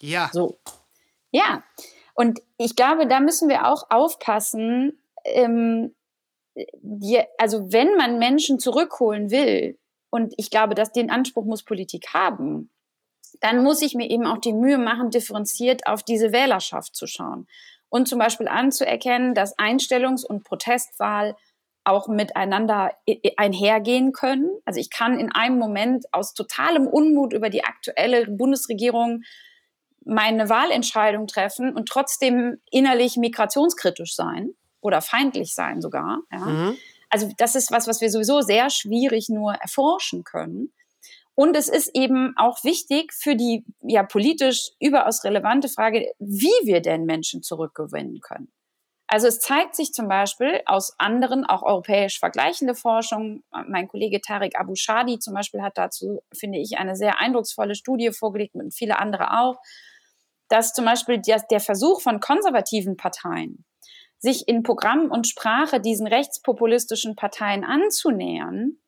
Ja. 0.00 0.28
So. 0.32 0.58
Ja. 1.30 1.64
Und 2.14 2.40
ich 2.58 2.76
glaube, 2.76 3.08
da 3.08 3.20
müssen 3.20 3.48
wir 3.48 3.66
auch 3.66 3.90
aufpassen, 3.90 5.00
ähm, 5.24 5.94
die, 6.54 7.20
also 7.38 7.72
wenn 7.72 7.96
man 7.96 8.18
Menschen 8.18 8.58
zurückholen 8.58 9.30
will, 9.30 9.78
und 10.10 10.32
ich 10.36 10.48
glaube, 10.50 10.76
dass 10.76 10.92
den 10.92 11.10
Anspruch 11.10 11.44
muss 11.44 11.64
Politik 11.64 12.14
haben, 12.14 12.70
dann 13.40 13.64
muss 13.64 13.82
ich 13.82 13.94
mir 13.94 14.08
eben 14.08 14.26
auch 14.26 14.38
die 14.38 14.52
Mühe 14.52 14.78
machen, 14.78 15.10
differenziert 15.10 15.88
auf 15.88 16.04
diese 16.04 16.32
Wählerschaft 16.32 16.94
zu 16.94 17.08
schauen 17.08 17.48
und 17.88 18.06
zum 18.06 18.20
Beispiel 18.20 18.46
anzuerkennen, 18.46 19.34
dass 19.34 19.58
Einstellungs- 19.58 20.24
und 20.24 20.44
Protestwahl 20.44 21.36
auch 21.82 22.06
miteinander 22.06 22.92
einhergehen 23.36 24.12
können. 24.12 24.50
Also 24.64 24.78
ich 24.78 24.90
kann 24.90 25.18
in 25.18 25.32
einem 25.32 25.58
Moment 25.58 26.06
aus 26.12 26.32
totalem 26.32 26.86
Unmut 26.86 27.32
über 27.32 27.50
die 27.50 27.64
aktuelle 27.64 28.26
Bundesregierung 28.26 29.22
meine 30.04 30.48
Wahlentscheidung 30.48 31.26
treffen 31.26 31.74
und 31.74 31.88
trotzdem 31.88 32.60
innerlich 32.70 33.16
migrationskritisch 33.16 34.14
sein 34.14 34.54
oder 34.84 35.00
feindlich 35.00 35.54
sein 35.54 35.80
sogar. 35.80 36.20
Ja. 36.30 36.38
Mhm. 36.38 36.76
Also 37.10 37.30
das 37.38 37.54
ist 37.54 37.70
was, 37.70 37.88
was 37.88 38.00
wir 38.00 38.10
sowieso 38.10 38.40
sehr 38.40 38.70
schwierig 38.70 39.28
nur 39.28 39.54
erforschen 39.54 40.24
können. 40.24 40.72
Und 41.34 41.56
es 41.56 41.68
ist 41.68 41.90
eben 41.94 42.34
auch 42.36 42.62
wichtig 42.62 43.12
für 43.12 43.34
die 43.34 43.64
ja 43.82 44.04
politisch 44.04 44.70
überaus 44.80 45.24
relevante 45.24 45.68
Frage, 45.68 46.12
wie 46.18 46.52
wir 46.62 46.80
denn 46.80 47.06
Menschen 47.06 47.42
zurückgewinnen 47.42 48.20
können. 48.20 48.52
Also 49.06 49.26
es 49.26 49.38
zeigt 49.38 49.74
sich 49.74 49.92
zum 49.92 50.08
Beispiel 50.08 50.62
aus 50.66 50.94
anderen, 50.98 51.44
auch 51.44 51.62
europäisch 51.62 52.18
vergleichende 52.18 52.74
Forschung, 52.74 53.42
mein 53.68 53.88
Kollege 53.88 54.20
Tarek 54.20 54.58
Abu 54.58 54.74
Shadi 54.74 55.18
zum 55.18 55.34
Beispiel 55.34 55.62
hat 55.62 55.76
dazu, 55.76 56.20
finde 56.32 56.58
ich, 56.58 56.78
eine 56.78 56.96
sehr 56.96 57.20
eindrucksvolle 57.20 57.74
Studie 57.74 58.12
vorgelegt 58.12 58.54
und 58.54 58.74
viele 58.74 58.98
andere 58.98 59.38
auch, 59.40 59.56
dass 60.48 60.72
zum 60.72 60.84
Beispiel 60.84 61.20
der 61.20 61.60
Versuch 61.60 62.00
von 62.00 62.20
konservativen 62.20 62.96
Parteien, 62.96 63.64
sich 64.24 64.48
in 64.48 64.62
Programm 64.62 65.10
und 65.10 65.28
Sprache 65.28 65.80
diesen 65.80 66.06
rechtspopulistischen 66.06 67.14
Parteien 67.14 67.62
anzunähern, 67.62 68.78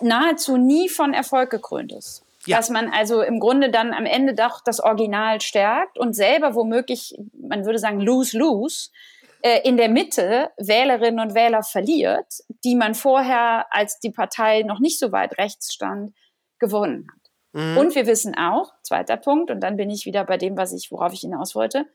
nahezu 0.00 0.56
nie 0.56 0.88
von 0.88 1.14
Erfolg 1.14 1.50
gekrönt 1.50 1.92
ist. 1.92 2.24
Ja. 2.44 2.56
Dass 2.56 2.68
man 2.68 2.90
also 2.90 3.22
im 3.22 3.38
Grunde 3.38 3.70
dann 3.70 3.94
am 3.94 4.04
Ende 4.04 4.34
doch 4.34 4.60
das 4.64 4.80
Original 4.80 5.40
stärkt 5.40 5.98
und 5.98 6.14
selber 6.14 6.56
womöglich, 6.56 7.14
man 7.32 7.64
würde 7.64 7.78
sagen, 7.78 8.00
lose-lose, 8.00 8.90
äh, 9.42 9.60
in 9.62 9.76
der 9.76 9.88
Mitte 9.88 10.50
Wählerinnen 10.56 11.20
und 11.20 11.36
Wähler 11.36 11.62
verliert, 11.62 12.42
die 12.64 12.74
man 12.74 12.96
vorher, 12.96 13.66
als 13.70 14.00
die 14.00 14.10
Partei 14.10 14.62
noch 14.62 14.80
nicht 14.80 14.98
so 14.98 15.12
weit 15.12 15.38
rechts 15.38 15.72
stand, 15.72 16.12
gewonnen 16.58 17.06
hat. 17.08 17.30
Mhm. 17.52 17.78
Und 17.78 17.94
wir 17.94 18.08
wissen 18.08 18.34
auch, 18.36 18.72
zweiter 18.82 19.16
Punkt, 19.16 19.52
und 19.52 19.60
dann 19.60 19.76
bin 19.76 19.90
ich 19.90 20.06
wieder 20.06 20.24
bei 20.24 20.38
dem, 20.38 20.56
was 20.56 20.72
ich, 20.72 20.90
worauf 20.90 21.12
ich 21.12 21.20
hinaus 21.20 21.54
wollte, 21.54 21.86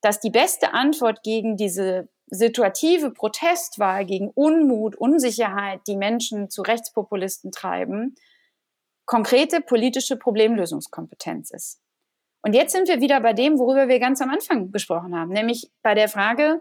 dass 0.00 0.20
die 0.20 0.30
beste 0.30 0.72
Antwort 0.72 1.22
gegen 1.22 1.56
diese 1.56 2.08
situative 2.28 3.10
Protestwahl, 3.10 4.04
gegen 4.04 4.30
Unmut, 4.30 4.96
Unsicherheit, 4.96 5.80
die 5.86 5.96
Menschen 5.96 6.50
zu 6.50 6.62
Rechtspopulisten 6.62 7.52
treiben, 7.52 8.16
konkrete 9.04 9.60
politische 9.60 10.16
Problemlösungskompetenz 10.16 11.50
ist. 11.52 11.80
Und 12.42 12.52
jetzt 12.54 12.72
sind 12.72 12.88
wir 12.88 13.00
wieder 13.00 13.20
bei 13.20 13.32
dem, 13.32 13.58
worüber 13.58 13.88
wir 13.88 13.98
ganz 13.98 14.20
am 14.20 14.30
Anfang 14.30 14.70
gesprochen 14.72 15.16
haben, 15.16 15.32
nämlich 15.32 15.70
bei 15.82 15.94
der 15.94 16.08
Frage, 16.08 16.60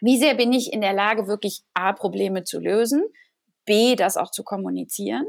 wie 0.00 0.18
sehr 0.18 0.34
bin 0.34 0.52
ich 0.52 0.72
in 0.72 0.80
der 0.80 0.92
Lage, 0.92 1.26
wirklich 1.26 1.64
A, 1.74 1.92
Probleme 1.92 2.44
zu 2.44 2.60
lösen, 2.60 3.02
B, 3.64 3.96
das 3.96 4.16
auch 4.16 4.30
zu 4.30 4.44
kommunizieren 4.44 5.26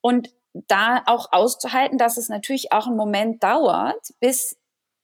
und 0.00 0.30
da 0.52 1.02
auch 1.06 1.32
auszuhalten, 1.32 1.96
dass 1.98 2.16
es 2.16 2.28
natürlich 2.28 2.72
auch 2.72 2.86
einen 2.86 2.96
Moment 2.96 3.42
dauert, 3.42 4.14
bis 4.20 4.59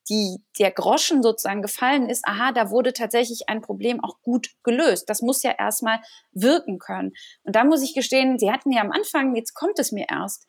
die, 0.09 0.39
der 0.59 0.71
Groschen 0.71 1.23
sozusagen 1.23 1.63
gefallen 1.63 2.09
ist, 2.09 2.27
aha, 2.27 2.53
da 2.53 2.71
wurde 2.71 2.93
tatsächlich 2.93 3.49
ein 3.49 3.61
Problem 3.61 4.03
auch 4.03 4.23
gut 4.23 4.51
gelöst. 4.63 5.11
Das 5.11 5.23
muss 5.23 5.43
ja 5.43 5.53
erstmal 5.53 6.01
wirken 6.33 6.79
können. 6.79 7.13
Und 7.43 7.57
da 7.57 7.65
muss 7.65 7.83
ich 7.83 7.95
gestehen, 7.95 8.39
Sie 8.39 8.51
hatten 8.51 8.73
ja 8.73 8.83
am 8.83 8.93
Anfang, 8.93 9.35
jetzt 9.35 9.55
kommt 9.55 9.79
es 9.79 9.93
mir 9.93 10.07
erst, 10.09 10.47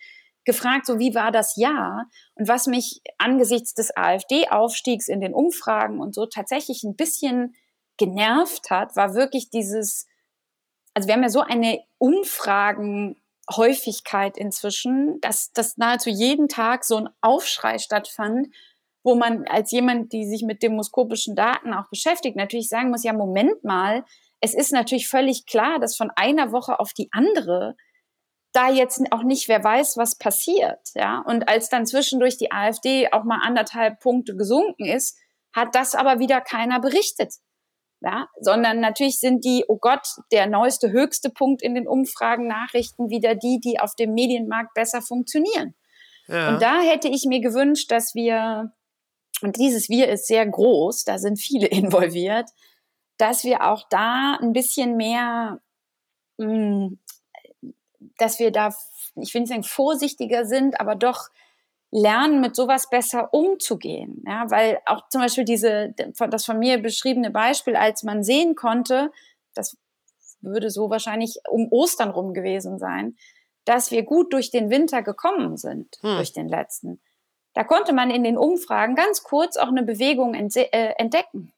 gefragt, 0.48 0.86
so 0.86 0.98
wie 0.98 1.14
war 1.14 1.32
das 1.32 1.58
Jahr? 1.58 2.08
Und 2.36 2.48
was 2.48 2.68
mich 2.68 3.02
angesichts 3.18 3.74
des 3.74 3.92
AfD-Aufstiegs 3.96 5.10
in 5.10 5.20
den 5.20 5.34
Umfragen 5.34 6.00
und 6.00 6.16
so 6.16 6.26
tatsächlich 6.26 6.84
ein 6.84 6.96
bisschen 6.96 7.54
genervt 7.98 8.70
hat, 8.70 8.96
war 8.96 9.14
wirklich 9.14 9.50
dieses, 9.50 10.08
also 10.94 11.08
wir 11.08 11.16
haben 11.16 11.24
ja 11.24 11.30
so 11.30 11.42
eine 11.42 11.82
Umfragenhäufigkeit 11.98 14.38
inzwischen, 14.38 15.20
dass, 15.20 15.52
dass 15.52 15.76
nahezu 15.78 16.10
jeden 16.10 16.48
Tag 16.48 16.86
so 16.86 16.96
ein 16.96 17.10
Aufschrei 17.20 17.78
stattfand, 17.78 18.48
wo 19.08 19.16
man 19.16 19.46
als 19.48 19.72
jemand, 19.72 20.12
die 20.12 20.26
sich 20.26 20.44
mit 20.44 20.62
demoskopischen 20.62 21.34
Daten 21.34 21.74
auch 21.74 21.88
beschäftigt, 21.90 22.36
natürlich 22.36 22.68
sagen 22.68 22.90
muss, 22.90 23.06
ja, 23.06 23.14
Moment 23.14 23.64
mal, 23.64 24.04
es 24.42 24.54
ist 24.54 24.74
natürlich 24.74 25.08
völlig 25.08 25.46
klar, 25.46 25.80
dass 25.80 25.96
von 25.96 26.12
einer 26.18 26.52
Woche 26.52 26.82
auf 26.82 26.92
die 26.92 27.08
andere 27.14 27.78
da 28.52 28.70
jetzt 28.70 29.02
auch 29.12 29.24
nicht, 29.24 29.48
wer 29.48 29.64
weiß, 29.64 29.96
was 29.96 30.18
passiert. 30.18 30.90
Ja? 30.94 31.24
Und 31.26 31.48
als 31.48 31.70
dann 31.70 31.86
zwischendurch 31.86 32.38
die 32.38 32.52
AfD 32.52 33.10
auch 33.14 33.24
mal 33.24 33.40
anderthalb 33.42 34.02
Punkte 34.02 34.36
gesunken 34.36 34.84
ist, 34.84 35.18
hat 35.56 35.74
das 35.74 35.96
aber 35.96 36.20
wieder 36.20 36.42
keiner 36.42 36.82
berichtet. 36.82 37.36
Ja? 38.02 38.28
Sondern 38.42 38.82
natürlich 38.82 39.22
sind 39.22 39.46
die, 39.46 39.64
oh 39.70 39.78
Gott, 39.80 40.06
der 40.34 40.48
neueste, 40.48 40.92
höchste 40.92 41.30
Punkt 41.30 41.62
in 41.62 41.76
den 41.76 41.88
Umfragen, 41.88 42.48
Nachrichten 42.48 43.10
wieder 43.10 43.36
die, 43.36 43.62
die 43.64 43.80
auf 43.80 43.96
dem 43.96 44.14
Medienmarkt 44.14 44.74
besser 44.74 45.02
funktionieren. 45.02 45.76
Ja. 46.28 46.50
Und 46.50 46.62
da 46.62 46.82
hätte 46.82 47.08
ich 47.08 47.24
mir 47.26 47.40
gewünscht, 47.40 47.90
dass 47.90 48.14
wir, 48.14 48.74
und 49.42 49.58
dieses 49.58 49.90
Wir 49.90 50.10
ist 50.10 50.28
sehr 50.28 50.46
groß, 50.46 51.04
da 51.04 51.18
sind 51.18 51.40
viele 51.40 51.68
involviert, 51.68 52.50
dass 53.18 53.44
wir 53.44 53.68
auch 53.68 53.84
da 53.90 54.38
ein 54.42 54.54
bisschen 54.54 54.96
mehr 54.96 55.60
hm, 56.40 57.00
dass 58.18 58.40
wir 58.40 58.52
da, 58.52 58.74
ich 59.16 59.34
will 59.34 59.42
nicht 59.42 59.50
sagen 59.50 59.64
vorsichtiger 59.64 60.46
sind, 60.46 60.80
aber 60.80 60.96
doch 60.96 61.30
lernen, 61.92 62.42
mit 62.42 62.56
sowas 62.56 62.90
besser 62.90 63.34
umzugehen. 63.34 64.24
Ja, 64.28 64.50
weil 64.50 64.80
auch 64.86 65.08
zum 65.10 65.22
Beispiel 65.22 65.46
diese, 65.46 65.94
das 66.30 66.46
von 66.46 66.60
mir 66.60 66.82
beschriebene 66.82 67.32
Beispiel, 67.32 67.76
als 67.76 68.04
man 68.04 68.24
sehen 68.24 68.56
konnte, 68.56 69.12
das 69.54 69.78
würde 70.42 70.70
so 70.70 70.90
wahrscheinlich 70.90 71.40
um 71.50 71.72
Ostern 71.72 72.10
rum 72.10 72.34
gewesen 72.34 72.78
sein, 72.78 73.16
dass 73.66 73.92
wir 73.92 74.04
gut 74.04 74.34
durch 74.34 74.52
den 74.52 74.70
Winter 74.70 75.02
gekommen 75.02 75.58
sind, 75.58 75.98
hm. 76.02 76.18
durch 76.18 76.34
den 76.34 76.48
letzten. 76.48 77.02
Da 77.58 77.64
konnte 77.64 77.92
man 77.92 78.12
in 78.12 78.24
den 78.24 78.38
Umfragen 78.38 78.94
ganz 78.94 79.24
kurz 79.24 79.58
auch 79.58 79.70
eine 79.70 79.82
Bewegung 79.82 80.36
äh, 80.36 80.94
entdecken. 81.00 81.52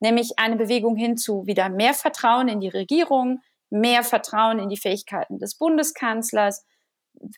Nämlich 0.00 0.32
eine 0.38 0.56
Bewegung 0.56 0.96
hin 0.96 1.16
zu 1.16 1.46
wieder 1.46 1.70
mehr 1.70 1.94
Vertrauen 1.94 2.48
in 2.48 2.60
die 2.60 2.68
Regierung, 2.68 3.40
mehr 3.70 4.02
Vertrauen 4.02 4.58
in 4.58 4.68
die 4.68 4.76
Fähigkeiten 4.76 5.38
des 5.38 5.56
Bundeskanzlers, 5.56 6.62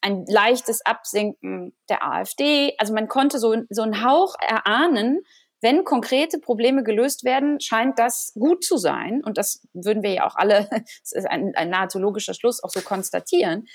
ein 0.03 0.25
leichtes 0.27 0.85
Absinken 0.85 1.77
der 1.89 2.05
AfD. 2.05 2.75
Also 2.79 2.93
man 2.93 3.07
konnte 3.07 3.39
so, 3.39 3.55
so 3.71 3.83
einen 3.83 4.03
Hauch 4.05 4.35
erahnen, 4.41 5.21
wenn 5.61 5.85
konkrete 5.85 6.41
Probleme 6.41 6.83
gelöst 6.83 7.23
werden, 7.23 7.61
scheint 7.61 8.01
das 8.01 8.33
gut 8.35 8.65
zu 8.65 8.79
sein. 8.79 9.23
Und 9.25 9.39
das 9.39 9.65
würden 9.75 10.03
wir 10.03 10.11
ja 10.13 10.27
auch 10.27 10.35
alle, 10.35 10.69
das 10.73 11.13
ist 11.13 11.31
ein, 11.31 11.53
ein 11.55 11.71
nahezu 11.71 12.01
logischer 12.01 12.35
Schluss, 12.35 12.65
auch 12.65 12.71
so 12.71 12.81
konstatieren. 12.81 13.69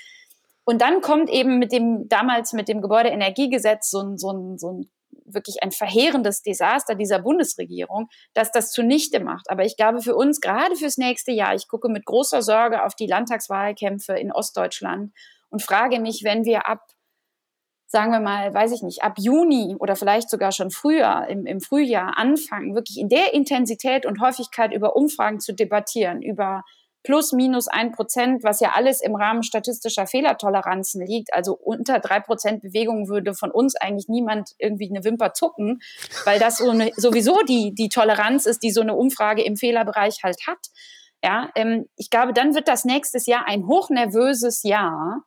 Und 0.64 0.80
dann 0.80 1.00
kommt 1.02 1.28
eben 1.30 1.58
mit 1.58 1.72
dem, 1.72 2.08
damals 2.08 2.52
mit 2.52 2.68
dem 2.68 2.80
Gebäudeenergiegesetz 2.80 3.90
so 3.90 4.00
ein, 4.00 4.16
so 4.16 4.32
ein, 4.32 4.58
so 4.58 4.72
ein 4.72 4.90
wirklich 5.26 5.62
ein 5.62 5.72
verheerendes 5.72 6.42
Desaster 6.42 6.94
dieser 6.94 7.18
Bundesregierung, 7.18 8.08
dass 8.34 8.50
das 8.50 8.70
zunichte 8.72 9.20
macht. 9.20 9.50
Aber 9.50 9.64
ich 9.64 9.76
glaube, 9.76 10.00
für 10.00 10.14
uns, 10.14 10.40
gerade 10.40 10.76
fürs 10.76 10.96
nächste 10.96 11.32
Jahr, 11.32 11.54
ich 11.54 11.68
gucke 11.68 11.88
mit 11.88 12.04
großer 12.04 12.42
Sorge 12.42 12.84
auf 12.84 12.94
die 12.94 13.06
Landtagswahlkämpfe 13.06 14.14
in 14.14 14.32
Ostdeutschland 14.32 15.12
und 15.50 15.62
frage 15.62 16.00
mich, 16.00 16.22
wenn 16.24 16.44
wir 16.44 16.66
ab, 16.66 16.80
sagen 17.86 18.12
wir 18.12 18.20
mal, 18.20 18.52
weiß 18.52 18.72
ich 18.72 18.82
nicht, 18.82 19.02
ab 19.02 19.14
Juni 19.18 19.76
oder 19.78 19.96
vielleicht 19.96 20.30
sogar 20.30 20.52
schon 20.52 20.70
früher, 20.70 21.26
im, 21.28 21.46
im 21.46 21.60
Frühjahr 21.60 22.18
anfangen, 22.18 22.74
wirklich 22.74 22.98
in 22.98 23.08
der 23.08 23.34
Intensität 23.34 24.06
und 24.06 24.20
Häufigkeit 24.20 24.72
über 24.72 24.96
Umfragen 24.96 25.40
zu 25.40 25.54
debattieren, 25.54 26.22
über 26.22 26.62
plus 27.04 27.32
minus 27.32 27.68
ein 27.68 27.92
Prozent, 27.92 28.42
was 28.42 28.60
ja 28.60 28.72
alles 28.74 29.00
im 29.00 29.14
Rahmen 29.14 29.42
statistischer 29.42 30.06
Fehlertoleranzen 30.06 31.06
liegt. 31.06 31.32
Also 31.32 31.54
unter 31.54 32.00
drei 32.00 32.18
Prozent 32.18 32.62
Bewegung 32.62 33.08
würde 33.08 33.34
von 33.34 33.50
uns 33.50 33.76
eigentlich 33.76 34.08
niemand 34.08 34.50
irgendwie 34.58 34.90
eine 34.90 35.04
Wimper 35.04 35.34
zucken, 35.34 35.80
weil 36.24 36.40
das 36.40 36.58
so 36.58 36.70
eine, 36.70 36.90
sowieso 36.96 37.42
die, 37.42 37.74
die 37.74 37.90
Toleranz 37.90 38.46
ist, 38.46 38.62
die 38.62 38.70
so 38.70 38.80
eine 38.80 38.94
Umfrage 38.94 39.42
im 39.44 39.56
Fehlerbereich 39.56 40.24
halt 40.24 40.38
hat. 40.48 40.58
Ja, 41.22 41.50
ähm, 41.54 41.86
ich 41.96 42.10
glaube, 42.10 42.32
dann 42.32 42.54
wird 42.54 42.68
das 42.68 42.84
nächstes 42.84 43.26
Jahr 43.26 43.46
ein 43.46 43.66
hochnervöses 43.66 44.62
Jahr 44.62 45.24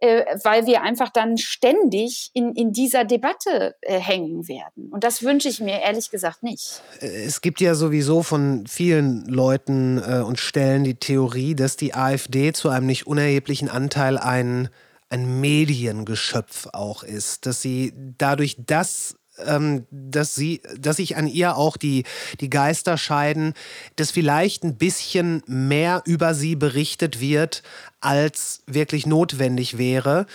äh, 0.00 0.24
weil 0.44 0.66
wir 0.66 0.82
einfach 0.82 1.08
dann 1.08 1.38
ständig 1.38 2.30
in, 2.32 2.54
in 2.54 2.72
dieser 2.72 3.04
Debatte 3.04 3.74
äh, 3.80 3.98
hängen 3.98 4.46
werden. 4.46 4.90
Und 4.90 5.04
das 5.04 5.22
wünsche 5.22 5.48
ich 5.48 5.60
mir 5.60 5.80
ehrlich 5.80 6.10
gesagt 6.10 6.42
nicht. 6.42 6.82
Es 7.00 7.40
gibt 7.40 7.60
ja 7.60 7.74
sowieso 7.74 8.22
von 8.22 8.66
vielen 8.66 9.24
Leuten 9.26 9.98
äh, 9.98 10.20
und 10.20 10.38
Stellen 10.38 10.84
die 10.84 10.94
Theorie, 10.94 11.54
dass 11.54 11.76
die 11.76 11.94
AfD 11.94 12.52
zu 12.52 12.68
einem 12.68 12.86
nicht 12.86 13.06
unerheblichen 13.06 13.68
Anteil 13.68 14.18
ein, 14.18 14.68
ein 15.10 15.40
Mediengeschöpf 15.40 16.68
auch 16.72 17.02
ist, 17.02 17.46
dass 17.46 17.60
sie 17.60 17.92
dadurch 18.18 18.56
das 18.64 19.17
ähm, 19.46 19.86
dass 19.90 20.34
sie, 20.34 20.60
dass 20.78 20.96
sich 20.96 21.16
an 21.16 21.26
ihr 21.26 21.56
auch 21.56 21.76
die, 21.76 22.04
die 22.40 22.50
Geister 22.50 22.98
scheiden, 22.98 23.54
dass 23.96 24.10
vielleicht 24.10 24.64
ein 24.64 24.76
bisschen 24.76 25.42
mehr 25.46 26.02
über 26.04 26.34
sie 26.34 26.56
berichtet 26.56 27.20
wird, 27.20 27.62
als 28.00 28.62
wirklich 28.66 29.06
notwendig 29.06 29.76
wäre. 29.78 30.26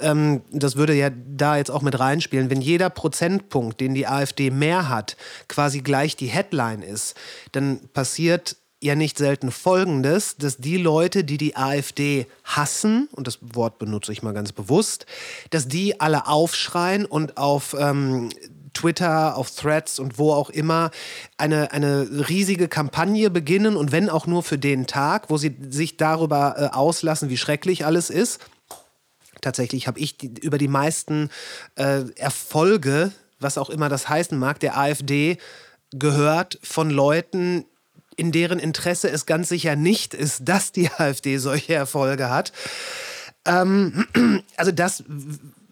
Ähm, 0.00 0.42
das 0.50 0.76
würde 0.76 0.94
ja 0.94 1.10
da 1.10 1.56
jetzt 1.56 1.70
auch 1.70 1.82
mit 1.82 1.98
reinspielen. 1.98 2.50
Wenn 2.50 2.60
jeder 2.60 2.90
Prozentpunkt, 2.90 3.80
den 3.80 3.94
die 3.94 4.06
AfD 4.06 4.50
mehr 4.50 4.88
hat, 4.88 5.16
quasi 5.48 5.80
gleich 5.80 6.16
die 6.16 6.28
Headline 6.28 6.82
ist, 6.82 7.14
dann 7.52 7.80
passiert 7.92 8.56
ja 8.82 8.94
nicht 8.94 9.18
selten 9.18 9.50
Folgendes, 9.50 10.36
dass 10.36 10.58
die 10.58 10.76
Leute, 10.76 11.24
die 11.24 11.38
die 11.38 11.56
AfD 11.56 12.26
hassen, 12.44 13.08
und 13.12 13.26
das 13.26 13.38
Wort 13.40 13.78
benutze 13.78 14.12
ich 14.12 14.22
mal 14.22 14.34
ganz 14.34 14.52
bewusst, 14.52 15.06
dass 15.50 15.68
die 15.68 16.00
alle 16.00 16.26
aufschreien 16.26 17.04
und 17.04 17.36
auf 17.36 17.76
ähm, 17.78 18.30
Twitter, 18.74 19.36
auf 19.36 19.50
Threads 19.50 19.98
und 19.98 20.18
wo 20.18 20.32
auch 20.32 20.50
immer 20.50 20.90
eine, 21.36 21.72
eine 21.72 22.28
riesige 22.28 22.68
Kampagne 22.68 23.30
beginnen 23.30 23.76
und 23.76 23.92
wenn 23.92 24.08
auch 24.08 24.26
nur 24.26 24.42
für 24.42 24.58
den 24.58 24.86
Tag, 24.86 25.30
wo 25.30 25.36
sie 25.36 25.56
sich 25.68 25.96
darüber 25.96 26.54
äh, 26.58 26.74
auslassen, 26.74 27.28
wie 27.28 27.36
schrecklich 27.36 27.84
alles 27.84 28.10
ist. 28.10 28.40
Tatsächlich 29.40 29.86
habe 29.86 29.98
ich 29.98 30.16
die, 30.16 30.28
über 30.40 30.58
die 30.58 30.68
meisten 30.68 31.30
äh, 31.76 32.02
Erfolge, 32.16 33.12
was 33.38 33.58
auch 33.58 33.70
immer 33.70 33.88
das 33.88 34.08
heißen 34.08 34.38
mag, 34.38 34.60
der 34.60 34.78
AfD 34.78 35.38
gehört 35.90 36.58
von 36.62 36.90
Leuten, 36.90 37.66
in 38.16 38.32
deren 38.32 38.58
Interesse 38.58 39.10
es 39.10 39.26
ganz 39.26 39.48
sicher 39.48 39.76
nicht 39.76 40.14
ist, 40.14 40.48
dass 40.48 40.72
die 40.72 40.90
AfD 40.96 41.38
solche 41.38 41.74
Erfolge 41.74 42.30
hat. 42.30 42.52
Ähm, 43.46 44.06
also 44.56 44.72
das, 44.72 45.04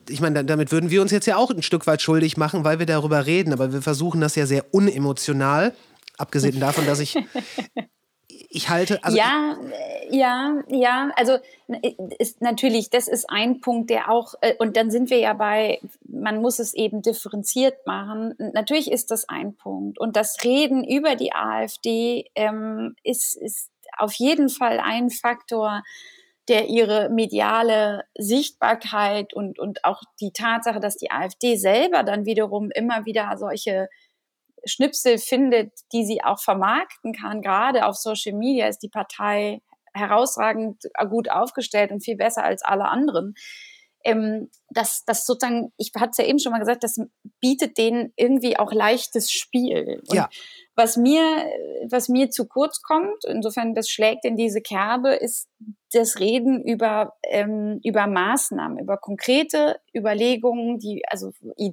ich 0.09 0.21
meine, 0.21 0.45
damit 0.45 0.73
würden 0.73 0.91
wir 0.91 1.03
uns 1.03 1.11
jetzt 1.11 1.27
ja 1.27 1.37
auch 1.37 1.51
ein 1.51 1.63
Stück 1.63 1.87
weit 1.87 2.03
schuldig 2.03 2.37
machen, 2.37 2.65
weil 2.65 2.79
wir 2.79 2.87
darüber 2.87 3.27
reden, 3.27 3.53
aber 3.53 3.73
wir 3.73 3.83
versuchen 3.83 4.21
das 4.21 4.35
ja 4.35 4.47
sehr 4.47 4.75
unemotional, 4.75 5.75
abgesehen 6.19 6.61
davon, 6.61 6.87
dass 6.87 7.01
ich 7.01 7.17
ich 8.53 8.69
halte. 8.69 9.03
Also 9.05 9.17
ja, 9.17 9.57
ja, 10.11 10.63
ja. 10.69 11.13
Also 11.15 11.39
ist 12.19 12.43
natürlich, 12.43 12.91
das 12.91 13.07
ist 13.07 13.31
ein 13.31 13.61
Punkt, 13.61 13.91
der 13.91 14.11
auch, 14.11 14.35
äh, 14.41 14.55
und 14.59 14.77
dann 14.77 14.91
sind 14.91 15.09
wir 15.09 15.19
ja 15.19 15.35
bei, 15.35 15.81
man 16.03 16.43
muss 16.43 16.59
es 16.59 16.75
eben 16.75 17.01
differenziert 17.01 17.87
machen. 17.87 18.35
Natürlich 18.53 18.91
ist 18.91 19.13
das 19.13 19.29
ein 19.29 19.55
Punkt. 19.55 20.01
Und 20.01 20.17
das 20.17 20.39
Reden 20.43 20.83
über 20.83 21.15
die 21.15 21.33
AfD 21.33 22.25
ähm, 22.35 22.97
ist, 23.05 23.37
ist 23.37 23.71
auf 23.97 24.13
jeden 24.15 24.49
Fall 24.49 24.81
ein 24.81 25.11
Faktor, 25.11 25.85
der 26.49 26.69
ihre 26.69 27.09
mediale 27.11 28.03
Sichtbarkeit 28.19 29.33
und, 29.33 29.61
und 29.61 29.85
auch 29.85 30.03
die 30.21 30.33
Tatsache, 30.33 30.81
dass 30.81 30.97
die 30.97 31.13
AfD 31.13 31.55
selber 31.55 32.03
dann 32.03 32.27
wiederum 32.27 32.73
immer 32.73 33.07
wieder 33.07 33.37
solche 33.39 33.89
Schnipsel 34.65 35.19
findet, 35.19 35.73
die 35.93 36.05
sie 36.05 36.23
auch 36.23 36.41
vermarkten 36.41 37.13
kann. 37.13 37.43
Gerade 37.43 37.87
auf 37.87 37.97
Social 37.97 38.37
Media 38.37 38.69
ist 38.69 38.79
die 38.79 38.89
Partei 38.89 39.63
herausragend 39.93 40.85
gut 41.09 41.31
aufgestellt 41.31 41.91
und 41.91 42.05
viel 42.05 42.17
besser 42.17 42.45
als 42.45 42.63
alle 42.63 42.87
anderen. 42.87 43.35
Ähm, 44.03 44.51
das, 44.71 45.05
das 45.05 45.27
sozusagen, 45.27 45.73
ich 45.77 45.93
hatte 45.95 46.11
es 46.13 46.19
ja 46.19 46.25
eben 46.25 46.39
schon 46.39 46.53
mal 46.53 46.59
gesagt, 46.59 46.85
das 46.85 46.99
bietet 47.41 47.77
denen 47.77 48.13
irgendwie 48.17 48.59
auch 48.59 48.73
leichtes 48.73 49.31
Spiel. 49.31 50.01
Und 50.09 50.17
ja. 50.17 50.29
was 50.75 50.97
mir, 50.97 51.23
was 51.91 52.09
mir 52.09 52.31
zu 52.31 52.47
kurz 52.47 52.81
kommt, 52.81 53.25
insofern 53.27 53.75
das 53.75 53.91
schlägt 53.91 54.25
in 54.25 54.37
diese 54.37 54.63
Kerbe, 54.63 55.15
ist 55.15 55.49
das 55.93 56.19
Reden 56.19 56.63
über, 56.65 57.15
ähm, 57.25 57.81
über 57.85 58.07
Maßnahmen, 58.07 58.79
über 58.79 58.97
konkrete 58.97 59.81
Überlegungen, 59.95 60.79
die, 60.79 61.03
also, 61.07 61.33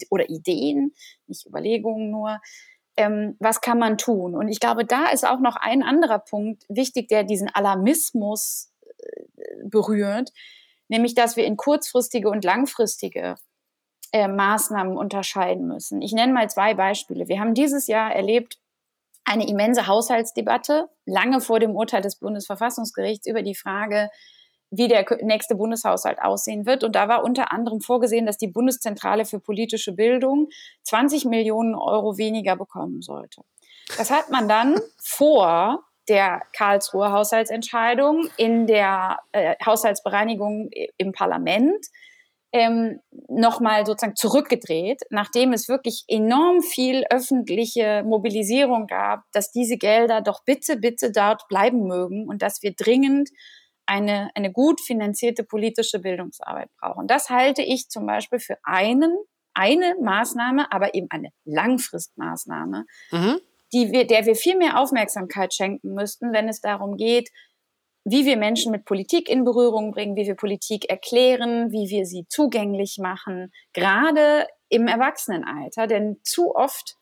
oder 0.10 0.30
Ideen, 0.30 0.94
nicht 1.28 1.46
Überlegungen 1.46 2.12
nur, 2.12 2.40
ähm, 2.98 3.36
was 3.40 3.62
kann 3.62 3.80
man 3.80 3.98
tun? 3.98 4.36
Und 4.36 4.50
ich 4.50 4.60
glaube, 4.60 4.84
da 4.84 5.10
ist 5.10 5.26
auch 5.26 5.40
noch 5.40 5.56
ein 5.56 5.84
anderer 5.84 6.20
Punkt 6.20 6.66
wichtig, 6.68 7.08
der 7.08 7.24
diesen 7.24 7.50
Alarmismus 7.54 8.72
äh, 8.98 9.24
berührt, 9.64 10.32
nämlich 10.88 11.16
dass 11.16 11.38
wir 11.38 11.46
in 11.46 11.58
kurzfristige 11.58 12.30
und 12.30 12.44
langfristige 12.44 13.36
äh, 14.12 14.28
Maßnahmen 14.28 14.98
unterscheiden 14.98 15.68
müssen. 15.68 16.02
Ich 16.02 16.12
nenne 16.12 16.34
mal 16.34 16.50
zwei 16.50 16.74
Beispiele. 16.74 17.28
Wir 17.28 17.40
haben 17.40 17.54
dieses 17.54 17.88
Jahr 17.88 18.14
erlebt 18.14 18.58
eine 19.26 19.48
immense 19.48 19.88
Haushaltsdebatte, 19.88 20.90
lange 21.06 21.42
vor 21.42 21.60
dem 21.60 21.76
Urteil 21.76 22.02
des 22.02 22.18
Bundesverfassungsgerichts 22.18 23.28
über 23.28 23.42
die 23.42 23.56
Frage, 23.56 24.10
wie 24.70 24.88
der 24.88 25.06
nächste 25.22 25.56
Bundeshaushalt 25.56 26.22
aussehen 26.22 26.66
wird. 26.66 26.84
Und 26.84 26.96
da 26.96 27.08
war 27.08 27.24
unter 27.24 27.52
anderem 27.52 27.82
vorgesehen, 27.82 28.26
dass 28.26 28.38
die 28.38 28.48
Bundeszentrale 28.48 29.26
für 29.26 29.40
politische 29.40 29.94
Bildung 29.94 30.50
20 30.84 31.26
Millionen 31.26 31.76
Euro 31.76 32.18
weniger 32.18 32.56
bekommen 32.56 33.02
sollte. 33.02 33.42
Das 33.98 34.12
hat 34.12 34.30
man 34.30 34.48
dann 34.48 34.80
vor 35.02 35.84
der 36.10 36.42
Karlsruher 36.54 37.12
Haushaltsentscheidung 37.12 38.30
in 38.38 38.68
der 38.68 39.20
äh, 39.34 39.56
Haushaltsbereinigung 39.66 40.70
im 40.98 41.12
Parlament 41.12 41.86
ähm, 42.54 43.02
nochmal 43.28 43.86
sozusagen 43.86 44.16
zurückgedreht, 44.16 45.02
nachdem 45.10 45.52
es 45.54 45.68
wirklich 45.68 46.06
enorm 46.08 46.62
viel 46.62 47.04
öffentliche 47.10 48.04
Mobilisierung 48.06 48.88
gab, 48.88 49.24
dass 49.34 49.52
diese 49.52 49.78
Gelder 49.78 50.22
doch 50.22 50.44
bitte, 50.46 50.78
bitte 50.78 51.12
dort 51.12 51.48
bleiben 51.50 51.88
mögen 51.88 52.28
und 52.28 52.42
dass 52.42 52.64
wir 52.64 52.74
dringend 52.74 53.30
eine, 53.88 54.30
eine 54.36 54.52
gut 54.52 54.82
finanzierte 54.82 55.44
politische 55.44 56.00
Bildungsarbeit 56.00 56.70
brauchen. 56.80 57.08
Das 57.08 57.30
halte 57.30 57.62
ich 57.62 57.90
zum 57.90 58.06
Beispiel 58.06 58.40
für 58.40 58.58
einen, 58.64 59.18
eine 59.54 59.96
Maßnahme, 60.02 60.72
aber 60.72 60.94
eben 60.94 61.08
eine 61.10 61.30
Langfristmaßnahme, 61.46 62.86
mhm. 63.12 63.40
die 63.74 63.92
wir, 63.92 64.06
der 64.06 64.26
wir 64.26 64.36
viel 64.36 64.58
mehr 64.58 64.80
Aufmerksamkeit 64.80 65.54
schenken 65.54 65.94
müssten, 65.94 66.34
wenn 66.34 66.48
es 66.48 66.62
darum 66.62 66.98
geht, 66.98 67.30
wie 68.10 68.26
wir 68.26 68.38
Menschen 68.38 68.72
mit 68.72 68.86
Politik 68.86 69.28
in 69.28 69.44
Berührung 69.44 69.92
bringen, 69.92 70.16
wie 70.16 70.28
wir 70.28 70.36
Politik 70.36 70.90
erklären, 70.90 71.72
wie 71.72 71.90
wir 71.90 72.06
sie 72.06 72.26
zugänglich 72.30 73.00
machen, 73.02 73.52
gerade 73.74 74.48
im 74.70 74.88
Erwachsenenalter. 74.88 75.88
Denn 75.88 76.18
zu 76.24 76.56
oft 76.56 76.96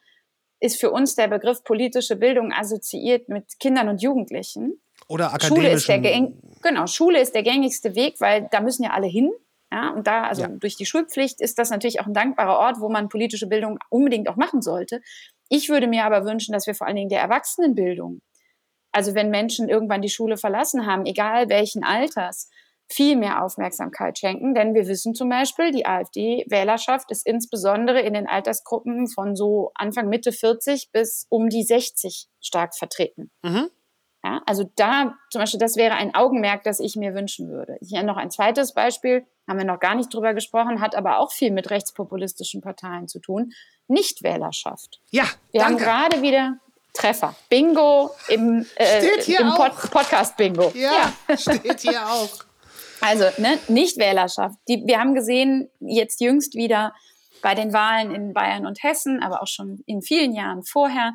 ist 0.59 0.79
für 0.79 0.89
uns 0.89 1.13
der 1.15 1.27
Begriff 1.27 1.63
politische 1.63 2.15
Bildung 2.15 2.51
assoziiert 2.51 3.29
mit 3.29 3.59
Kindern 3.59 3.89
und 3.89 4.01
Jugendlichen. 4.01 4.81
Oder 5.07 5.35
Schule 5.41 5.69
ist 5.69 5.87
der 5.87 5.99
genau, 5.99 6.87
Schule 6.87 7.21
ist 7.21 7.35
der 7.35 7.43
gängigste 7.43 7.95
Weg, 7.95 8.15
weil 8.19 8.47
da 8.51 8.61
müssen 8.61 8.83
ja 8.83 8.91
alle 8.91 9.07
hin. 9.07 9.31
Ja, 9.71 9.89
und 9.89 10.07
da, 10.07 10.23
also 10.23 10.43
ja. 10.43 10.47
durch 10.47 10.77
die 10.77 10.85
Schulpflicht 10.85 11.41
ist 11.41 11.59
das 11.59 11.69
natürlich 11.69 11.99
auch 11.99 12.05
ein 12.05 12.13
dankbarer 12.13 12.57
Ort, 12.57 12.79
wo 12.79 12.89
man 12.89 13.09
politische 13.09 13.47
Bildung 13.47 13.77
unbedingt 13.89 14.29
auch 14.29 14.35
machen 14.35 14.61
sollte. 14.61 15.01
Ich 15.49 15.69
würde 15.69 15.87
mir 15.87 16.05
aber 16.05 16.23
wünschen, 16.23 16.53
dass 16.53 16.65
wir 16.65 16.75
vor 16.75 16.87
allen 16.87 16.95
Dingen 16.95 17.09
der 17.09 17.21
Erwachsenenbildung 17.21 18.21
also 18.95 19.13
wenn 19.13 19.29
Menschen 19.29 19.67
irgendwann 19.67 20.01
die 20.01 20.09
Schule 20.09 20.37
verlassen 20.37 20.85
haben, 20.85 21.05
egal 21.05 21.49
welchen 21.49 21.83
Alters, 21.83 22.49
viel 22.89 23.17
mehr 23.17 23.43
Aufmerksamkeit 23.43 24.17
schenken. 24.17 24.53
Denn 24.53 24.73
wir 24.73 24.87
wissen 24.87 25.13
zum 25.13 25.27
Beispiel, 25.27 25.71
die 25.71 25.85
AfD-Wählerschaft 25.85 27.11
ist 27.11 27.27
insbesondere 27.27 27.99
in 27.99 28.13
den 28.13 28.25
Altersgruppen 28.25 29.09
von 29.09 29.35
so 29.35 29.71
Anfang 29.75 30.07
Mitte 30.07 30.31
40 30.31 30.91
bis 30.93 31.27
um 31.29 31.49
die 31.49 31.63
60 31.63 32.27
stark 32.39 32.73
vertreten. 32.73 33.31
Mhm. 33.43 33.69
Ja, 34.25 34.41
also 34.47 34.67
da 34.75 35.13
zum 35.29 35.41
Beispiel, 35.41 35.59
das 35.59 35.75
wäre 35.75 35.93
ein 35.93 36.15
Augenmerk, 36.15 36.63
das 36.63 36.79
ich 36.79 36.95
mir 36.95 37.13
wünschen 37.13 37.47
würde. 37.47 37.77
Hier 37.79 38.01
noch 38.01 38.17
ein 38.17 38.31
zweites 38.31 38.73
Beispiel, 38.73 39.23
haben 39.47 39.59
wir 39.59 39.65
noch 39.65 39.79
gar 39.79 39.93
nicht 39.93 40.11
drüber 40.11 40.33
gesprochen, 40.33 40.81
hat 40.81 40.95
aber 40.95 41.19
auch 41.19 41.31
viel 41.31 41.51
mit 41.51 41.69
rechtspopulistischen 41.69 42.59
Parteien 42.61 43.07
zu 43.07 43.19
tun. 43.19 43.53
Nichtwählerschaft. 43.87 44.99
Ja, 45.11 45.25
wir 45.51 45.61
danke. 45.61 45.85
haben 45.85 46.09
gerade 46.09 46.21
wieder 46.23 46.57
Treffer. 46.93 47.35
Bingo 47.49 48.09
im, 48.27 48.65
äh, 48.77 49.05
im 49.27 49.53
Pod 49.53 49.91
Podcast 49.91 50.35
Bingo. 50.37 50.71
Ja, 50.73 51.13
ja, 51.29 51.37
steht 51.37 51.81
hier 51.81 52.03
auch. 52.09 52.31
Also, 53.01 53.25
ne, 53.39 53.59
Nichtwählerschaft. 53.67 54.57
Die, 54.67 54.81
wir 54.87 54.99
haben 54.99 55.13
gesehen, 55.13 55.69
jetzt 55.81 56.19
jüngst 56.19 56.55
wieder 56.55 56.95
bei 57.43 57.53
den 57.53 57.73
Wahlen 57.73 58.09
in 58.09 58.33
Bayern 58.33 58.65
und 58.65 58.81
Hessen, 58.81 59.21
aber 59.21 59.43
auch 59.43 59.47
schon 59.47 59.83
in 59.85 60.01
vielen 60.01 60.33
Jahren 60.33 60.63
vorher, 60.63 61.13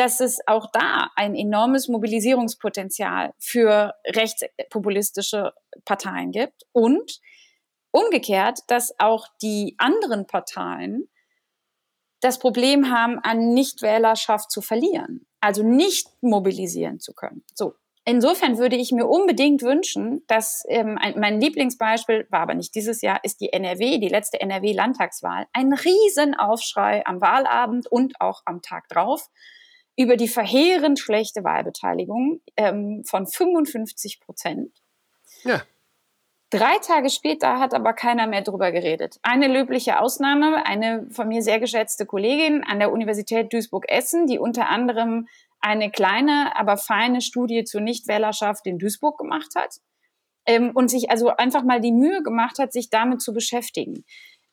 dass 0.00 0.20
es 0.20 0.38
auch 0.46 0.70
da 0.72 1.10
ein 1.14 1.34
enormes 1.34 1.86
Mobilisierungspotenzial 1.86 3.34
für 3.38 3.92
rechtspopulistische 4.06 5.52
Parteien 5.84 6.30
gibt 6.30 6.62
und 6.72 7.20
umgekehrt, 7.90 8.60
dass 8.68 8.98
auch 8.98 9.26
die 9.42 9.74
anderen 9.76 10.26
Parteien 10.26 11.10
das 12.20 12.38
Problem 12.38 12.90
haben, 12.90 13.18
an 13.18 13.52
Nichtwählerschaft 13.52 14.50
zu 14.50 14.62
verlieren, 14.62 15.26
also 15.40 15.62
nicht 15.62 16.08
mobilisieren 16.22 16.98
zu 16.98 17.12
können. 17.12 17.44
So. 17.52 17.74
Insofern 18.06 18.56
würde 18.56 18.76
ich 18.76 18.92
mir 18.92 19.06
unbedingt 19.06 19.60
wünschen, 19.60 20.24
dass 20.28 20.64
ähm, 20.68 20.96
ein, 20.98 21.20
mein 21.20 21.42
Lieblingsbeispiel 21.42 22.26
war 22.30 22.40
aber 22.40 22.54
nicht 22.54 22.74
dieses 22.74 23.02
Jahr, 23.02 23.22
ist 23.22 23.42
die 23.42 23.52
NRW, 23.52 23.98
die 23.98 24.08
letzte 24.08 24.40
NRW-Landtagswahl. 24.40 25.46
Ein 25.52 25.74
Riesenaufschrei 25.74 27.04
am 27.04 27.20
Wahlabend 27.20 27.86
und 27.86 28.18
auch 28.18 28.40
am 28.46 28.62
Tag 28.62 28.88
drauf 28.88 29.28
über 30.00 30.16
die 30.16 30.28
verheerend 30.28 30.98
schlechte 30.98 31.44
Wahlbeteiligung 31.44 32.40
ähm, 32.56 33.04
von 33.04 33.26
55 33.26 34.20
Prozent. 34.20 34.72
Ja. 35.44 35.60
Drei 36.48 36.78
Tage 36.78 37.10
später 37.10 37.60
hat 37.60 37.74
aber 37.74 37.92
keiner 37.92 38.26
mehr 38.26 38.40
drüber 38.40 38.72
geredet. 38.72 39.18
Eine 39.22 39.46
löbliche 39.46 40.00
Ausnahme, 40.00 40.64
eine 40.64 41.06
von 41.10 41.28
mir 41.28 41.42
sehr 41.42 41.60
geschätzte 41.60 42.06
Kollegin 42.06 42.64
an 42.64 42.78
der 42.78 42.92
Universität 42.92 43.52
Duisburg-Essen, 43.52 44.26
die 44.26 44.38
unter 44.38 44.70
anderem 44.70 45.28
eine 45.60 45.90
kleine, 45.90 46.56
aber 46.56 46.78
feine 46.78 47.20
Studie 47.20 47.64
zur 47.64 47.82
Nichtwählerschaft 47.82 48.66
in 48.66 48.78
Duisburg 48.78 49.18
gemacht 49.18 49.50
hat 49.54 49.76
ähm, 50.46 50.70
und 50.72 50.90
sich 50.90 51.10
also 51.10 51.28
einfach 51.28 51.62
mal 51.62 51.82
die 51.82 51.92
Mühe 51.92 52.22
gemacht 52.22 52.58
hat, 52.58 52.72
sich 52.72 52.88
damit 52.88 53.20
zu 53.20 53.34
beschäftigen. 53.34 54.06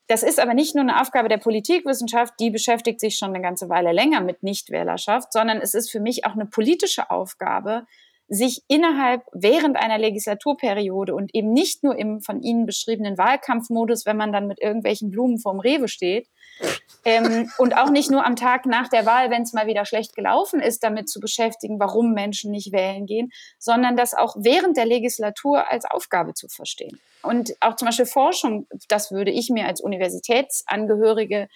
Das 0.07 0.23
ist 0.23 0.39
aber 0.39 0.53
nicht 0.53 0.73
nur 0.73 0.83
eine 0.83 1.01
Aufgabe 1.01 1.27
der 1.27 1.37
Politikwissenschaft, 1.37 2.33
die 2.39 2.49
beschäftigt 2.49 3.01
sich 3.01 3.17
schon 3.17 3.29
eine 3.29 3.41
ganze 3.41 3.67
Weile 3.67 3.91
länger 3.91 4.21
mit 4.21 4.41
Nichtwählerschaft, 4.41 5.33
sondern 5.33 5.57
es 5.57 5.73
ist 5.73 5.91
für 5.91 5.99
mich 5.99 6.25
auch 6.25 6.31
eine 6.33 6.45
politische 6.45 7.11
Aufgabe, 7.11 7.85
sich 8.29 8.63
innerhalb 8.67 9.23
während 9.33 9.77
einer 9.77 9.97
Legislaturperiode 9.97 11.15
und 11.15 11.33
eben 11.33 11.53
nicht 11.53 11.83
nur 11.83 11.97
im 11.97 12.21
von 12.21 12.41
Ihnen 12.41 12.65
beschriebenen 12.65 13.17
Wahlkampfmodus, 13.17 14.05
wenn 14.05 14.17
man 14.17 14.33
dann 14.33 14.47
mit 14.47 14.61
irgendwelchen 14.61 15.11
Blumen 15.11 15.39
vorm 15.39 15.59
Rewe 15.59 15.87
steht, 15.87 16.27
ähm, 17.05 17.49
und 17.57 17.75
auch 17.77 17.89
nicht 17.89 18.11
nur 18.11 18.25
am 18.25 18.35
Tag 18.35 18.65
nach 18.65 18.89
der 18.89 19.05
Wahl, 19.05 19.29
wenn 19.29 19.43
es 19.43 19.53
mal 19.53 19.67
wieder 19.67 19.85
schlecht 19.85 20.15
gelaufen 20.15 20.59
ist, 20.59 20.83
damit 20.83 21.09
zu 21.09 21.19
beschäftigen, 21.19 21.79
warum 21.79 22.13
Menschen 22.13 22.51
nicht 22.51 22.73
wählen 22.73 23.05
gehen, 23.05 23.31
sondern 23.59 23.95
das 23.95 24.13
auch 24.13 24.35
während 24.37 24.75
der 24.75 24.85
Legislatur 24.85 25.71
als 25.71 25.85
Aufgabe 25.85 26.33
zu 26.33 26.47
verstehen. 26.49 26.99
Und 27.21 27.55
auch 27.61 27.75
zum 27.75 27.85
Beispiel 27.85 28.05
Forschung, 28.05 28.67
das 28.89 29.11
würde 29.11 29.31
ich 29.31 29.49
mir 29.49 29.67
als 29.67 29.81
Universitätsangehörige 29.81 31.47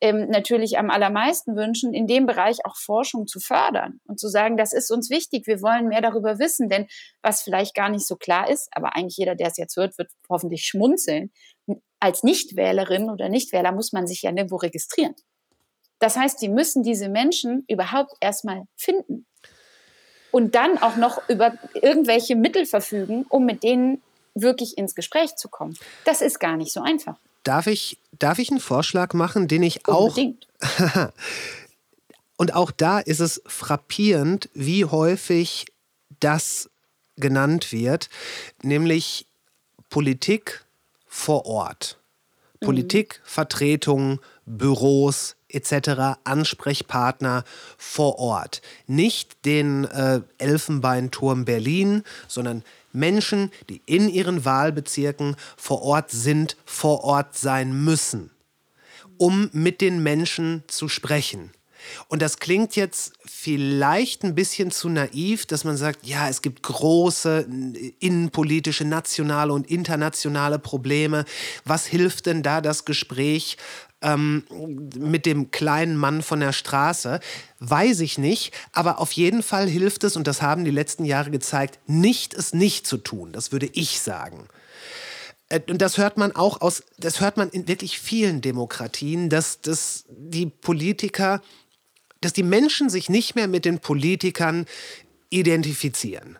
ähm, 0.00 0.28
natürlich 0.28 0.78
am 0.78 0.90
allermeisten 0.90 1.56
wünschen, 1.56 1.92
in 1.92 2.06
dem 2.06 2.26
Bereich 2.26 2.64
auch 2.64 2.76
Forschung 2.76 3.26
zu 3.26 3.40
fördern 3.40 4.00
und 4.06 4.18
zu 4.18 4.28
sagen, 4.28 4.56
das 4.56 4.72
ist 4.72 4.90
uns 4.90 5.10
wichtig, 5.10 5.46
wir 5.46 5.60
wollen 5.62 5.88
mehr 5.88 6.00
darüber 6.00 6.38
wissen, 6.38 6.68
denn 6.68 6.86
was 7.22 7.42
vielleicht 7.42 7.74
gar 7.74 7.88
nicht 7.88 8.06
so 8.06 8.16
klar 8.16 8.48
ist, 8.48 8.68
aber 8.72 8.96
eigentlich 8.96 9.16
jeder, 9.16 9.34
der 9.34 9.48
es 9.48 9.56
jetzt 9.56 9.76
hört, 9.76 9.98
wird 9.98 10.10
hoffentlich 10.28 10.64
schmunzeln. 10.64 11.30
Als 12.00 12.22
Nichtwählerin 12.22 13.10
oder 13.10 13.28
Nichtwähler 13.28 13.72
muss 13.72 13.92
man 13.92 14.06
sich 14.06 14.22
ja 14.22 14.32
nirgendwo 14.32 14.56
registrieren. 14.56 15.14
Das 15.98 16.16
heißt, 16.16 16.40
die 16.40 16.48
müssen 16.48 16.82
diese 16.82 17.10
Menschen 17.10 17.64
überhaupt 17.68 18.14
erstmal 18.20 18.64
finden 18.76 19.26
und 20.30 20.54
dann 20.54 20.78
auch 20.78 20.96
noch 20.96 21.28
über 21.28 21.52
irgendwelche 21.74 22.36
Mittel 22.36 22.64
verfügen, 22.64 23.26
um 23.28 23.44
mit 23.44 23.62
denen 23.62 24.02
wirklich 24.34 24.78
ins 24.78 24.94
Gespräch 24.94 25.36
zu 25.36 25.48
kommen. 25.48 25.76
Das 26.04 26.22
ist 26.22 26.38
gar 26.38 26.56
nicht 26.56 26.72
so 26.72 26.80
einfach. 26.80 27.18
Darf 27.42 27.66
ich, 27.66 27.98
darf 28.18 28.38
ich 28.38 28.50
einen 28.50 28.60
Vorschlag 28.60 29.14
machen, 29.14 29.48
den 29.48 29.62
ich 29.62 29.86
Unbedingt. 29.88 30.46
auch. 30.60 31.08
und 32.36 32.54
auch 32.54 32.70
da 32.70 32.98
ist 32.98 33.20
es 33.20 33.42
frappierend, 33.46 34.48
wie 34.54 34.84
häufig 34.84 35.66
das 36.20 36.68
genannt 37.16 37.72
wird, 37.72 38.08
nämlich 38.62 39.26
Politik 39.88 40.64
vor 41.06 41.46
Ort. 41.46 41.98
Politik, 42.60 43.20
Vertretungen, 43.24 44.20
Büros 44.44 45.36
etc., 45.48 46.20
Ansprechpartner 46.24 47.44
vor 47.78 48.18
Ort. 48.18 48.60
Nicht 48.86 49.44
den 49.46 49.84
äh, 49.86 50.20
Elfenbeinturm 50.38 51.44
Berlin, 51.44 52.04
sondern 52.28 52.62
Menschen, 52.92 53.50
die 53.68 53.82
in 53.86 54.08
ihren 54.08 54.44
Wahlbezirken 54.44 55.36
vor 55.56 55.82
Ort 55.82 56.10
sind, 56.10 56.56
vor 56.64 57.04
Ort 57.04 57.36
sein 57.36 57.84
müssen, 57.84 58.30
um 59.16 59.50
mit 59.52 59.80
den 59.80 60.02
Menschen 60.02 60.64
zu 60.66 60.88
sprechen. 60.88 61.52
Und 62.08 62.22
das 62.22 62.38
klingt 62.38 62.76
jetzt 62.76 63.14
vielleicht 63.24 64.22
ein 64.22 64.34
bisschen 64.34 64.70
zu 64.70 64.88
naiv, 64.88 65.46
dass 65.46 65.64
man 65.64 65.76
sagt, 65.76 66.06
ja, 66.06 66.28
es 66.28 66.42
gibt 66.42 66.62
große 66.62 67.46
innenpolitische, 67.98 68.84
nationale 68.84 69.52
und 69.52 69.70
internationale 69.70 70.58
Probleme. 70.58 71.24
Was 71.64 71.86
hilft 71.86 72.26
denn 72.26 72.42
da 72.42 72.60
das 72.60 72.84
Gespräch 72.84 73.56
ähm, 74.02 74.44
mit 74.96 75.26
dem 75.26 75.50
kleinen 75.50 75.96
Mann 75.96 76.22
von 76.22 76.40
der 76.40 76.52
Straße? 76.52 77.20
Weiß 77.58 78.00
ich 78.00 78.18
nicht, 78.18 78.54
aber 78.72 78.98
auf 78.98 79.12
jeden 79.12 79.42
Fall 79.42 79.68
hilft 79.68 80.04
es, 80.04 80.16
und 80.16 80.26
das 80.26 80.42
haben 80.42 80.64
die 80.64 80.70
letzten 80.70 81.04
Jahre 81.04 81.30
gezeigt, 81.30 81.78
nicht 81.86 82.34
es 82.34 82.52
nicht 82.52 82.86
zu 82.86 82.96
tun. 82.96 83.32
Das 83.32 83.52
würde 83.52 83.68
ich 83.72 84.00
sagen. 84.00 84.48
Äh, 85.48 85.60
und 85.68 85.82
das 85.82 85.98
hört 85.98 86.16
man 86.16 86.34
auch 86.34 86.60
aus, 86.60 86.82
das 86.98 87.20
hört 87.20 87.36
man 87.36 87.50
in 87.50 87.68
wirklich 87.68 87.98
vielen 87.98 88.40
Demokratien, 88.40 89.28
dass, 89.28 89.60
dass 89.60 90.04
die 90.08 90.46
Politiker 90.46 91.40
dass 92.20 92.32
die 92.32 92.42
Menschen 92.42 92.90
sich 92.90 93.08
nicht 93.08 93.34
mehr 93.34 93.48
mit 93.48 93.64
den 93.64 93.80
Politikern 93.80 94.66
identifizieren? 95.30 96.38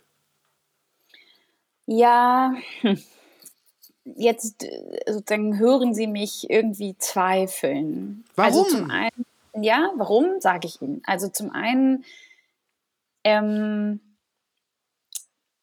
Ja, 1.86 2.54
hm. 2.82 3.00
Jetzt 4.04 4.64
äh, 4.64 5.00
sozusagen 5.06 5.58
hören 5.58 5.94
Sie 5.94 6.06
mich 6.06 6.48
irgendwie 6.50 6.96
zweifeln. 6.98 8.24
Warum? 8.36 8.64
Also 8.64 8.64
zum 8.64 8.90
einen, 8.90 9.26
ja, 9.60 9.90
warum, 9.96 10.40
sage 10.40 10.66
ich 10.66 10.80
Ihnen. 10.80 11.02
Also 11.06 11.28
zum 11.28 11.50
einen, 11.50 12.04
ähm, 13.24 14.00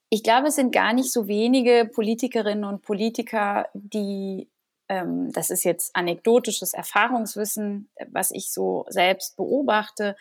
ich 0.10 0.24
glaube, 0.24 0.48
es 0.48 0.56
sind 0.56 0.72
gar 0.72 0.94
nicht 0.94 1.12
so 1.12 1.28
wenige 1.28 1.90
Politikerinnen 1.94 2.64
und 2.64 2.82
Politiker, 2.82 3.68
die 3.74 4.48
ähm, 4.90 5.32
das 5.34 5.50
ist 5.50 5.64
jetzt 5.64 5.96
anekdotisches 5.96 6.74
Erfahrungswissen, 6.74 7.90
was 8.12 8.32
ich 8.32 8.52
so 8.52 8.86
selbst 8.90 9.36
beobachte, 9.36 10.16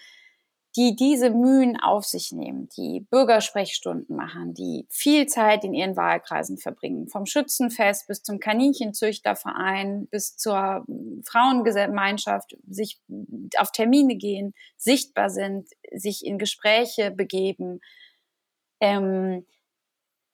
die 0.76 0.94
diese 0.94 1.30
Mühen 1.30 1.80
auf 1.80 2.04
sich 2.04 2.32
nehmen, 2.32 2.68
die 2.76 3.00
Bürgersprechstunden 3.10 4.14
machen, 4.14 4.52
die 4.52 4.86
viel 4.90 5.26
Zeit 5.26 5.64
in 5.64 5.72
ihren 5.72 5.96
Wahlkreisen 5.96 6.58
verbringen, 6.58 7.08
vom 7.08 7.24
Schützenfest 7.24 8.06
bis 8.06 8.22
zum 8.22 8.38
Kaninchenzüchterverein 8.38 10.06
bis 10.08 10.36
zur 10.36 10.84
Frauengemeinschaft, 11.24 12.56
sich 12.68 13.00
auf 13.56 13.72
Termine 13.72 14.16
gehen, 14.16 14.52
sichtbar 14.76 15.30
sind, 15.30 15.68
sich 15.92 16.24
in 16.24 16.38
Gespräche 16.38 17.10
begeben. 17.10 17.80
Ähm, 18.80 19.46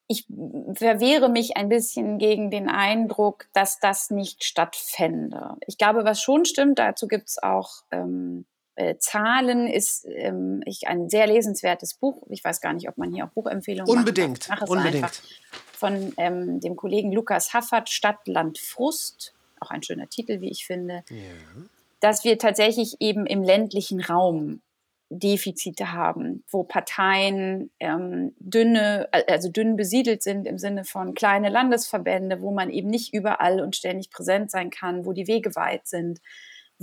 ich 0.09 0.27
verwehre 0.74 1.28
mich 1.28 1.56
ein 1.56 1.69
bisschen 1.69 2.19
gegen 2.19 2.51
den 2.51 2.69
Eindruck, 2.69 3.47
dass 3.52 3.78
das 3.78 4.10
nicht 4.10 4.44
stattfände. 4.44 5.56
Ich 5.66 5.78
glaube, 5.78 6.05
was 6.05 6.20
schon 6.20 6.44
stimmt, 6.44 6.78
dazu 6.81 7.06
gibt 7.06 7.28
es 7.28 7.43
auch 7.43 7.70
ähm, 7.93 8.44
äh, 8.74 8.96
Zahlen, 8.98 9.66
ist 9.66 10.06
ähm, 10.08 10.62
ich, 10.66 10.88
ein 10.88 11.08
sehr 11.08 11.26
lesenswertes 11.26 11.94
Buch. 11.94 12.22
Ich 12.30 12.42
weiß 12.42 12.60
gar 12.60 12.72
nicht, 12.72 12.88
ob 12.88 12.96
man 12.98 13.12
hier 13.12 13.26
auch 13.26 13.30
Buchempfehlungen 13.30 13.90
Unbedingt, 13.90 14.48
macht. 14.48 14.68
unbedingt. 14.68 15.04
Einfach. 15.04 15.22
Von 15.72 16.12
ähm, 16.16 16.60
dem 16.60 16.76
Kollegen 16.76 17.12
Lukas 17.12 17.52
Haffert, 17.52 17.90
Stadt, 17.90 18.26
Land, 18.26 18.58
Frust. 18.58 19.34
Auch 19.60 19.70
ein 19.70 19.82
schöner 19.82 20.08
Titel, 20.08 20.40
wie 20.40 20.50
ich 20.50 20.66
finde. 20.66 21.04
Ja. 21.10 21.16
Dass 22.00 22.24
wir 22.24 22.38
tatsächlich 22.38 22.96
eben 23.00 23.26
im 23.26 23.42
ländlichen 23.42 24.00
Raum 24.00 24.62
Defizite 25.10 25.92
haben, 25.92 26.42
wo 26.50 26.64
Parteien 26.64 27.70
ähm, 27.80 28.34
dünne, 28.38 29.08
also 29.28 29.50
dünn 29.50 29.76
besiedelt 29.76 30.22
sind 30.22 30.46
im 30.46 30.58
Sinne 30.58 30.84
von 30.84 31.14
kleine 31.14 31.50
Landesverbände, 31.50 32.40
wo 32.40 32.50
man 32.50 32.70
eben 32.70 32.88
nicht 32.88 33.12
überall 33.12 33.60
und 33.60 33.76
ständig 33.76 34.10
präsent 34.10 34.50
sein 34.50 34.70
kann, 34.70 35.04
wo 35.04 35.12
die 35.12 35.26
Wege 35.26 35.54
weit 35.54 35.86
sind, 35.86 36.20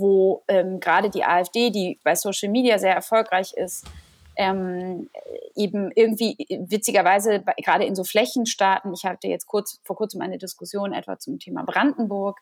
wo 0.00 0.42
ähm, 0.48 0.80
gerade 0.80 1.10
die 1.10 1.24
AfD, 1.24 1.70
die 1.70 2.00
bei 2.02 2.14
Social 2.14 2.50
Media 2.50 2.78
sehr 2.78 2.94
erfolgreich 2.94 3.52
ist, 3.54 3.86
ähm, 4.36 5.10
eben 5.54 5.90
irgendwie 5.94 6.36
witzigerweise 6.48 7.42
gerade 7.62 7.84
in 7.84 7.94
so 7.94 8.04
Flächenstaaten, 8.04 8.92
ich 8.94 9.04
hatte 9.04 9.28
jetzt 9.28 9.46
kurz 9.46 9.80
vor 9.84 9.96
kurzem 9.96 10.22
eine 10.22 10.38
Diskussion 10.38 10.94
etwa 10.94 11.18
zum 11.18 11.38
Thema 11.38 11.64
Brandenburg, 11.64 12.38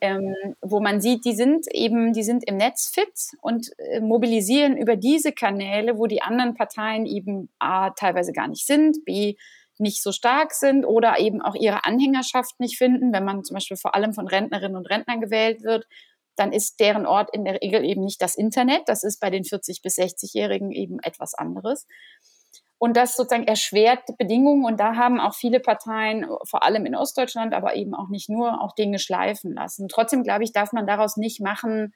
ähm, 0.00 0.34
wo 0.60 0.80
man 0.80 1.00
sieht, 1.00 1.24
die 1.24 1.34
sind 1.34 1.66
eben, 1.72 2.12
die 2.12 2.22
sind 2.22 2.44
im 2.44 2.58
Netz 2.58 2.90
fit 2.94 3.12
und 3.40 3.70
äh, 3.78 4.00
mobilisieren 4.00 4.76
über 4.76 4.94
diese 4.96 5.32
Kanäle, 5.32 5.98
wo 5.98 6.06
die 6.06 6.22
anderen 6.22 6.54
Parteien 6.54 7.06
eben 7.06 7.48
A 7.58 7.90
teilweise 7.90 8.32
gar 8.32 8.46
nicht 8.46 8.66
sind, 8.66 9.04
B 9.04 9.34
nicht 9.78 10.02
so 10.02 10.12
stark 10.12 10.52
sind 10.52 10.84
oder 10.84 11.18
eben 11.18 11.42
auch 11.42 11.56
ihre 11.56 11.84
Anhängerschaft 11.84 12.60
nicht 12.60 12.78
finden, 12.78 13.12
wenn 13.12 13.24
man 13.24 13.42
zum 13.42 13.54
Beispiel 13.54 13.76
vor 13.76 13.96
allem 13.96 14.12
von 14.12 14.28
Rentnerinnen 14.28 14.76
und 14.76 14.88
Rentnern 14.88 15.20
gewählt 15.20 15.64
wird 15.64 15.86
dann 16.36 16.52
ist 16.52 16.80
deren 16.80 17.06
Ort 17.06 17.34
in 17.34 17.44
der 17.44 17.60
Regel 17.60 17.84
eben 17.84 18.02
nicht 18.02 18.22
das 18.22 18.34
Internet. 18.34 18.82
Das 18.86 19.02
ist 19.02 19.20
bei 19.20 19.30
den 19.30 19.44
40- 19.44 19.82
bis 19.82 19.98
60-Jährigen 19.98 20.70
eben 20.70 20.98
etwas 21.00 21.34
anderes. 21.34 21.86
Und 22.78 22.96
das 22.96 23.14
sozusagen 23.14 23.46
erschwert 23.46 24.00
Bedingungen. 24.18 24.64
Und 24.64 24.80
da 24.80 24.96
haben 24.96 25.20
auch 25.20 25.34
viele 25.34 25.60
Parteien, 25.60 26.26
vor 26.48 26.64
allem 26.64 26.84
in 26.84 26.96
Ostdeutschland, 26.96 27.54
aber 27.54 27.76
eben 27.76 27.94
auch 27.94 28.08
nicht 28.08 28.28
nur, 28.28 28.60
auch 28.60 28.74
Dinge 28.74 28.98
schleifen 28.98 29.52
lassen. 29.54 29.86
Trotzdem, 29.88 30.24
glaube 30.24 30.42
ich, 30.42 30.52
darf 30.52 30.72
man 30.72 30.86
daraus 30.86 31.16
nicht 31.16 31.40
machen, 31.40 31.94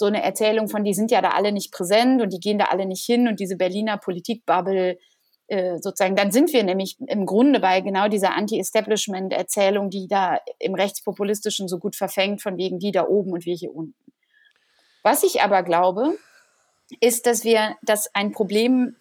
so 0.00 0.06
eine 0.06 0.22
Erzählung 0.22 0.68
von, 0.68 0.82
die 0.82 0.94
sind 0.94 1.10
ja 1.10 1.20
da 1.20 1.30
alle 1.30 1.52
nicht 1.52 1.72
präsent 1.72 2.22
und 2.22 2.32
die 2.32 2.40
gehen 2.40 2.58
da 2.58 2.66
alle 2.66 2.86
nicht 2.86 3.04
hin 3.04 3.28
und 3.28 3.38
diese 3.38 3.56
Berliner 3.56 3.98
Politikbubble 3.98 4.98
äh, 5.50 5.78
sozusagen, 5.78 6.14
dann 6.14 6.30
sind 6.30 6.52
wir 6.52 6.62
nämlich 6.62 6.96
im 7.00 7.26
Grunde 7.26 7.58
bei 7.58 7.80
genau 7.80 8.06
dieser 8.06 8.36
Anti-Establishment-Erzählung, 8.36 9.90
die 9.90 10.06
da 10.06 10.38
im 10.60 10.76
Rechtspopulistischen 10.76 11.66
so 11.66 11.78
gut 11.78 11.96
verfängt, 11.96 12.40
von 12.40 12.56
wegen 12.56 12.78
die 12.78 12.92
da 12.92 13.08
oben 13.08 13.32
und 13.32 13.44
wir 13.46 13.56
hier 13.56 13.74
unten. 13.74 14.12
Was 15.02 15.24
ich 15.24 15.42
aber 15.42 15.64
glaube, 15.64 16.16
ist, 17.00 17.26
dass 17.26 17.42
wir, 17.42 17.76
dass 17.82 18.14
ein 18.14 18.30
Problem 18.30 18.94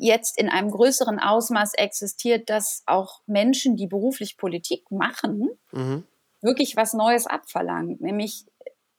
jetzt 0.00 0.36
in 0.36 0.48
einem 0.48 0.72
größeren 0.72 1.20
Ausmaß 1.20 1.74
existiert, 1.74 2.50
dass 2.50 2.82
auch 2.86 3.20
Menschen, 3.26 3.76
die 3.76 3.86
beruflich 3.86 4.36
Politik 4.36 4.90
machen, 4.90 5.48
mhm. 5.70 6.02
wirklich 6.40 6.74
was 6.74 6.92
Neues 6.92 7.28
abverlangen. 7.28 7.98
Nämlich, 8.00 8.46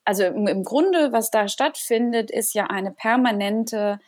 also 0.06 0.24
im 0.24 0.64
Grunde, 0.64 1.12
was 1.12 1.30
da 1.30 1.50
stattfindet, 1.50 2.32
ist 2.32 2.54
ja 2.54 2.68
eine 2.68 2.92
permanente 2.92 4.00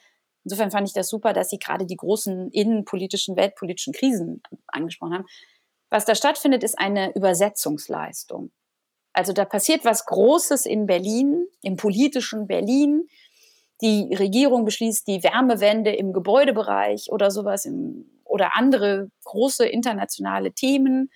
Insofern 0.44 0.72
fand 0.72 0.88
ich 0.88 0.94
das 0.94 1.10
super, 1.10 1.34
dass 1.34 1.50
Sie 1.50 1.60
gerade 1.60 1.86
die 1.86 1.96
großen 1.96 2.50
innenpolitischen, 2.52 3.36
weltpolitischen 3.36 3.94
Krisen 3.94 4.42
angesprochen 4.68 5.14
haben. 5.14 5.26
Was 5.90 6.06
da 6.06 6.16
stattfindet, 6.16 6.64
ist 6.64 6.80
eine 6.80 7.14
Übersetzungsleistung. 7.16 8.52
Also 9.14 9.34
da 9.34 9.46
passiert 9.46 9.84
was 9.84 10.06
Großes 10.06 10.66
in 10.66 10.86
Berlin, 10.86 11.46
im 11.62 11.76
politischen 11.76 12.48
Berlin. 12.48 13.08
Die 13.82 14.14
Regierung 14.16 14.64
beschließt 14.64 15.08
die 15.08 15.24
Wärmewende 15.24 15.94
im 15.94 16.14
Gebäudebereich 16.14 17.12
oder 17.12 17.30
sowas 17.30 17.66
im, 17.66 18.10
oder 18.24 18.56
andere 18.56 19.10
große 19.26 19.66
internationale 19.66 20.54
Themen. 20.54 21.12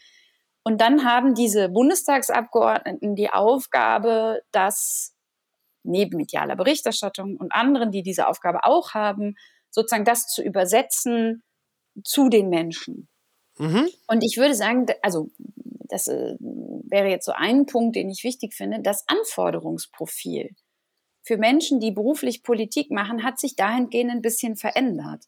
Und 0.63 0.81
dann 0.81 1.05
haben 1.05 1.35
diese 1.35 1.69
Bundestagsabgeordneten 1.69 3.15
die 3.15 3.29
Aufgabe, 3.29 4.41
das 4.51 5.14
neben 5.85 6.17
medialer 6.17 6.55
Berichterstattung 6.55 7.37
und 7.37 7.51
anderen, 7.51 7.91
die 7.91 8.03
diese 8.03 8.27
Aufgabe 8.27 8.63
auch 8.63 8.93
haben, 8.93 9.35
sozusagen 9.69 10.05
das 10.05 10.27
zu 10.27 10.41
übersetzen 10.41 11.43
zu 12.03 12.29
den 12.29 12.49
Menschen. 12.49 13.07
Mhm. 13.57 13.87
Und 14.07 14.23
ich 14.23 14.37
würde 14.37 14.55
sagen, 14.55 14.85
also 15.01 15.29
das 15.87 16.07
äh, 16.07 16.35
wäre 16.39 17.09
jetzt 17.09 17.25
so 17.25 17.31
ein 17.33 17.65
Punkt, 17.65 17.95
den 17.95 18.09
ich 18.09 18.23
wichtig 18.23 18.53
finde, 18.53 18.81
das 18.81 19.07
Anforderungsprofil 19.07 20.55
für 21.23 21.37
Menschen, 21.37 21.79
die 21.79 21.91
beruflich 21.91 22.43
Politik 22.43 22.91
machen, 22.91 23.23
hat 23.23 23.39
sich 23.39 23.55
dahingehend 23.55 24.11
ein 24.11 24.21
bisschen 24.21 24.55
verändert. 24.55 25.25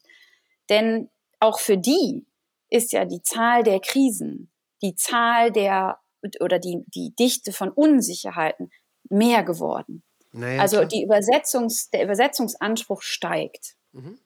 Denn 0.68 1.10
auch 1.40 1.58
für 1.58 1.76
die 1.76 2.26
ist 2.70 2.92
ja 2.92 3.04
die 3.04 3.22
Zahl 3.22 3.62
der 3.64 3.80
Krisen, 3.80 4.50
die 4.82 4.94
Zahl 4.94 5.50
der 5.50 5.98
oder 6.40 6.58
die, 6.58 6.84
die 6.86 7.14
Dichte 7.14 7.52
von 7.52 7.70
Unsicherheiten 7.70 8.70
mehr 9.08 9.42
geworden. 9.42 10.04
Naja, 10.38 10.60
also 10.60 10.84
die 10.84 11.02
Übersetzungs, 11.02 11.90
der 11.90 12.04
Übersetzungsanspruch 12.04 13.02
steigt. 13.02 13.74
Mhm. 13.92 14.18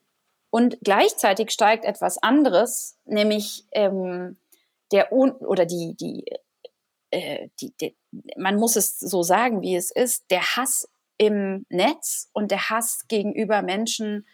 Und 0.51 0.79
gleichzeitig 0.83 1.51
steigt 1.51 1.85
etwas 1.85 2.19
anderes, 2.19 2.99
nämlich 3.07 3.65
ähm, 3.73 4.37
der 4.93 5.11
Un 5.13 5.33
oder 5.33 5.65
die, 5.65 5.95
die, 5.99 6.25
äh, 7.11 7.49
die, 7.61 7.73
die, 7.81 7.97
man 8.37 8.57
muss 8.57 8.77
es 8.77 9.01
so 9.01 9.23
sagen, 9.23 9.63
wie 9.63 9.77
es 9.77 9.91
ist, 9.91 10.31
der 10.31 10.43
Hass 10.57 10.89
im 11.17 11.65
Netz 11.71 12.29
und 12.33 12.51
der 12.51 12.69
Hass 12.69 13.07
gegenüber 13.09 13.63
Menschen, 13.63 14.27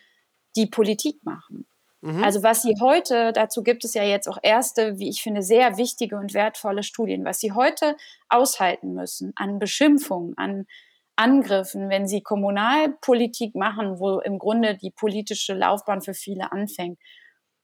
die 0.56 0.66
Politik 0.66 1.24
machen. 1.24 1.66
Mhm. 2.00 2.24
Also 2.24 2.42
was 2.42 2.62
sie 2.62 2.74
heute, 2.80 3.32
dazu 3.32 3.62
gibt 3.62 3.84
es 3.84 3.94
ja 3.94 4.02
jetzt 4.02 4.28
auch 4.28 4.38
erste, 4.42 4.98
wie 4.98 5.08
ich 5.08 5.22
finde, 5.22 5.42
sehr 5.42 5.76
wichtige 5.76 6.16
und 6.16 6.34
wertvolle 6.34 6.82
Studien, 6.82 7.24
was 7.24 7.38
sie 7.38 7.52
heute 7.52 7.96
aushalten 8.28 8.94
müssen 8.94 9.32
an 9.36 9.58
Beschimpfungen, 9.58 10.36
an 10.36 10.66
Angriffen, 11.18 11.88
wenn 11.90 12.06
sie 12.06 12.22
Kommunalpolitik 12.22 13.54
machen, 13.54 13.98
wo 13.98 14.20
im 14.20 14.38
Grunde 14.38 14.76
die 14.76 14.90
politische 14.90 15.54
Laufbahn 15.54 16.00
für 16.00 16.14
viele 16.14 16.52
anfängt. 16.52 16.98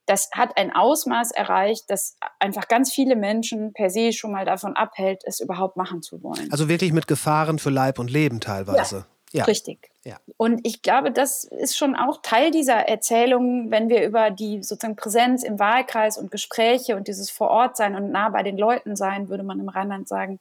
Das 0.06 0.28
hat 0.32 0.58
ein 0.58 0.74
Ausmaß 0.74 1.30
erreicht, 1.30 1.84
das 1.88 2.16
einfach 2.38 2.68
ganz 2.68 2.92
viele 2.92 3.16
Menschen 3.16 3.72
per 3.72 3.88
se 3.88 4.12
schon 4.12 4.32
mal 4.32 4.44
davon 4.44 4.76
abhält, 4.76 5.22
es 5.24 5.40
überhaupt 5.40 5.76
machen 5.76 6.02
zu 6.02 6.22
wollen. 6.22 6.50
Also 6.50 6.68
wirklich 6.68 6.92
mit 6.92 7.06
Gefahren 7.06 7.58
für 7.58 7.70
Leib 7.70 7.98
und 7.98 8.10
Leben 8.10 8.40
teilweise. 8.40 8.96
Ja. 8.96 9.06
Ja. 9.34 9.46
Richtig. 9.46 9.90
Ja. 10.04 10.18
Und 10.36 10.60
ich 10.64 10.80
glaube, 10.82 11.10
das 11.10 11.42
ist 11.42 11.76
schon 11.76 11.96
auch 11.96 12.22
Teil 12.22 12.52
dieser 12.52 12.88
Erzählung, 12.88 13.68
wenn 13.68 13.88
wir 13.88 14.06
über 14.06 14.30
die 14.30 14.62
sozusagen 14.62 14.94
Präsenz 14.94 15.42
im 15.42 15.58
Wahlkreis 15.58 16.18
und 16.18 16.30
Gespräche 16.30 16.94
und 16.94 17.08
dieses 17.08 17.32
Vorortsein 17.32 17.96
und 17.96 18.12
nah 18.12 18.28
bei 18.28 18.44
den 18.44 18.56
Leuten 18.56 18.94
sein, 18.94 19.28
würde 19.28 19.42
man 19.42 19.58
im 19.58 19.68
Rheinland 19.68 20.06
sagen, 20.06 20.38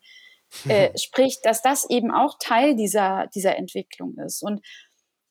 äh, 0.67 0.97
spricht, 0.97 1.45
dass 1.45 1.61
das 1.61 1.89
eben 1.89 2.11
auch 2.11 2.37
Teil 2.39 2.75
dieser, 2.75 3.27
dieser 3.33 3.57
Entwicklung 3.57 4.17
ist. 4.17 4.43
Und 4.43 4.61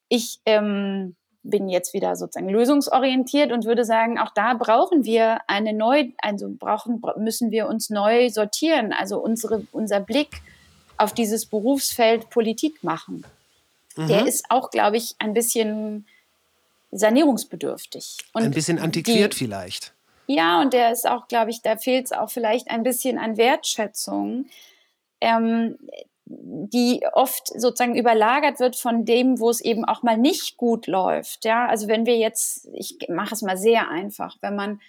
ich 0.08 0.40
ähm, 0.46 1.16
bin 1.42 1.68
jetzt 1.68 1.94
wieder 1.94 2.16
sozusagen 2.16 2.48
lösungsorientiert 2.48 3.52
und 3.52 3.64
würde 3.64 3.84
sagen, 3.84 4.18
auch 4.18 4.32
da 4.34 4.54
brauchen 4.54 5.04
wir 5.04 5.38
eine 5.48 5.72
neu, 5.72 6.10
also 6.18 6.48
brauchen, 6.50 7.02
müssen 7.16 7.50
wir 7.50 7.66
uns 7.66 7.90
neu 7.90 8.30
sortieren, 8.30 8.92
also 8.92 9.18
unsere, 9.18 9.66
unser 9.72 10.00
Blick 10.00 10.42
auf 10.98 11.12
dieses 11.12 11.46
Berufsfeld 11.46 12.30
Politik 12.30 12.84
machen 12.84 13.24
mhm. 13.96 14.08
der 14.08 14.26
ist 14.26 14.46
auch, 14.50 14.70
glaube 14.70 14.96
ich, 14.96 15.14
ein 15.18 15.34
bisschen 15.34 16.06
sanierungsbedürftig. 16.90 18.18
Und 18.32 18.42
ein 18.42 18.50
bisschen 18.50 18.78
antiquiert 18.78 19.34
die, 19.34 19.38
vielleicht. 19.38 19.92
Ja, 20.26 20.60
und 20.60 20.72
der 20.72 20.92
ist 20.92 21.08
auch, 21.08 21.28
glaube 21.28 21.50
ich, 21.50 21.62
da 21.62 21.76
fehlt 21.76 22.06
es 22.06 22.12
auch 22.12 22.30
vielleicht 22.30 22.70
ein 22.70 22.82
bisschen 22.82 23.18
an 23.18 23.36
Wertschätzung, 23.36 24.46
ähm, 25.22 25.78
die 26.24 27.00
oft 27.12 27.48
sozusagen 27.48 27.96
überlagert 27.96 28.58
wird 28.60 28.76
von 28.76 29.04
dem, 29.04 29.38
wo 29.38 29.50
es 29.50 29.60
eben 29.60 29.84
auch 29.84 30.02
mal 30.02 30.18
nicht 30.18 30.56
gut 30.56 30.86
läuft. 30.86 31.44
Ja, 31.44 31.66
also 31.66 31.88
wenn 31.88 32.06
wir 32.06 32.16
jetzt, 32.16 32.68
ich 32.74 32.98
mache 33.08 33.34
es 33.34 33.42
mal 33.42 33.56
sehr 33.56 33.88
einfach, 33.88 34.36
wenn 34.40 34.56
man 34.56 34.80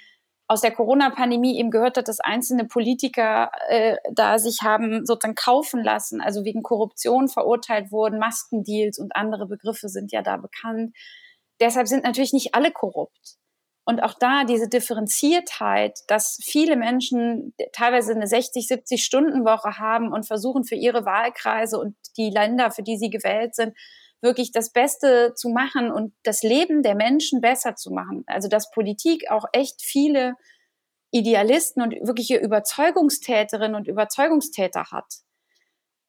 aus 0.48 0.62
der 0.62 0.72
Corona-Pandemie 0.72 1.58
eben 1.58 1.72
gehört 1.72 1.98
hat, 1.98 2.08
dass 2.08 2.20
einzelne 2.20 2.66
Politiker 2.66 3.52
äh, 3.70 3.96
da 4.12 4.40
sich 4.40 4.62
haben 4.62 5.06
sozusagen 5.06 5.36
kaufen 5.36 5.84
lassen, 5.84 6.22
also 6.22 6.44
wegen 6.44 6.64
Korruption 6.64 7.28
verurteilt 7.28 7.92
wurden, 7.92 8.20
Maskendeals 8.20 9.00
und 9.00 9.16
andere 9.16 9.48
Begriffe 9.48 9.90
sind 9.90 10.12
ja 10.12 10.22
da 10.22 10.38
bekannt. 10.38 10.96
Deshalb 11.60 11.88
sind 11.88 12.04
natürlich 12.04 12.34
nicht 12.34 12.56
alle 12.56 12.72
korrupt. 12.72 13.38
Und 13.86 14.02
auch 14.02 14.14
da 14.14 14.46
diese 14.46 14.70
Differenziertheit, 14.70 16.00
dass 16.08 16.40
viele 16.42 16.78
Menschen 16.78 17.54
teilweise 17.74 18.14
eine 18.14 18.28
60, 18.28 18.68
70 18.68 19.04
Stunden 19.04 19.44
Woche 19.44 19.78
haben 19.78 20.14
und 20.14 20.26
versuchen 20.26 20.64
für 20.64 20.76
ihre 20.76 21.06
Wahlkreise 21.06 21.78
und 21.78 21.96
die 22.16 22.30
Länder, 22.30 22.72
für 22.72 22.84
die 22.84 22.98
sie 22.98 23.10
gewählt 23.10 23.56
sind, 23.56 23.76
wirklich 24.22 24.54
das 24.54 24.72
Beste 24.72 25.34
zu 25.36 25.50
machen 25.50 25.92
und 25.92 26.14
das 26.24 26.44
Leben 26.44 26.82
der 26.82 26.96
Menschen 26.96 27.42
besser 27.42 27.76
zu 27.76 27.92
machen. 27.92 28.24
Also 28.26 28.48
dass 28.48 28.72
Politik 28.72 29.30
auch 29.30 29.46
echt 29.52 29.82
viele 29.82 30.36
Idealisten 31.12 31.84
und 31.84 31.92
wirkliche 32.08 32.38
Überzeugungstäterinnen 32.38 33.76
und 33.76 33.88
Überzeugungstäter 33.88 34.86
hat. 34.92 35.14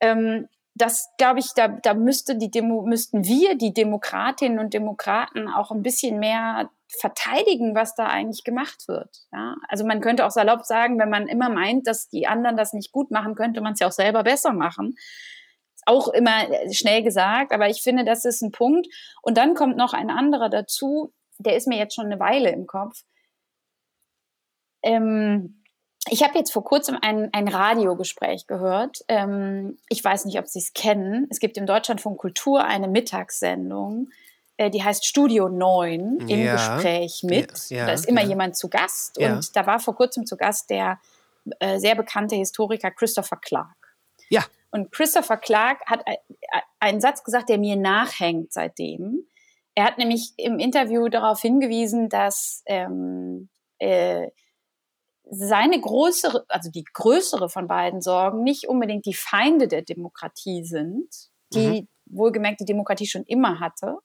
Ähm, 0.01 0.49
das 0.75 1.09
glaube 1.19 1.39
ich, 1.39 1.53
da, 1.55 1.69
da 1.69 1.95
müsste 1.95 2.37
die 2.37 2.51
Demo, 2.51 2.83
müssten 2.83 3.25
wir, 3.25 3.57
die 3.57 3.73
Demokratinnen 3.73 4.59
und 4.59 4.75
Demokraten, 4.75 5.49
auch 5.49 5.71
ein 5.71 5.83
bisschen 5.83 6.19
mehr 6.19 6.71
verteidigen, 6.89 7.75
was 7.75 7.95
da 7.95 8.07
eigentlich 8.07 8.45
gemacht 8.45 8.89
wird. 8.89 9.27
Ja? 9.33 9.57
Also 9.69 9.85
man 9.85 10.01
könnte 10.01 10.27
auch 10.27 10.31
salopp 10.31 10.65
sagen, 10.65 10.99
wenn 10.99 11.11
man 11.11 11.29
immer 11.29 11.49
meint, 11.49 11.87
dass 11.87 12.09
die 12.09 12.27
anderen 12.27 12.57
das 12.57 12.73
nicht 12.73 12.93
gut 12.93 13.11
machen, 13.11 13.35
könnte 13.35 13.61
man 13.61 13.75
es 13.75 13.81
ja 13.81 13.89
auch 13.89 13.93
selber 13.93 14.23
besser 14.23 14.53
machen 14.53 14.97
auch 15.87 16.09
immer 16.09 16.51
äh, 16.51 16.73
schnell 16.73 17.03
gesagt, 17.03 17.53
aber 17.53 17.69
ich 17.69 17.83
finde, 17.83 18.05
das 18.05 18.25
ist 18.25 18.43
ein 18.43 18.53
Punkt. 18.53 18.87
Und 19.23 19.37
dann 19.37 19.55
kommt 19.55 19.77
noch 19.77 19.93
ein 19.93 20.11
anderer 20.11 20.49
dazu, 20.49 21.13
der 21.39 21.57
ist 21.57 21.67
mir 21.67 21.79
jetzt 21.79 21.95
schon 21.95 22.07
eine 22.07 22.21
Weile 22.21 22.51
im 22.51 22.67
Kopf. 22.67 23.03
Ähm, 24.83 25.64
ich 26.11 26.23
habe 26.23 26.39
jetzt 26.39 26.53
vor 26.53 26.65
kurzem 26.65 26.99
ein, 27.01 27.31
ein 27.33 27.49
Radiogespräch 27.49 28.47
gehört. 28.47 29.05
Ähm, 29.09 29.79
ich 29.89 30.03
weiß 30.05 30.27
nicht, 30.27 30.39
ob 30.39 30.47
Sie 30.47 30.59
es 30.59 30.75
kennen. 30.75 31.27
Es 31.31 31.41
gibt 31.41 31.57
im 31.57 31.67
Deutschlandfunk 31.67 32.19
Kultur 32.19 32.65
eine 32.65 32.89
Mittagssendung, 32.89 34.11
äh, 34.57 34.71
die 34.71 34.83
heißt 34.83 35.05
Studio 35.07 35.49
9 35.49 36.29
im 36.29 36.29
ja. 36.29 36.53
Gespräch 36.53 37.23
mit. 37.23 37.71
Ja, 37.71 37.79
ja, 37.79 37.87
da 37.87 37.93
ist 37.93 38.07
immer 38.07 38.23
jemand 38.23 38.57
zu 38.57 38.69
Gast. 38.69 39.19
Und 39.19 39.57
da 39.57 39.67
war 39.67 39.81
vor 39.81 39.97
kurzem 39.97 40.27
zu 40.27 40.37
Gast 40.37 40.71
der 40.71 41.01
äh, 41.59 41.79
sehr 41.79 41.95
bekannte 41.95 42.37
Historiker 42.37 42.91
Christopher 42.91 43.37
Clark. 43.37 43.97
Ja. 44.29 44.45
Und 44.71 44.93
Christopher 44.93 45.37
Clark 45.37 45.81
hat 45.87 46.05
einen 46.81 47.01
Satz 47.01 47.23
gesagt, 47.23 47.49
der 47.49 47.59
mir 47.59 47.77
nachhängt 47.77 48.53
seitdem. 48.53 49.27
Er 49.75 49.85
hat 49.85 49.99
nämlich 49.99 50.33
im 50.37 50.59
Interview 50.59 51.09
darauf 51.09 51.41
hingewiesen, 51.41 52.09
dass 52.09 52.63
ähm, 52.67 53.49
äh, 53.79 54.29
seine 55.31 55.81
größere, 55.81 56.45
also 56.49 56.71
die 56.71 56.85
größere 56.85 57.49
von 57.49 57.67
beiden 57.67 58.01
Sorgen 58.01 58.43
nicht 58.43 58.69
unbedingt 58.69 59.07
die 59.07 59.15
Feinde 59.15 59.69
der 59.69 59.83
Demokratie 59.83 60.65
sind, 60.65 61.09
die 61.53 61.83
mhm. 61.83 61.89
wohlgemerkt 62.07 62.61
die 62.61 62.67
Demokratie 62.67 63.07
schon 63.07 63.25
immer 63.25 63.61
hatte, 63.61 63.99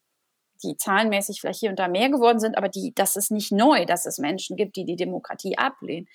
die 0.64 0.78
zahlenmäßig 0.78 1.42
vielleicht 1.42 1.60
hier 1.60 1.70
und 1.70 1.80
da 1.80 1.88
mehr 1.88 2.10
geworden 2.10 2.40
sind, 2.40 2.58
aber 2.58 2.70
die, 2.70 2.94
das 2.96 3.16
ist 3.16 3.32
nicht 3.32 3.52
neu, 3.52 3.86
dass 3.86 4.06
es 4.06 4.18
Menschen 4.18 4.56
gibt, 4.56 4.76
die 4.76 4.86
die 4.86 4.96
Demokratie 4.96 5.58
ablehnen, 5.58 6.08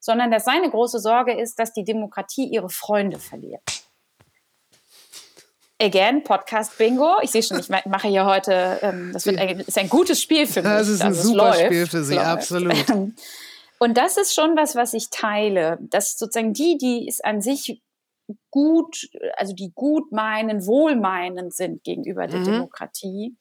sondern 0.00 0.30
dass 0.30 0.44
seine 0.44 0.70
große 0.70 0.98
Sorge 0.98 1.38
ist, 1.38 1.58
dass 1.58 1.72
die 1.72 1.84
Demokratie 1.84 2.46
ihre 2.46 2.70
Freunde 2.70 3.18
verliert. 3.18 3.62
Again, 5.80 6.22
Podcast 6.22 6.78
Bingo. 6.78 7.16
Ich 7.22 7.32
sehe 7.32 7.42
schon, 7.42 7.58
ich 7.58 7.68
mache 7.68 8.08
hier 8.08 8.24
heute, 8.24 8.78
ähm, 8.82 9.10
das 9.12 9.26
wird 9.26 9.38
ein, 9.38 9.60
ist 9.60 9.76
ein 9.76 9.88
gutes 9.88 10.22
Spiel 10.22 10.46
für 10.46 10.62
mich. 10.62 10.70
Das 10.70 10.88
ist 10.88 11.00
ein 11.00 11.08
also 11.08 11.30
super 11.30 11.50
läuft, 11.50 11.64
Spiel 11.64 11.86
für 11.86 12.04
Sie, 12.04 12.18
absolut. 12.18 12.86
Und 13.78 13.96
das 13.98 14.16
ist 14.16 14.34
schon 14.34 14.56
was, 14.56 14.76
was 14.76 14.94
ich 14.94 15.10
teile. 15.10 15.78
Dass 15.80 16.18
sozusagen 16.18 16.52
die, 16.52 16.78
die 16.78 17.06
es 17.08 17.20
an 17.20 17.40
sich 17.40 17.82
gut, 18.50 19.08
also 19.36 19.54
die 19.54 19.72
gut 19.74 20.12
meinen, 20.12 20.66
wohlmeinend 20.66 21.54
sind 21.54 21.84
gegenüber 21.84 22.26
der 22.26 22.40
mhm. 22.40 22.44
Demokratie, 22.44 23.36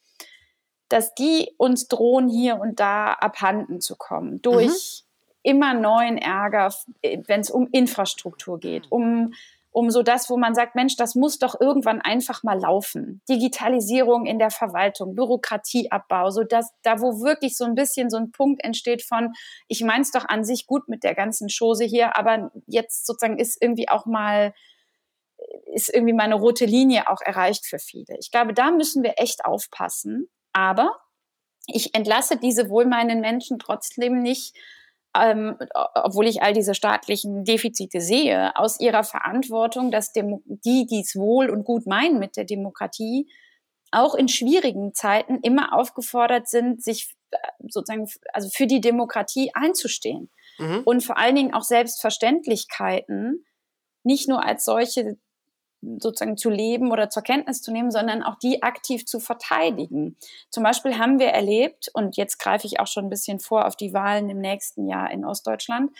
dass 0.89 1.14
die 1.15 1.51
uns 1.57 1.88
drohen, 1.88 2.27
hier 2.27 2.60
und 2.60 2.80
da 2.80 3.14
abhanden 3.14 3.81
zu 3.81 3.95
kommen. 3.95 4.41
Durch 4.41 5.03
mhm. 5.05 5.51
immer 5.51 5.73
neuen 5.73 6.18
Ärger, 6.18 6.73
wenn 7.01 7.39
es 7.39 7.49
um 7.49 7.68
Infrastruktur 7.72 8.60
geht, 8.60 8.91
um 8.91 9.34
um 9.74 9.90
so 9.90 10.04
das, 10.04 10.30
wo 10.30 10.38
man 10.38 10.54
sagt, 10.54 10.76
Mensch, 10.76 10.95
das 10.95 11.16
muss 11.16 11.40
doch 11.40 11.60
irgendwann 11.60 12.00
einfach 12.00 12.44
mal 12.44 12.60
laufen. 12.60 13.22
Digitalisierung 13.28 14.28
in 14.28 14.38
der 14.38 14.52
Verwaltung, 14.52 15.16
Bürokratieabbau, 15.16 16.30
so 16.30 16.44
dass 16.44 16.72
da, 16.84 17.02
wo 17.02 17.24
wirklich 17.24 17.58
so 17.58 17.66
ein 17.66 17.74
bisschen 17.74 18.12
so 18.12 18.18
ein 18.18 18.32
Punkt 18.32 18.64
entsteht 18.64 19.04
von, 19.04 19.34
ich 19.68 19.84
meins 19.84 20.12
doch 20.12 20.26
an 20.30 20.45
sich 20.45 20.68
gut 20.68 20.88
mit 20.88 21.04
der 21.04 21.16
ganzen 21.16 21.48
Chose 21.50 21.86
hier, 21.86 22.16
aber 22.16 22.52
jetzt 22.68 23.08
sozusagen 23.08 23.40
ist 23.40 23.60
irgendwie 23.60 23.90
auch 23.90 24.06
mal, 24.06 24.54
ist 25.74 25.91
irgendwie 25.91 26.14
meine 26.14 26.36
rote 26.36 26.66
Linie 26.66 27.10
auch 27.10 27.22
erreicht 27.22 27.66
für 27.66 27.80
viele. 27.80 28.16
Ich 28.20 28.30
glaube, 28.30 28.54
da 28.54 28.70
müssen 28.70 29.02
wir 29.02 29.16
echt 29.18 29.44
aufpassen. 29.44 30.30
Aber 30.54 30.91
ich 31.66 31.95
entlasse 31.95 32.38
diese 32.38 32.70
wohlmeinenden 32.70 33.22
Menschen 33.22 33.58
trotzdem 33.58 34.22
nicht 34.22 34.56
ähm, 35.15 35.57
obwohl 35.94 36.27
ich 36.27 36.41
all 36.41 36.53
diese 36.53 36.73
staatlichen 36.73 37.44
Defizite 37.44 38.02
sehe, 38.02 38.56
aus 38.56 38.80
ihrer 38.80 39.03
Verantwortung, 39.03 39.91
dass 39.91 40.11
Demo 40.11 40.41
die, 40.45 40.85
die 40.85 41.02
es 41.02 41.15
wohl 41.15 41.49
und 41.49 41.65
gut 41.65 41.85
meinen 41.85 42.19
mit 42.19 42.35
der 42.35 42.45
Demokratie, 42.45 43.30
auch 43.91 44.15
in 44.15 44.27
schwierigen 44.27 44.94
Zeiten 44.94 45.40
immer 45.44 45.77
aufgefordert 45.77 46.48
sind, 46.48 46.84
sich 46.84 47.15
äh, 47.31 47.38
sozusagen 47.68 48.10
also 48.34 48.49
für 48.49 48.65
die 48.65 48.81
Demokratie 48.81 49.52
einzustehen 49.53 50.31
mhm. 50.57 50.81
und 50.84 51.03
vor 51.03 51.18
allen 51.18 51.35
Dingen 51.35 51.53
auch 51.53 51.64
Selbstverständlichkeiten 51.64 53.45
nicht 54.03 54.27
nur 54.27 54.44
als 54.44 54.65
solche 54.65 55.18
sozusagen 55.99 56.38
zu 56.38 56.49
leben 56.49 56.91
oder 56.91 57.10
zur 57.10 57.23
Kenntnis 57.23 57.61
zu 57.61 57.72
nehmen, 57.72 57.91
sondern 57.91 58.23
auch 58.23 58.35
die 58.35 58.64
aktiv 58.64 59.05
zu 59.05 59.19
verteidigen. 59.19 60.18
Zum 60.49 60.64
Beispiel 60.64 60.97
haben 60.97 61.19
wir 61.19 61.27
erlebt, 61.27 61.89
und 61.93 62.18
jetzt 62.18 62.39
greife 62.39 62.68
ich 62.68 62.80
auch 62.80 62.88
schon 62.88 63.05
ein 63.05 63.10
bisschen 63.10 63.39
vor 63.39 63.65
auf 63.65 63.76
die 63.76 63.93
Wahlen 63.93 64.30
im 64.30 64.39
nächsten 64.39 64.88
Jahr 64.88 65.11
in 65.11 65.26
Ostdeutschland, 65.26 65.91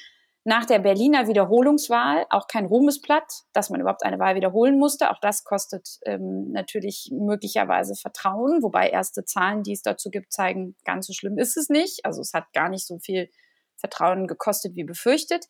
nach 0.45 0.65
der 0.65 0.80
Berliner 0.80 1.27
Wiederholungswahl 1.27 2.26
auch 2.30 2.47
kein 2.47 2.65
Ruhmesblatt, 2.65 3.43
dass 3.53 3.69
man 3.69 3.80
überhaupt 3.80 4.03
eine 4.03 4.19
Wahl 4.19 4.35
wiederholen 4.35 4.77
musste. 4.77 5.10
Auch 5.10 5.19
das 5.19 5.45
kostet 5.45 5.99
ähm, 6.05 6.51
natürlich 6.51 7.10
möglicherweise 7.14 7.95
Vertrauen, 7.95 8.61
wobei 8.61 8.89
erste 8.89 9.23
Zahlen, 9.23 9.64
die 9.64 9.72
es 9.72 9.84
dazu 9.84 10.10
gibt, 10.10 10.34
zeigen, 10.34 10.76
ganz 10.84 11.07
so 11.07 11.14
schlimm 11.14 11.38
ist 11.38 11.55
es 11.55 11.69
nicht. 11.69 12.05
Also 12.05 12.22
es 12.22 12.34
hat 12.34 12.51
gar 12.51 12.68
nicht 12.68 12.85
so 12.85 12.99
viel 12.99 13.30
Vertrauen 13.77 14.27
gekostet 14.27 14.76
wie 14.76 14.84
befürchtet. 14.84 15.45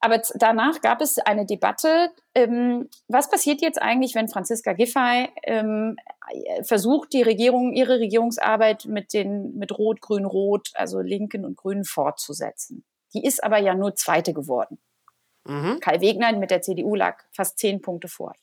Aber 0.00 0.22
danach 0.34 0.80
gab 0.80 1.00
es 1.00 1.18
eine 1.18 1.44
Debatte, 1.44 2.10
ähm, 2.34 2.88
was 3.08 3.30
passiert 3.30 3.60
jetzt 3.60 3.82
eigentlich, 3.82 4.14
wenn 4.14 4.28
Franziska 4.28 4.72
Giffey 4.72 5.28
ähm, 5.42 5.96
äh, 6.30 6.62
versucht 6.62 7.12
die 7.12 7.22
Regierung, 7.22 7.72
ihre 7.72 7.98
Regierungsarbeit 7.98 8.84
mit 8.84 9.12
den, 9.12 9.56
mit 9.56 9.76
Rot, 9.76 10.00
Grün, 10.00 10.24
Rot, 10.24 10.70
also 10.74 11.00
Linken 11.00 11.44
und 11.44 11.56
Grünen 11.56 11.84
fortzusetzen. 11.84 12.84
Die 13.12 13.24
ist 13.24 13.42
aber 13.42 13.58
ja 13.58 13.74
nur 13.74 13.96
Zweite 13.96 14.32
geworden. 14.32 14.78
Mhm. 15.44 15.80
Kai 15.80 16.00
Wegner 16.00 16.32
mit 16.32 16.50
der 16.50 16.62
CDU 16.62 16.94
lag 16.94 17.24
fast 17.32 17.58
zehn 17.58 17.80
Punkte 17.80 18.06
vor. 18.06 18.34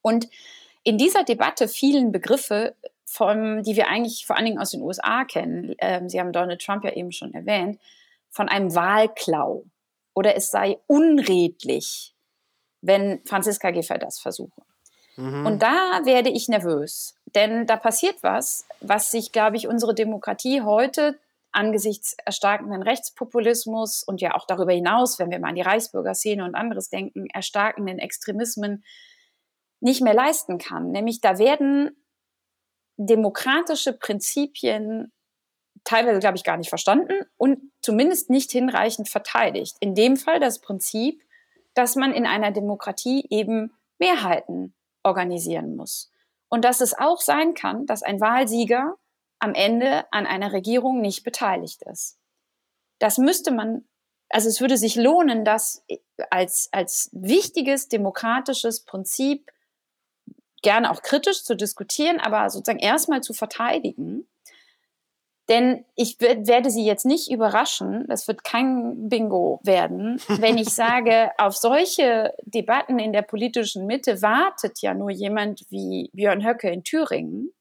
Und 0.00 0.28
in 0.84 0.96
dieser 0.96 1.24
Debatte 1.24 1.68
fielen 1.68 2.12
Begriffe, 2.12 2.76
vom, 3.04 3.62
die 3.62 3.76
wir 3.76 3.88
eigentlich 3.88 4.26
vor 4.26 4.36
allen 4.36 4.46
Dingen 4.46 4.58
aus 4.58 4.70
den 4.70 4.82
USA 4.82 5.24
kennen. 5.24 5.74
Ähm, 5.78 6.08
Sie 6.08 6.20
haben 6.20 6.32
Donald 6.32 6.60
Trump 6.60 6.84
ja 6.84 6.92
eben 6.92 7.12
schon 7.12 7.32
erwähnt, 7.34 7.80
von 8.30 8.48
einem 8.48 8.74
Wahlklau 8.74 9.64
oder 10.16 10.34
es 10.34 10.50
sei 10.50 10.78
unredlich, 10.86 12.14
wenn 12.80 13.20
Franziska 13.26 13.70
Giffey 13.70 13.98
das 13.98 14.18
versuche. 14.18 14.62
Mhm. 15.16 15.46
Und 15.46 15.62
da 15.62 16.00
werde 16.04 16.30
ich 16.30 16.48
nervös, 16.48 17.14
denn 17.34 17.66
da 17.66 17.76
passiert 17.76 18.16
was, 18.22 18.66
was 18.80 19.10
sich, 19.10 19.30
glaube 19.30 19.56
ich, 19.56 19.68
unsere 19.68 19.94
Demokratie 19.94 20.62
heute 20.62 21.18
angesichts 21.52 22.16
erstarkenden 22.24 22.82
Rechtspopulismus 22.82 24.02
und 24.02 24.20
ja 24.20 24.34
auch 24.34 24.46
darüber 24.46 24.72
hinaus, 24.72 25.18
wenn 25.18 25.30
wir 25.30 25.38
mal 25.38 25.50
an 25.50 25.54
die 25.54 25.62
Reichsbürgerszene 25.62 26.44
und 26.44 26.54
anderes 26.54 26.88
denken, 26.88 27.26
erstarkenden 27.32 27.98
Extremismen 27.98 28.84
nicht 29.80 30.02
mehr 30.02 30.14
leisten 30.14 30.58
kann. 30.58 30.90
Nämlich 30.90 31.20
da 31.20 31.38
werden 31.38 31.96
demokratische 32.96 33.92
Prinzipien 33.92 35.12
teilweise, 35.84 36.18
glaube 36.18 36.36
ich, 36.36 36.44
gar 36.44 36.56
nicht 36.56 36.68
verstanden 36.68 37.14
und 37.36 37.58
zumindest 37.82 38.30
nicht 38.30 38.50
hinreichend 38.52 39.08
verteidigt. 39.08 39.76
In 39.80 39.94
dem 39.94 40.16
Fall 40.16 40.40
das 40.40 40.60
Prinzip, 40.60 41.22
dass 41.74 41.96
man 41.96 42.12
in 42.12 42.26
einer 42.26 42.50
Demokratie 42.50 43.26
eben 43.30 43.72
Mehrheiten 43.98 44.74
organisieren 45.02 45.76
muss. 45.76 46.10
Und 46.48 46.64
dass 46.64 46.80
es 46.80 46.96
auch 46.96 47.20
sein 47.20 47.54
kann, 47.54 47.86
dass 47.86 48.02
ein 48.02 48.20
Wahlsieger 48.20 48.96
am 49.38 49.54
Ende 49.54 50.10
an 50.12 50.26
einer 50.26 50.52
Regierung 50.52 51.00
nicht 51.00 51.22
beteiligt 51.24 51.82
ist. 51.82 52.18
Das 52.98 53.18
müsste 53.18 53.50
man, 53.50 53.84
also 54.30 54.48
es 54.48 54.60
würde 54.60 54.76
sich 54.76 54.96
lohnen, 54.96 55.44
das 55.44 55.84
als, 56.30 56.68
als 56.72 57.10
wichtiges 57.12 57.88
demokratisches 57.88 58.84
Prinzip 58.84 59.50
gerne 60.62 60.90
auch 60.90 61.02
kritisch 61.02 61.44
zu 61.44 61.54
diskutieren, 61.54 62.18
aber 62.18 62.48
sozusagen 62.50 62.78
erstmal 62.78 63.20
zu 63.20 63.34
verteidigen. 63.34 64.26
Denn 65.48 65.84
ich 65.94 66.20
werde 66.20 66.70
Sie 66.70 66.84
jetzt 66.84 67.06
nicht 67.06 67.30
überraschen, 67.30 68.04
das 68.08 68.26
wird 68.26 68.42
kein 68.42 69.08
Bingo 69.08 69.60
werden, 69.62 70.20
wenn 70.40 70.58
ich 70.58 70.70
sage, 70.70 71.30
auf 71.38 71.56
solche 71.56 72.34
Debatten 72.42 72.98
in 72.98 73.12
der 73.12 73.22
politischen 73.22 73.86
Mitte 73.86 74.22
wartet 74.22 74.80
ja 74.80 74.92
nur 74.92 75.10
jemand 75.10 75.64
wie 75.70 76.10
Björn 76.12 76.44
Höcke 76.44 76.68
in 76.70 76.82
Thüringen, 76.82 77.52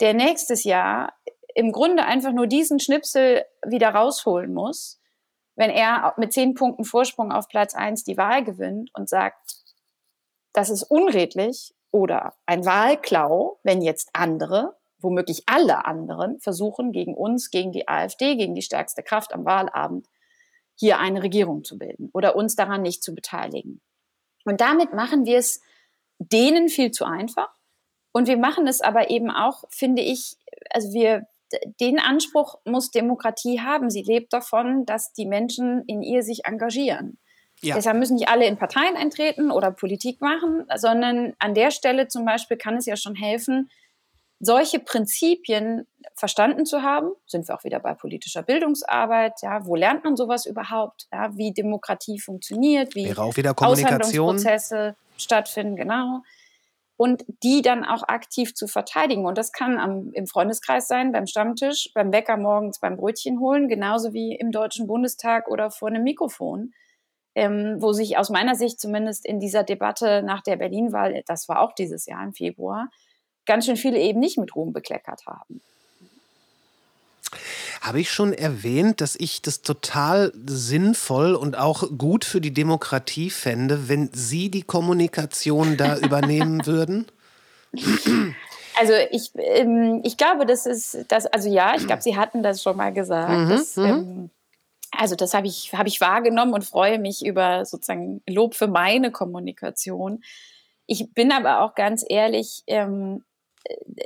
der 0.00 0.12
nächstes 0.12 0.64
Jahr 0.64 1.14
im 1.54 1.72
Grunde 1.72 2.04
einfach 2.04 2.32
nur 2.32 2.46
diesen 2.46 2.78
Schnipsel 2.78 3.44
wieder 3.66 3.88
rausholen 3.88 4.52
muss, 4.52 5.00
wenn 5.56 5.70
er 5.70 6.14
mit 6.18 6.32
zehn 6.32 6.54
Punkten 6.54 6.84
Vorsprung 6.84 7.32
auf 7.32 7.48
Platz 7.48 7.74
eins 7.74 8.04
die 8.04 8.16
Wahl 8.16 8.44
gewinnt 8.44 8.90
und 8.94 9.08
sagt, 9.08 9.56
das 10.52 10.70
ist 10.70 10.84
unredlich 10.84 11.74
oder 11.90 12.34
ein 12.46 12.64
Wahlklau, 12.64 13.58
wenn 13.64 13.82
jetzt 13.82 14.10
andere, 14.12 14.77
womöglich 15.00 15.44
alle 15.46 15.84
anderen, 15.86 16.38
versuchen, 16.40 16.92
gegen 16.92 17.14
uns, 17.14 17.50
gegen 17.50 17.72
die 17.72 17.88
AfD, 17.88 18.36
gegen 18.36 18.54
die 18.54 18.62
stärkste 18.62 19.02
Kraft 19.02 19.32
am 19.32 19.44
Wahlabend, 19.44 20.06
hier 20.74 20.98
eine 20.98 21.22
Regierung 21.22 21.64
zu 21.64 21.78
bilden 21.78 22.10
oder 22.12 22.36
uns 22.36 22.56
daran 22.56 22.82
nicht 22.82 23.02
zu 23.02 23.14
beteiligen. 23.14 23.80
Und 24.44 24.60
damit 24.60 24.92
machen 24.92 25.26
wir 25.26 25.38
es 25.38 25.60
denen 26.18 26.68
viel 26.68 26.90
zu 26.90 27.04
einfach. 27.04 27.48
Und 28.12 28.26
wir 28.26 28.36
machen 28.36 28.66
es 28.66 28.80
aber 28.80 29.10
eben 29.10 29.30
auch, 29.30 29.64
finde 29.70 30.02
ich, 30.02 30.36
also 30.70 30.92
wir, 30.92 31.26
den 31.80 31.98
Anspruch 31.98 32.58
muss 32.64 32.90
Demokratie 32.90 33.60
haben. 33.60 33.90
Sie 33.90 34.02
lebt 34.02 34.32
davon, 34.32 34.84
dass 34.86 35.12
die 35.12 35.26
Menschen 35.26 35.84
in 35.86 36.02
ihr 36.02 36.22
sich 36.22 36.44
engagieren. 36.44 37.18
Ja. 37.60 37.74
Deshalb 37.74 37.98
müssen 37.98 38.16
nicht 38.16 38.28
alle 38.28 38.46
in 38.46 38.56
Parteien 38.56 38.96
eintreten 38.96 39.50
oder 39.50 39.70
Politik 39.70 40.20
machen, 40.20 40.66
sondern 40.76 41.34
an 41.38 41.54
der 41.54 41.70
Stelle 41.70 42.08
zum 42.08 42.24
Beispiel 42.24 42.56
kann 42.56 42.76
es 42.76 42.86
ja 42.86 42.96
schon 42.96 43.16
helfen, 43.16 43.70
solche 44.40 44.78
Prinzipien 44.78 45.86
verstanden 46.14 46.66
zu 46.66 46.82
haben. 46.82 47.10
Sind 47.26 47.48
wir 47.48 47.54
auch 47.54 47.64
wieder 47.64 47.80
bei 47.80 47.94
politischer 47.94 48.42
Bildungsarbeit. 48.42 49.34
Ja, 49.42 49.66
wo 49.66 49.74
lernt 49.74 50.04
man 50.04 50.16
sowas 50.16 50.46
überhaupt? 50.46 51.06
Ja, 51.12 51.36
wie 51.36 51.52
Demokratie 51.52 52.18
funktioniert, 52.18 52.94
wie 52.94 53.06
Wäre 53.06 53.22
auch 53.22 53.36
wieder. 53.36 53.54
Aushandlungsprozesse 53.56 54.96
stattfinden, 55.16 55.76
genau. 55.76 56.22
Und 56.96 57.24
die 57.44 57.62
dann 57.62 57.84
auch 57.84 58.02
aktiv 58.08 58.54
zu 58.54 58.66
verteidigen. 58.66 59.24
Und 59.24 59.38
das 59.38 59.52
kann 59.52 59.78
am, 59.78 60.12
im 60.12 60.26
Freundeskreis 60.26 60.88
sein, 60.88 61.12
beim 61.12 61.26
Stammtisch, 61.26 61.90
beim 61.94 62.10
Bäcker 62.10 62.36
morgens 62.36 62.80
beim 62.80 62.96
Brötchen 62.96 63.38
holen, 63.38 63.68
genauso 63.68 64.12
wie 64.12 64.34
im 64.34 64.50
Deutschen 64.50 64.86
Bundestag 64.86 65.48
oder 65.48 65.70
vor 65.70 65.88
einem 65.88 66.02
Mikrofon 66.02 66.72
ähm, 67.38 67.76
wo 67.80 67.92
sich 67.92 68.18
aus 68.18 68.30
meiner 68.30 68.56
Sicht 68.56 68.80
zumindest 68.80 69.24
in 69.24 69.38
dieser 69.38 69.62
Debatte 69.62 70.24
nach 70.24 70.42
der 70.42 70.56
Berlin-Wahl, 70.56 71.22
das 71.26 71.48
war 71.48 71.60
auch 71.60 71.72
dieses 71.72 72.04
Jahr 72.06 72.24
im 72.24 72.32
Februar, 72.32 72.90
ganz 73.48 73.64
schön 73.64 73.76
viele 73.76 73.98
eben 73.98 74.20
nicht 74.20 74.38
mit 74.38 74.54
Ruhm 74.54 74.72
bekleckert 74.72 75.26
haben. 75.26 75.60
Habe 77.80 78.00
ich 78.00 78.10
schon 78.10 78.32
erwähnt, 78.32 79.00
dass 79.00 79.16
ich 79.16 79.42
das 79.42 79.62
total 79.62 80.32
sinnvoll 80.46 81.34
und 81.34 81.56
auch 81.56 81.84
gut 81.96 82.24
für 82.24 82.40
die 82.40 82.52
Demokratie 82.52 83.30
fände, 83.30 83.88
wenn 83.88 84.10
Sie 84.12 84.50
die 84.50 84.62
Kommunikation 84.62 85.76
da 85.76 85.96
übernehmen 86.04 86.66
würden? 86.66 87.06
Also 88.78 88.92
ich, 89.10 89.32
ähm, 89.34 90.00
ich 90.04 90.16
glaube, 90.16 90.46
das 90.46 90.66
ist 90.66 91.04
das, 91.08 91.26
also 91.26 91.48
ja, 91.48 91.74
ich 91.76 91.86
glaube, 91.86 92.02
Sie 92.02 92.16
hatten 92.16 92.42
das 92.42 92.62
schon 92.62 92.76
mal 92.76 92.92
gesagt. 92.92 93.30
Mhm, 93.30 93.48
dass, 93.48 93.76
mhm. 93.76 93.84
ähm, 93.84 94.30
also 94.90 95.14
das 95.14 95.34
habe 95.34 95.46
ich, 95.46 95.72
hab 95.72 95.86
ich 95.86 96.00
wahrgenommen 96.00 96.54
und 96.54 96.64
freue 96.64 96.98
mich 96.98 97.24
über 97.24 97.64
sozusagen 97.64 98.22
Lob 98.26 98.54
für 98.54 98.68
meine 98.68 99.10
Kommunikation. 99.10 100.22
Ich 100.86 101.12
bin 101.12 101.32
aber 101.32 101.60
auch 101.60 101.74
ganz 101.74 102.04
ehrlich, 102.08 102.62
ähm, 102.66 103.22
äh, 103.22 103.27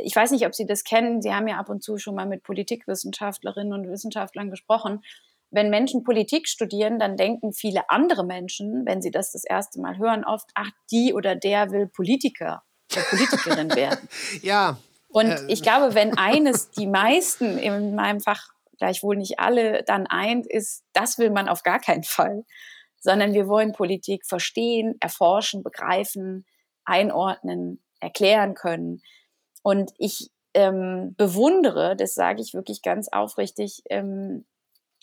ich 0.02 0.14
weiß 0.14 0.30
nicht, 0.30 0.46
ob 0.46 0.54
Sie 0.54 0.66
das 0.66 0.84
kennen. 0.84 1.22
Sie 1.22 1.32
haben 1.32 1.48
ja 1.48 1.58
ab 1.58 1.68
und 1.68 1.82
zu 1.82 1.98
schon 1.98 2.14
mal 2.14 2.26
mit 2.26 2.42
Politikwissenschaftlerinnen 2.42 3.72
und 3.72 3.88
Wissenschaftlern 3.88 4.50
gesprochen. 4.50 5.02
Wenn 5.50 5.68
Menschen 5.68 6.02
Politik 6.02 6.48
studieren, 6.48 6.98
dann 6.98 7.16
denken 7.16 7.52
viele 7.52 7.90
andere 7.90 8.24
Menschen, 8.24 8.86
wenn 8.86 9.02
sie 9.02 9.10
das 9.10 9.32
das 9.32 9.44
erste 9.44 9.80
Mal 9.80 9.98
hören, 9.98 10.24
oft, 10.24 10.48
ach, 10.54 10.70
die 10.90 11.12
oder 11.12 11.36
der 11.36 11.70
will 11.70 11.88
Politiker 11.88 12.62
oder 12.90 13.02
Politikerin 13.02 13.70
werden. 13.76 14.08
ja. 14.42 14.78
Und 15.08 15.26
äh, 15.26 15.46
ich 15.48 15.62
glaube, 15.62 15.94
wenn 15.94 16.16
eines 16.16 16.70
die 16.70 16.86
meisten 16.86 17.58
in 17.58 17.94
meinem 17.94 18.20
Fach 18.20 18.48
gleichwohl 18.78 19.16
nicht 19.16 19.38
alle 19.38 19.84
dann 19.84 20.06
eint, 20.06 20.46
ist, 20.46 20.84
das 20.94 21.18
will 21.18 21.30
man 21.30 21.48
auf 21.48 21.62
gar 21.62 21.78
keinen 21.78 22.02
Fall, 22.02 22.44
sondern 22.98 23.34
wir 23.34 23.46
wollen 23.46 23.72
Politik 23.72 24.24
verstehen, 24.26 24.96
erforschen, 25.00 25.62
begreifen, 25.62 26.46
einordnen, 26.84 27.82
erklären 28.00 28.54
können. 28.54 29.02
Und 29.62 29.92
ich 29.98 30.30
ähm, 30.54 31.14
bewundere, 31.16 31.96
das 31.96 32.14
sage 32.14 32.42
ich 32.42 32.54
wirklich 32.54 32.82
ganz 32.82 33.08
aufrichtig, 33.08 33.82
ähm, 33.88 34.44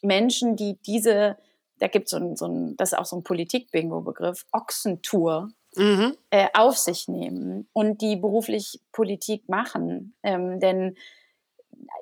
Menschen, 0.01 0.55
die 0.55 0.77
diese, 0.85 1.37
da 1.79 1.87
gibt 1.87 2.05
es 2.05 2.11
so 2.11 2.17
ein, 2.17 2.35
so 2.35 2.45
ein, 2.45 2.75
das 2.77 2.93
ist 2.93 2.97
auch 2.97 3.05
so 3.05 3.17
ein 3.17 3.23
Politik-Bingo-Begriff, 3.23 4.45
Ochsentour 4.51 5.49
mhm. 5.75 6.15
äh, 6.29 6.47
auf 6.53 6.77
sich 6.77 7.07
nehmen 7.07 7.67
und 7.73 8.01
die 8.01 8.15
beruflich 8.15 8.81
Politik 8.91 9.49
machen. 9.49 10.15
Ähm, 10.23 10.59
denn 10.59 10.95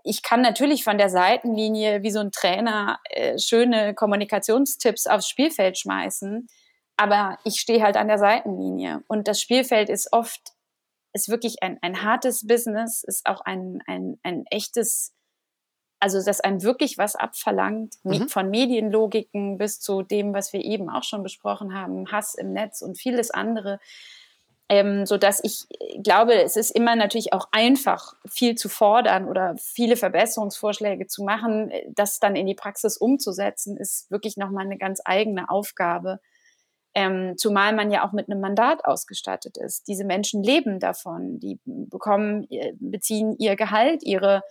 ich 0.03 0.23
kann 0.23 0.41
natürlich 0.41 0.83
von 0.83 0.97
der 0.97 1.09
Seitenlinie 1.09 2.03
wie 2.03 2.11
so 2.11 2.19
ein 2.19 2.31
Trainer 2.31 2.99
äh, 3.09 3.37
schöne 3.37 3.93
Kommunikationstipps 3.93 5.07
aufs 5.07 5.27
Spielfeld 5.27 5.77
schmeißen, 5.77 6.47
aber 6.97 7.37
ich 7.43 7.59
stehe 7.59 7.83
halt 7.83 7.95
an 7.95 8.07
der 8.07 8.17
Seitenlinie 8.17 9.03
und 9.07 9.27
das 9.27 9.39
Spielfeld 9.39 9.89
ist 9.89 10.11
oft 10.11 10.53
ist 11.17 11.29
wirklich 11.29 11.63
ein, 11.63 11.77
ein 11.81 12.03
hartes 12.03 12.45
Business, 12.45 13.03
ist 13.03 13.25
auch 13.25 13.41
ein, 13.41 13.81
ein, 13.87 14.19
ein 14.23 14.45
echtes, 14.51 15.13
also 15.99 16.23
das 16.23 16.39
ein 16.39 16.61
wirklich 16.61 16.97
was 16.97 17.15
abverlangt, 17.15 17.95
mhm. 18.03 18.29
von 18.29 18.49
Medienlogiken 18.49 19.57
bis 19.57 19.79
zu 19.79 20.03
dem, 20.03 20.33
was 20.33 20.53
wir 20.53 20.63
eben 20.63 20.89
auch 20.89 21.03
schon 21.03 21.23
besprochen 21.23 21.73
haben, 21.73 22.11
Hass 22.11 22.35
im 22.35 22.53
Netz 22.53 22.81
und 22.81 22.97
vieles 22.97 23.31
andere 23.31 23.79
ähm, 24.69 25.05
so 25.05 25.17
dass 25.17 25.41
ich 25.43 25.65
glaube, 26.03 26.33
es 26.33 26.57
ist 26.57 26.71
immer 26.71 26.95
natürlich 26.95 27.31
auch 27.31 27.47
einfach, 27.51 28.13
viel 28.27 28.55
zu 28.55 28.67
fordern 28.67 29.27
oder 29.27 29.55
viele 29.57 29.95
Verbesserungsvorschläge 29.95 31.07
zu 31.07 31.23
machen. 31.23 31.71
Das 31.89 32.19
dann 32.19 32.35
in 32.35 32.47
die 32.47 32.55
Praxis 32.55 32.97
umzusetzen, 32.97 33.77
ist 33.77 34.11
wirklich 34.11 34.35
nochmal 34.35 34.65
eine 34.65 34.77
ganz 34.77 35.01
eigene 35.05 35.49
Aufgabe. 35.49 36.19
Ähm, 36.99 37.35
zumal 37.37 37.75
man 37.75 37.91
ja 37.91 38.07
auch 38.07 38.11
mit 38.11 38.27
einem 38.27 38.41
Mandat 38.41 38.83
ausgestattet 38.83 39.55
ist. 39.57 39.87
Diese 39.87 40.03
Menschen 40.03 40.41
leben 40.41 40.79
davon, 40.79 41.39
die 41.39 41.59
bekommen, 41.65 42.47
äh, 42.49 42.73
beziehen 42.79 43.35
ihr 43.37 43.55
Gehalt, 43.55 44.01
ihre 44.01 44.41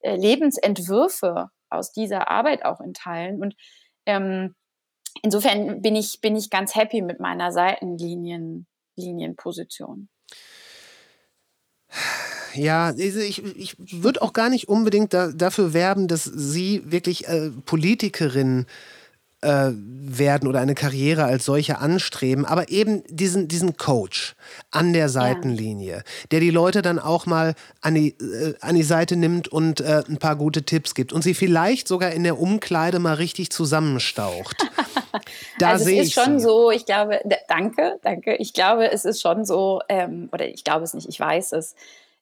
äh, 0.00 0.16
Lebensentwürfe 0.16 1.50
aus 1.70 1.92
dieser 1.92 2.28
Arbeit 2.28 2.64
auch 2.64 2.80
in 2.80 2.94
Teilen. 2.94 3.40
Und 3.40 3.54
ähm, 4.06 4.56
insofern 5.22 5.82
bin 5.82 5.94
ich, 5.94 6.20
bin 6.20 6.34
ich 6.34 6.50
ganz 6.50 6.74
happy 6.74 7.00
mit 7.00 7.20
meiner 7.20 7.52
Seitenlinien. 7.52 8.66
Linienposition. 8.96 10.08
Ja, 12.54 12.94
ich, 12.96 13.42
ich 13.56 13.76
würde 13.78 14.22
auch 14.22 14.32
gar 14.32 14.48
nicht 14.48 14.68
unbedingt 14.68 15.12
da, 15.12 15.32
dafür 15.32 15.72
werben, 15.74 16.08
dass 16.08 16.24
Sie 16.24 16.82
wirklich 16.84 17.26
äh, 17.26 17.50
Politikerin 17.64 18.60
äh, 18.60 19.03
werden 19.46 20.48
oder 20.48 20.60
eine 20.60 20.74
Karriere 20.74 21.24
als 21.24 21.44
solche 21.44 21.78
anstreben, 21.78 22.44
aber 22.44 22.68
eben 22.68 23.02
diesen, 23.08 23.48
diesen 23.48 23.76
Coach 23.76 24.34
an 24.70 24.92
der 24.92 25.08
Seitenlinie, 25.08 25.96
ja. 25.96 26.02
der 26.30 26.40
die 26.40 26.50
Leute 26.50 26.82
dann 26.82 26.98
auch 26.98 27.26
mal 27.26 27.54
an 27.80 27.94
die, 27.94 28.08
äh, 28.08 28.54
an 28.60 28.74
die 28.74 28.82
Seite 28.82 29.16
nimmt 29.16 29.48
und 29.48 29.80
äh, 29.80 30.02
ein 30.08 30.18
paar 30.18 30.36
gute 30.36 30.62
Tipps 30.62 30.94
gibt 30.94 31.12
und 31.12 31.22
sie 31.22 31.34
vielleicht 31.34 31.88
sogar 31.88 32.12
in 32.12 32.24
der 32.24 32.38
Umkleide 32.38 32.98
mal 32.98 33.14
richtig 33.14 33.50
zusammenstaucht. 33.50 34.56
Da 35.60 35.70
also 35.70 35.84
sehe 35.84 36.00
es 36.00 36.08
ist 36.08 36.14
schon 36.14 36.40
sie. 36.40 36.44
so, 36.44 36.72
ich 36.72 36.86
glaube, 36.86 37.20
danke, 37.46 37.98
danke. 38.02 38.34
Ich 38.36 38.52
glaube, 38.52 38.90
es 38.90 39.04
ist 39.04 39.22
schon 39.22 39.44
so, 39.44 39.80
ähm, 39.88 40.28
oder 40.32 40.48
ich 40.48 40.64
glaube 40.64 40.82
es 40.82 40.92
nicht, 40.92 41.08
ich 41.08 41.20
weiß 41.20 41.52
es, 41.52 41.76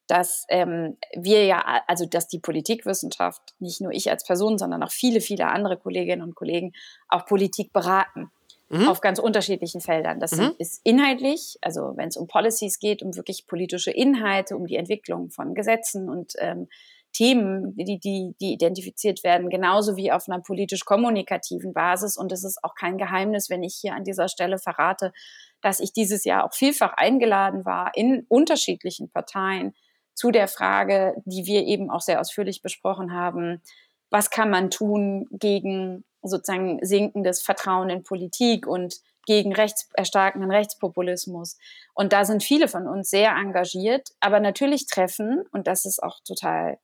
dass 0.07 0.45
ähm, 0.49 0.97
wir 1.15 1.45
ja, 1.45 1.81
also 1.87 2.05
dass 2.05 2.27
die 2.27 2.39
Politikwissenschaft, 2.39 3.41
nicht 3.59 3.81
nur 3.81 3.91
ich 3.91 4.09
als 4.09 4.25
Person, 4.25 4.57
sondern 4.57 4.83
auch 4.83 4.91
viele, 4.91 5.21
viele 5.21 5.47
andere 5.47 5.77
Kolleginnen 5.77 6.21
und 6.21 6.35
Kollegen 6.35 6.73
auch 7.07 7.25
Politik 7.25 7.71
beraten. 7.73 8.31
Mhm. 8.69 8.87
Auf 8.87 9.01
ganz 9.01 9.19
unterschiedlichen 9.19 9.81
Feldern. 9.81 10.19
Das 10.19 10.31
mhm. 10.31 10.53
ist 10.57 10.81
inhaltlich, 10.83 11.57
also 11.61 11.93
wenn 11.95 12.07
es 12.07 12.17
um 12.17 12.27
Policies 12.27 12.79
geht, 12.79 13.03
um 13.03 13.15
wirklich 13.15 13.45
politische 13.45 13.91
Inhalte, 13.91 14.55
um 14.55 14.65
die 14.65 14.77
Entwicklung 14.77 15.29
von 15.29 15.53
Gesetzen 15.53 16.09
und 16.09 16.33
ähm, 16.39 16.67
Themen, 17.13 17.75
die, 17.75 17.99
die, 17.99 18.35
die 18.41 18.53
identifiziert 18.53 19.23
werden, 19.23 19.49
genauso 19.49 19.95
wie 19.95 20.11
auf 20.11 20.27
einer 20.27 20.41
politisch-kommunikativen 20.41 21.71
Basis. 21.71 22.17
Und 22.17 22.31
es 22.31 22.43
ist 22.43 22.63
auch 22.63 22.73
kein 22.73 22.97
Geheimnis, 22.97 23.49
wenn 23.49 23.61
ich 23.61 23.75
hier 23.75 23.93
an 23.93 24.03
dieser 24.03 24.27
Stelle 24.27 24.57
verrate, 24.57 25.13
dass 25.61 25.79
ich 25.79 25.93
dieses 25.93 26.25
Jahr 26.25 26.43
auch 26.43 26.53
vielfach 26.53 26.93
eingeladen 26.97 27.65
war 27.65 27.91
in 27.95 28.25
unterschiedlichen 28.27 29.09
Parteien 29.11 29.75
zu 30.13 30.31
der 30.31 30.47
Frage, 30.47 31.15
die 31.25 31.45
wir 31.45 31.63
eben 31.63 31.89
auch 31.89 32.01
sehr 32.01 32.19
ausführlich 32.19 32.61
besprochen 32.61 33.13
haben, 33.13 33.61
was 34.09 34.29
kann 34.29 34.49
man 34.49 34.69
tun 34.69 35.27
gegen 35.31 36.03
sozusagen 36.21 36.79
sinkendes 36.85 37.41
Vertrauen 37.41 37.89
in 37.89 38.03
Politik 38.03 38.67
und 38.67 39.01
gegen 39.25 39.53
rechts, 39.53 39.89
erstarkenden 39.93 40.51
Rechtspopulismus. 40.51 41.57
Und 41.93 42.13
da 42.13 42.25
sind 42.25 42.43
viele 42.43 42.67
von 42.67 42.87
uns 42.87 43.09
sehr 43.09 43.31
engagiert, 43.31 44.09
aber 44.19 44.39
natürlich 44.39 44.85
treffen, 44.85 45.43
und 45.51 45.67
das 45.67 45.85
ist 45.85 46.01
auch 46.01 46.19
total 46.25 46.77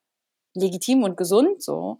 legitim 0.53 1.03
und 1.03 1.17
gesund 1.17 1.61
so, 1.61 1.99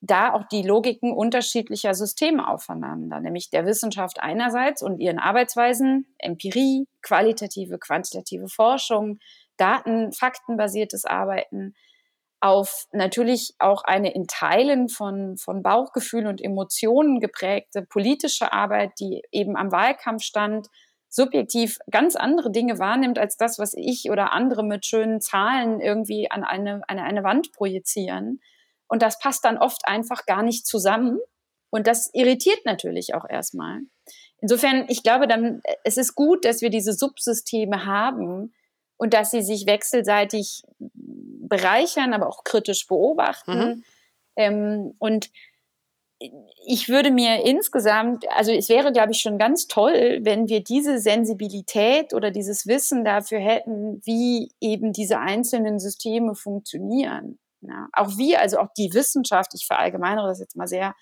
da 0.00 0.34
auch 0.34 0.44
die 0.44 0.62
Logiken 0.62 1.12
unterschiedlicher 1.12 1.94
Systeme 1.94 2.46
aufeinander, 2.46 3.20
nämlich 3.20 3.50
der 3.50 3.64
Wissenschaft 3.64 4.20
einerseits 4.20 4.82
und 4.82 5.00
ihren 5.00 5.18
Arbeitsweisen, 5.18 6.06
Empirie, 6.18 6.86
qualitative, 7.02 7.78
quantitative 7.78 8.48
Forschung, 8.48 9.18
Daten, 9.56 10.12
faktenbasiertes 10.12 11.04
Arbeiten, 11.04 11.74
auf 12.40 12.86
natürlich 12.92 13.54
auch 13.58 13.84
eine 13.84 14.12
in 14.12 14.26
Teilen 14.26 14.88
von, 14.88 15.38
von 15.38 15.62
Bauchgefühl 15.62 16.26
und 16.26 16.42
Emotionen 16.42 17.18
geprägte 17.18 17.82
politische 17.82 18.52
Arbeit, 18.52 18.92
die 19.00 19.22
eben 19.32 19.56
am 19.56 19.72
Wahlkampf 19.72 20.22
stand, 20.22 20.68
subjektiv 21.08 21.78
ganz 21.90 22.16
andere 22.16 22.50
Dinge 22.50 22.78
wahrnimmt 22.78 23.18
als 23.18 23.36
das, 23.36 23.58
was 23.58 23.72
ich 23.74 24.10
oder 24.10 24.32
andere 24.32 24.62
mit 24.62 24.84
schönen 24.84 25.20
Zahlen 25.22 25.80
irgendwie 25.80 26.30
an 26.30 26.44
eine, 26.44 26.82
an 26.86 26.98
eine 26.98 27.22
Wand 27.22 27.52
projizieren. 27.52 28.40
Und 28.88 29.00
das 29.00 29.18
passt 29.18 29.44
dann 29.44 29.56
oft 29.56 29.86
einfach 29.86 30.26
gar 30.26 30.42
nicht 30.42 30.66
zusammen. 30.66 31.18
Und 31.70 31.86
das 31.86 32.10
irritiert 32.12 32.66
natürlich 32.66 33.14
auch 33.14 33.28
erstmal. 33.28 33.80
Insofern, 34.40 34.84
ich 34.88 35.02
glaube 35.02 35.26
dann, 35.26 35.62
es 35.84 35.96
ist 35.96 36.14
gut, 36.14 36.44
dass 36.44 36.60
wir 36.60 36.70
diese 36.70 36.92
Subsysteme 36.92 37.86
haben, 37.86 38.52
und 38.96 39.14
dass 39.14 39.30
sie 39.30 39.42
sich 39.42 39.66
wechselseitig 39.66 40.62
bereichern, 40.78 42.14
aber 42.14 42.28
auch 42.28 42.44
kritisch 42.44 42.86
beobachten. 42.86 43.58
Mhm. 43.58 43.84
Ähm, 44.36 44.94
und 44.98 45.30
ich 46.66 46.88
würde 46.88 47.10
mir 47.10 47.44
insgesamt, 47.44 48.24
also 48.30 48.52
es 48.52 48.68
wäre, 48.68 48.92
glaube 48.92 49.12
ich, 49.12 49.20
schon 49.20 49.38
ganz 49.38 49.66
toll, 49.66 50.20
wenn 50.22 50.48
wir 50.48 50.62
diese 50.62 50.98
Sensibilität 50.98 52.14
oder 52.14 52.30
dieses 52.30 52.66
Wissen 52.66 53.04
dafür 53.04 53.40
hätten, 53.40 54.00
wie 54.04 54.50
eben 54.60 54.92
diese 54.92 55.18
einzelnen 55.18 55.78
Systeme 55.78 56.34
funktionieren. 56.34 57.38
Ja, 57.60 57.88
auch 57.92 58.16
wir, 58.16 58.40
also 58.40 58.58
auch 58.58 58.68
die 58.76 58.92
Wissenschaft, 58.92 59.52
ich 59.54 59.66
verallgemeinere 59.66 60.28
das 60.28 60.38
jetzt 60.38 60.56
mal 60.56 60.68
sehr, 60.68 60.94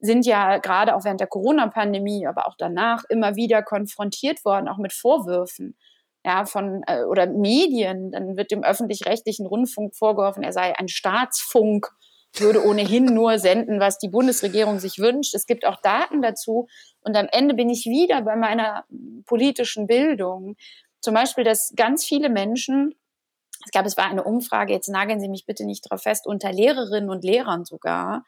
sind 0.00 0.26
ja 0.26 0.58
gerade 0.58 0.94
auch 0.94 1.04
während 1.04 1.20
der 1.20 1.26
Corona-Pandemie, 1.26 2.26
aber 2.26 2.46
auch 2.46 2.54
danach 2.56 3.04
immer 3.08 3.36
wieder 3.36 3.62
konfrontiert 3.62 4.44
worden, 4.44 4.68
auch 4.68 4.78
mit 4.78 4.92
Vorwürfen 4.92 5.76
ja, 6.24 6.46
von 6.46 6.82
äh, 6.86 7.04
oder 7.04 7.26
Medien, 7.26 8.10
dann 8.10 8.36
wird 8.36 8.50
dem 8.50 8.64
öffentlich-rechtlichen 8.64 9.46
Rundfunk 9.46 9.94
vorgeworfen, 9.94 10.42
er 10.42 10.52
sei 10.52 10.76
ein 10.78 10.88
Staatsfunk, 10.88 11.90
würde 12.40 12.64
ohnehin 12.64 13.04
nur 13.04 13.38
senden, 13.38 13.78
was 13.78 13.98
die 13.98 14.08
Bundesregierung 14.08 14.80
sich 14.80 14.98
wünscht. 14.98 15.34
Es 15.34 15.46
gibt 15.46 15.66
auch 15.66 15.80
Daten 15.80 16.20
dazu. 16.20 16.66
Und 17.00 17.16
am 17.16 17.28
Ende 17.30 17.54
bin 17.54 17.70
ich 17.70 17.86
wieder 17.86 18.22
bei 18.22 18.34
meiner 18.34 18.84
politischen 19.26 19.86
Bildung. 19.86 20.56
Zum 21.00 21.14
Beispiel, 21.14 21.44
dass 21.44 21.72
ganz 21.76 22.04
viele 22.04 22.30
Menschen, 22.30 22.94
ich 23.64 23.70
glaube, 23.70 23.86
es 23.86 23.96
war 23.96 24.06
eine 24.06 24.24
Umfrage, 24.24 24.72
jetzt 24.72 24.88
nageln 24.88 25.20
Sie 25.20 25.28
mich 25.28 25.46
bitte 25.46 25.64
nicht 25.64 25.88
drauf 25.88 26.02
fest, 26.02 26.26
unter 26.26 26.52
Lehrerinnen 26.52 27.10
und 27.10 27.22
Lehrern 27.22 27.64
sogar, 27.64 28.24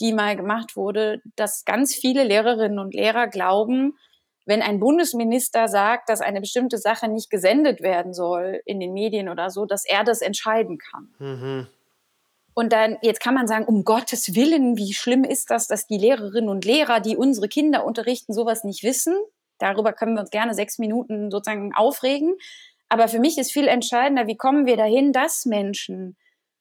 die 0.00 0.12
mal 0.12 0.34
gemacht 0.34 0.76
wurde, 0.76 1.20
dass 1.36 1.64
ganz 1.64 1.94
viele 1.94 2.24
Lehrerinnen 2.24 2.78
und 2.78 2.94
Lehrer 2.94 3.26
glauben, 3.26 3.98
wenn 4.44 4.62
ein 4.62 4.80
Bundesminister 4.80 5.68
sagt, 5.68 6.08
dass 6.08 6.20
eine 6.20 6.40
bestimmte 6.40 6.78
Sache 6.78 7.08
nicht 7.08 7.30
gesendet 7.30 7.80
werden 7.80 8.12
soll 8.12 8.60
in 8.64 8.80
den 8.80 8.92
Medien 8.92 9.28
oder 9.28 9.50
so, 9.50 9.66
dass 9.66 9.84
er 9.84 10.04
das 10.04 10.20
entscheiden 10.20 10.78
kann. 10.78 11.14
Mhm. 11.18 11.66
Und 12.54 12.72
dann, 12.72 12.98
jetzt 13.00 13.20
kann 13.20 13.34
man 13.34 13.46
sagen, 13.46 13.64
um 13.64 13.84
Gottes 13.84 14.34
Willen, 14.34 14.76
wie 14.76 14.92
schlimm 14.92 15.24
ist 15.24 15.50
das, 15.50 15.68
dass 15.68 15.86
die 15.86 15.96
Lehrerinnen 15.96 16.50
und 16.50 16.64
Lehrer, 16.64 17.00
die 17.00 17.16
unsere 17.16 17.48
Kinder 17.48 17.86
unterrichten, 17.86 18.34
sowas 18.34 18.62
nicht 18.62 18.82
wissen? 18.82 19.16
Darüber 19.58 19.92
können 19.92 20.14
wir 20.14 20.20
uns 20.20 20.30
gerne 20.30 20.54
sechs 20.54 20.78
Minuten 20.78 21.30
sozusagen 21.30 21.72
aufregen. 21.74 22.34
Aber 22.88 23.08
für 23.08 23.20
mich 23.20 23.38
ist 23.38 23.52
viel 23.52 23.68
entscheidender, 23.68 24.26
wie 24.26 24.36
kommen 24.36 24.66
wir 24.66 24.76
dahin, 24.76 25.12
dass 25.12 25.46
Menschen 25.46 26.16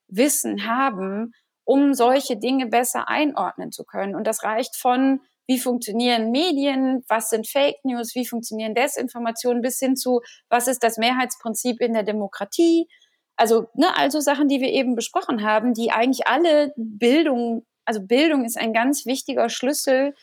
Wissen 0.07 0.65
haben, 0.65 1.33
um 1.65 1.93
solche 1.93 2.37
Dinge 2.37 2.67
besser 2.67 3.09
einordnen 3.09 3.71
zu 3.71 3.83
können. 3.83 4.15
Und 4.15 4.27
das 4.27 4.43
reicht 4.43 4.75
von 4.77 5.21
wie 5.51 5.59
funktionieren 5.59 6.31
Medien, 6.31 7.03
was 7.09 7.29
sind 7.29 7.45
Fake 7.45 7.83
News, 7.83 8.15
wie 8.15 8.25
funktionieren 8.25 8.73
Desinformationen, 8.73 9.61
bis 9.61 9.79
hin 9.79 9.97
zu, 9.97 10.21
was 10.49 10.69
ist 10.69 10.81
das 10.81 10.97
Mehrheitsprinzip 10.97 11.81
in 11.81 11.91
der 11.91 12.03
Demokratie. 12.03 12.87
Also, 13.35 13.67
ne, 13.73 13.93
also 13.97 14.21
Sachen, 14.21 14.47
die 14.47 14.61
wir 14.61 14.69
eben 14.69 14.95
besprochen 14.95 15.43
haben, 15.43 15.73
die 15.73 15.91
eigentlich 15.91 16.25
alle 16.25 16.73
Bildung, 16.77 17.65
also 17.83 18.01
Bildung 18.01 18.45
ist 18.45 18.57
ein 18.57 18.71
ganz 18.71 19.05
wichtiger 19.05 19.49
Schlüssel, 19.49 20.15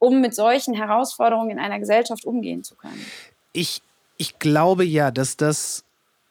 um 0.00 0.20
mit 0.20 0.34
solchen 0.34 0.74
Herausforderungen 0.74 1.50
in 1.50 1.58
einer 1.60 1.78
Gesellschaft 1.78 2.24
umgehen 2.24 2.64
zu 2.64 2.74
können. 2.74 3.06
Ich, 3.52 3.82
ich 4.16 4.40
glaube 4.40 4.84
ja, 4.84 5.12
dass 5.12 5.36
das 5.36 5.84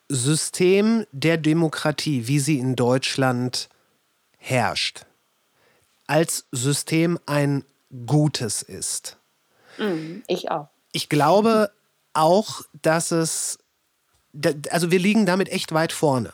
System 0.10 1.06
der 1.14 1.38
Demokratie, 1.38 2.28
wie 2.28 2.40
sie 2.40 2.60
in 2.60 2.76
Deutschland 2.76 3.70
herrscht, 4.38 5.06
als 6.06 6.48
System 6.52 7.18
ein 7.26 7.64
Gutes 8.06 8.62
ist. 8.62 9.18
Mhm, 9.78 10.24
ich 10.28 10.50
auch. 10.52 10.70
Ich 10.92 11.10
glaube 11.10 11.72
auch, 12.14 12.62
dass 12.82 13.12
es, 13.12 13.60
also 14.70 14.92
wir 14.92 15.00
liegen 15.00 15.26
damit 15.26 15.50
echt 15.50 15.74
weit 15.74 15.92
vorne. 15.92 16.34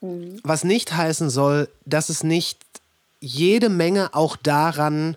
Mhm. 0.00 0.40
Was 0.42 0.64
nicht 0.64 0.94
heißen 0.94 1.30
soll, 1.30 1.68
dass 1.84 2.08
es 2.08 2.22
nicht 2.22 2.60
jede 3.20 3.68
Menge 3.68 4.14
auch 4.14 4.36
daran 4.36 5.16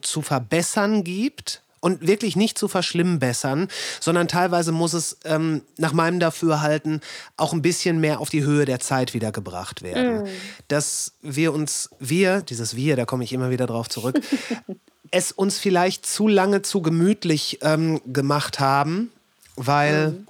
zu 0.00 0.22
verbessern 0.22 1.04
gibt, 1.04 1.62
und 1.80 2.06
wirklich 2.06 2.36
nicht 2.36 2.58
zu 2.58 2.68
verschlimmbessern, 2.68 3.68
sondern 4.00 4.28
teilweise 4.28 4.72
muss 4.72 4.92
es 4.92 5.18
ähm, 5.24 5.62
nach 5.76 5.92
meinem 5.92 6.20
Dafürhalten 6.20 7.00
auch 7.36 7.52
ein 7.52 7.62
bisschen 7.62 8.00
mehr 8.00 8.20
auf 8.20 8.30
die 8.30 8.42
Höhe 8.42 8.64
der 8.64 8.80
Zeit 8.80 9.14
wieder 9.14 9.32
gebracht 9.32 9.82
werden. 9.82 10.24
Mm. 10.24 10.28
Dass 10.68 11.12
wir 11.22 11.52
uns, 11.52 11.90
wir, 11.98 12.42
dieses 12.42 12.76
Wir, 12.76 12.96
da 12.96 13.04
komme 13.04 13.24
ich 13.24 13.32
immer 13.32 13.50
wieder 13.50 13.66
drauf 13.66 13.88
zurück, 13.88 14.20
es 15.10 15.32
uns 15.32 15.58
vielleicht 15.58 16.06
zu 16.06 16.28
lange 16.28 16.62
zu 16.62 16.82
gemütlich 16.82 17.58
ähm, 17.62 18.00
gemacht 18.06 18.60
haben, 18.60 19.10
weil, 19.56 20.10
mm. 20.10 20.26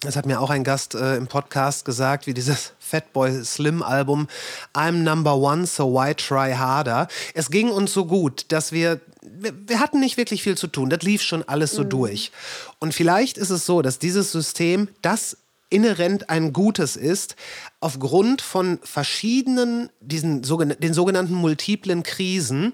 Das 0.00 0.16
hat 0.16 0.26
mir 0.26 0.40
auch 0.40 0.50
ein 0.50 0.64
Gast 0.64 0.94
äh, 0.94 1.16
im 1.16 1.26
Podcast 1.26 1.84
gesagt, 1.84 2.26
wie 2.26 2.34
dieses 2.34 2.72
Fatboy 2.78 3.44
Slim 3.44 3.82
Album 3.82 4.28
I'm 4.74 5.02
Number 5.02 5.36
One, 5.36 5.66
so 5.66 5.92
why 5.92 6.14
try 6.14 6.54
harder? 6.54 7.08
Es 7.34 7.50
ging 7.50 7.70
uns 7.70 7.92
so 7.92 8.06
gut, 8.06 8.46
dass 8.48 8.72
wir 8.72 9.00
wir, 9.22 9.78
hatten 9.78 10.00
nicht 10.00 10.16
wirklich 10.16 10.42
viel 10.42 10.56
zu 10.56 10.66
tun. 10.66 10.90
Das 10.90 11.02
lief 11.02 11.22
schon 11.22 11.42
alles 11.46 11.72
so 11.72 11.84
mhm. 11.84 11.90
durch. 11.90 12.32
Und 12.78 12.94
vielleicht 12.94 13.38
ist 13.38 13.50
es 13.50 13.66
so, 13.66 13.82
dass 13.82 13.98
dieses 13.98 14.32
System, 14.32 14.88
das 15.02 15.36
inhärent 15.68 16.30
ein 16.30 16.52
gutes 16.52 16.96
ist, 16.96 17.36
aufgrund 17.80 18.42
von 18.42 18.78
verschiedenen, 18.82 19.90
diesen 20.00 20.42
den 20.42 20.94
sogenannten 20.94 21.34
multiplen 21.34 22.02
Krisen, 22.02 22.72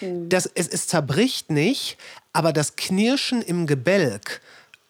mhm. 0.00 0.28
das, 0.28 0.46
es, 0.54 0.68
es 0.68 0.86
zerbricht 0.86 1.50
nicht, 1.50 1.96
aber 2.32 2.52
das 2.52 2.76
Knirschen 2.76 3.40
im 3.40 3.66
Gebälk 3.66 4.40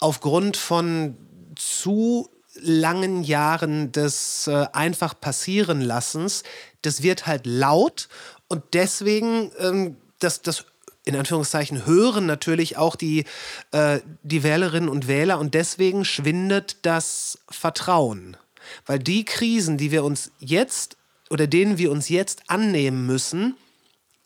aufgrund 0.01 0.57
von 0.57 1.16
zu 1.59 2.30
langen 2.55 3.22
Jahren 3.22 3.93
des 3.93 4.47
äh, 4.47 4.66
einfach 4.72 5.20
passieren 5.20 5.80
lassens, 5.80 6.43
das 6.82 7.02
wird 7.02 7.26
halt 7.26 7.47
laut 7.47 8.09
und 8.48 8.62
deswegen 8.72 9.51
ähm, 9.59 9.97
das, 10.18 10.43
das 10.43 10.64
in 11.05 11.16
Anführungszeichen 11.16 11.86
hören 11.86 12.26
natürlich 12.26 12.76
auch 12.76 12.97
die, 12.97 13.24
äh, 13.72 14.01
die 14.22 14.43
Wählerinnen 14.43 14.89
und 14.89 15.09
Wähler 15.09 15.39
und 15.39 15.55
deswegen 15.55 16.05
schwindet 16.05 16.76
das 16.82 17.39
Vertrauen. 17.48 18.36
Weil 18.85 18.98
die 18.98 19.24
Krisen, 19.24 19.78
die 19.78 19.90
wir 19.90 20.05
uns 20.05 20.30
jetzt 20.39 20.97
oder 21.30 21.47
denen 21.47 21.78
wir 21.78 21.90
uns 21.90 22.09
jetzt 22.10 22.43
annehmen 22.48 23.06
müssen, 23.06 23.56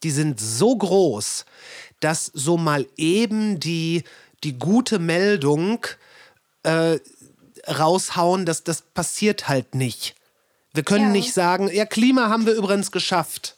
die 0.03 0.11
sind 0.11 0.41
so 0.41 0.77
groß, 0.77 1.45
dass 2.01 2.27
so 2.35 2.57
mal 2.57 2.87
eben 2.97 3.61
die, 3.61 4.03
die 4.43 4.59
gute 4.59 4.99
Meldung 4.99 5.87
äh, 6.65 6.99
raushauen, 7.69 8.47
dass 8.47 8.65
das 8.65 8.83
passiert 8.83 9.49
halt 9.49 9.75
nicht. 9.75 10.15
Wir 10.75 10.83
können 10.83 11.07
ja. 11.07 11.11
nicht 11.11 11.33
sagen, 11.33 11.71
ja, 11.73 11.85
Klima 11.85 12.29
haben 12.29 12.47
wir 12.47 12.55
übrigens 12.55 12.91
geschafft. 12.91 13.57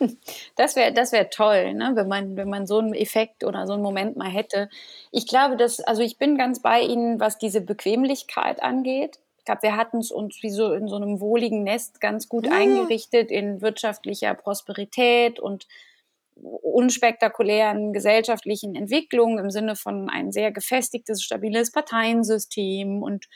Das 0.54 0.76
wäre 0.76 0.92
das 0.92 1.10
wär 1.10 1.28
toll, 1.28 1.74
ne? 1.74 1.90
wenn, 1.94 2.06
man, 2.06 2.36
wenn 2.36 2.48
man 2.48 2.68
so 2.68 2.78
einen 2.78 2.94
Effekt 2.94 3.42
oder 3.42 3.66
so 3.66 3.72
einen 3.72 3.82
Moment 3.82 4.16
mal 4.16 4.30
hätte. 4.30 4.68
Ich 5.10 5.26
glaube, 5.26 5.56
dass, 5.56 5.80
also 5.80 6.02
ich 6.02 6.18
bin 6.18 6.38
ganz 6.38 6.62
bei 6.62 6.80
Ihnen, 6.80 7.18
was 7.18 7.38
diese 7.38 7.60
Bequemlichkeit 7.60 8.62
angeht. 8.62 9.18
Ich 9.38 9.44
glaube, 9.44 9.62
wir 9.62 9.76
hatten 9.76 9.98
es 9.98 10.12
uns 10.12 10.40
wie 10.42 10.50
so 10.50 10.72
in 10.72 10.86
so 10.86 10.94
einem 10.94 11.20
wohligen 11.20 11.64
Nest 11.64 12.00
ganz 12.00 12.28
gut 12.28 12.46
ja. 12.46 12.52
eingerichtet 12.52 13.32
in 13.32 13.60
wirtschaftlicher 13.60 14.34
Prosperität 14.34 15.40
und 15.40 15.66
unspektakulären 16.42 17.92
gesellschaftlichen 17.92 18.74
Entwicklungen 18.74 19.38
im 19.38 19.50
Sinne 19.50 19.76
von 19.76 20.08
ein 20.08 20.32
sehr 20.32 20.52
gefestigtes, 20.52 21.22
stabiles 21.22 21.72
Parteiensystem 21.72 23.02
und 23.02 23.26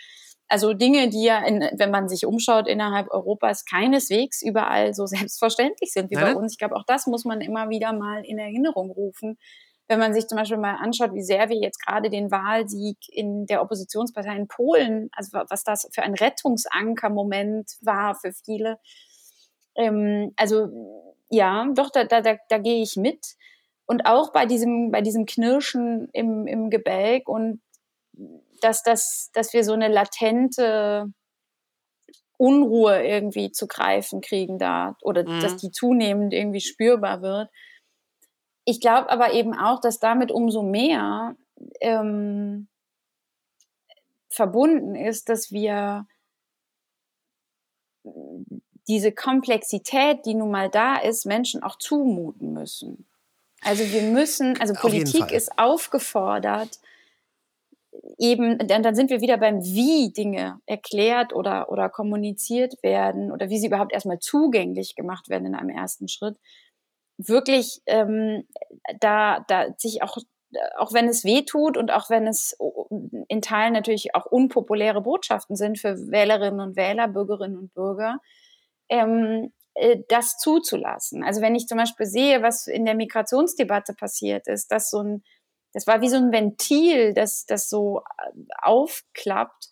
also 0.52 0.74
Dinge, 0.74 1.08
die 1.08 1.24
ja, 1.24 1.38
in, 1.38 1.60
wenn 1.78 1.90
man 1.90 2.10
sich 2.10 2.26
umschaut 2.26 2.68
innerhalb 2.68 3.10
Europas, 3.10 3.64
keineswegs 3.64 4.42
überall 4.42 4.92
so 4.92 5.06
selbstverständlich 5.06 5.92
sind 5.92 6.10
wie 6.10 6.16
bei 6.16 6.34
uns. 6.34 6.52
Ich 6.52 6.58
glaube, 6.58 6.76
auch 6.76 6.84
das 6.86 7.06
muss 7.06 7.24
man 7.24 7.40
immer 7.40 7.70
wieder 7.70 7.94
mal 7.94 8.22
in 8.24 8.38
Erinnerung 8.38 8.90
rufen. 8.90 9.38
Wenn 9.88 9.98
man 9.98 10.12
sich 10.12 10.26
zum 10.26 10.36
Beispiel 10.36 10.58
mal 10.58 10.76
anschaut, 10.76 11.14
wie 11.14 11.22
sehr 11.22 11.48
wir 11.48 11.56
jetzt 11.56 11.84
gerade 11.84 12.10
den 12.10 12.30
Wahlsieg 12.30 12.98
in 13.08 13.46
der 13.46 13.62
Oppositionspartei 13.62 14.36
in 14.36 14.46
Polen, 14.46 15.08
also 15.12 15.38
was 15.48 15.64
das 15.64 15.88
für 15.92 16.02
ein 16.02 16.14
Rettungsankermoment 16.14 17.70
war 17.80 18.14
für 18.14 18.32
viele. 18.44 18.76
Ähm, 19.74 20.32
also 20.36 20.68
ja, 21.32 21.66
doch, 21.74 21.90
da, 21.90 22.04
da, 22.04 22.20
da, 22.20 22.36
da 22.48 22.58
gehe 22.58 22.82
ich 22.82 22.96
mit. 22.96 23.36
Und 23.86 24.06
auch 24.06 24.32
bei 24.32 24.46
diesem, 24.46 24.90
bei 24.90 25.00
diesem 25.00 25.26
Knirschen 25.26 26.08
im, 26.12 26.46
im 26.46 26.70
Gebälk 26.70 27.28
und 27.28 27.62
dass, 28.60 28.82
dass, 28.82 29.30
dass 29.32 29.52
wir 29.52 29.64
so 29.64 29.72
eine 29.72 29.88
latente 29.88 31.06
Unruhe 32.36 33.02
irgendwie 33.02 33.50
zu 33.50 33.66
greifen 33.66 34.20
kriegen 34.20 34.58
da 34.58 34.96
oder 35.00 35.26
mhm. 35.26 35.40
dass 35.40 35.56
die 35.56 35.70
zunehmend 35.70 36.32
irgendwie 36.34 36.60
spürbar 36.60 37.22
wird. 37.22 37.48
Ich 38.64 38.80
glaube 38.80 39.10
aber 39.10 39.32
eben 39.32 39.54
auch, 39.54 39.80
dass 39.80 39.98
damit 39.98 40.30
umso 40.30 40.62
mehr 40.62 41.34
ähm, 41.80 42.68
verbunden 44.28 44.94
ist, 44.94 45.28
dass 45.28 45.50
wir 45.50 46.06
diese 48.88 49.12
Komplexität, 49.12 50.26
die 50.26 50.34
nun 50.34 50.50
mal 50.50 50.68
da 50.68 50.96
ist, 50.96 51.26
Menschen 51.26 51.62
auch 51.62 51.76
zumuten 51.78 52.52
müssen. 52.52 53.06
Also 53.62 53.84
wir 53.92 54.02
müssen, 54.02 54.60
also 54.60 54.74
Politik 54.74 55.30
ist 55.30 55.56
aufgefordert, 55.56 56.80
eben, 58.18 58.58
dann, 58.66 58.82
dann 58.82 58.94
sind 58.94 59.10
wir 59.10 59.20
wieder 59.20 59.38
beim 59.38 59.62
Wie 59.62 60.12
Dinge 60.12 60.60
erklärt 60.66 61.32
oder, 61.32 61.70
oder 61.70 61.88
kommuniziert 61.88 62.74
werden 62.82 63.30
oder 63.30 63.50
wie 63.50 63.58
sie 63.58 63.68
überhaupt 63.68 63.92
erstmal 63.92 64.18
zugänglich 64.18 64.96
gemacht 64.96 65.28
werden 65.28 65.46
in 65.46 65.54
einem 65.54 65.70
ersten 65.70 66.08
Schritt. 66.08 66.36
Wirklich 67.18 67.82
ähm, 67.86 68.48
da, 68.98 69.44
da 69.46 69.66
sich 69.76 70.02
auch, 70.02 70.16
auch 70.76 70.92
wenn 70.92 71.06
es 71.06 71.22
weh 71.24 71.42
tut 71.42 71.76
und 71.76 71.92
auch 71.92 72.10
wenn 72.10 72.26
es 72.26 72.56
in 73.28 73.42
Teilen 73.42 73.74
natürlich 73.74 74.14
auch 74.16 74.26
unpopuläre 74.26 75.02
Botschaften 75.02 75.54
sind 75.54 75.78
für 75.78 76.10
Wählerinnen 76.10 76.60
und 76.60 76.76
Wähler, 76.76 77.06
Bürgerinnen 77.06 77.56
und 77.56 77.74
Bürger, 77.74 78.18
ähm, 78.92 79.52
äh, 79.74 80.00
das 80.08 80.36
zuzulassen. 80.36 81.24
Also 81.24 81.40
wenn 81.40 81.54
ich 81.54 81.66
zum 81.66 81.78
Beispiel 81.78 82.06
sehe, 82.06 82.42
was 82.42 82.66
in 82.66 82.84
der 82.84 82.94
Migrationsdebatte 82.94 83.94
passiert 83.94 84.46
ist, 84.46 84.70
dass 84.70 84.90
so 84.90 85.02
ein, 85.02 85.24
das 85.72 85.86
war 85.86 86.02
wie 86.02 86.10
so 86.10 86.16
ein 86.16 86.30
Ventil, 86.30 87.14
das, 87.14 87.46
das 87.46 87.70
so 87.70 88.00
äh, 88.00 88.30
aufklappt, 88.60 89.70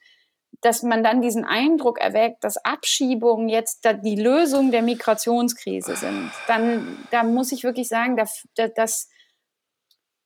dass 0.63 0.83
man 0.83 1.05
dann 1.05 1.23
diesen 1.23 1.45
Eindruck 1.45 2.01
erweckt, 2.01 2.45
dass 2.45 2.63
Abschiebungen 2.65 3.49
jetzt 3.49 3.87
die 4.03 4.17
Lösung 4.17 4.71
der 4.71 4.83
Migrationskrise 4.83 5.97
sind. 5.97 6.31
Dann, 6.49 6.99
da 7.11 7.23
muss 7.23 7.53
ich 7.53 7.65
wirklich 7.65 7.89
sagen, 7.89 8.17
dass, 8.17 8.47
dass 8.75 9.09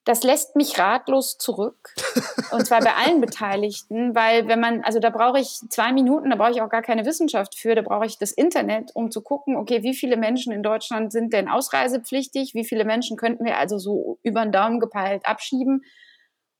das 0.05 0.23
lässt 0.23 0.55
mich 0.55 0.79
ratlos 0.79 1.39
zurück. 1.39 1.95
Und 2.51 2.67
zwar 2.67 2.81
bei 2.81 2.95
allen 2.95 3.21
Beteiligten, 3.21 4.15
weil 4.15 4.47
wenn 4.49 4.61
man, 4.61 4.83
also 4.83 5.01
da 5.01 5.09
brauche 5.11 5.41
ich 5.41 5.61
zwei 5.71 5.93
Minuten, 5.93 6.31
da 6.31 6.37
brauche 6.37 6.51
ich 6.51 6.61
auch 6.61 6.69
gar 6.69 6.83
keine 6.83 7.07
Wissenschaft 7.07 7.57
für, 7.57 7.75
da 7.75 7.83
brauche 7.83 8.05
ich 8.05 8.19
das 8.19 8.31
Internet, 8.31 8.91
um 8.95 9.11
zu 9.11 9.23
gucken, 9.23 9.57
okay, 9.57 9.83
wie 9.83 9.95
viele 9.95 10.17
Menschen 10.17 10.53
in 10.53 10.63
Deutschland 10.63 11.11
sind 11.11 11.33
denn 11.33 11.49
ausreisepflichtig, 11.49 12.55
wie 12.55 12.65
viele 12.65 12.85
Menschen 12.85 13.17
könnten 13.17 13.45
wir 13.45 13.59
also 13.59 13.79
so 13.79 14.19
über 14.23 14.43
den 14.43 14.53
Daumen 14.53 14.79
gepeilt 14.79 15.25
abschieben. 15.25 15.85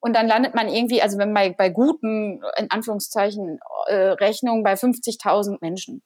Und 0.01 0.17
dann 0.17 0.27
landet 0.27 0.55
man 0.55 0.69
irgendwie, 0.69 1.03
also 1.03 1.19
wenn 1.19 1.33
man 1.33 1.55
bei 1.57 1.69
guten, 1.69 2.43
in 2.57 2.71
Anführungszeichen, 2.71 3.59
äh, 3.87 3.95
Rechnungen 3.95 4.63
bei 4.63 4.75
50.000 4.75 5.59
Menschen. 5.61 6.03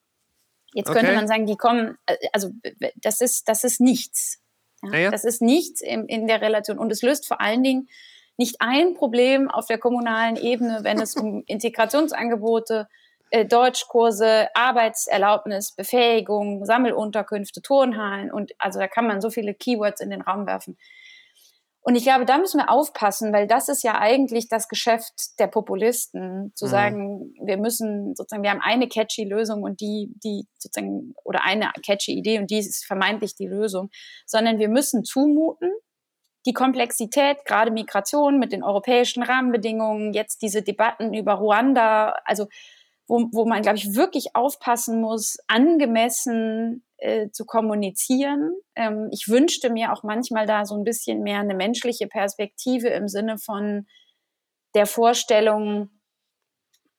Jetzt 0.75 0.93
könnte 0.93 1.07
okay. 1.07 1.17
man 1.17 1.29
sagen, 1.29 1.47
die 1.47 1.57
kommen, 1.57 1.99
äh, 2.07 2.17
also 2.33 2.51
das 2.97 3.21
ist, 3.21 3.49
das 3.49 3.65
ist 3.65 3.81
nichts. 3.81 4.41
Ja, 4.83 4.93
ja, 4.93 4.99
ja. 4.99 5.11
Das 5.11 5.25
ist 5.25 5.43
nichts 5.43 5.81
in, 5.81 6.07
in 6.07 6.27
der 6.27 6.41
Relation. 6.41 6.79
Und 6.79 6.93
es 6.93 7.03
löst 7.03 7.27
vor 7.27 7.41
allen 7.41 7.63
Dingen 7.63 7.89
nicht 8.37 8.57
ein 8.61 8.95
Problem 8.95 9.51
auf 9.51 9.67
der 9.67 9.79
kommunalen 9.79 10.37
Ebene, 10.37 10.81
wenn 10.83 11.01
es 11.01 11.17
um 11.17 11.43
Integrationsangebote, 11.47 12.89
äh, 13.31 13.45
Deutschkurse, 13.45 14.49
Arbeitserlaubnis, 14.55 15.73
Befähigung, 15.73 16.65
Sammelunterkünfte, 16.65 17.61
Turnhallen 17.61 18.31
und 18.31 18.53
also 18.59 18.79
da 18.79 18.89
kann 18.89 19.07
man 19.07 19.21
so 19.21 19.29
viele 19.29 19.55
Keywords 19.55 20.01
in 20.01 20.11
den 20.11 20.23
Raum 20.23 20.47
werfen. 20.47 20.79
Und 21.89 21.95
ich 21.95 22.03
glaube, 22.03 22.27
da 22.27 22.37
müssen 22.37 22.61
wir 22.61 22.69
aufpassen, 22.69 23.33
weil 23.33 23.47
das 23.47 23.71
ist 23.71 23.83
ja 23.83 23.99
eigentlich 23.99 24.51
das 24.51 24.69
Geschäft 24.69 25.39
der 25.39 25.47
Populisten, 25.47 26.53
zu 26.55 26.67
mhm. 26.67 26.71
sagen, 26.71 27.35
wir 27.43 27.57
müssen 27.57 28.15
sozusagen, 28.15 28.43
wir 28.43 28.51
haben 28.51 28.61
eine 28.61 28.89
catchy 28.89 29.25
Lösung 29.25 29.63
und 29.63 29.81
die, 29.81 30.13
die 30.23 30.47
sozusagen, 30.59 31.15
oder 31.25 31.47
eine 31.47 31.71
catchy 31.83 32.13
Idee 32.13 32.41
und 32.41 32.51
die 32.51 32.59
ist 32.59 32.85
vermeintlich 32.85 33.37
die 33.37 33.47
Lösung, 33.47 33.89
sondern 34.27 34.59
wir 34.59 34.69
müssen 34.69 35.03
zumuten, 35.03 35.71
die 36.45 36.53
Komplexität, 36.53 37.47
gerade 37.47 37.71
Migration 37.71 38.39
mit 38.39 38.53
den 38.53 38.63
europäischen 38.63 39.23
Rahmenbedingungen, 39.23 40.13
jetzt 40.13 40.43
diese 40.43 40.61
Debatten 40.61 41.15
über 41.15 41.37
Ruanda, 41.37 42.17
also 42.27 42.49
wo, 43.07 43.31
wo 43.33 43.47
man, 43.47 43.63
glaube 43.63 43.79
ich, 43.79 43.95
wirklich 43.95 44.37
aufpassen 44.37 45.01
muss, 45.01 45.39
angemessen 45.47 46.85
äh, 46.99 47.31
zu 47.31 47.45
kommunizieren. 47.45 48.53
Ähm, 48.75 49.09
ich 49.13 49.29
wünschte 49.29 49.71
mir 49.71 49.93
auch 49.93 50.03
manchmal 50.03 50.47
da 50.47 50.65
so 50.65 50.77
ein 50.77 50.85
bisschen 50.85 51.23
mehr 51.23 51.41
eine 51.41 51.55
menschliche 51.55 52.07
Perspektive 52.07 52.89
im 52.89 53.09
Sinne 53.09 53.39
von 53.39 53.87
der 54.75 54.87
Vorstellung, 54.87 55.91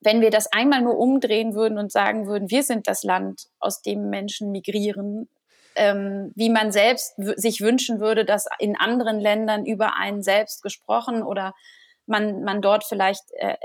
wenn 0.02 0.22
wir 0.22 0.30
das 0.30 0.48
einmal 0.52 0.82
nur 0.82 0.98
umdrehen 0.98 1.54
würden 1.54 1.78
und 1.78 1.92
sagen 1.92 2.28
würden, 2.28 2.50
wir 2.50 2.64
sind 2.64 2.88
das 2.88 3.04
Land, 3.04 3.48
aus 3.60 3.82
dem 3.82 4.10
Menschen 4.10 4.52
migrieren, 4.52 5.30
ähm, 5.76 6.32
wie 6.36 6.50
man 6.50 6.72
selbst 6.72 7.14
sich 7.18 7.62
wünschen 7.62 8.00
würde, 8.00 8.26
dass 8.26 8.48
in 8.60 8.78
anderen 8.78 9.20
Ländern 9.20 9.66
über 9.66 9.96
einen 9.98 10.24
selbst 10.24 10.64
gesprochen 10.64 11.24
oder 11.24 11.54
man, 12.06 12.44
man 12.44 12.62
dort 12.62 12.84
vielleicht 12.84 13.24
äh, 13.34 13.56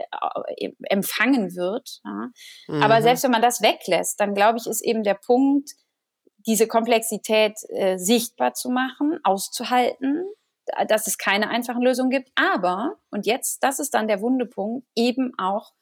äh, 0.59 0.73
empfangen 0.83 1.57
wird. 1.57 2.01
Ja. 2.05 2.29
Mhm. 2.69 2.83
Aber 2.83 3.03
selbst 3.03 3.25
wenn 3.25 3.31
man 3.31 3.43
das 3.43 3.63
weglässt, 3.63 4.21
dann 4.21 4.35
glaube 4.35 4.59
ich, 4.59 4.67
ist 4.67 4.85
eben 4.85 5.03
der 5.03 5.15
Punkt, 5.15 5.71
diese 6.47 6.67
Komplexität 6.67 7.55
äh, 7.71 7.99
sichtbar 7.99 8.55
zu 8.55 8.71
machen, 8.71 9.19
auszuhalten, 9.25 10.25
dass 10.89 11.07
es 11.07 11.19
keine 11.19 11.49
einfachen 11.49 11.83
Lösungen 11.83 12.11
gibt. 12.11 12.31
Aber, 12.35 12.97
und 13.11 13.27
jetzt, 13.27 13.63
das 13.63 13.79
ist 13.79 13.95
dann 13.95 14.09
der 14.09 14.21
Wundepunkt, 14.21 14.87
eben 14.95 15.33
auch 15.39 15.73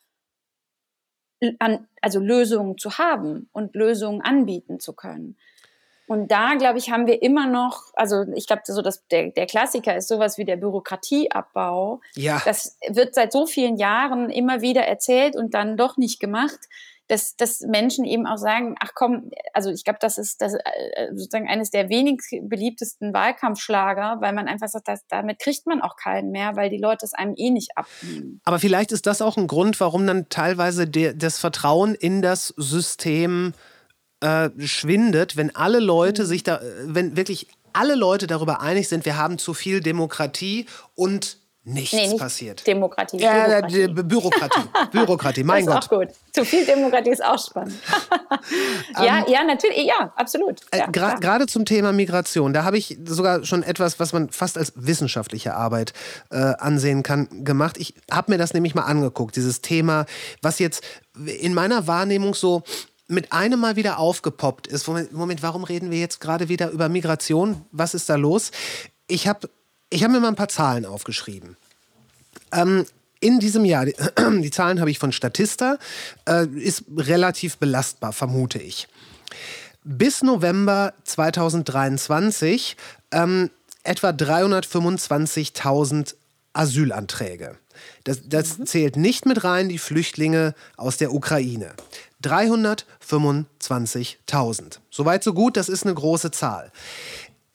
an, 1.59 1.89
also 2.01 2.21
Lösungen 2.21 2.79
zu 2.79 2.99
haben 2.99 3.49
und 3.53 3.75
Lösungen 3.75 4.21
anbieten 4.23 4.81
zu 4.81 4.93
können. 4.93 5.37
Und 6.07 6.31
da, 6.31 6.55
glaube 6.55 6.79
ich, 6.79 6.91
haben 6.91 7.07
wir 7.07 7.23
immer 7.23 7.47
noch, 7.47 7.93
also 7.95 8.25
ich 8.35 8.47
glaube, 8.47 8.63
so 8.67 8.83
dass 8.83 9.07
der, 9.07 9.31
der 9.31 9.47
Klassiker 9.47 9.97
ist 9.97 10.09
sowas 10.09 10.37
wie 10.37 10.45
der 10.45 10.57
Bürokratieabbau. 10.57 12.01
Ja. 12.15 12.43
Das 12.45 12.77
wird 12.89 13.15
seit 13.15 13.33
so 13.33 13.47
vielen 13.47 13.77
Jahren 13.77 14.29
immer 14.29 14.61
wieder 14.61 14.83
erzählt 14.83 15.37
und 15.37 15.55
dann 15.55 15.77
doch 15.77 15.97
nicht 15.97 16.21
gemacht. 16.21 16.59
Dass, 17.13 17.37
dass 17.37 17.61
Menschen 17.61 18.07
eben 18.07 18.27
auch 18.27 18.39
sagen, 18.39 18.75
ach 18.81 18.93
komm, 18.95 19.31
also 19.53 19.69
ich 19.69 19.85
glaube, 19.85 19.99
das 20.01 20.17
ist 20.17 20.41
das, 20.41 20.55
äh, 20.55 21.09
sozusagen 21.11 21.47
eines 21.47 21.71
der 21.71 21.91
wenig 21.91 22.23
beliebtesten 22.41 23.13
Wahlkampfschlager, 23.13 24.17
weil 24.21 24.33
man 24.33 24.49
einfach 24.49 24.69
sagt, 24.69 24.89
dass, 24.89 25.07
damit 25.09 25.39
kriegt 25.39 25.67
man 25.67 25.83
auch 25.83 25.97
keinen 25.97 26.31
mehr, 26.31 26.57
weil 26.57 26.71
die 26.71 26.79
Leute 26.79 27.05
es 27.05 27.13
einem 27.13 27.35
eh 27.37 27.51
nicht 27.51 27.77
abnehmen. 27.77 28.41
Aber 28.45 28.59
vielleicht 28.59 28.93
ist 28.93 29.07
das 29.07 29.21
auch 29.21 29.37
ein 29.37 29.47
Grund, 29.47 29.79
warum 29.79 30.07
dann 30.07 30.31
teilweise 30.31 30.89
der, 30.89 31.13
das 31.13 31.39
Vertrauen 31.39 31.95
in 31.95 32.23
das 32.23 32.49
System 32.57 33.53
äh, 34.21 34.49
schwindet, 34.61 35.37
wenn 35.37 35.55
alle 35.55 35.81
Leute 35.81 36.23
mhm. 36.23 36.27
sich 36.27 36.45
da, 36.45 36.63
wenn 36.87 37.15
wirklich 37.15 37.49
alle 37.75 37.95
Leute 37.95 38.27
darüber 38.27 38.63
einig 38.63 38.89
sind, 38.89 39.05
wir 39.05 39.19
haben 39.19 39.37
zu 39.37 39.53
viel 39.53 39.81
Demokratie 39.81 40.65
und 40.95 41.42
nichts 41.65 41.93
nee, 41.93 42.09
nicht 42.09 42.19
passiert. 42.19 42.67
Demokratie. 42.67 43.19
Ja, 43.19 43.61
Bürokratie. 43.61 43.89
Bürokratie. 43.89 44.61
Bürokratie, 44.93 45.45
mein 45.45 45.65
das 45.65 45.85
ist 45.85 45.91
Gott. 45.91 46.01
Auch 46.01 46.07
gut. 46.07 46.17
Zu 46.33 46.45
viel 46.45 46.67
Demokratie 46.67 47.11
ist 47.11 47.25
auch 47.25 47.39
spannend. 47.39 47.75
ja, 48.97 49.21
um, 49.21 49.27
ähm, 49.27 49.33
ja, 49.33 49.45
natürlich, 49.45 49.85
ja, 49.85 50.13
absolut. 50.17 50.61
Äh, 50.73 50.79
ja, 50.79 50.87
Gerade 50.87 51.47
zum 51.47 51.65
Thema 51.65 51.93
Migration, 51.93 52.53
da 52.53 52.65
habe 52.65 52.79
ich 52.79 52.99
sogar 53.05 53.45
schon 53.45 53.63
etwas, 53.63 54.01
was 54.01 54.13
man 54.13 54.31
fast 54.31 54.59
als 54.59 54.73
wissenschaftliche 54.75 55.55
Arbeit 55.55 55.93
äh, 56.31 56.37
ansehen 56.37 57.05
kann, 57.05 57.45
gemacht. 57.45 57.77
Ich 57.79 57.95
habe 58.11 58.33
mir 58.33 58.39
das 58.39 58.55
nämlich 58.55 58.75
mal 58.75 58.83
angeguckt, 58.83 59.37
dieses 59.37 59.61
Thema, 59.61 60.07
was 60.41 60.59
jetzt 60.59 60.83
in 61.39 61.55
meiner 61.55 61.87
Wahrnehmung 61.87 62.35
so 62.35 62.63
mit 63.07 63.33
einem 63.33 63.61
Mal 63.61 63.77
wieder 63.77 63.99
aufgepoppt 63.99 64.67
ist. 64.67 64.89
Moment, 64.89 65.13
Moment 65.13 65.43
warum 65.43 65.63
reden 65.63 65.91
wir 65.91 66.01
jetzt 66.01 66.21
gerade 66.21 66.49
wieder 66.49 66.71
über 66.71 66.89
Migration? 66.89 67.65
Was 67.71 67.95
ist 67.95 68.09
da 68.09 68.17
los? 68.17 68.51
Ich 69.07 69.29
habe 69.29 69.49
ich 69.93 70.03
hab 70.03 70.11
mir 70.11 70.19
mal 70.21 70.29
ein 70.29 70.37
paar 70.37 70.49
Zahlen 70.49 70.87
aufgeschrieben. 70.87 71.59
Ähm, 72.53 72.87
in 73.21 73.39
diesem 73.39 73.65
Jahr, 73.65 73.87
die, 73.87 73.95
die 74.43 74.51
Zahlen 74.51 74.81
habe 74.81 74.91
ich 74.91 74.99
von 74.99 75.13
Statista, 75.13 75.79
äh, 76.29 76.47
ist 76.47 76.83
relativ 76.97 77.59
belastbar, 77.59 78.13
vermute 78.13 78.59
ich. 78.59 78.89
Bis 79.85 80.23
November 80.23 80.95
2023 81.05 82.77
ähm, 83.11 83.51
etwa 83.85 84.11
325.000 84.11 86.15
Asylanträge. 86.53 87.59
Das, 88.05 88.21
das 88.29 88.59
mhm. 88.59 88.67
zählt 88.67 88.97
nicht 88.97 89.27
mit 89.27 89.43
rein 89.45 89.69
die 89.69 89.79
Flüchtlinge 89.79 90.55
aus 90.77 90.99
der 90.99 91.13
Ukraine. 91.13 91.75
325.000. 92.23 94.79
Soweit, 94.91 95.25
so 95.25 95.35
gut, 95.35 95.57
das 95.57 95.69
ist 95.69 95.85
eine 95.85 95.95
große 95.95 96.31
Zahl. 96.31 96.71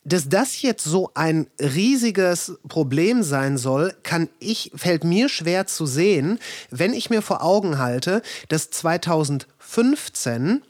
Dass 0.07 0.29
das 0.29 0.61
jetzt 0.61 0.85
so 0.85 1.11
ein 1.15 1.47
riesiges 1.59 2.53
Problem 2.69 3.23
sein 3.23 3.57
soll, 3.57 3.93
kann 4.03 4.29
ich, 4.39 4.71
fällt 4.73 5.03
mir 5.03 5.27
schwer 5.27 5.67
zu 5.67 5.85
sehen, 5.85 6.39
wenn 6.69 6.93
ich 6.93 7.09
mir 7.09 7.21
vor 7.21 7.43
Augen 7.43 7.77
halte, 7.77 8.21
dass 8.47 8.69
2015 8.69 10.61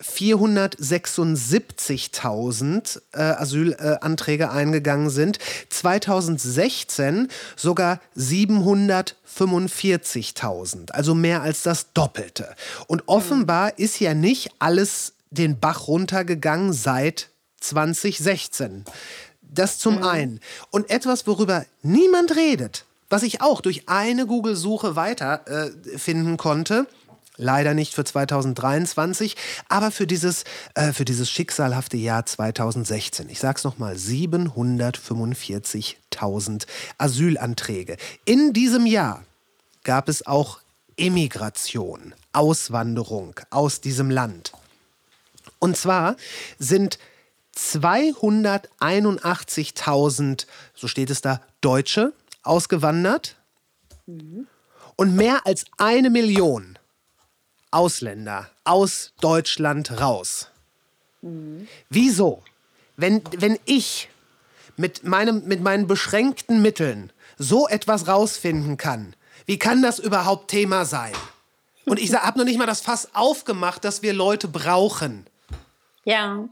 476.000 0.00 3.00
äh, 3.12 3.20
Asylanträge 3.20 4.44
äh, 4.44 4.48
eingegangen 4.48 5.10
sind, 5.10 5.38
2016 5.70 7.26
sogar 7.56 8.00
745.000, 8.16 10.92
also 10.92 11.14
mehr 11.14 11.42
als 11.42 11.62
das 11.62 11.92
Doppelte. 11.94 12.54
Und 12.86 13.02
offenbar 13.06 13.76
ist 13.78 13.98
ja 13.98 14.14
nicht 14.14 14.52
alles 14.58 15.14
den 15.30 15.58
Bach 15.58 15.88
runtergegangen 15.88 16.72
seit 16.72 17.30
2016. 17.68 18.84
Das 19.42 19.78
zum 19.78 19.96
mhm. 19.96 20.04
einen. 20.04 20.40
Und 20.70 20.90
etwas, 20.90 21.26
worüber 21.26 21.64
niemand 21.82 22.36
redet, 22.36 22.84
was 23.08 23.22
ich 23.22 23.40
auch 23.40 23.60
durch 23.60 23.88
eine 23.88 24.26
Google-Suche 24.26 24.96
weiterfinden 24.96 26.34
äh, 26.34 26.38
konnte, 26.38 26.86
Leider 27.36 27.74
nicht 27.74 27.94
für 27.94 28.04
2023, 28.04 29.34
aber 29.68 29.90
für 29.90 30.06
dieses, 30.06 30.44
äh, 30.74 30.92
für 30.92 31.04
dieses 31.04 31.28
schicksalhafte 31.28 31.96
Jahr 31.96 32.24
2016. 32.24 33.28
Ich 33.28 33.40
sage 33.40 33.58
es 33.58 33.64
nochmal, 33.64 33.96
745.000 33.96 36.66
Asylanträge. 36.96 37.96
In 38.24 38.52
diesem 38.52 38.86
Jahr 38.86 39.24
gab 39.82 40.08
es 40.08 40.28
auch 40.28 40.60
Immigration, 40.94 42.14
Auswanderung 42.32 43.34
aus 43.50 43.80
diesem 43.80 44.10
Land. 44.10 44.52
Und 45.58 45.76
zwar 45.76 46.14
sind 46.60 47.00
281.000, 47.56 50.46
so 50.74 50.88
steht 50.88 51.10
es 51.10 51.20
da, 51.20 51.40
Deutsche 51.60 52.12
ausgewandert 52.42 53.36
mhm. 54.06 54.46
und 54.96 55.14
mehr 55.16 55.46
als 55.46 55.64
eine 55.78 56.10
Million 56.10 56.78
Ausländer 57.70 58.50
aus 58.64 59.12
Deutschland 59.20 60.00
raus. 60.00 60.48
Mhm. 61.22 61.68
Wieso? 61.90 62.42
Wenn, 62.96 63.22
wenn 63.38 63.58
ich 63.64 64.08
mit, 64.76 65.04
meinem, 65.04 65.44
mit 65.46 65.60
meinen 65.60 65.86
beschränkten 65.86 66.62
Mitteln 66.62 67.12
so 67.36 67.66
etwas 67.66 68.06
rausfinden 68.06 68.76
kann, 68.76 69.16
wie 69.46 69.58
kann 69.58 69.82
das 69.82 69.98
überhaupt 69.98 70.50
Thema 70.50 70.84
sein? 70.84 71.12
Und 71.84 72.00
ich 72.00 72.14
habe 72.14 72.38
noch 72.38 72.44
nicht 72.44 72.58
mal 72.58 72.66
das 72.66 72.80
Fass 72.80 73.14
aufgemacht, 73.14 73.84
dass 73.84 74.02
wir 74.02 74.12
Leute 74.12 74.48
brauchen. 74.48 75.26
Ja, 76.04 76.48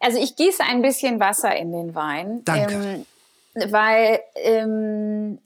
also 0.00 0.18
ich 0.18 0.36
gieße 0.36 0.62
ein 0.62 0.82
bisschen 0.82 1.20
Wasser 1.20 1.56
in 1.56 1.72
den 1.72 1.94
Wein. 1.94 2.44
Danke. 2.44 3.06
Ähm, 3.54 3.70
weil 3.72 4.20
ähm, 4.36 5.38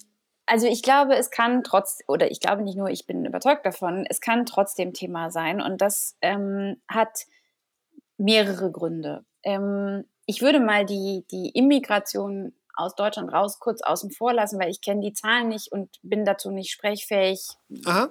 also 0.46 0.68
ich 0.68 0.82
glaube, 0.82 1.16
es 1.16 1.30
kann 1.30 1.64
trotz, 1.64 1.98
oder 2.06 2.30
ich 2.30 2.40
glaube 2.40 2.62
nicht 2.62 2.76
nur, 2.76 2.88
ich 2.88 3.06
bin 3.06 3.24
überzeugt 3.24 3.66
davon, 3.66 4.06
es 4.08 4.20
kann 4.20 4.46
trotzdem 4.46 4.92
Thema 4.92 5.30
sein 5.30 5.60
und 5.60 5.80
das 5.80 6.16
ähm, 6.22 6.80
hat 6.88 7.26
mehrere 8.16 8.70
Gründe. 8.70 9.24
Ähm, 9.42 10.04
ich 10.24 10.42
würde 10.42 10.60
mal 10.60 10.86
die, 10.86 11.24
die 11.32 11.50
Immigration 11.50 12.54
aus 12.74 12.94
Deutschland 12.94 13.32
raus 13.32 13.58
kurz 13.58 13.82
außen 13.82 14.12
vor 14.12 14.32
lassen, 14.32 14.60
weil 14.60 14.70
ich 14.70 14.80
kenne 14.80 15.00
die 15.00 15.12
Zahlen 15.12 15.48
nicht 15.48 15.72
und 15.72 15.98
bin 16.02 16.24
dazu 16.24 16.50
nicht 16.50 16.70
sprechfähig, 16.70 17.48
Aha. 17.84 18.10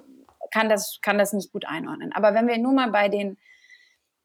Kann, 0.52 0.68
das, 0.68 0.98
kann 1.02 1.18
das 1.18 1.32
nicht 1.32 1.52
gut 1.52 1.66
einordnen. 1.66 2.12
Aber 2.12 2.34
wenn 2.34 2.46
wir 2.46 2.58
nur 2.58 2.72
mal 2.72 2.90
bei 2.90 3.08
den 3.08 3.38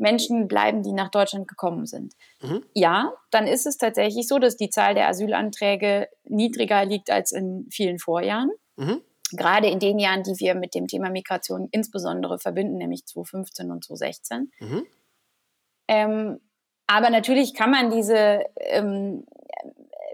Menschen 0.02 0.48
bleiben, 0.48 0.84
die 0.84 0.92
nach 0.92 1.10
Deutschland 1.10 1.48
gekommen 1.48 1.86
sind. 1.86 2.14
Mhm. 2.42 2.66
Ja, 2.74 3.14
dann 3.30 3.48
ist 3.48 3.66
es 3.66 3.78
tatsächlich 3.78 4.28
so, 4.28 4.40
dass 4.40 4.58
die 4.58 4.70
Zahl 4.70 4.96
der 4.96 5.08
Asylanträge 5.08 6.10
niedriger 6.24 6.84
liegt 6.84 7.10
als 7.10 7.32
in 7.32 7.68
vielen 7.72 8.00
Vorjahren. 8.00 8.52
Mhm. 8.76 9.02
Gerade 9.34 9.68
in 9.68 9.80
den 9.80 10.00
Jahren, 10.00 10.24
die 10.24 10.36
wir 10.40 10.56
mit 10.56 10.76
dem 10.76 10.88
Thema 10.88 11.10
Migration 11.10 11.70
insbesondere 11.72 12.40
verbinden, 12.40 12.78
nämlich 12.78 13.06
2015 13.06 13.72
und 13.72 13.86
2016. 13.86 14.52
Mhm. 14.60 14.86
Ähm, 15.88 16.40
aber 16.88 17.10
natürlich 17.10 17.54
kann 17.54 17.72
man 17.72 17.92
diese 17.92 18.42
ähm, 18.58 19.26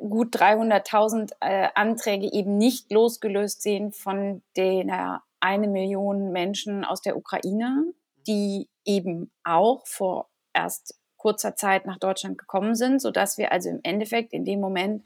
gut 0.07 0.35
300.000 0.35 1.31
äh, 1.39 1.69
Anträge 1.73 2.31
eben 2.31 2.57
nicht 2.57 2.91
losgelöst 2.91 3.61
sehen 3.61 3.93
von 3.93 4.43
der 4.55 5.23
eine 5.39 5.67
Million 5.67 6.31
Menschen 6.31 6.83
aus 6.83 7.01
der 7.01 7.17
Ukraine, 7.17 7.93
die 8.27 8.69
eben 8.87 9.31
auch 9.43 9.85
vor 9.85 10.29
erst 10.53 10.99
kurzer 11.17 11.55
Zeit 11.55 11.85
nach 11.85 11.97
Deutschland 11.97 12.37
gekommen 12.37 12.75
sind, 12.75 13.01
sodass 13.01 13.37
wir 13.37 13.51
also 13.51 13.69
im 13.69 13.79
Endeffekt 13.83 14.33
in 14.33 14.45
dem 14.45 14.59
Moment 14.59 15.03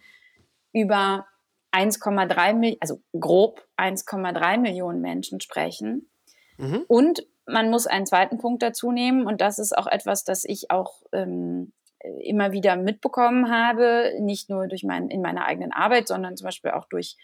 über 0.72 1.26
1,3 1.74 2.54
Millionen, 2.54 2.78
also 2.82 3.02
grob 3.20 3.66
1,3 3.78 4.58
Millionen 4.58 5.02
Menschen 5.02 5.42
sprechen. 5.42 6.10
Mhm. 6.58 6.86
Und 6.88 7.26
man 7.46 7.70
muss 7.70 7.88
einen 7.88 8.06
zweiten 8.06 8.38
Punkt 8.38 8.62
dazu 8.62 8.92
nehmen, 8.92 9.26
und 9.26 9.42
das 9.42 9.58
ist 9.58 9.78
auch 9.78 9.88
etwas, 9.88 10.24
das 10.24 10.44
ich 10.44 10.70
auch 10.70 11.02
ähm, 11.12 11.74
immer 12.22 12.52
wieder 12.52 12.76
mitbekommen 12.76 13.52
habe, 13.52 14.14
nicht 14.20 14.50
nur 14.50 14.68
durch 14.68 14.84
mein, 14.84 15.10
in 15.10 15.22
meiner 15.22 15.46
eigenen 15.46 15.72
Arbeit, 15.72 16.08
sondern 16.08 16.38
zum 16.38 16.46
Beispiel 16.46 16.72
auch 16.72 16.86
durch 16.90 17.18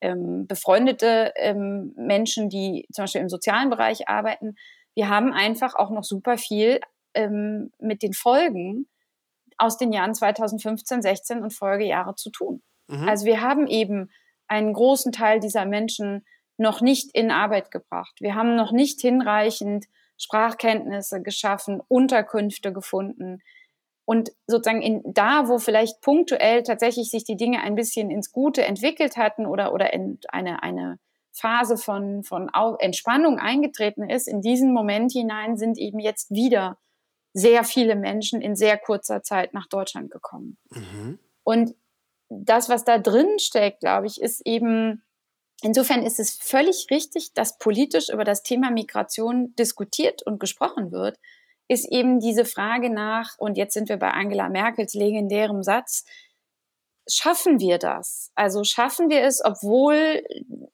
ähm, 0.00 0.46
befreundete 0.46 1.32
ähm, 1.36 1.92
Menschen, 1.96 2.48
die 2.48 2.86
zum 2.92 3.04
Beispiel 3.04 3.20
im 3.20 3.28
sozialen 3.28 3.70
Bereich 3.70 4.08
arbeiten, 4.08 4.56
wir 4.98 5.08
haben 5.08 5.32
einfach 5.32 5.76
auch 5.76 5.90
noch 5.90 6.02
super 6.02 6.38
viel 6.38 6.80
ähm, 7.14 7.70
mit 7.78 8.02
den 8.02 8.14
Folgen 8.14 8.88
aus 9.56 9.78
den 9.78 9.92
Jahren 9.92 10.12
2015, 10.12 11.02
16 11.02 11.40
und 11.40 11.54
Folgejahre 11.54 12.16
zu 12.16 12.30
tun. 12.30 12.64
Mhm. 12.88 13.08
Also 13.08 13.24
wir 13.24 13.40
haben 13.40 13.68
eben 13.68 14.10
einen 14.48 14.72
großen 14.72 15.12
Teil 15.12 15.38
dieser 15.38 15.66
Menschen 15.66 16.26
noch 16.56 16.80
nicht 16.80 17.14
in 17.14 17.30
Arbeit 17.30 17.70
gebracht. 17.70 18.16
Wir 18.18 18.34
haben 18.34 18.56
noch 18.56 18.72
nicht 18.72 19.00
hinreichend 19.00 19.86
Sprachkenntnisse 20.16 21.22
geschaffen, 21.22 21.80
Unterkünfte 21.86 22.72
gefunden. 22.72 23.38
Und 24.04 24.32
sozusagen 24.48 24.82
in, 24.82 25.02
da, 25.04 25.46
wo 25.46 25.58
vielleicht 25.58 26.00
punktuell 26.00 26.64
tatsächlich 26.64 27.08
sich 27.08 27.22
die 27.22 27.36
Dinge 27.36 27.62
ein 27.62 27.76
bisschen 27.76 28.10
ins 28.10 28.32
Gute 28.32 28.64
entwickelt 28.64 29.16
hatten 29.16 29.46
oder, 29.46 29.72
oder 29.72 29.92
in 29.92 30.18
eine, 30.28 30.64
eine 30.64 30.98
Phase 31.38 31.76
von, 31.76 32.24
von 32.24 32.50
Entspannung 32.78 33.38
eingetreten 33.38 34.08
ist, 34.08 34.28
in 34.28 34.40
diesen 34.40 34.72
Moment 34.72 35.12
hinein 35.12 35.56
sind 35.56 35.78
eben 35.78 35.98
jetzt 35.98 36.30
wieder 36.30 36.78
sehr 37.32 37.64
viele 37.64 37.94
Menschen 37.94 38.40
in 38.40 38.56
sehr 38.56 38.78
kurzer 38.78 39.22
Zeit 39.22 39.54
nach 39.54 39.66
Deutschland 39.66 40.10
gekommen. 40.10 40.58
Mhm. 40.70 41.18
Und 41.44 41.74
das, 42.28 42.68
was 42.68 42.84
da 42.84 42.98
drin 42.98 43.38
steckt, 43.38 43.80
glaube 43.80 44.06
ich, 44.06 44.20
ist 44.20 44.46
eben 44.46 45.02
insofern 45.62 46.02
ist 46.02 46.20
es 46.20 46.32
völlig 46.34 46.86
richtig, 46.90 47.32
dass 47.34 47.58
politisch 47.58 48.08
über 48.10 48.24
das 48.24 48.42
Thema 48.42 48.70
Migration 48.70 49.54
diskutiert 49.56 50.22
und 50.22 50.40
gesprochen 50.40 50.92
wird, 50.92 51.18
ist 51.68 51.90
eben 51.90 52.20
diese 52.20 52.44
Frage 52.44 52.90
nach, 52.90 53.38
und 53.38 53.56
jetzt 53.56 53.74
sind 53.74 53.88
wir 53.88 53.98
bei 53.98 54.10
Angela 54.10 54.48
Merkels 54.48 54.94
legendärem 54.94 55.62
Satz, 55.62 56.04
schaffen 57.08 57.60
wir 57.60 57.78
das? 57.78 58.30
Also 58.34 58.64
schaffen 58.64 59.10
wir 59.10 59.22
es, 59.22 59.42
obwohl 59.44 60.22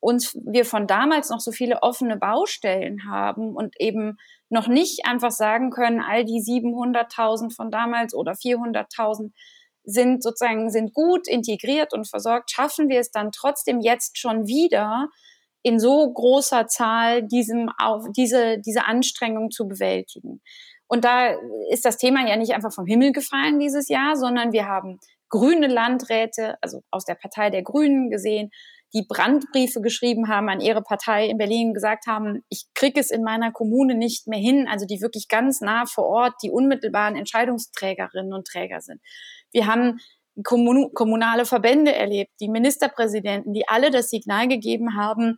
uns 0.01 0.36
wir 0.44 0.65
von 0.65 0.86
damals 0.86 1.31
noch 1.31 1.40
so 1.40 1.52
viele 1.52 1.82
offene 1.82 2.16
Baustellen 2.16 3.09
haben 3.09 3.55
und 3.55 3.74
eben 3.81 4.19
noch 4.48 4.69
nicht 4.69 5.06
einfach 5.06 5.31
sagen 5.31 5.70
können, 5.70 6.01
all 6.01 6.24
die 6.24 6.40
700.000 6.40 7.55
von 7.55 7.70
damals 7.70 8.15
oder 8.15 8.32
400.000 8.32 9.32
sind 9.85 10.23
sozusagen 10.23 10.70
sind 10.70 10.94
gut 10.94 11.28
integriert 11.28 11.93
und 11.93 12.09
versorgt, 12.09 12.51
schaffen 12.51 12.89
wir 12.89 13.01
es 13.01 13.11
dann 13.11 13.32
trotzdem 13.32 13.81
jetzt 13.81 14.19
schon 14.19 14.47
wieder 14.47 15.09
in 15.62 15.78
so 15.78 16.11
großer 16.12 16.66
Zahl 16.66 17.23
diesem 17.23 17.70
auf 17.78 18.06
diese 18.15 18.59
diese 18.59 18.86
Anstrengung 18.86 19.51
zu 19.51 19.66
bewältigen. 19.66 20.40
Und 20.86 21.05
da 21.05 21.35
ist 21.70 21.85
das 21.85 21.97
Thema 21.97 22.27
ja 22.28 22.36
nicht 22.36 22.52
einfach 22.55 22.73
vom 22.73 22.86
Himmel 22.86 23.12
gefallen 23.12 23.59
dieses 23.59 23.89
Jahr, 23.89 24.16
sondern 24.16 24.52
wir 24.52 24.66
haben 24.66 25.01
grüne 25.35 25.66
Landräte, 25.66 26.56
also 26.61 26.82
aus 26.93 27.05
der 27.05 27.16
Partei 27.16 27.51
der 27.51 27.65
Grünen 27.65 28.09
gesehen, 28.09 28.51
die 28.94 29.05
Brandbriefe 29.09 29.81
geschrieben 29.81 30.28
haben 30.28 30.48
an 30.48 30.61
ihre 30.61 30.81
Partei 30.81 31.27
in 31.27 31.39
Berlin, 31.39 31.74
gesagt 31.74 32.06
haben, 32.06 32.44
ich 32.48 32.66
kriege 32.74 33.01
es 33.01 33.11
in 33.11 33.24
meiner 33.24 33.51
Kommune 33.51 33.97
nicht 33.97 34.28
mehr 34.28 34.39
hin, 34.39 34.69
also 34.69 34.86
die 34.86 35.01
wirklich 35.01 35.27
ganz 35.27 35.61
nah 35.61 35.86
vor 35.86 36.05
Ort 36.05 36.35
die 36.44 36.52
unmittelbaren 36.52 37.16
Entscheidungsträgerinnen 37.16 38.32
und 38.32 38.47
Träger 38.47 38.81
sind. 38.81 39.01
Wir 39.51 39.66
haben 39.66 39.98
kommunale 40.44 41.47
Verbände 41.47 41.93
erlebt, 41.93 42.31
die 42.40 42.48
Ministerpräsidenten, 42.48 43.52
die 43.52 43.66
alle 43.66 43.90
das 43.90 44.11
Signal 44.11 44.47
gegeben 44.47 44.97
haben, 44.97 45.36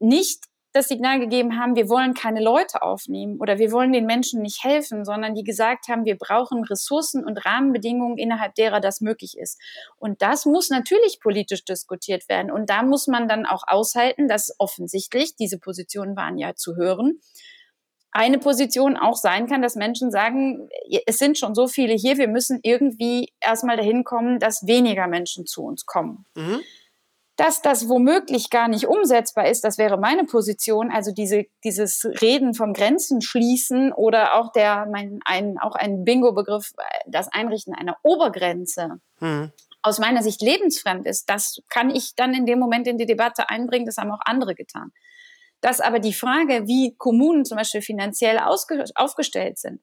nicht 0.00 0.44
das 0.72 0.88
Signal 0.88 1.20
gegeben 1.20 1.58
haben, 1.58 1.76
wir 1.76 1.88
wollen 1.88 2.14
keine 2.14 2.42
Leute 2.42 2.82
aufnehmen 2.82 3.38
oder 3.40 3.58
wir 3.58 3.72
wollen 3.72 3.92
den 3.92 4.06
Menschen 4.06 4.40
nicht 4.40 4.64
helfen, 4.64 5.04
sondern 5.04 5.34
die 5.34 5.44
gesagt 5.44 5.88
haben, 5.88 6.04
wir 6.04 6.16
brauchen 6.16 6.64
Ressourcen 6.64 7.24
und 7.24 7.44
Rahmenbedingungen, 7.44 8.16
innerhalb 8.16 8.54
derer 8.54 8.80
das 8.80 9.00
möglich 9.00 9.36
ist. 9.38 9.60
Und 9.98 10.22
das 10.22 10.46
muss 10.46 10.70
natürlich 10.70 11.20
politisch 11.20 11.64
diskutiert 11.64 12.28
werden. 12.28 12.50
Und 12.50 12.70
da 12.70 12.82
muss 12.82 13.06
man 13.06 13.28
dann 13.28 13.44
auch 13.44 13.64
aushalten, 13.66 14.28
dass 14.28 14.54
offensichtlich, 14.58 15.36
diese 15.36 15.58
Positionen 15.58 16.16
waren 16.16 16.38
ja 16.38 16.54
zu 16.54 16.76
hören, 16.76 17.20
eine 18.12 18.38
Position 18.38 18.96
auch 18.96 19.16
sein 19.16 19.46
kann, 19.46 19.62
dass 19.62 19.74
Menschen 19.74 20.10
sagen, 20.10 20.68
es 21.06 21.18
sind 21.18 21.38
schon 21.38 21.54
so 21.54 21.66
viele 21.66 21.94
hier, 21.94 22.18
wir 22.18 22.28
müssen 22.28 22.60
irgendwie 22.62 23.32
erstmal 23.40 23.78
dahin 23.78 24.04
kommen, 24.04 24.38
dass 24.38 24.66
weniger 24.66 25.06
Menschen 25.06 25.46
zu 25.46 25.64
uns 25.64 25.86
kommen. 25.86 26.26
Mhm. 26.34 26.60
Dass 27.42 27.60
das 27.60 27.88
womöglich 27.88 28.50
gar 28.50 28.68
nicht 28.68 28.86
umsetzbar 28.86 29.48
ist, 29.48 29.64
das 29.64 29.76
wäre 29.76 29.98
meine 29.98 30.22
Position. 30.22 30.92
Also 30.92 31.10
diese, 31.10 31.46
dieses 31.64 32.04
Reden 32.22 32.54
vom 32.54 32.72
Grenzen 32.72 33.20
schließen 33.20 33.92
oder 33.92 34.36
auch 34.36 34.52
der, 34.52 34.86
mein, 34.88 35.18
ein, 35.24 35.58
auch 35.58 35.74
ein 35.74 36.04
Bingo-Begriff, 36.04 36.70
das 37.08 37.26
Einrichten 37.32 37.74
einer 37.74 37.96
Obergrenze. 38.04 39.00
Hm. 39.18 39.50
Aus 39.82 39.98
meiner 39.98 40.22
Sicht 40.22 40.40
lebensfremd 40.40 41.04
ist, 41.04 41.28
das 41.28 41.60
kann 41.68 41.90
ich 41.90 42.14
dann 42.14 42.32
in 42.32 42.46
dem 42.46 42.60
Moment 42.60 42.86
in 42.86 42.96
die 42.96 43.06
Debatte 43.06 43.50
einbringen, 43.50 43.86
das 43.86 43.96
haben 43.96 44.12
auch 44.12 44.20
andere 44.24 44.54
getan. 44.54 44.92
Dass 45.60 45.80
aber 45.80 45.98
die 45.98 46.12
Frage, 46.12 46.68
wie 46.68 46.94
Kommunen 46.96 47.44
zum 47.44 47.56
Beispiel 47.56 47.82
finanziell 47.82 48.38
aufgestellt 48.38 49.58
sind, 49.58 49.80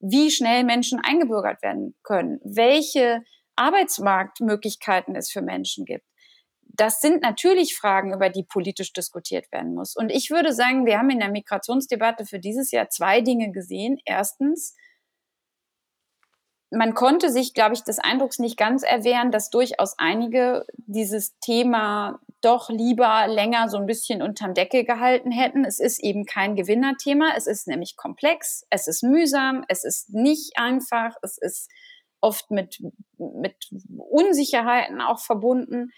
wie 0.00 0.30
schnell 0.30 0.64
Menschen 0.64 0.98
eingebürgert 0.98 1.62
werden 1.62 1.94
können, 2.02 2.40
welche 2.42 3.20
Arbeitsmarktmöglichkeiten 3.54 5.14
es 5.14 5.30
für 5.30 5.42
Menschen 5.42 5.84
gibt, 5.84 6.06
das 6.74 7.00
sind 7.00 7.22
natürlich 7.22 7.76
Fragen, 7.76 8.12
über 8.12 8.28
die 8.30 8.44
politisch 8.44 8.92
diskutiert 8.92 9.50
werden 9.52 9.74
muss. 9.74 9.94
Und 9.96 10.10
ich 10.10 10.30
würde 10.30 10.52
sagen, 10.52 10.86
wir 10.86 10.98
haben 10.98 11.10
in 11.10 11.20
der 11.20 11.30
Migrationsdebatte 11.30 12.24
für 12.24 12.38
dieses 12.38 12.70
Jahr 12.70 12.88
zwei 12.88 13.20
Dinge 13.20 13.52
gesehen. 13.52 13.98
Erstens, 14.04 14.74
man 16.70 16.94
konnte 16.94 17.30
sich, 17.30 17.52
glaube 17.52 17.74
ich, 17.74 17.84
des 17.84 17.98
Eindrucks 17.98 18.38
nicht 18.38 18.56
ganz 18.56 18.82
erwehren, 18.82 19.30
dass 19.30 19.50
durchaus 19.50 19.94
einige 19.98 20.64
dieses 20.76 21.38
Thema 21.40 22.20
doch 22.40 22.70
lieber 22.70 23.28
länger 23.28 23.68
so 23.68 23.76
ein 23.76 23.86
bisschen 23.86 24.22
unterm 24.22 24.54
Deckel 24.54 24.84
gehalten 24.84 25.30
hätten. 25.30 25.64
Es 25.64 25.78
ist 25.78 26.02
eben 26.02 26.24
kein 26.24 26.56
Gewinnerthema. 26.56 27.34
Es 27.36 27.46
ist 27.46 27.68
nämlich 27.68 27.96
komplex. 27.96 28.66
Es 28.70 28.88
ist 28.88 29.02
mühsam. 29.02 29.64
Es 29.68 29.84
ist 29.84 30.12
nicht 30.12 30.56
einfach. 30.56 31.14
Es 31.22 31.38
ist 31.38 31.70
oft 32.20 32.50
mit, 32.50 32.82
mit 33.18 33.70
Unsicherheiten 34.10 35.00
auch 35.00 35.20
verbunden. 35.20 35.90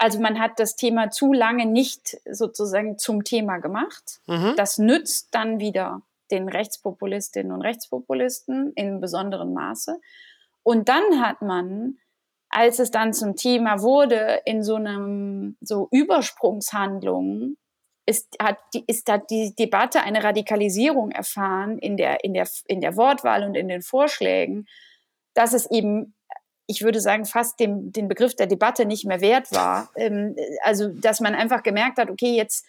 Also 0.00 0.18
man 0.18 0.40
hat 0.40 0.58
das 0.58 0.76
Thema 0.76 1.10
zu 1.10 1.34
lange 1.34 1.66
nicht 1.66 2.16
sozusagen 2.24 2.96
zum 2.96 3.22
Thema 3.22 3.58
gemacht. 3.58 4.20
Mhm. 4.26 4.54
Das 4.56 4.78
nützt 4.78 5.34
dann 5.34 5.60
wieder 5.60 6.00
den 6.30 6.48
Rechtspopulistinnen 6.48 7.52
und 7.52 7.60
Rechtspopulisten 7.60 8.72
in 8.76 9.02
besonderem 9.02 9.52
Maße. 9.52 10.00
Und 10.62 10.88
dann 10.88 11.20
hat 11.20 11.42
man, 11.42 11.98
als 12.48 12.78
es 12.78 12.90
dann 12.90 13.12
zum 13.12 13.36
Thema 13.36 13.82
wurde, 13.82 14.40
in 14.46 14.62
so 14.62 14.76
einem 14.76 15.58
so 15.60 15.86
Übersprungshandlungen, 15.90 17.58
ist, 18.06 18.36
hat 18.40 18.56
die, 18.72 18.84
ist 18.86 19.06
hat 19.12 19.28
die 19.28 19.54
Debatte 19.54 20.00
eine 20.00 20.24
Radikalisierung 20.24 21.10
erfahren 21.10 21.76
in 21.76 21.98
der, 21.98 22.24
in 22.24 22.32
der, 22.32 22.48
in 22.66 22.80
der 22.80 22.96
Wortwahl 22.96 23.44
und 23.44 23.54
in 23.54 23.68
den 23.68 23.82
Vorschlägen, 23.82 24.66
dass 25.34 25.52
es 25.52 25.70
eben 25.70 26.14
ich 26.70 26.82
würde 26.82 27.00
sagen, 27.00 27.24
fast 27.24 27.58
dem, 27.58 27.90
den 27.92 28.06
Begriff 28.06 28.36
der 28.36 28.46
Debatte 28.46 28.86
nicht 28.86 29.04
mehr 29.04 29.20
wert 29.20 29.50
war. 29.50 29.90
Ähm, 29.96 30.36
also, 30.62 30.88
dass 30.88 31.18
man 31.18 31.34
einfach 31.34 31.64
gemerkt 31.64 31.98
hat, 31.98 32.10
okay, 32.10 32.36
jetzt, 32.36 32.64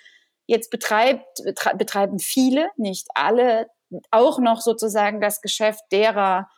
jetzt 0.48 0.72
betreibt, 0.72 1.44
betreiben 1.78 2.18
viele, 2.18 2.70
nicht 2.78 3.08
alle, 3.14 3.68
auch 4.10 4.40
noch 4.40 4.62
sozusagen 4.62 5.22
das 5.22 5.42
Geschäft 5.42 5.84
derer, 5.92 6.50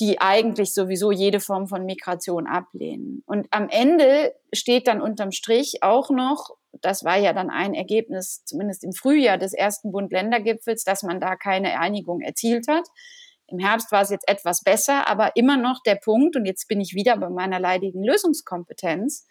die 0.00 0.20
eigentlich 0.20 0.74
sowieso 0.74 1.12
jede 1.12 1.40
Form 1.40 1.66
von 1.66 1.86
Migration 1.86 2.46
ablehnen. 2.46 3.22
Und 3.24 3.46
am 3.50 3.70
Ende 3.70 4.34
steht 4.52 4.86
dann 4.86 5.00
unterm 5.00 5.32
Strich 5.32 5.82
auch 5.82 6.10
noch, 6.10 6.50
das 6.82 7.04
war 7.04 7.16
ja 7.16 7.32
dann 7.32 7.48
ein 7.48 7.72
Ergebnis, 7.72 8.44
zumindest 8.44 8.84
im 8.84 8.92
Frühjahr 8.92 9.38
des 9.38 9.54
ersten 9.54 9.92
Bund-Länder-Gipfels, 9.92 10.84
dass 10.84 11.02
man 11.02 11.20
da 11.20 11.36
keine 11.36 11.80
Einigung 11.80 12.20
erzielt 12.20 12.68
hat. 12.68 12.86
Im 13.52 13.58
Herbst 13.58 13.92
war 13.92 14.02
es 14.02 14.10
jetzt 14.10 14.28
etwas 14.28 14.62
besser, 14.62 15.06
aber 15.06 15.36
immer 15.36 15.56
noch 15.56 15.82
der 15.84 15.96
Punkt, 15.96 16.36
und 16.36 16.46
jetzt 16.46 16.66
bin 16.68 16.80
ich 16.80 16.94
wieder 16.94 17.16
bei 17.18 17.28
meiner 17.28 17.60
leidigen 17.60 18.02
Lösungskompetenz, 18.02 19.26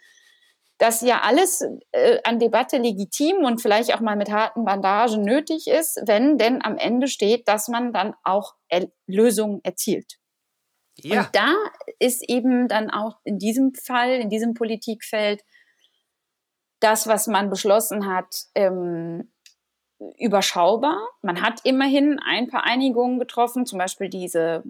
dass 0.78 1.02
ja 1.02 1.22
alles 1.22 1.64
äh, 1.92 2.20
an 2.24 2.40
Debatte 2.40 2.78
legitim 2.78 3.46
und 3.46 3.62
vielleicht 3.62 3.94
auch 3.94 4.00
mal 4.00 4.16
mit 4.16 4.32
harten 4.32 4.66
Bandagen 4.66 5.22
nötig 5.22 5.68
ist, 5.68 6.02
wenn 6.06 6.38
denn 6.38 6.64
am 6.64 6.78
Ende 6.78 7.08
steht, 7.08 7.48
dass 7.48 7.68
man 7.68 7.94
dann 7.94 8.16
auch 8.24 8.56
er 8.68 8.88
Lösungen 9.06 9.60
erzielt. 9.64 10.18
Ja. 10.98 11.22
Und 11.22 11.30
da 11.36 11.54
ist 12.00 12.28
eben 12.28 12.68
dann 12.68 12.90
auch 12.90 13.20
in 13.24 13.38
diesem 13.38 13.74
Fall, 13.74 14.14
in 14.14 14.30
diesem 14.30 14.54
Politikfeld, 14.54 15.44
das, 16.80 17.08
was 17.08 17.28
man 17.28 17.50
beschlossen 17.50 18.12
hat, 18.12 18.34
ähm, 18.56 19.32
überschaubar. 20.18 20.98
Man 21.22 21.42
hat 21.42 21.62
immerhin 21.64 22.20
ein 22.20 22.48
paar 22.48 22.64
Einigungen 22.64 23.20
getroffen, 23.20 23.66
zum 23.66 23.78
Beispiel 23.78 24.10
diese, 24.10 24.64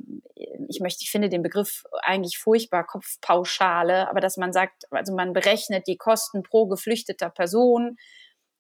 ich 0.68 0.80
möchte, 0.82 1.04
ich 1.04 1.12
finde 1.12 1.30
den 1.30 1.42
Begriff 1.42 1.84
eigentlich 2.04 2.38
furchtbar, 2.38 2.86
Kopfpauschale, 2.86 4.10
aber 4.10 4.20
dass 4.20 4.38
man 4.38 4.52
sagt, 4.52 4.86
also 4.92 5.16
man 5.16 5.34
berechnet 5.34 5.88
die 5.88 5.98
Kosten 5.98 6.44
pro 6.44 6.68
geflüchteter 6.68 7.30
Person 7.30 7.98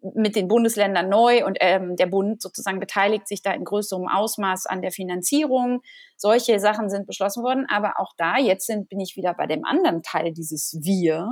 mit 0.01 0.35
den 0.35 0.47
Bundesländern 0.47 1.09
neu 1.09 1.45
und 1.45 1.57
ähm, 1.61 1.95
der 1.95 2.07
Bund 2.07 2.41
sozusagen 2.41 2.79
beteiligt 2.79 3.27
sich 3.27 3.41
da 3.41 3.51
in 3.51 3.63
größerem 3.63 4.07
Ausmaß 4.07 4.65
an 4.65 4.81
der 4.81 4.91
Finanzierung. 4.91 5.81
Solche 6.17 6.59
Sachen 6.59 6.89
sind 6.89 7.05
beschlossen 7.05 7.43
worden, 7.43 7.67
aber 7.69 7.99
auch 7.99 8.13
da, 8.17 8.37
jetzt 8.37 8.65
sind, 8.65 8.89
bin 8.89 8.99
ich 8.99 9.15
wieder 9.15 9.33
bei 9.33 9.45
dem 9.45 9.63
anderen 9.63 10.01
Teil 10.01 10.31
dieses 10.31 10.79
Wir. 10.81 11.29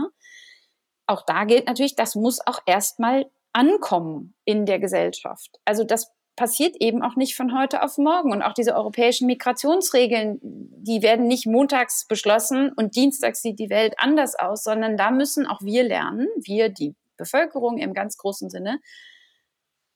Auch 1.08 1.24
da 1.26 1.46
gilt 1.46 1.66
natürlich, 1.66 1.96
das 1.96 2.14
muss 2.14 2.46
auch 2.46 2.60
erstmal 2.68 3.26
ankommen 3.54 4.36
in 4.46 4.66
der 4.66 4.80
Gesellschaft. 4.80 5.60
Also 5.66 5.84
das 5.84 6.12
passiert 6.40 6.78
eben 6.80 7.04
auch 7.04 7.18
nicht 7.18 7.36
von 7.36 7.58
heute 7.58 7.84
auf 7.84 7.98
morgen. 7.98 8.32
Und 8.32 8.42
auch 8.42 8.54
diese 8.54 8.74
europäischen 8.74 9.28
Migrationsregeln, 9.28 10.40
die 10.42 11.02
werden 11.02 11.28
nicht 11.28 11.46
montags 11.46 12.08
beschlossen 12.08 12.72
und 12.72 12.96
dienstags 12.96 13.42
sieht 13.42 13.60
die 13.60 13.70
Welt 13.70 13.96
anders 13.98 14.36
aus, 14.40 14.64
sondern 14.64 14.96
da 14.96 15.12
müssen 15.12 15.46
auch 15.46 15.62
wir 15.62 15.84
lernen, 15.84 16.30
wir, 16.42 16.70
die 16.70 16.96
Bevölkerung 17.18 17.78
im 17.78 17.94
ganz 17.94 18.16
großen 18.16 18.50
Sinne, 18.50 18.80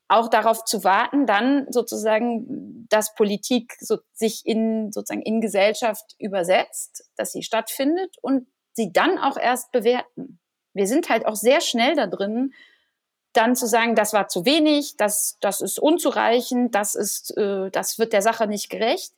auch 0.10 0.28
darauf 0.28 0.66
zu 0.66 0.84
warten, 0.84 1.26
dann 1.26 1.66
sozusagen, 1.72 2.86
dass 2.90 3.16
Politik 3.16 3.74
so, 3.80 4.00
sich 4.12 4.42
in, 4.46 4.92
sozusagen 4.92 5.24
in 5.24 5.40
Gesellschaft 5.40 6.14
übersetzt, 6.20 7.10
dass 7.16 7.32
sie 7.32 7.42
stattfindet 7.42 8.18
und 8.22 8.48
sie 8.74 8.92
dann 8.92 9.18
auch 9.18 9.38
erst 9.38 9.72
bewerten. 9.72 10.40
Wir 10.74 10.88
sind 10.88 11.10
halt 11.10 11.26
auch 11.26 11.36
sehr 11.36 11.62
schnell 11.62 11.96
da 11.96 12.08
drin, 12.08 12.54
dann 13.34 13.56
zu 13.56 13.68
sagen, 13.68 13.96
das 13.96 14.14
war 14.14 14.28
zu 14.28 14.46
wenig, 14.46 14.96
das, 14.98 15.38
das 15.42 15.62
ist 15.62 15.80
unzureichend, 15.80 16.76
das 16.76 16.96
ist, 16.96 17.36
äh, 17.38 17.70
das 17.72 18.00
wird 18.00 18.14
der 18.14 18.22
Sache 18.22 18.48
nicht 18.48 18.70
gerecht. 18.70 19.14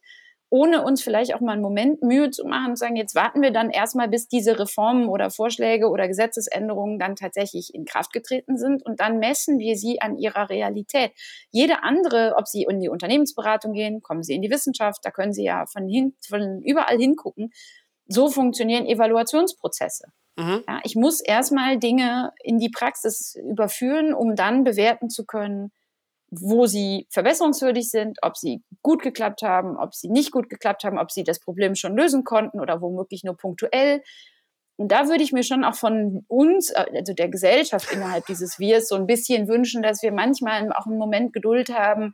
ohne 0.49 0.83
uns 0.83 1.01
vielleicht 1.03 1.33
auch 1.33 1.41
mal 1.41 1.53
einen 1.53 1.61
Moment 1.61 2.01
Mühe 2.03 2.29
zu 2.29 2.45
machen 2.45 2.71
und 2.71 2.75
sagen, 2.77 2.95
jetzt 2.95 3.15
warten 3.15 3.41
wir 3.41 3.51
dann 3.51 3.71
erstmal, 3.71 4.07
bis 4.07 4.27
diese 4.27 4.57
Reformen 4.59 5.09
oder 5.09 5.29
Vorschläge 5.31 5.89
oder 5.89 6.07
Gesetzesänderungen 6.07 6.99
dann 6.99 7.15
tatsächlich 7.15 7.73
in 7.73 7.83
Kraft 7.85 8.13
getreten 8.13 8.57
sind 8.57 8.85
und 8.85 8.99
dann 8.99 9.19
messen 9.19 9.59
wir 9.59 9.75
sie 9.75 10.01
an 10.01 10.17
ihrer 10.17 10.49
Realität. 10.49 11.11
Jede 11.51 11.83
andere, 11.83 12.35
ob 12.37 12.47
sie 12.47 12.63
in 12.69 12.79
die 12.79 12.89
Unternehmensberatung 12.89 13.73
gehen, 13.73 14.01
kommen 14.01 14.23
sie 14.23 14.35
in 14.35 14.41
die 14.41 14.51
Wissenschaft, 14.51 14.99
da 15.03 15.11
können 15.11 15.33
sie 15.33 15.43
ja 15.43 15.65
von, 15.65 15.87
hin, 15.89 16.15
von 16.25 16.61
überall 16.63 16.97
hingucken. 16.97 17.51
So 18.07 18.29
funktionieren 18.29 18.85
Evaluationsprozesse. 18.85 20.07
Mhm. 20.37 20.63
Ja, 20.67 20.81
ich 20.83 20.95
muss 20.95 21.21
erstmal 21.21 21.77
Dinge 21.77 22.31
in 22.43 22.59
die 22.59 22.69
Praxis 22.69 23.35
überführen, 23.35 24.13
um 24.13 24.35
dann 24.35 24.63
bewerten 24.63 25.09
zu 25.09 25.25
können, 25.25 25.71
wo 26.29 26.65
sie 26.65 27.07
verbesserungswürdig 27.09 27.89
sind, 27.89 28.17
ob 28.21 28.37
sie 28.37 28.61
gut 28.81 29.01
geklappt 29.01 29.41
haben, 29.41 29.77
ob 29.77 29.95
sie 29.95 30.09
nicht 30.09 30.31
gut 30.31 30.49
geklappt 30.49 30.83
haben, 30.83 30.97
ob 30.97 31.11
sie 31.11 31.23
das 31.23 31.39
Problem 31.39 31.75
schon 31.75 31.95
lösen 31.95 32.23
konnten 32.23 32.59
oder 32.59 32.81
womöglich 32.81 33.23
nur 33.23 33.37
punktuell. 33.37 34.01
Und 34.77 34.91
da 34.91 35.07
würde 35.07 35.23
ich 35.23 35.31
mir 35.31 35.43
schon 35.43 35.63
auch 35.63 35.75
von 35.75 36.25
uns, 36.27 36.73
also 36.73 37.13
der 37.13 37.29
Gesellschaft 37.29 37.91
innerhalb 37.93 38.25
dieses 38.25 38.59
Wirs, 38.59 38.89
so 38.89 38.95
ein 38.95 39.07
bisschen 39.07 39.47
wünschen, 39.47 39.81
dass 39.81 40.01
wir 40.01 40.11
manchmal 40.11 40.71
auch 40.73 40.85
einen 40.85 40.97
Moment 40.97 41.31
Geduld 41.31 41.69
haben, 41.69 42.13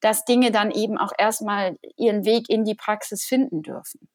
dass 0.00 0.24
Dinge 0.24 0.50
dann 0.50 0.70
eben 0.70 0.96
auch 0.96 1.12
erstmal 1.18 1.76
ihren 1.96 2.24
Weg 2.24 2.48
in 2.48 2.64
die 2.64 2.74
Praxis 2.74 3.24
finden 3.24 3.62
dürfen. 3.62 4.08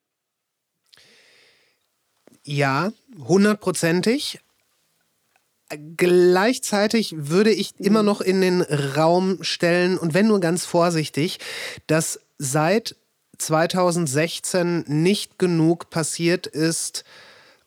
Ja, 2.50 2.92
hundertprozentig. 3.28 4.40
Gleichzeitig 5.98 7.14
würde 7.14 7.50
ich 7.50 7.78
immer 7.78 8.02
noch 8.02 8.22
in 8.22 8.40
den 8.40 8.62
Raum 8.62 9.36
stellen, 9.42 9.98
und 9.98 10.14
wenn 10.14 10.28
nur 10.28 10.40
ganz 10.40 10.64
vorsichtig, 10.64 11.40
dass 11.88 12.20
seit 12.38 12.96
2016 13.36 14.86
nicht 14.86 15.38
genug 15.38 15.90
passiert 15.90 16.46
ist, 16.46 17.04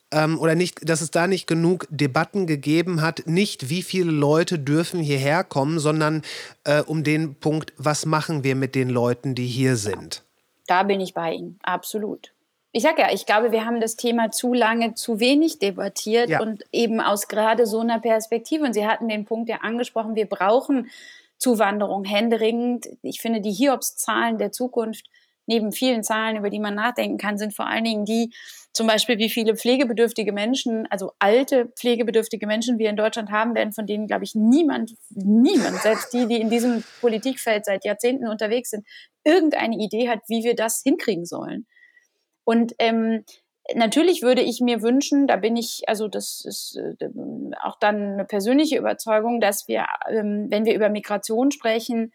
ähm, 0.09 0.39
oder 0.39 0.55
nicht, 0.55 0.89
dass 0.89 1.01
es 1.01 1.11
da 1.11 1.27
nicht 1.27 1.45
genug 1.45 1.85
Debatten 1.91 2.47
gegeben 2.47 3.03
hat, 3.03 3.27
nicht 3.27 3.69
wie 3.69 3.83
viele 3.83 4.09
Leute 4.09 4.57
dürfen 4.57 4.99
hierher 4.99 5.43
kommen, 5.43 5.77
sondern 5.77 6.23
äh, 6.63 6.81
um 6.81 7.03
den 7.03 7.35
Punkt, 7.35 7.71
was 7.77 8.07
machen 8.07 8.43
wir 8.43 8.55
mit 8.55 8.73
den 8.73 8.89
Leuten, 8.89 9.35
die 9.35 9.45
hier 9.45 9.75
sind. 9.75 10.23
Da 10.65 10.81
bin 10.81 10.99
ich 11.01 11.13
bei 11.13 11.33
Ihnen, 11.33 11.59
absolut 11.61 12.33
ich 12.73 12.83
sage 12.83 13.01
ja, 13.01 13.11
ich 13.11 13.25
glaube, 13.25 13.51
wir 13.51 13.65
haben 13.65 13.81
das 13.81 13.97
Thema 13.97 14.31
zu 14.31 14.53
lange, 14.53 14.93
zu 14.93 15.19
wenig 15.19 15.59
debattiert 15.59 16.29
ja. 16.29 16.41
und 16.41 16.63
eben 16.71 17.01
aus 17.01 17.27
gerade 17.27 17.65
so 17.65 17.79
einer 17.79 17.99
Perspektive. 17.99 18.63
Und 18.63 18.73
Sie 18.73 18.87
hatten 18.87 19.09
den 19.09 19.25
Punkt 19.25 19.49
ja 19.49 19.57
angesprochen, 19.57 20.15
wir 20.15 20.27
brauchen 20.27 20.89
Zuwanderung 21.37 22.05
händeringend. 22.05 22.87
Ich 23.01 23.19
finde, 23.19 23.41
die 23.41 23.51
Hiobs-Zahlen 23.51 24.37
der 24.37 24.53
Zukunft, 24.53 25.07
neben 25.47 25.73
vielen 25.73 26.03
Zahlen, 26.03 26.37
über 26.37 26.49
die 26.49 26.59
man 26.59 26.75
nachdenken 26.75 27.17
kann, 27.17 27.37
sind 27.37 27.53
vor 27.53 27.67
allen 27.67 27.83
Dingen 27.83 28.05
die, 28.05 28.31
zum 28.71 28.87
Beispiel, 28.87 29.17
wie 29.17 29.29
viele 29.29 29.57
pflegebedürftige 29.57 30.31
Menschen, 30.31 30.87
also 30.89 31.11
alte 31.19 31.65
pflegebedürftige 31.75 32.47
Menschen 32.47 32.77
wir 32.77 32.89
in 32.89 32.95
Deutschland 32.95 33.31
haben 33.31 33.53
werden, 33.53 33.73
von 33.73 33.85
denen, 33.85 34.07
glaube 34.07 34.23
ich, 34.23 34.33
niemand, 34.33 34.93
niemand, 35.09 35.81
selbst 35.81 36.13
die, 36.13 36.25
die 36.25 36.39
in 36.39 36.49
diesem 36.49 36.85
Politikfeld 37.01 37.65
seit 37.65 37.83
Jahrzehnten 37.83 38.29
unterwegs 38.29 38.69
sind, 38.69 38.87
irgendeine 39.25 39.75
Idee 39.75 40.07
hat, 40.07 40.19
wie 40.29 40.45
wir 40.45 40.55
das 40.55 40.81
hinkriegen 40.85 41.25
sollen. 41.25 41.65
Und 42.43 42.73
ähm, 42.79 43.23
natürlich 43.75 44.21
würde 44.21 44.41
ich 44.41 44.61
mir 44.61 44.81
wünschen, 44.81 45.27
da 45.27 45.37
bin 45.37 45.55
ich, 45.55 45.83
also 45.87 46.07
das 46.07 46.43
ist 46.45 46.77
äh, 46.77 47.09
auch 47.61 47.77
dann 47.79 48.13
eine 48.13 48.25
persönliche 48.25 48.77
Überzeugung, 48.77 49.39
dass 49.41 49.67
wir, 49.67 49.85
ähm, 50.09 50.47
wenn 50.49 50.65
wir 50.65 50.75
über 50.75 50.89
Migration 50.89 51.51
sprechen, 51.51 52.11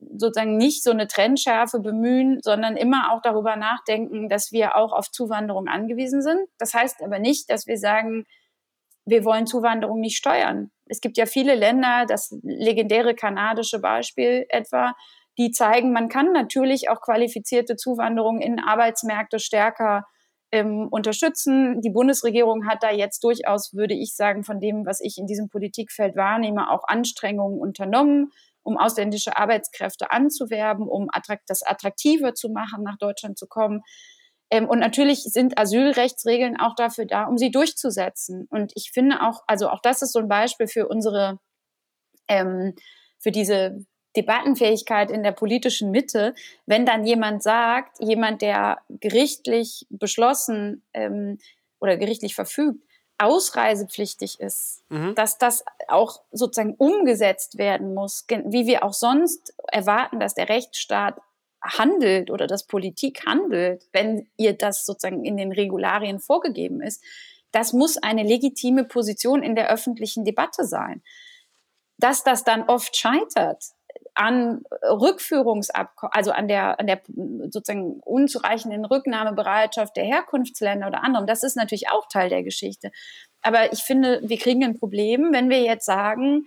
sozusagen 0.00 0.56
nicht 0.56 0.84
so 0.84 0.90
eine 0.90 1.08
Trennschärfe 1.08 1.80
bemühen, 1.80 2.38
sondern 2.42 2.76
immer 2.76 3.12
auch 3.12 3.20
darüber 3.20 3.56
nachdenken, 3.56 4.28
dass 4.28 4.52
wir 4.52 4.76
auch 4.76 4.92
auf 4.92 5.10
Zuwanderung 5.10 5.66
angewiesen 5.66 6.22
sind. 6.22 6.48
Das 6.58 6.72
heißt 6.72 7.02
aber 7.02 7.18
nicht, 7.18 7.50
dass 7.50 7.66
wir 7.66 7.78
sagen, 7.78 8.24
wir 9.06 9.24
wollen 9.24 9.46
Zuwanderung 9.46 10.00
nicht 10.00 10.16
steuern. 10.16 10.70
Es 10.86 11.00
gibt 11.00 11.16
ja 11.16 11.26
viele 11.26 11.54
Länder, 11.54 12.04
das 12.06 12.36
legendäre 12.42 13.14
kanadische 13.14 13.80
Beispiel 13.80 14.46
etwa, 14.50 14.94
die 15.38 15.52
zeigen, 15.52 15.92
man 15.92 16.08
kann 16.08 16.32
natürlich 16.32 16.90
auch 16.90 17.00
qualifizierte 17.00 17.76
Zuwanderung 17.76 18.40
in 18.40 18.58
Arbeitsmärkte 18.58 19.38
stärker 19.38 20.04
ähm, 20.50 20.88
unterstützen. 20.90 21.80
Die 21.80 21.90
Bundesregierung 21.90 22.66
hat 22.66 22.82
da 22.82 22.90
jetzt 22.90 23.22
durchaus, 23.22 23.72
würde 23.74 23.94
ich 23.94 24.14
sagen, 24.16 24.42
von 24.42 24.60
dem, 24.60 24.84
was 24.84 25.00
ich 25.00 25.16
in 25.18 25.26
diesem 25.26 25.48
Politikfeld 25.48 26.16
wahrnehme, 26.16 26.70
auch 26.70 26.82
Anstrengungen 26.88 27.60
unternommen, 27.60 28.32
um 28.62 28.76
ausländische 28.76 29.36
Arbeitskräfte 29.36 30.10
anzuwerben, 30.10 30.88
um 30.88 31.08
attrakt 31.12 31.44
das 31.48 31.62
attraktiver 31.62 32.34
zu 32.34 32.48
machen, 32.48 32.82
nach 32.82 32.98
Deutschland 32.98 33.38
zu 33.38 33.46
kommen. 33.46 33.82
Ähm, 34.50 34.68
und 34.68 34.80
natürlich 34.80 35.22
sind 35.22 35.58
Asylrechtsregeln 35.58 36.58
auch 36.58 36.74
dafür 36.74 37.06
da, 37.06 37.24
um 37.24 37.38
sie 37.38 37.50
durchzusetzen. 37.50 38.46
Und 38.50 38.72
ich 38.74 38.90
finde 38.92 39.22
auch, 39.22 39.42
also 39.46 39.68
auch 39.68 39.80
das 39.82 40.02
ist 40.02 40.12
so 40.12 40.18
ein 40.18 40.28
Beispiel 40.28 40.66
für 40.66 40.88
unsere, 40.88 41.38
ähm, 42.28 42.74
für 43.18 43.30
diese 43.30 43.84
Debattenfähigkeit 44.18 45.10
in 45.10 45.22
der 45.22 45.32
politischen 45.32 45.90
Mitte, 45.90 46.34
wenn 46.66 46.84
dann 46.84 47.04
jemand 47.04 47.42
sagt, 47.42 47.98
jemand, 48.00 48.42
der 48.42 48.78
gerichtlich 48.88 49.86
beschlossen 49.90 50.82
ähm, 50.92 51.38
oder 51.80 51.96
gerichtlich 51.96 52.34
verfügt, 52.34 52.82
ausreisepflichtig 53.18 54.40
ist, 54.40 54.82
mhm. 54.88 55.14
dass 55.14 55.38
das 55.38 55.64
auch 55.88 56.22
sozusagen 56.32 56.74
umgesetzt 56.74 57.58
werden 57.58 57.94
muss, 57.94 58.26
wie 58.28 58.66
wir 58.66 58.84
auch 58.84 58.92
sonst 58.92 59.54
erwarten, 59.68 60.20
dass 60.20 60.34
der 60.34 60.48
Rechtsstaat 60.48 61.20
handelt 61.62 62.30
oder 62.30 62.46
dass 62.46 62.66
Politik 62.66 63.26
handelt, 63.26 63.88
wenn 63.92 64.28
ihr 64.36 64.56
das 64.56 64.86
sozusagen 64.86 65.24
in 65.24 65.36
den 65.36 65.52
Regularien 65.52 66.20
vorgegeben 66.20 66.80
ist. 66.80 67.02
Das 67.50 67.72
muss 67.72 67.96
eine 67.96 68.22
legitime 68.22 68.84
Position 68.84 69.42
in 69.42 69.56
der 69.56 69.70
öffentlichen 69.70 70.24
Debatte 70.24 70.64
sein. 70.64 71.02
Dass 71.96 72.22
das 72.22 72.44
dann 72.44 72.68
oft 72.68 72.96
scheitert, 72.96 73.64
an 74.18 74.62
Rückführungsabkommen, 74.82 76.12
also 76.12 76.32
an 76.32 76.48
der, 76.48 76.80
an 76.80 76.88
der 76.88 77.00
sozusagen 77.50 78.00
unzureichenden 78.00 78.84
Rücknahmebereitschaft 78.84 79.96
der 79.96 80.04
Herkunftsländer 80.04 80.88
oder 80.88 81.04
anderem, 81.04 81.26
das 81.26 81.44
ist 81.44 81.56
natürlich 81.56 81.88
auch 81.88 82.08
Teil 82.08 82.28
der 82.28 82.42
Geschichte. 82.42 82.90
Aber 83.42 83.72
ich 83.72 83.80
finde, 83.80 84.20
wir 84.24 84.36
kriegen 84.38 84.64
ein 84.64 84.76
Problem, 84.76 85.32
wenn 85.32 85.50
wir 85.50 85.62
jetzt 85.62 85.86
sagen, 85.86 86.46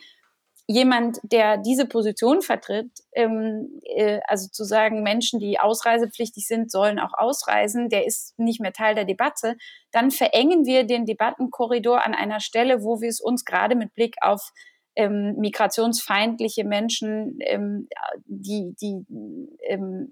jemand, 0.67 1.19
der 1.23 1.57
diese 1.57 1.85
Position 1.85 2.41
vertritt, 2.41 2.91
ähm, 3.13 3.79
äh, 3.85 4.19
also 4.27 4.49
zu 4.49 4.65
sagen, 4.65 5.01
Menschen, 5.01 5.39
die 5.39 5.57
ausreisepflichtig 5.57 6.47
sind, 6.47 6.71
sollen 6.71 6.99
auch 6.99 7.13
ausreisen, 7.13 7.87
der 7.87 8.05
ist 8.05 8.37
nicht 8.37 8.59
mehr 8.59 8.73
Teil 8.73 8.95
der 8.95 9.05
Debatte, 9.05 9.55
dann 9.91 10.11
verengen 10.11 10.65
wir 10.65 10.83
den 10.83 11.05
Debattenkorridor 11.05 12.03
an 12.03 12.13
einer 12.13 12.41
Stelle, 12.41 12.83
wo 12.83 12.99
wir 12.99 13.09
es 13.09 13.21
uns 13.21 13.45
gerade 13.45 13.75
mit 13.75 13.93
Blick 13.93 14.15
auf 14.21 14.51
ähm, 14.95 15.35
migrationsfeindliche 15.37 16.63
Menschen, 16.63 17.39
ähm, 17.41 17.87
die, 18.25 18.75
die 18.79 19.05
ähm, 19.67 20.11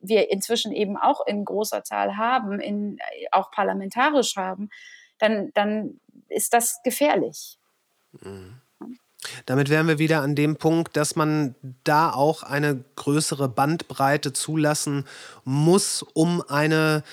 wir 0.00 0.30
inzwischen 0.30 0.72
eben 0.72 0.96
auch 0.96 1.26
in 1.26 1.44
großer 1.44 1.84
Zahl 1.84 2.16
haben, 2.16 2.60
in, 2.60 2.98
auch 3.30 3.50
parlamentarisch 3.50 4.36
haben, 4.36 4.70
dann, 5.18 5.50
dann 5.54 6.00
ist 6.28 6.52
das 6.52 6.80
gefährlich. 6.82 7.58
Mhm. 8.20 8.60
Damit 9.46 9.68
wären 9.68 9.86
wir 9.86 9.98
wieder 10.00 10.20
an 10.20 10.34
dem 10.34 10.56
Punkt, 10.56 10.96
dass 10.96 11.14
man 11.14 11.54
da 11.84 12.10
auch 12.12 12.42
eine 12.42 12.84
größere 12.96 13.48
Bandbreite 13.48 14.32
zulassen 14.32 15.06
muss, 15.44 16.02
um 16.02 16.42
eine 16.48 17.04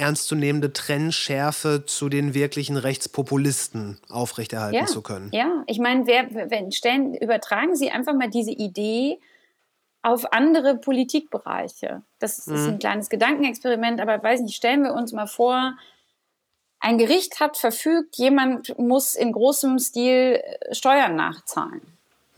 ernstzunehmende 0.00 0.72
Trennschärfe 0.72 1.84
zu 1.86 2.08
den 2.08 2.34
wirklichen 2.34 2.76
Rechtspopulisten 2.76 3.98
aufrechterhalten 4.08 4.76
ja, 4.76 4.86
zu 4.86 5.02
können. 5.02 5.30
Ja, 5.32 5.62
ich 5.66 5.78
meine, 5.78 6.06
wenn 6.06 6.72
stellen, 6.72 7.14
übertragen 7.14 7.76
Sie 7.76 7.90
einfach 7.90 8.14
mal 8.14 8.30
diese 8.30 8.50
Idee 8.50 9.20
auf 10.02 10.32
andere 10.32 10.76
Politikbereiche. 10.76 12.02
Das 12.18 12.38
ist 12.38 12.48
mhm. 12.48 12.68
ein 12.68 12.78
kleines 12.78 13.10
Gedankenexperiment, 13.10 14.00
aber 14.00 14.22
weiß 14.22 14.40
nicht, 14.40 14.56
stellen 14.56 14.82
wir 14.82 14.94
uns 14.94 15.12
mal 15.12 15.26
vor, 15.26 15.76
ein 16.80 16.96
Gericht 16.96 17.40
hat 17.40 17.58
verfügt, 17.58 18.16
jemand 18.16 18.78
muss 18.78 19.14
in 19.14 19.32
großem 19.32 19.78
Stil 19.78 20.40
äh, 20.42 20.74
Steuern 20.74 21.14
nachzahlen. 21.14 21.82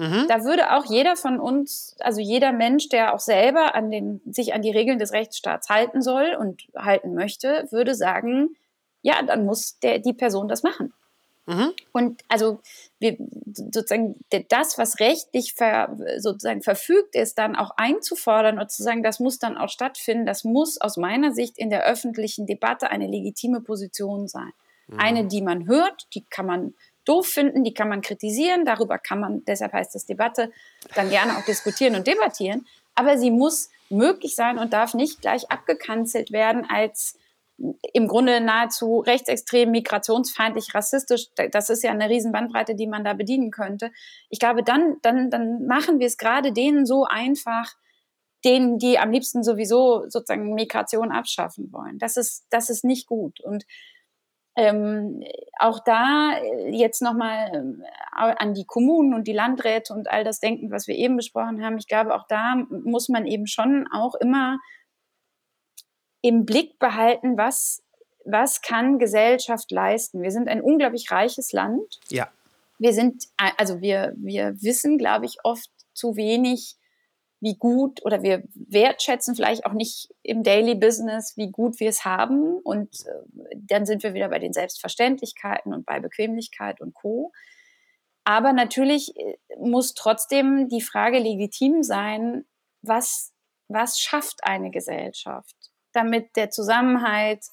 Mhm. 0.03 0.27
Da 0.27 0.43
würde 0.43 0.73
auch 0.73 0.85
jeder 0.87 1.15
von 1.15 1.39
uns, 1.39 1.95
also 2.01 2.21
jeder 2.21 2.51
Mensch, 2.51 2.89
der 2.89 3.15
auch 3.15 3.21
selber 3.21 3.77
an 3.77 3.93
den, 3.93 4.21
sich 4.27 4.53
an 4.53 4.61
die 4.61 4.73
Regeln 4.73 4.99
des 4.99 5.13
Rechtsstaats 5.13 5.69
halten 5.69 6.03
soll 6.03 6.37
und 6.37 6.63
halten 6.75 7.15
möchte, 7.15 7.69
würde 7.71 7.95
sagen, 7.95 8.57
ja, 9.03 9.23
dann 9.23 9.45
muss 9.45 9.79
der, 9.79 10.01
die 10.01 10.13
Person 10.13 10.49
das 10.49 10.65
machen. 10.65 10.93
Mhm. 11.47 11.73
Und 11.93 12.23
also 12.29 12.61
wir, 12.99 13.17
sozusagen 13.53 14.17
das, 14.49 14.77
was 14.77 14.99
rechtlich 14.99 15.55
ver, 15.55 15.97
sozusagen 16.19 16.63
verfügt 16.63 17.15
ist, 17.15 17.39
dann 17.39 17.55
auch 17.55 17.71
einzufordern 17.77 18.59
und 18.59 18.73
zu 18.73 18.83
sagen, 18.83 19.05
das 19.05 19.21
muss 19.21 19.39
dann 19.39 19.57
auch 19.57 19.69
stattfinden, 19.69 20.27
das 20.27 20.43
muss 20.43 20.81
aus 20.81 20.97
meiner 20.97 21.33
Sicht 21.33 21.59
in 21.59 21.71
der 21.71 21.85
öffentlichen 21.85 22.47
Debatte 22.47 22.91
eine 22.91 23.07
legitime 23.07 23.61
Position 23.61 24.27
sein. 24.27 24.51
Mhm. 24.89 24.99
Eine, 24.99 25.27
die 25.27 25.43
man 25.43 25.69
hört, 25.69 26.09
die 26.13 26.25
kann 26.25 26.47
man 26.47 26.75
doof 27.05 27.27
finden, 27.27 27.65
die 27.65 27.75
kann 27.75 27.89
man 27.89 28.01
kritisieren, 28.01 28.65
darüber 28.65 28.99
kann 28.99 29.21
man, 29.21 29.45
deshalb 29.45 29.73
heißt 29.73 29.95
das 29.95 30.07
Debatte, 30.07 30.53
dann 30.95 31.11
gerne 31.11 31.37
auch 31.37 31.45
diskutieren 31.45 31.95
und 31.95 32.07
debattieren, 32.07 32.67
aber 32.95 33.19
sie 33.19 33.31
muss 33.31 33.71
möglich 33.91 34.35
sein 34.35 34.59
und 34.59 34.73
darf 34.73 34.95
nicht 34.95 35.21
gleich 35.21 35.51
abgekanzelt 35.51 36.33
werden 36.33 36.67
als 36.69 37.19
im 37.93 38.09
Grunde 38.09 38.41
nahezu 38.41 39.01
rechtsextrem, 39.01 39.71
migrationsfeindlich, 39.71 40.75
rassistisch. 40.75 41.29
Das 41.53 41.71
ist 41.71 41.85
ja 41.85 41.91
eine 41.91 42.09
riesen 42.09 42.33
Bandbreite, 42.33 42.75
die 42.75 42.87
man 42.87 43.05
da 43.05 43.13
bedienen 43.13 43.51
könnte. 43.51 43.93
Ich 44.31 44.41
glaube, 44.41 44.63
dann, 44.63 44.97
dann, 45.03 45.31
dann 45.31 45.67
machen 45.67 46.01
wir 46.01 46.07
es 46.07 46.17
gerade 46.17 46.53
denen 46.53 46.87
so 46.87 47.05
einfach, 47.05 47.75
denen, 48.45 48.79
die 48.79 48.99
am 48.99 49.13
liebsten 49.13 49.45
sowieso 49.45 50.09
sozusagen 50.09 50.55
Migration 50.55 51.13
abschaffen 51.13 51.73
wollen. 51.73 51.99
Das 51.99 52.17
ist, 52.17 52.47
das 52.51 52.71
ist 52.71 52.85
nicht 52.85 53.07
gut. 53.07 53.39
Und 53.41 53.65
ähm, 54.55 55.23
auch 55.59 55.81
da 55.85 56.35
äh, 56.35 56.71
jetzt 56.71 57.01
nochmal 57.01 57.51
ähm, 57.55 57.85
an 58.13 58.55
die 58.55 58.67
Kommunen 58.67 59.15
und 59.15 59.27
die 59.27 59.33
Landräte 59.33 59.95
und 59.95 60.11
all 60.11 60.25
das 60.25 60.41
denken, 60.41 60.71
was 60.71 60.87
wir 60.87 60.95
eben 60.95 61.17
besprochen 61.17 61.65
haben. 61.65 61.79
Ich 61.79 61.87
glaube, 61.87 62.15
auch 62.15 62.27
da 62.29 62.57
muss 62.69 63.09
man 63.09 63.27
eben 63.27 63.47
schon 63.47 63.89
auch 63.93 64.15
immer 64.17 64.59
im 66.21 66.45
Blick 66.45 66.79
behalten, 66.79 67.37
was, 67.39 67.83
was 68.25 68.61
kann 68.61 68.99
Gesellschaft 68.99 69.71
leisten. 69.71 70.23
Wir 70.23 70.31
sind 70.31 70.49
ein 70.49 70.61
unglaublich 70.61 71.11
reiches 71.11 71.53
Land. 71.53 72.01
Ja. 72.09 72.29
Wir 72.79 72.93
sind, 72.93 73.25
also 73.57 73.81
wir, 73.81 74.13
wir 74.17 74.61
wissen, 74.61 74.99
glaube 74.99 75.25
ich, 75.27 75.39
oft 75.45 75.71
zu 75.95 76.17
wenig, 76.17 76.77
wie 77.43 77.57
gut 77.57 78.05
oder 78.05 78.23
wir 78.23 78.45
wertschätzen 78.55 79.35
vielleicht 79.35 79.67
auch 79.67 79.73
nicht 79.73 80.09
im 80.23 80.45
Daily 80.45 80.77
Business, 80.77 81.37
wie 81.37 81.51
gut 81.51 81.81
wir 81.81 81.89
es 81.89 82.05
haben. 82.05 82.59
Und 82.63 83.05
äh, 83.05 83.57
dann 83.57 83.85
sind 83.85 84.05
wir 84.05 84.15
wieder 84.15 84.29
bei 84.29 84.39
den 84.39 84.53
Selbstverständlichkeiten 84.53 85.75
und 85.75 85.85
bei 85.85 85.99
Bequemlichkeit 85.99 86.81
und 86.81 86.95
Co. 86.95 87.33
Aber 88.23 88.53
natürlich 88.53 89.17
äh, 89.17 89.37
muss 89.59 89.95
trotzdem 89.95 90.69
die 90.69 90.81
Frage 90.81 91.19
legitim 91.19 91.83
sein, 91.83 92.45
was, 92.81 93.33
was 93.67 93.99
schafft 93.99 94.45
eine 94.45 94.71
Gesellschaft, 94.71 95.57
damit 95.93 96.37
der 96.37 96.51
Zusammenhalt 96.51 97.45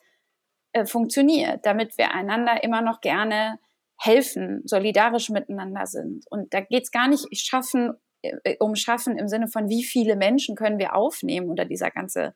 äh, 0.73 0.85
funktioniert, 0.85 1.65
damit 1.65 1.97
wir 1.97 2.11
einander 2.11 2.63
immer 2.63 2.81
noch 2.81 3.01
gerne 3.01 3.57
helfen, 3.97 4.61
solidarisch 4.65 5.31
miteinander 5.31 5.87
sind. 5.87 6.25
Und 6.29 6.53
da 6.53 6.61
geht 6.61 6.83
es 6.83 6.91
gar 6.91 7.07
nicht 7.07 7.25
schaffen 7.35 7.95
äh, 8.21 8.57
um 8.59 8.75
Schaffen 8.75 9.17
im 9.17 9.27
Sinne 9.27 9.47
von, 9.47 9.69
wie 9.69 9.83
viele 9.83 10.15
Menschen 10.15 10.55
können 10.55 10.79
wir 10.79 10.95
aufnehmen 10.95 11.49
unter 11.49 11.65
dieser 11.65 11.91
ganze, 11.91 12.33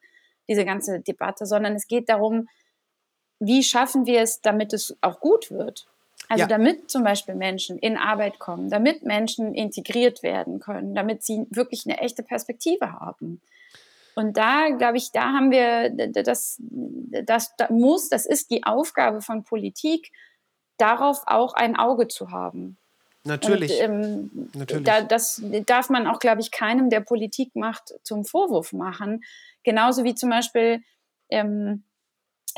diese 0.47 0.65
ganze 0.65 0.99
Debatte, 0.99 1.45
sondern 1.45 1.75
es 1.75 1.87
geht 1.87 2.09
darum, 2.09 2.47
wie 3.39 3.63
schaffen 3.63 4.05
wir 4.05 4.21
es, 4.21 4.41
damit 4.41 4.73
es 4.73 4.95
auch 5.01 5.19
gut 5.19 5.51
wird. 5.51 5.87
Also 6.29 6.43
ja. 6.43 6.47
damit 6.47 6.89
zum 6.89 7.03
Beispiel 7.03 7.35
Menschen 7.35 7.77
in 7.77 7.97
Arbeit 7.97 8.39
kommen, 8.39 8.69
damit 8.69 9.03
Menschen 9.03 9.53
integriert 9.53 10.23
werden 10.23 10.59
können, 10.59 10.95
damit 10.95 11.23
sie 11.23 11.45
wirklich 11.49 11.85
eine 11.85 11.99
echte 11.99 12.23
Perspektive 12.23 12.93
haben. 12.93 13.41
Und 14.15 14.37
da, 14.37 14.69
glaube 14.69 14.97
ich, 14.97 15.11
da 15.11 15.33
haben 15.33 15.51
wir, 15.51 15.89
das, 15.89 16.61
das, 16.61 17.55
das 17.57 17.69
muss, 17.69 18.09
das 18.09 18.25
ist 18.25 18.51
die 18.51 18.63
Aufgabe 18.63 19.21
von 19.21 19.43
Politik, 19.43 20.11
darauf 20.77 21.23
auch 21.25 21.53
ein 21.53 21.75
Auge 21.75 22.07
zu 22.07 22.31
haben. 22.31 22.77
Natürlich. 23.25 23.71
Und, 23.71 23.79
ähm, 23.79 24.49
Natürlich. 24.53 24.83
Da, 24.83 25.01
das 25.01 25.41
darf 25.65 25.89
man 25.89 26.07
auch, 26.07 26.19
glaube 26.19 26.41
ich, 26.41 26.51
keinem, 26.51 26.89
der 26.89 26.99
Politik 26.99 27.55
macht, 27.55 27.93
zum 28.03 28.25
Vorwurf 28.25 28.73
machen. 28.73 29.23
Genauso 29.63 30.03
wie 30.03 30.13
zum 30.13 30.29
Beispiel, 30.29 30.81
ähm, 31.29 31.85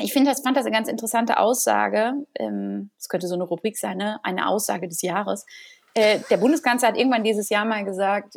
ich 0.00 0.12
finde, 0.12 0.30
das 0.30 0.42
fand 0.42 0.56
das 0.56 0.66
eine 0.66 0.74
ganz 0.74 0.88
interessante 0.88 1.38
Aussage. 1.38 2.14
Ähm, 2.34 2.90
das 2.98 3.08
könnte 3.08 3.28
so 3.28 3.34
eine 3.34 3.44
Rubrik 3.44 3.78
sein, 3.78 3.96
ne? 3.96 4.18
eine 4.24 4.48
Aussage 4.48 4.88
des 4.88 5.02
Jahres. 5.02 5.46
Äh, 5.94 6.20
der 6.30 6.36
Bundeskanzler 6.36 6.88
hat 6.88 6.96
irgendwann 6.98 7.24
dieses 7.24 7.48
Jahr 7.48 7.64
mal 7.64 7.84
gesagt, 7.84 8.34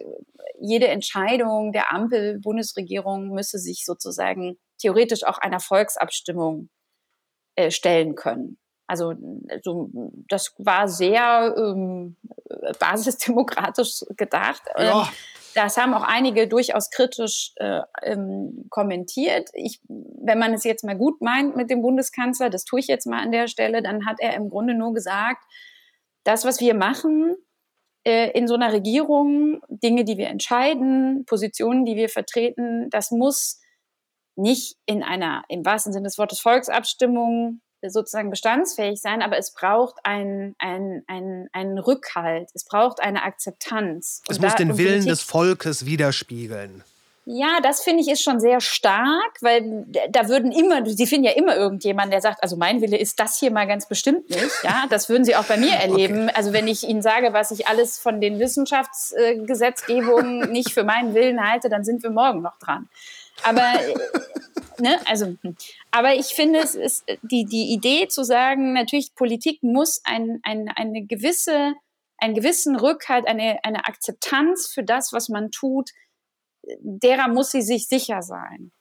jede 0.62 0.88
Entscheidung 0.88 1.72
der 1.72 1.92
Ampel-Bundesregierung 1.92 3.30
müsse 3.30 3.58
sich 3.58 3.86
sozusagen 3.86 4.58
theoretisch 4.78 5.24
auch 5.26 5.40
einer 5.40 5.60
Volksabstimmung 5.60 6.70
äh, 7.56 7.72
stellen 7.72 8.16
können. 8.16 8.58
Also 8.90 9.14
so, 9.62 9.92
das 10.28 10.56
war 10.58 10.88
sehr 10.88 11.54
ähm, 11.56 12.16
basisdemokratisch 12.80 14.04
gedacht. 14.18 14.64
Ja. 14.76 15.04
Ähm, 15.04 15.08
das 15.54 15.78
haben 15.78 15.94
auch 15.94 16.04
einige 16.04 16.48
durchaus 16.48 16.90
kritisch 16.90 17.54
äh, 17.58 17.82
ähm, 18.02 18.66
kommentiert. 18.72 19.50
Ich, 19.54 19.80
wenn 19.88 20.40
man 20.40 20.56
es 20.56 20.64
jetzt 20.64 20.84
mal 20.84 20.98
gut 20.98 21.22
meint 21.22 21.56
mit 21.56 21.70
dem 21.70 21.84
Bundeskanzler, 21.84 22.50
das 22.50 22.66
tue 22.66 22.80
ich 22.80 22.88
jetzt 22.88 23.06
mal 23.06 23.22
an 23.22 23.32
der 23.32 23.48
Stelle, 23.48 23.84
dann 23.84 24.08
hat 24.08 24.18
er 24.20 24.34
im 24.34 24.50
Grunde 24.50 24.74
nur 24.74 24.96
gesagt, 24.96 25.44
das, 26.24 26.44
was 26.44 26.60
wir 26.60 26.74
machen 26.74 27.36
äh, 28.08 28.32
in 28.32 28.48
so 28.48 28.56
einer 28.56 28.74
Regierung, 28.74 29.62
Dinge, 29.70 30.04
die 30.04 30.18
wir 30.18 30.30
entscheiden, 30.30 31.26
Positionen, 31.26 31.86
die 31.86 31.96
wir 31.96 32.10
vertreten, 32.10 32.90
das 32.90 33.12
muss 33.12 33.60
nicht 34.36 34.78
in 34.88 35.04
einer, 35.04 35.44
im 35.48 35.64
wahrsten 35.64 35.94
Sinne 35.94 36.06
des 36.06 36.18
Wortes, 36.18 36.40
Volksabstimmung 36.40 37.62
sozusagen 37.88 38.30
bestandsfähig 38.30 39.02
sein, 39.02 39.22
aber 39.22 39.38
es 39.38 39.52
braucht 39.52 39.96
einen 40.04 40.56
ein, 40.60 41.04
ein 41.08 41.78
Rückhalt, 41.78 42.50
es 42.54 42.66
braucht 42.66 43.00
eine 43.00 43.24
Akzeptanz. 43.24 44.22
Es 44.28 44.38
und 44.38 44.44
muss 44.44 44.54
da, 44.54 44.58
den 44.58 44.78
Willen 44.78 45.06
des 45.06 45.22
Volkes 45.22 45.86
widerspiegeln. 45.86 46.84
Ja, 47.32 47.60
das 47.62 47.84
finde 47.84 48.02
ich 48.02 48.10
ist 48.10 48.24
schon 48.24 48.40
sehr 48.40 48.60
stark, 48.60 49.38
weil 49.42 49.86
da 50.10 50.28
würden 50.30 50.52
immer, 50.52 50.84
Sie 50.88 51.06
finden 51.06 51.26
ja 51.26 51.34
immer 51.34 51.56
irgendjemanden, 51.56 52.10
der 52.10 52.22
sagt, 52.22 52.42
also 52.42 52.56
mein 52.56 52.82
Wille 52.82 52.98
ist 52.98 53.20
das 53.20 53.38
hier 53.38 53.52
mal 53.52 53.68
ganz 53.68 53.88
bestimmt 53.88 54.32
nicht. 54.32 54.50
Ja, 54.64 54.86
das 54.90 55.10
würden 55.10 55.26
Sie 55.26 55.36
auch 55.36 55.44
bei 55.44 55.58
mir 55.58 55.74
erleben. 55.80 56.24
Okay. 56.24 56.34
Also 56.36 56.54
wenn 56.54 56.68
ich 56.68 56.88
Ihnen 56.88 57.04
sage, 57.04 57.32
was 57.32 57.52
ich 57.52 57.68
alles 57.68 58.00
von 58.00 58.20
den 58.20 58.40
Wissenschaftsgesetzgebungen 58.40 60.52
nicht 60.52 60.74
für 60.74 60.84
meinen 60.84 61.14
Willen 61.14 61.48
halte, 61.48 61.70
dann 61.70 61.84
sind 61.84 62.02
wir 62.02 62.10
morgen 62.10 62.42
noch 62.42 62.58
dran. 62.58 62.90
Aber 63.44 63.62
ne, 64.80 65.00
also, 65.06 65.36
hm. 65.42 65.56
aber 65.92 66.16
ich 66.16 66.28
finde, 66.28 66.60
es 66.60 66.76
ist 66.76 67.06
die, 67.22 67.46
die 67.46 67.74
Idee 67.74 68.08
zu 68.08 68.24
sagen, 68.24 68.74
natürlich, 68.74 69.16
Politik 69.16 69.64
muss 69.64 70.02
ein, 70.04 70.40
ein, 70.44 70.70
eine 70.76 71.06
gewisse, 71.06 71.74
einen 72.18 72.36
gewissen 72.36 72.76
Rückhalt, 72.76 73.28
eine, 73.28 73.60
eine 73.64 73.86
Akzeptanz 73.86 74.68
für 74.68 74.84
das, 74.84 75.14
was 75.14 75.30
man 75.30 75.52
tut, 75.52 75.92
derer 76.82 77.28
muss 77.28 77.52
sie 77.52 77.62
sich 77.62 77.88
sicher 77.88 78.22
sein. 78.22 78.72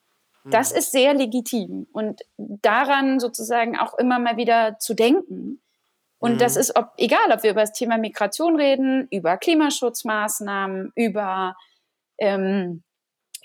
Das 0.45 0.73
mhm. 0.73 0.79
ist 0.79 0.93
sehr 0.93 1.15
legitim 1.15 1.87
und 1.93 2.23
daran 2.37 3.21
sozusagen 3.21 3.77
auch 3.77 3.95
immer 3.99 4.19
mal 4.19 4.37
wieder 4.37 4.79
zu 4.79 4.95
denken. 4.95 5.61
Und 6.19 6.35
mhm. 6.35 6.39
das 6.39 6.57
ist 6.57 6.77
ob, 6.77 6.93
egal, 6.97 7.31
ob 7.33 7.43
wir 7.43 7.51
über 7.51 7.61
das 7.61 7.73
Thema 7.73 7.99
Migration 7.99 8.57
reden, 8.57 9.09
über 9.11 9.37
Klimaschutzmaßnahmen, 9.37 10.93
über 10.95 11.57
ähm, 12.19 12.83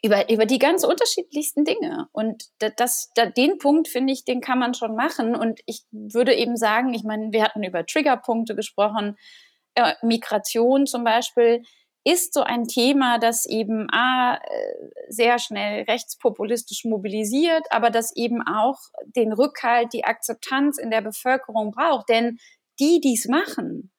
über, 0.04 0.30
über 0.30 0.46
die 0.46 0.60
ganz 0.60 0.84
unterschiedlichsten 0.84 1.64
Dinge. 1.64 2.10
Und 2.12 2.44
das, 2.60 3.10
das, 3.16 3.34
den 3.38 3.58
Punkt, 3.58 3.88
finde 3.88 4.12
ich, 4.12 4.26
den 4.26 4.42
kann 4.42 4.60
man 4.60 4.74
schon 4.74 4.96
machen. 4.96 5.34
Und 5.34 5.62
ich 5.66 5.86
würde 5.92 6.36
eben 6.36 6.58
sagen, 6.58 6.94
ich 6.94 7.04
meine, 7.04 7.32
wir 7.32 7.44
hatten 7.44 7.64
über 7.64 7.86
Triggerpunkte 7.86 8.54
gesprochen. 8.54 9.18
Äh, 9.76 9.94
Migration 10.02 10.86
zum 10.86 11.06
Beispiel 11.06 11.64
ist 12.04 12.34
so 12.34 12.42
ein 12.42 12.68
Thema, 12.68 13.18
das 13.18 13.46
eben 13.46 13.88
A, 13.92 14.36
äh, 14.36 14.40
sehr 15.08 15.40
schnell 15.40 15.84
rechtspopulistisch 15.84 16.84
mobilisiert, 16.84 17.64
aber 17.70 17.90
das 17.90 18.14
eben 18.14 18.42
auch 18.46 18.80
den 19.06 19.32
Rückhalt, 19.32 19.94
die 19.94 20.04
Akzeptanz 20.04 20.78
in 20.80 20.92
der 20.92 21.02
Bevölkerung 21.02 21.72
braucht. 21.72 22.10
Denn 22.10 22.40
die, 22.78 23.00
die 23.00 23.14
es 23.14 23.30
machen, 23.30 23.93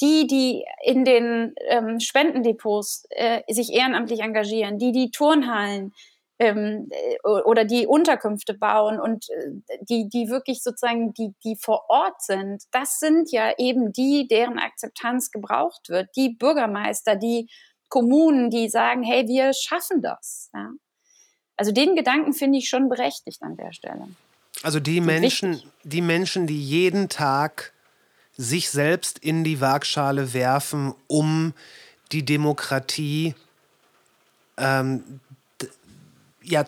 die, 0.00 0.26
die 0.26 0.64
in 0.82 1.04
den 1.04 1.54
ähm, 1.68 2.00
Spendendepots 2.00 3.06
äh, 3.10 3.42
sich 3.52 3.72
ehrenamtlich 3.72 4.20
engagieren, 4.20 4.78
die 4.78 4.92
die 4.92 5.10
Turnhallen 5.10 5.92
ähm, 6.40 6.88
äh, 6.90 7.28
oder 7.28 7.64
die 7.64 7.86
Unterkünfte 7.86 8.54
bauen 8.54 8.98
und 8.98 9.28
äh, 9.30 9.76
die, 9.82 10.08
die 10.08 10.28
wirklich 10.28 10.62
sozusagen, 10.62 11.12
die, 11.12 11.34
die 11.44 11.54
vor 11.54 11.84
Ort 11.88 12.22
sind, 12.22 12.64
das 12.72 12.98
sind 12.98 13.30
ja 13.30 13.52
eben 13.58 13.92
die, 13.92 14.26
deren 14.26 14.58
Akzeptanz 14.58 15.30
gebraucht 15.30 15.90
wird. 15.90 16.08
Die 16.16 16.30
Bürgermeister, 16.30 17.14
die 17.14 17.48
Kommunen, 17.90 18.48
die 18.48 18.70
sagen, 18.70 19.02
hey, 19.02 19.28
wir 19.28 19.52
schaffen 19.52 20.00
das. 20.00 20.48
Ja? 20.54 20.70
Also 21.56 21.72
den 21.72 21.94
Gedanken 21.94 22.32
finde 22.32 22.58
ich 22.58 22.70
schon 22.70 22.88
berechtigt 22.88 23.42
an 23.42 23.56
der 23.56 23.72
Stelle. 23.72 24.08
Also 24.62 24.80
die 24.80 25.02
Menschen, 25.02 25.62
die 25.84 26.00
Menschen, 26.00 26.46
die 26.46 26.62
jeden 26.62 27.10
Tag 27.10 27.74
sich 28.40 28.70
selbst 28.70 29.18
in 29.18 29.44
die 29.44 29.60
Waagschale 29.60 30.32
werfen, 30.32 30.94
um 31.08 31.52
die 32.10 32.24
Demokratie 32.24 33.34
ähm, 34.56 35.20
ja, 36.42 36.64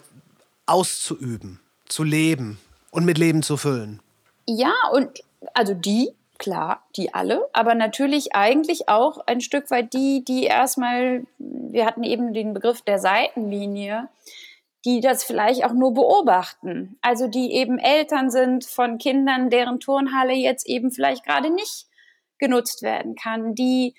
auszuüben, 0.67 1.61
zu 1.89 2.05
leben 2.05 2.59
und 2.91 3.07
mit 3.07 3.17
Leben 3.17 3.43
zu 3.43 3.57
füllen. 3.57 4.01
Ja, 4.47 4.75
und 4.93 5.25
also 5.55 5.73
die, 5.73 6.11
klar, 6.37 6.83
die 6.95 7.15
alle, 7.15 7.49
aber 7.55 7.75
natürlich 7.75 8.35
eigentlich 8.35 8.91
auch 8.91 9.27
ein 9.27 9.41
Stück 9.41 9.71
weit 9.71 9.95
die, 9.95 10.23
die 10.25 10.45
erstmal, 10.45 11.25
wir 11.39 11.87
hatten 11.87 12.05
eben 12.05 12.35
den 12.35 12.53
Begriff 12.53 12.83
der 12.83 12.99
Seitenlinie, 12.99 14.09
die 14.85 15.01
das 15.01 15.25
vielleicht 15.25 15.65
auch 15.65 15.73
nur 15.73 15.95
beobachten. 15.95 16.99
Also 17.03 17.29
die 17.29 17.53
eben 17.53 17.79
Eltern 17.79 18.31
sind 18.31 18.65
von 18.65 18.99
Kindern, 18.99 19.51
deren 19.51 19.81
Turnhalle 19.81 20.35
jetzt 20.35 20.67
eben 20.67 20.91
vielleicht 20.91 21.25
gerade 21.25 21.51
nicht 21.51 21.87
genutzt 22.39 22.83
werden 22.83 23.15
kann, 23.15 23.55
die 23.55 23.95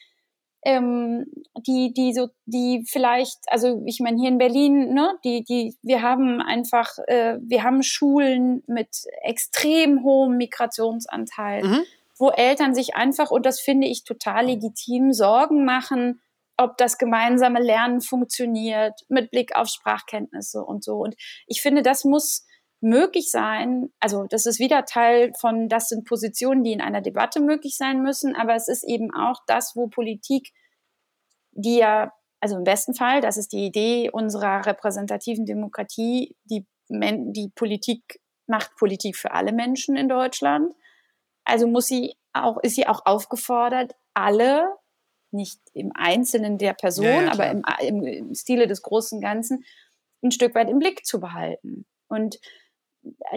ähm, 0.66 1.26
die, 1.68 1.94
die 1.94 2.14
so, 2.14 2.30
die 2.46 2.86
vielleicht, 2.88 3.40
also 3.48 3.84
ich 3.86 4.00
meine 4.00 4.20
hier 4.20 4.30
in 4.30 4.38
Berlin, 4.38 4.94
ne, 4.94 5.18
die, 5.24 5.44
die, 5.44 5.76
wir 5.82 6.02
haben 6.02 6.42
einfach, 6.42 6.98
äh, 7.08 7.38
wir 7.42 7.64
haben 7.64 7.84
Schulen 7.84 8.64
mit 8.68 9.04
extrem 9.24 10.04
hohem 10.04 10.38
Migrationsanteil, 10.38 11.64
mhm. 11.64 11.80
wo 12.18 12.30
Eltern 12.30 12.74
sich 12.74 12.96
einfach, 12.96 13.30
und 13.30 13.46
das 13.46 13.60
finde 13.60 13.88
ich 13.88 14.04
total 14.04 14.46
legitim, 14.46 15.12
Sorgen 15.12 15.66
machen, 15.66 16.22
ob 16.58 16.78
das 16.78 16.98
gemeinsame 16.98 17.62
Lernen 17.62 18.02
funktioniert, 18.02 19.00
mit 19.10 19.32
Blick 19.32 19.56
auf 19.56 19.68
Sprachkenntnisse 19.68 20.64
und 20.64 20.84
so. 20.84 20.98
Und 20.98 21.16
ich 21.48 21.62
finde, 21.62 21.82
das 21.82 22.04
muss 22.04 22.46
möglich 22.84 23.32
sein. 23.32 23.90
Also 24.00 24.26
das 24.30 24.46
ist 24.46 24.60
wieder 24.60 24.86
Teil 24.86 25.32
von, 25.40 25.70
das 25.70 25.88
sind 25.88 26.06
Positionen, 26.06 26.64
die 26.64 26.74
in 26.74 26.82
einer 26.82 27.02
Debatte 27.02 27.40
möglich 27.40 27.78
sein 27.78 28.02
müssen, 28.02 28.36
aber 28.36 28.56
es 28.56 28.68
ist 28.68 28.84
eben 28.84 29.14
auch 29.14 29.40
das, 29.48 29.72
wo 29.76 29.88
Politik, 29.88 30.50
die 31.52 31.78
ja, 31.78 32.12
also 32.42 32.58
im 32.58 32.66
besten 32.66 32.94
Fall, 32.94 33.22
das 33.22 33.38
ist 33.38 33.54
die 33.54 33.66
Idee 33.66 34.10
unserer 34.12 34.66
repräsentativen 34.66 35.46
Demokratie, 35.46 36.36
die, 36.44 36.68
die 36.90 37.52
Politik 37.56 38.20
macht 38.48 38.76
Politik 38.76 39.16
für 39.16 39.32
alle 39.32 39.54
Menschen 39.54 39.96
in 39.96 40.10
Deutschland. 40.10 40.74
Also 41.46 41.68
muss 41.68 41.88
sie 41.88 42.16
auch, 42.34 42.58
ist 42.62 42.76
sie 42.76 42.88
auch 42.88 43.06
aufgefordert, 43.06 43.94
alle, 44.14 44.76
nicht 45.34 45.60
im 45.74 45.92
Einzelnen 45.96 46.58
der 46.58 46.74
Person, 46.74 47.06
ja, 47.06 47.24
ja, 47.24 47.32
aber 47.32 47.82
im, 47.82 48.04
im 48.04 48.36
Stile 48.36 48.68
des 48.68 48.82
großen 48.82 49.22
Ganzen, 49.22 49.66
ein 50.24 50.32
Stück 50.32 50.56
weit 50.56 50.70
im 50.70 50.80
Blick 50.80 51.06
zu 51.06 51.20
behalten. 51.20 51.86
Und 52.08 52.40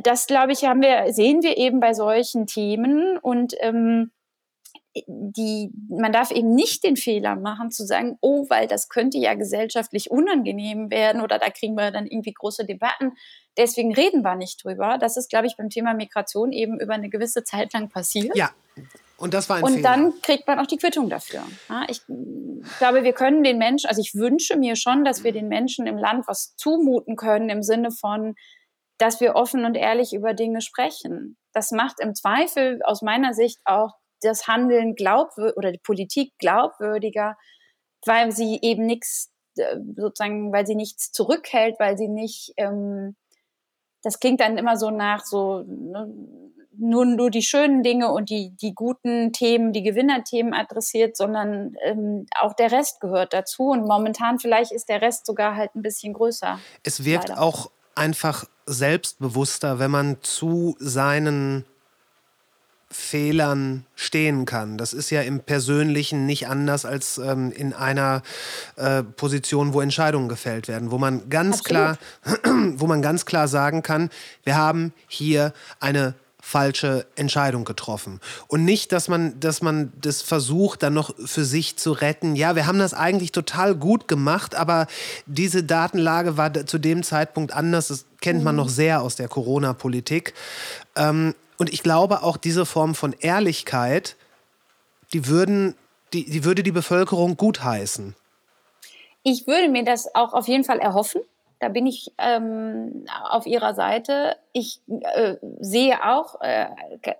das, 0.02 0.26
glaube 0.26 0.52
ich, 0.52 0.64
haben 0.64 0.82
wir, 0.82 1.12
sehen 1.12 1.42
wir 1.42 1.56
eben 1.56 1.80
bei 1.80 1.92
solchen 1.92 2.46
Themen 2.46 3.18
und 3.18 3.54
ähm, 3.60 4.12
die, 5.06 5.70
man 5.88 6.12
darf 6.12 6.30
eben 6.30 6.54
nicht 6.54 6.84
den 6.84 6.96
Fehler 6.96 7.36
machen 7.36 7.70
zu 7.70 7.84
sagen, 7.84 8.16
oh, 8.20 8.46
weil 8.48 8.66
das 8.66 8.88
könnte 8.88 9.18
ja 9.18 9.34
gesellschaftlich 9.34 10.10
unangenehm 10.10 10.90
werden 10.90 11.20
oder 11.20 11.38
da 11.38 11.50
kriegen 11.50 11.74
wir 11.74 11.90
dann 11.90 12.06
irgendwie 12.06 12.32
große 12.32 12.64
Debatten. 12.64 13.12
Deswegen 13.58 13.94
reden 13.94 14.22
wir 14.22 14.36
nicht 14.36 14.64
drüber. 14.64 14.96
Das 14.98 15.16
ist, 15.16 15.28
glaube 15.28 15.46
ich, 15.46 15.56
beim 15.56 15.68
Thema 15.68 15.94
Migration 15.94 16.52
eben 16.52 16.80
über 16.80 16.94
eine 16.94 17.10
gewisse 17.10 17.44
Zeit 17.44 17.72
lang 17.72 17.88
passiert. 17.88 18.36
Ja. 18.36 18.50
Und 19.18 19.32
das 19.32 19.48
war 19.48 19.56
ein 19.56 19.64
Und 19.64 19.74
Fehler. 19.74 19.90
dann 19.90 20.20
kriegt 20.20 20.46
man 20.46 20.58
auch 20.58 20.66
die 20.66 20.76
Quittung 20.76 21.08
dafür. 21.08 21.42
Ich 21.88 22.02
glaube, 22.78 23.02
wir 23.02 23.12
können 23.12 23.42
den 23.42 23.56
Menschen, 23.58 23.88
also 23.88 24.00
ich 24.00 24.14
wünsche 24.14 24.56
mir 24.56 24.76
schon, 24.76 25.04
dass 25.04 25.24
wir 25.24 25.32
den 25.32 25.48
Menschen 25.48 25.86
im 25.86 25.96
Land 25.96 26.28
was 26.28 26.54
zumuten 26.56 27.16
können 27.16 27.48
im 27.48 27.62
Sinne 27.62 27.90
von, 27.90 28.34
dass 28.98 29.20
wir 29.20 29.34
offen 29.34 29.64
und 29.64 29.74
ehrlich 29.74 30.12
über 30.12 30.34
Dinge 30.34 30.60
sprechen. 30.60 31.36
Das 31.52 31.70
macht 31.70 32.00
im 32.00 32.14
Zweifel 32.14 32.80
aus 32.84 33.02
meiner 33.02 33.32
Sicht 33.32 33.58
auch 33.64 33.92
das 34.20 34.46
Handeln 34.46 34.94
glaubwürdig 34.94 35.56
oder 35.56 35.72
die 35.72 35.80
Politik 35.82 36.32
glaubwürdiger, 36.38 37.36
weil 38.04 38.32
sie 38.32 38.58
eben 38.62 38.86
nichts 38.86 39.30
äh, 39.56 39.76
sozusagen, 39.96 40.52
weil 40.52 40.66
sie 40.66 40.74
nichts 40.74 41.12
zurückhält, 41.12 41.76
weil 41.78 41.96
sie 41.96 42.08
nicht, 42.08 42.52
ähm, 42.56 43.16
das 44.02 44.20
klingt 44.20 44.40
dann 44.40 44.58
immer 44.58 44.76
so 44.76 44.90
nach 44.90 45.24
so 45.24 45.62
ne, 45.66 46.12
nur, 46.78 47.04
nur 47.04 47.30
die 47.30 47.42
schönen 47.42 47.82
Dinge 47.82 48.10
und 48.10 48.30
die, 48.30 48.50
die 48.60 48.74
guten 48.74 49.32
Themen, 49.32 49.72
die 49.72 49.82
Gewinnerthemen 49.82 50.54
adressiert, 50.54 51.16
sondern 51.16 51.76
ähm, 51.84 52.26
auch 52.40 52.54
der 52.54 52.72
Rest 52.72 53.00
gehört 53.00 53.32
dazu. 53.32 53.70
Und 53.70 53.86
momentan 53.86 54.38
vielleicht 54.38 54.72
ist 54.72 54.88
der 54.88 55.02
Rest 55.02 55.26
sogar 55.26 55.56
halt 55.56 55.74
ein 55.74 55.82
bisschen 55.82 56.12
größer. 56.12 56.58
Es 56.82 57.04
wirkt 57.04 57.28
leider. 57.28 57.42
auch 57.42 57.70
einfach 57.94 58.44
selbstbewusster, 58.66 59.78
wenn 59.78 59.90
man 59.90 60.18
zu 60.22 60.76
seinen 60.78 61.64
Fehlern 62.88 63.84
stehen 63.96 64.44
kann. 64.44 64.78
Das 64.78 64.92
ist 64.92 65.10
ja 65.10 65.20
im 65.22 65.40
Persönlichen 65.40 66.24
nicht 66.24 66.46
anders 66.46 66.84
als 66.84 67.18
ähm, 67.18 67.50
in 67.50 67.72
einer 67.72 68.22
äh, 68.76 69.02
Position, 69.02 69.74
wo 69.74 69.80
Entscheidungen 69.80 70.28
gefällt 70.28 70.68
werden, 70.68 70.92
wo 70.92 70.98
man 70.98 71.28
ganz 71.28 71.60
Absolut. 71.60 71.98
klar, 72.22 72.44
wo 72.76 72.86
man 72.86 73.02
ganz 73.02 73.26
klar 73.26 73.48
sagen 73.48 73.82
kann, 73.82 74.10
wir 74.44 74.56
haben 74.56 74.92
hier 75.08 75.52
eine 75.80 76.14
falsche 76.46 77.06
Entscheidung 77.16 77.64
getroffen. 77.64 78.20
Und 78.46 78.64
nicht, 78.64 78.92
dass 78.92 79.08
man, 79.08 79.40
dass 79.40 79.62
man 79.62 79.92
das 80.00 80.22
versucht, 80.22 80.84
dann 80.84 80.94
noch 80.94 81.12
für 81.18 81.44
sich 81.44 81.76
zu 81.76 81.90
retten. 81.90 82.36
Ja, 82.36 82.54
wir 82.54 82.68
haben 82.68 82.78
das 82.78 82.94
eigentlich 82.94 83.32
total 83.32 83.74
gut 83.74 84.06
gemacht, 84.06 84.54
aber 84.54 84.86
diese 85.26 85.64
Datenlage 85.64 86.36
war 86.36 86.52
zu 86.64 86.78
dem 86.78 87.02
Zeitpunkt 87.02 87.52
anders. 87.52 87.88
Das 87.88 88.04
kennt 88.20 88.44
man 88.44 88.54
mhm. 88.54 88.60
noch 88.60 88.68
sehr 88.68 89.02
aus 89.02 89.16
der 89.16 89.26
Corona-Politik. 89.26 90.34
Ähm, 90.94 91.34
und 91.58 91.72
ich 91.72 91.82
glaube, 91.82 92.22
auch 92.22 92.36
diese 92.36 92.64
Form 92.64 92.94
von 92.94 93.12
Ehrlichkeit, 93.18 94.14
die, 95.12 95.26
würden, 95.26 95.74
die, 96.12 96.26
die 96.26 96.44
würde 96.44 96.62
die 96.62 96.70
Bevölkerung 96.70 97.36
gutheißen. 97.36 98.14
Ich 99.24 99.48
würde 99.48 99.68
mir 99.68 99.84
das 99.84 100.14
auch 100.14 100.32
auf 100.32 100.46
jeden 100.46 100.62
Fall 100.62 100.78
erhoffen. 100.78 101.22
Da 101.58 101.68
bin 101.70 101.86
ich 101.86 102.12
ähm, 102.18 103.06
auf 103.30 103.46
Ihrer 103.46 103.74
Seite. 103.74 104.36
Ich 104.52 104.80
äh, 104.88 105.36
sehe 105.58 106.04
auch, 106.04 106.40
äh, 106.42 106.66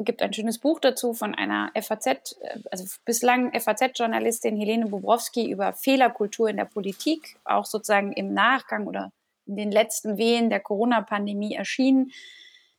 gibt 0.01 0.21
ein 0.21 0.35
schönes 0.35 0.59
Buch 0.59 0.79
dazu 0.79 1.15
von 1.15 1.35
einer 1.35 1.71
FAZ, 1.75 2.07
äh, 2.07 2.59
also 2.71 2.85
bislang 3.07 3.59
FAZ-Journalistin 3.59 4.57
Helene 4.57 4.87
Bobrowski 4.87 5.51
über 5.51 5.73
Fehlerkultur 5.73 6.51
in 6.51 6.59
der 6.59 6.67
Politik, 6.67 7.39
auch 7.45 7.65
sozusagen 7.65 8.13
im 8.13 8.35
Nachgang 8.35 8.87
oder 8.87 9.11
in 9.47 9.57
den 9.57 9.73
letzten 9.73 10.19
Wehen 10.19 10.51
der 10.51 10.61
Corona-Pandemie 10.61 11.55
erschienen. 11.55 12.13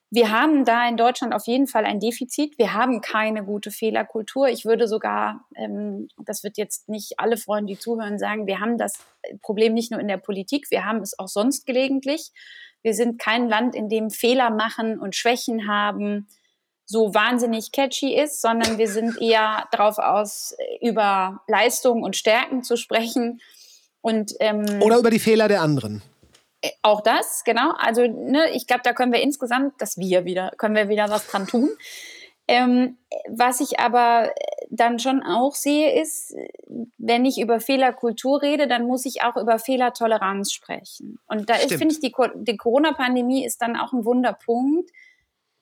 Wir 0.10 0.32
haben 0.32 0.64
da 0.64 0.88
in 0.88 0.96
Deutschland 0.96 1.34
auf 1.34 1.48
jeden 1.48 1.68
Fall 1.68 1.84
ein 1.84 2.00
Defizit. 2.00 2.58
Wir 2.58 2.74
haben 2.74 3.02
keine 3.02 3.44
gute 3.44 3.72
Fehlerkultur. 3.72 4.48
Ich 4.48 4.64
würde 4.64 4.88
sogar, 4.88 5.46
ähm, 5.56 6.08
das 6.18 6.44
wird 6.44 6.58
jetzt 6.58 6.88
nicht 6.88 7.20
alle 7.20 7.36
Freunde, 7.36 7.74
die 7.74 7.80
zuhören, 7.80 8.18
sagen, 8.18 8.48
wir 8.48 8.62
haben 8.62 8.78
das 8.78 9.00
Problem 9.42 9.74
nicht 9.74 9.92
nur 9.92 10.00
in 10.00 10.08
der 10.08 10.18
Politik, 10.18 10.72
wir 10.72 10.86
haben 10.86 11.00
es 11.00 11.20
auch 11.20 11.28
sonst 11.28 11.66
gelegentlich. 11.66 12.32
Wir 12.84 12.94
sind 12.94 13.20
kein 13.20 13.50
Land, 13.50 13.76
in 13.76 13.90
dem 13.90 14.10
Fehler 14.10 14.50
machen 14.50 14.98
und 14.98 15.16
Schwächen 15.16 15.68
haben 15.68 16.28
so 16.86 17.14
wahnsinnig 17.14 17.74
catchy 17.74 18.16
ist, 18.16 18.42
sondern 18.42 18.78
wir 18.78 18.88
sind 18.88 19.22
eher 19.22 19.68
darauf 19.72 19.98
aus, 19.98 20.56
über 20.82 21.42
Leistungen 21.48 22.02
und 22.02 22.16
Stärken 22.16 22.64
zu 22.64 22.78
sprechen. 22.78 23.42
Und, 24.00 24.34
ähm, 24.40 24.82
Oder 24.82 25.00
über 25.00 25.10
die 25.10 25.20
Fehler 25.20 25.50
der 25.50 25.62
anderen. 25.62 26.02
Äh, 26.62 26.70
auch 26.82 27.02
das, 27.02 27.44
genau. 27.44 27.72
Also 27.78 28.08
ne, 28.08 28.52
ich 28.52 28.68
glaube, 28.68 28.82
da 28.84 28.94
können 28.94 29.14
wir 29.14 29.22
insgesamt, 29.22 29.82
dass 29.82 29.98
wir 29.98 30.26
wieder, 30.26 30.52
können 30.58 30.76
wir 30.76 30.90
wieder 30.90 31.10
was 31.10 31.28
dran 31.28 31.48
tun. 31.48 31.70
Ähm, 32.50 32.98
was 33.30 33.60
ich 33.60 33.80
aber 33.80 34.34
dann 34.70 35.00
schon 35.00 35.22
auch 35.22 35.54
sehe, 35.54 36.00
ist, 36.02 36.34
wenn 36.98 37.26
ich 37.26 37.40
über 37.40 37.60
Fehlerkultur 37.60 38.42
rede, 38.42 38.68
dann 38.68 38.88
muss 38.88 39.06
ich 39.06 39.22
auch 39.24 39.36
über 39.36 39.60
Fehlertoleranz 39.60 40.54
sprechen. 40.54 41.20
Und 41.28 41.50
da 41.50 41.56
finde 41.56 41.94
ich, 41.94 42.00
die, 42.00 42.14
die 42.36 42.58
Corona-Pandemie 42.58 43.46
ist 43.46 43.62
dann 43.62 43.76
auch 43.76 43.92
ein 43.92 44.06
Wunderpunkt. 44.06 44.90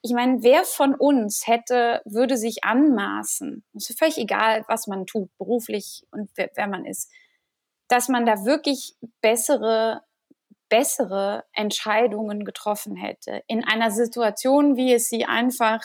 Ich 0.03 0.11
meine, 0.11 0.43
wer 0.43 0.63
von 0.63 0.93
uns 0.93 1.47
hätte, 1.47 2.03
würde 2.05 2.38
sich 2.38 2.63
anmaßen, 2.63 3.63
es 3.73 3.89
ist 3.89 3.97
völlig 3.97 4.19
egal, 4.19 4.63
was 4.67 4.85
man 4.85 5.07
tut, 5.07 5.35
beruflich 5.39 6.05
und 6.11 6.30
wer, 6.35 6.51
wer 6.53 6.67
man 6.67 6.85
ist, 6.85 7.11
dass 7.88 8.09
man 8.09 8.27
da 8.27 8.45
wirklich 8.45 8.95
bessere 9.22 10.01
bessere 10.70 11.44
Entscheidungen 11.54 12.46
getroffen 12.46 12.96
hätte 12.96 13.44
in 13.48 13.64
einer 13.64 13.92
Situation, 13.92 14.76
wie 14.78 14.94
es 14.94 15.10
sie 15.10 15.26
einfach 15.26 15.82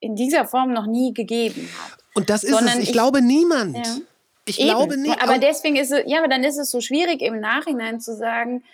in 0.00 0.14
dieser 0.14 0.46
Form 0.46 0.72
noch 0.72 0.86
nie 0.86 1.12
gegeben 1.12 1.68
hat. 1.80 1.98
Und 2.14 2.30
das 2.30 2.44
ist 2.44 2.50
Sondern 2.50 2.78
es. 2.78 2.82
Ich, 2.82 2.88
ich 2.88 2.92
glaube 2.92 3.22
niemand. 3.22 3.76
Ja. 3.76 3.96
Ich 4.46 4.58
Eben. 4.60 4.70
glaube 4.70 4.96
nicht. 4.96 5.22
Aber 5.22 5.38
deswegen 5.38 5.76
ist 5.76 5.92
es, 5.92 6.02
ja, 6.06 6.18
aber 6.18 6.28
dann 6.28 6.42
ist 6.42 6.56
es 6.56 6.70
so 6.70 6.80
schwierig 6.80 7.20
im 7.20 7.38
Nachhinein 7.40 8.00
zu 8.00 8.16
sagen 8.16 8.64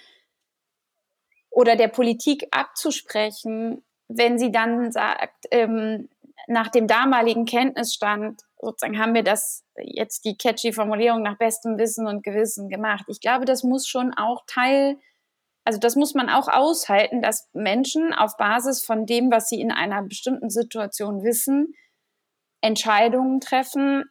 oder 1.50 1.76
der 1.76 1.88
Politik 1.88 2.46
abzusprechen, 2.50 3.82
wenn 4.08 4.38
sie 4.38 4.52
dann 4.52 4.92
sagt, 4.92 5.46
ähm, 5.50 6.08
nach 6.46 6.68
dem 6.68 6.86
damaligen 6.86 7.44
Kenntnisstand 7.44 8.42
sozusagen 8.60 8.98
haben 8.98 9.14
wir 9.14 9.22
das 9.22 9.64
jetzt 9.76 10.24
die 10.24 10.36
catchy 10.36 10.72
Formulierung 10.72 11.22
nach 11.22 11.38
bestem 11.38 11.78
Wissen 11.78 12.06
und 12.06 12.22
Gewissen 12.22 12.68
gemacht. 12.68 13.04
Ich 13.08 13.20
glaube, 13.20 13.44
das 13.44 13.62
muss 13.62 13.86
schon 13.86 14.12
auch 14.14 14.44
Teil 14.46 14.98
also 15.64 15.78
das 15.78 15.96
muss 15.96 16.14
man 16.14 16.28
auch 16.28 16.48
aushalten, 16.48 17.22
dass 17.22 17.48
Menschen 17.54 18.12
auf 18.12 18.36
Basis 18.36 18.84
von 18.84 19.06
dem, 19.06 19.30
was 19.30 19.48
sie 19.48 19.60
in 19.60 19.72
einer 19.72 20.02
bestimmten 20.02 20.50
Situation 20.50 21.22
wissen, 21.24 21.74
Entscheidungen 22.60 23.40
treffen, 23.40 24.04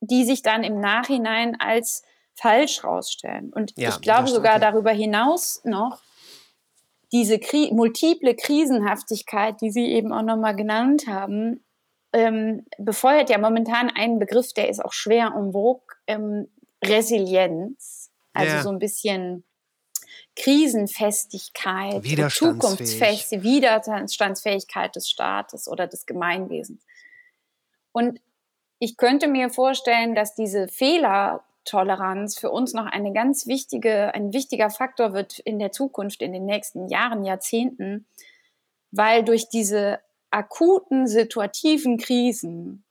die 0.00 0.24
sich 0.24 0.42
dann 0.42 0.62
im 0.62 0.78
Nachhinein 0.78 1.56
als 1.58 2.02
falsch 2.34 2.84
rausstellen. 2.84 3.52
Und 3.52 3.72
ja, 3.76 3.88
ich 3.88 4.00
glaube 4.00 4.28
sogar 4.28 4.54
ja. 4.54 4.58
darüber 4.58 4.90
hinaus 4.90 5.62
noch, 5.64 6.02
diese 7.12 7.38
Kri 7.38 7.70
multiple 7.72 8.34
Krisenhaftigkeit, 8.36 9.60
die 9.60 9.70
Sie 9.70 9.86
eben 9.86 10.12
auch 10.12 10.22
nochmal 10.22 10.54
genannt 10.54 11.06
haben, 11.08 11.64
ähm, 12.12 12.66
befeuert 12.78 13.30
ja 13.30 13.38
momentan 13.38 13.90
einen 13.90 14.18
Begriff, 14.18 14.52
der 14.52 14.68
ist 14.68 14.84
auch 14.84 14.92
schwer 14.92 15.32
vogue, 15.52 15.82
ähm, 16.06 16.48
Resilienz. 16.84 18.10
Also 18.32 18.56
ja. 18.56 18.62
so 18.62 18.70
ein 18.70 18.78
bisschen 18.78 19.44
Krisenfestigkeit, 20.36 22.02
Zukunftsfähigkeit, 22.32 23.42
Widerstandsfähigkeit 23.42 24.96
des 24.96 25.08
Staates 25.08 25.68
oder 25.68 25.86
des 25.86 26.06
Gemeinwesens. 26.06 26.82
Und 27.92 28.20
ich 28.78 28.96
könnte 28.96 29.28
mir 29.28 29.50
vorstellen, 29.50 30.14
dass 30.14 30.34
diese 30.34 30.68
Fehler 30.68 31.44
Intoleranz 31.70 32.38
für 32.38 32.50
uns 32.50 32.72
noch 32.72 32.86
eine 32.86 33.12
ganz 33.12 33.46
wichtige, 33.46 34.14
ein 34.14 34.32
wichtiger 34.32 34.70
Faktor 34.70 35.12
wird 35.12 35.38
in 35.38 35.58
der 35.58 35.72
Zukunft, 35.72 36.22
in 36.22 36.32
den 36.32 36.46
nächsten 36.46 36.88
Jahren, 36.88 37.24
Jahrzehnten, 37.24 38.06
weil 38.90 39.24
durch 39.24 39.48
diese 39.48 40.00
akuten 40.30 41.06
situativen 41.06 41.98
Krisen 41.98 42.84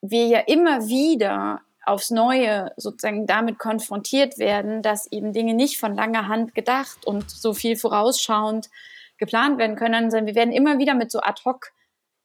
wir 0.00 0.26
ja 0.26 0.38
immer 0.40 0.88
wieder 0.88 1.60
aufs 1.84 2.10
Neue 2.10 2.72
sozusagen 2.76 3.26
damit 3.26 3.58
konfrontiert 3.58 4.38
werden, 4.38 4.82
dass 4.82 5.10
eben 5.10 5.32
Dinge 5.32 5.54
nicht 5.54 5.78
von 5.78 5.94
langer 5.94 6.28
Hand 6.28 6.54
gedacht 6.54 7.06
und 7.06 7.30
so 7.30 7.54
viel 7.54 7.76
vorausschauend 7.76 8.70
geplant 9.18 9.58
werden 9.58 9.76
können, 9.76 10.10
sondern 10.10 10.26
wir 10.26 10.34
werden 10.34 10.52
immer 10.52 10.78
wieder 10.78 10.94
mit 10.94 11.10
so 11.10 11.20
ad-hoc 11.20 11.72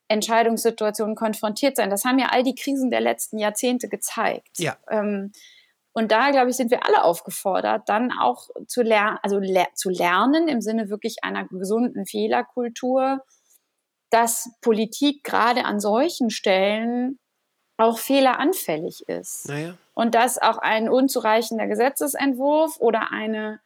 Entscheidungssituationen 0.08 1.16
konfrontiert 1.16 1.76
sein. 1.76 1.90
Das 1.90 2.06
haben 2.06 2.20
ja 2.20 2.28
all 2.32 2.44
die 2.44 2.56
Krisen 2.56 2.90
der 2.90 3.02
letzten 3.02 3.38
Jahrzehnte 3.38 3.90
gezeigt. 3.90 4.58
Ja. 4.58 4.78
Ähm, 4.90 5.32
und 5.94 6.12
da, 6.12 6.30
glaube 6.30 6.52
ich, 6.52 6.56
sind 6.56 6.70
wir 6.70 6.86
alle 6.86 7.04
aufgefordert, 7.04 7.90
dann 7.90 8.12
auch 8.12 8.50
zu 8.68 8.84
lernen, 8.84 9.18
also 9.24 9.40
le 9.40 9.66
zu 9.74 9.90
lernen 9.90 10.48
im 10.48 10.62
Sinne 10.62 10.90
wirklich 10.90 11.24
einer 11.24 11.48
gesunden 11.48 12.06
Fehlerkultur, 12.06 13.24
dass 14.12 14.52
Politik 14.62 15.24
gerade 15.24 15.66
an 15.66 15.80
solchen 15.80 16.30
Stellen 16.30 17.20
auch 17.78 18.00
fehleranfällig 18.00 19.08
ist. 19.08 19.48
Naja. 19.48 19.76
Und 19.94 20.16
dass 20.16 20.42
auch 20.42 20.58
ein 20.58 20.90
unzureichender 20.90 21.68
Gesetzesentwurf 21.68 22.78
oder 22.80 23.12
eine 23.12 23.60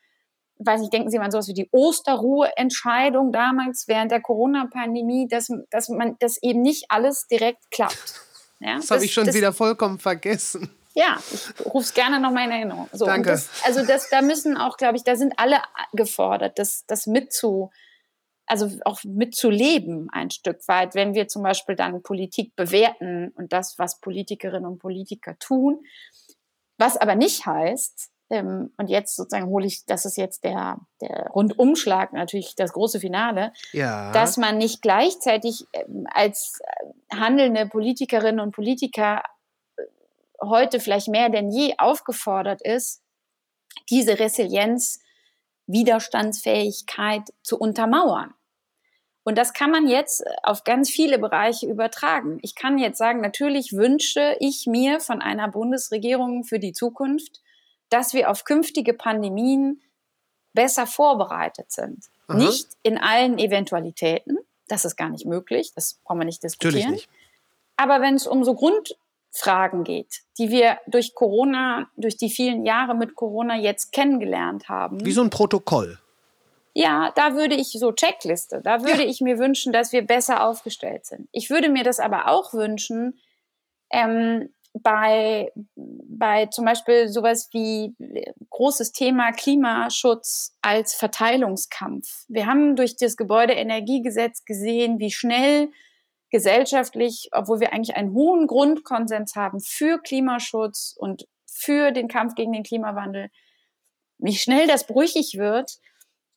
weiß 0.65 0.81
nicht, 0.81 0.93
denken 0.93 1.09
Sie 1.09 1.19
mal 1.19 1.31
sowas 1.31 1.47
wie 1.47 1.53
die 1.53 1.69
Osterruheentscheidung 1.71 3.31
damals 3.31 3.87
während 3.87 4.11
der 4.11 4.21
Corona-Pandemie, 4.21 5.27
dass, 5.27 5.49
dass 5.69 5.89
man 5.89 6.15
das 6.19 6.37
eben 6.41 6.61
nicht 6.61 6.85
alles 6.89 7.27
direkt 7.27 7.71
klappt. 7.71 8.21
Ja, 8.63 8.75
das, 8.75 8.85
das 8.85 8.97
habe 8.97 9.05
ich 9.05 9.11
schon 9.11 9.25
das, 9.25 9.33
wieder 9.33 9.53
vollkommen 9.53 9.97
vergessen. 9.97 10.69
Ja, 10.93 11.17
ich 11.31 11.65
rufe 11.65 11.85
es 11.85 11.95
gerne 11.95 12.19
nochmal 12.19 12.45
in 12.45 12.51
Erinnerung. 12.51 12.89
So, 12.93 13.07
Danke. 13.07 13.31
Das, 13.31 13.49
also 13.65 13.83
das, 13.83 14.07
da 14.11 14.21
müssen 14.21 14.55
auch, 14.55 14.77
glaube 14.77 14.97
ich, 14.97 15.03
da 15.03 15.15
sind 15.15 15.33
alle 15.37 15.57
gefordert, 15.93 16.59
das, 16.59 16.85
das 16.85 17.07
mitzu, 17.07 17.71
also 18.51 18.69
auch 18.83 19.01
mitzuleben 19.05 20.09
ein 20.11 20.29
Stück 20.29 20.67
weit, 20.67 20.93
wenn 20.93 21.13
wir 21.13 21.29
zum 21.29 21.41
Beispiel 21.41 21.77
dann 21.77 22.03
Politik 22.03 22.53
bewerten 22.57 23.31
und 23.35 23.53
das, 23.53 23.79
was 23.79 24.01
Politikerinnen 24.01 24.65
und 24.65 24.77
Politiker 24.77 25.37
tun. 25.39 25.79
Was 26.77 26.97
aber 26.97 27.15
nicht 27.15 27.45
heißt, 27.45 28.11
ähm, 28.29 28.73
und 28.75 28.89
jetzt 28.89 29.15
sozusagen 29.15 29.47
hole 29.47 29.65
ich, 29.65 29.85
das 29.85 30.03
ist 30.03 30.17
jetzt 30.17 30.43
der, 30.43 30.79
der 30.99 31.27
Rundumschlag, 31.33 32.11
natürlich 32.11 32.55
das 32.55 32.73
große 32.73 32.99
Finale, 32.99 33.53
ja. 33.71 34.11
dass 34.11 34.35
man 34.35 34.57
nicht 34.57 34.81
gleichzeitig 34.81 35.65
ähm, 35.71 36.05
als 36.13 36.59
handelnde 37.09 37.67
Politikerinnen 37.67 38.41
und 38.41 38.51
Politiker 38.51 39.23
äh, 39.77 39.83
heute 40.41 40.81
vielleicht 40.81 41.07
mehr 41.07 41.29
denn 41.29 41.51
je 41.51 41.75
aufgefordert 41.77 42.61
ist, 42.61 43.01
diese 43.89 44.19
Resilienz, 44.19 44.99
Widerstandsfähigkeit 45.67 47.29
zu 47.43 47.57
untermauern. 47.57 48.33
Und 49.23 49.37
das 49.37 49.53
kann 49.53 49.69
man 49.69 49.87
jetzt 49.87 50.23
auf 50.41 50.63
ganz 50.63 50.89
viele 50.89 51.19
Bereiche 51.19 51.67
übertragen. 51.67 52.39
Ich 52.41 52.55
kann 52.55 52.77
jetzt 52.79 52.97
sagen, 52.97 53.21
natürlich 53.21 53.73
wünsche 53.73 54.35
ich 54.39 54.65
mir 54.65 54.99
von 54.99 55.21
einer 55.21 55.47
Bundesregierung 55.47 56.43
für 56.43 56.57
die 56.57 56.73
Zukunft, 56.73 57.41
dass 57.89 58.13
wir 58.13 58.31
auf 58.31 58.45
künftige 58.45 58.93
Pandemien 58.93 59.81
besser 60.53 60.87
vorbereitet 60.87 61.71
sind. 61.71 62.05
Aha. 62.27 62.37
Nicht 62.37 62.69
in 62.81 62.97
allen 62.97 63.37
Eventualitäten, 63.37 64.37
das 64.67 64.85
ist 64.85 64.95
gar 64.95 65.09
nicht 65.09 65.25
möglich, 65.25 65.71
das 65.75 65.99
brauchen 66.03 66.19
wir 66.19 66.25
nicht 66.25 66.43
diskutieren. 66.43 66.91
Nicht. 66.91 67.09
Aber 67.77 68.01
wenn 68.01 68.15
es 68.15 68.25
um 68.25 68.43
so 68.43 68.55
Grundfragen 68.55 69.83
geht, 69.83 70.21
die 70.37 70.49
wir 70.49 70.79
durch 70.87 71.13
Corona, 71.13 71.89
durch 71.95 72.17
die 72.17 72.29
vielen 72.29 72.65
Jahre 72.65 72.95
mit 72.95 73.15
Corona 73.15 73.55
jetzt 73.55 73.91
kennengelernt 73.91 74.69
haben. 74.69 75.05
Wie 75.05 75.11
so 75.11 75.21
ein 75.21 75.29
Protokoll. 75.29 75.99
Ja, 76.73 77.11
da 77.15 77.35
würde 77.35 77.55
ich 77.55 77.71
so 77.71 77.91
Checkliste, 77.91 78.61
da 78.63 78.81
würde 78.81 79.03
ja. 79.03 79.09
ich 79.09 79.19
mir 79.19 79.37
wünschen, 79.39 79.73
dass 79.73 79.91
wir 79.91 80.05
besser 80.05 80.45
aufgestellt 80.45 81.05
sind. 81.05 81.27
Ich 81.31 81.49
würde 81.49 81.69
mir 81.69 81.83
das 81.83 81.99
aber 81.99 82.29
auch 82.29 82.53
wünschen, 82.53 83.19
ähm, 83.91 84.53
bei, 84.73 85.51
bei 85.75 86.45
zum 86.47 86.65
Beispiel 86.65 87.09
sowas 87.09 87.49
wie 87.51 87.93
äh, 87.99 88.31
großes 88.49 88.93
Thema 88.93 89.31
Klimaschutz 89.31 90.55
als 90.61 90.93
Verteilungskampf. 90.93 92.25
Wir 92.29 92.45
haben 92.45 92.75
durch 92.75 92.95
das 92.95 93.17
Gebäudeenergiegesetz 93.17 94.45
gesehen, 94.45 94.99
wie 94.99 95.11
schnell 95.11 95.71
gesellschaftlich, 96.29 97.29
obwohl 97.33 97.59
wir 97.59 97.73
eigentlich 97.73 97.97
einen 97.97 98.13
hohen 98.13 98.47
Grundkonsens 98.47 99.35
haben 99.35 99.59
für 99.59 99.99
Klimaschutz 100.01 100.95
und 100.97 101.27
für 101.45 101.91
den 101.91 102.07
Kampf 102.07 102.35
gegen 102.35 102.53
den 102.53 102.63
Klimawandel, 102.63 103.29
wie 104.17 104.35
schnell 104.35 104.67
das 104.67 104.87
brüchig 104.87 105.37
wird, 105.37 105.79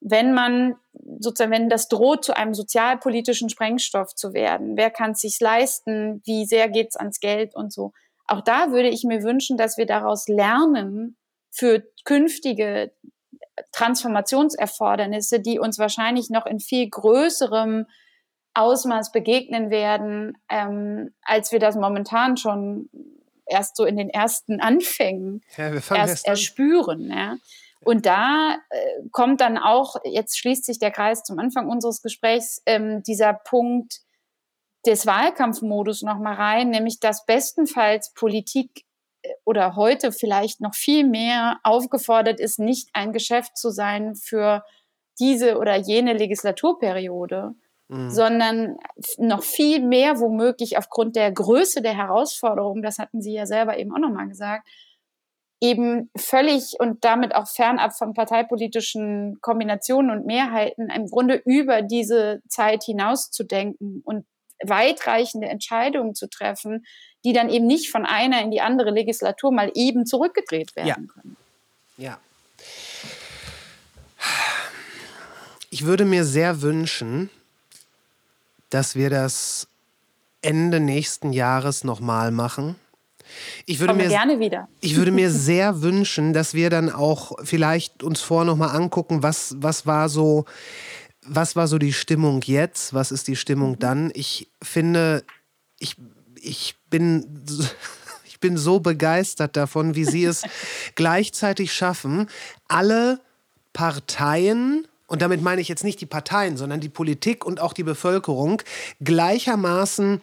wenn 0.07 0.35
man 0.35 0.77
sozusagen, 1.19 1.51
wenn 1.51 1.71
das 1.71 1.89
droht, 1.89 2.25
zu 2.25 2.37
einem 2.37 2.53
sozialpolitischen 2.53 3.49
Sprengstoff 3.49 4.15
zu 4.15 4.35
werden. 4.35 4.77
Wer 4.77 4.91
kann 4.91 5.13
es 5.13 5.21
sich 5.21 5.41
leisten? 5.41 6.21
Wie 6.27 6.45
sehr 6.45 6.69
geht 6.69 6.89
es 6.91 6.97
ans 6.97 7.21
Geld 7.21 7.57
und 7.57 7.73
so? 7.73 7.93
Auch 8.27 8.43
da 8.43 8.71
würde 8.71 8.89
ich 8.89 9.05
mir 9.05 9.23
wünschen, 9.23 9.57
dass 9.57 9.79
wir 9.79 9.87
daraus 9.87 10.29
lernen 10.29 11.17
für 11.51 11.83
künftige 12.05 12.93
Transformationserfordernisse, 13.73 15.41
die 15.41 15.59
uns 15.59 15.79
wahrscheinlich 15.79 16.29
noch 16.29 16.45
in 16.45 16.61
viel 16.61 16.89
größerem 16.91 17.87
Ausmaß 18.53 19.11
begegnen 19.11 19.71
werden, 19.71 20.37
ähm, 20.51 21.15
als 21.23 21.51
wir 21.51 21.61
das 21.61 21.77
momentan 21.77 22.37
schon 22.37 22.91
erst 23.47 23.77
so 23.77 23.85
in 23.85 23.97
den 23.97 24.11
ersten 24.11 24.61
Anfängen 24.61 25.43
ja, 25.57 25.73
erst, 25.73 25.91
erst 25.91 26.27
erspüren. 26.27 27.11
Ja. 27.11 27.37
Und 27.85 28.07
da 28.07 28.57
äh, 28.71 28.79
kommt 29.13 29.41
dann 29.41 29.59
auch, 29.59 29.97
jetzt 30.05 30.39
schließt 30.39 30.65
sich 30.65 30.79
der 30.79 30.91
Kreis 30.91 31.23
zum 31.23 31.39
Anfang 31.39 31.69
unseres 31.69 32.03
Gesprächs, 32.03 32.63
ähm, 32.67 33.03
dieser 33.03 33.35
Punkt, 33.35 34.01
des 34.87 35.07
Wahlkampfmodus 35.07 36.03
noch 36.03 36.19
mal 36.19 36.35
rein, 36.35 36.71
nämlich 36.71 37.01
dass 37.01 37.25
bestenfalls 37.25 38.13
Politik 38.13 38.85
äh, 39.23 39.31
oder 39.45 39.77
heute 39.77 40.13
vielleicht 40.13 40.61
noch 40.61 40.75
viel 40.75 41.07
mehr 41.07 41.59
aufgefordert 41.63 42.41
ist, 42.41 42.59
nicht 42.59 42.89
ein 42.93 43.13
Geschäft 43.13 43.57
zu 43.57 43.71
sein 43.71 44.15
für 44.15 44.63
diese 45.19 45.59
oder 45.59 45.77
jene 45.77 46.13
Legislaturperiode, 46.13 47.55
mhm. 47.89 48.11
sondern 48.11 48.77
noch 49.19 49.43
viel 49.43 49.81
mehr 49.81 50.19
womöglich 50.19 50.77
aufgrund 50.77 51.17
der 51.17 51.33
Größe 51.33 51.83
der 51.83 51.97
Herausforderung, 51.97 52.83
das 52.83 52.99
hatten 52.99 53.23
Sie 53.23 53.33
ja 53.33 53.47
selber 53.47 53.79
eben 53.79 53.93
auch 53.95 54.01
noch 54.01 54.11
mal 54.11 54.29
gesagt, 54.29 54.69
eben 55.61 56.11
völlig 56.17 56.75
und 56.79 57.05
damit 57.05 57.35
auch 57.35 57.49
fernab 57.49 57.97
von 57.97 58.15
parteipolitischen 58.15 59.39
Kombinationen 59.41 60.11
und 60.11 60.27
Mehrheiten 60.27 60.91
im 60.91 61.07
Grunde 61.07 61.41
über 61.45 61.83
diese 61.83 62.43
Zeit 62.49 62.85
hinaus 62.85 63.31
zu 63.31 63.45
denken 63.45 64.03
und 64.05 64.27
weitreichende 64.63 65.49
Entscheidungen 65.49 66.15
zu 66.15 66.29
treffen, 66.29 66.85
die 67.25 67.33
dann 67.33 67.49
eben 67.49 67.67
nicht 67.67 67.91
von 67.91 68.05
einer 68.05 68.43
in 68.43 68.51
die 68.51 68.61
andere 68.61 68.91
Legislatur 68.91 69.53
mal 69.53 69.71
eben 69.75 70.07
zurückgedreht 70.07 70.77
werden 70.77 70.89
ja. 70.89 70.97
können. 70.97 71.37
Ja. 71.97 72.19
Ich 75.71 75.85
würde 75.85 76.05
mir 76.05 76.25
sehr 76.25 76.63
wünschen, 76.63 77.31
dass 78.71 78.95
wir 78.95 79.11
das 79.11 79.67
Ende 80.43 80.81
nächsten 80.81 81.33
Jahres 81.33 81.85
nochmal 81.85 82.31
machen. 82.31 82.77
Ich 83.67 83.81
würde 83.81 83.95
mir 83.95 84.09
gerne 84.09 84.39
wieder. 84.41 84.69
Ich 84.81 84.97
würde 84.97 85.11
mir 85.11 85.31
sehr 85.33 85.83
wünschen, 85.83 86.33
dass 86.33 86.55
wir 86.55 86.71
dann 86.71 86.91
auch 86.91 87.33
vielleicht 87.43 88.03
uns 88.03 88.21
vor 88.21 88.45
nochmal 88.45 88.77
angucken, 88.77 89.23
was, 89.23 89.57
was 89.59 89.87
war 89.87 90.09
so 90.09 90.45
was 91.27 91.57
war 91.57 91.69
so 91.69 91.79
die 91.79 91.93
Stimmung 91.93 92.43
jetzt? 92.43 92.93
Was 92.95 93.11
ist 93.11 93.29
die 93.29 93.37
Stimmung 93.37 93.73
mhm. 93.73 93.79
dann? 93.79 94.13
Ich 94.15 94.49
finde, 94.63 95.25
ich, 95.79 95.97
ich 96.41 96.77
bin. 96.91 97.43
Ich 98.27 98.41
bin 98.41 98.59
so 98.59 98.79
begeistert 98.79 99.57
davon, 99.57 99.95
wie 99.95 100.05
sie 100.05 100.25
es 100.25 100.43
gleichzeitig 100.97 101.73
schaffen, 101.73 102.29
alle 102.69 103.21
Parteien, 103.73 104.87
und 105.07 105.23
damit 105.23 105.41
meine 105.41 105.63
ich 105.63 105.69
jetzt 105.69 105.85
nicht 105.85 106.01
die 106.03 106.07
Parteien, 106.07 106.59
sondern 106.59 106.81
die 106.81 106.91
Politik 106.91 107.47
und 107.47 107.59
auch 107.61 107.73
die 107.73 107.85
Bevölkerung, 107.85 108.61
gleichermaßen 109.03 110.21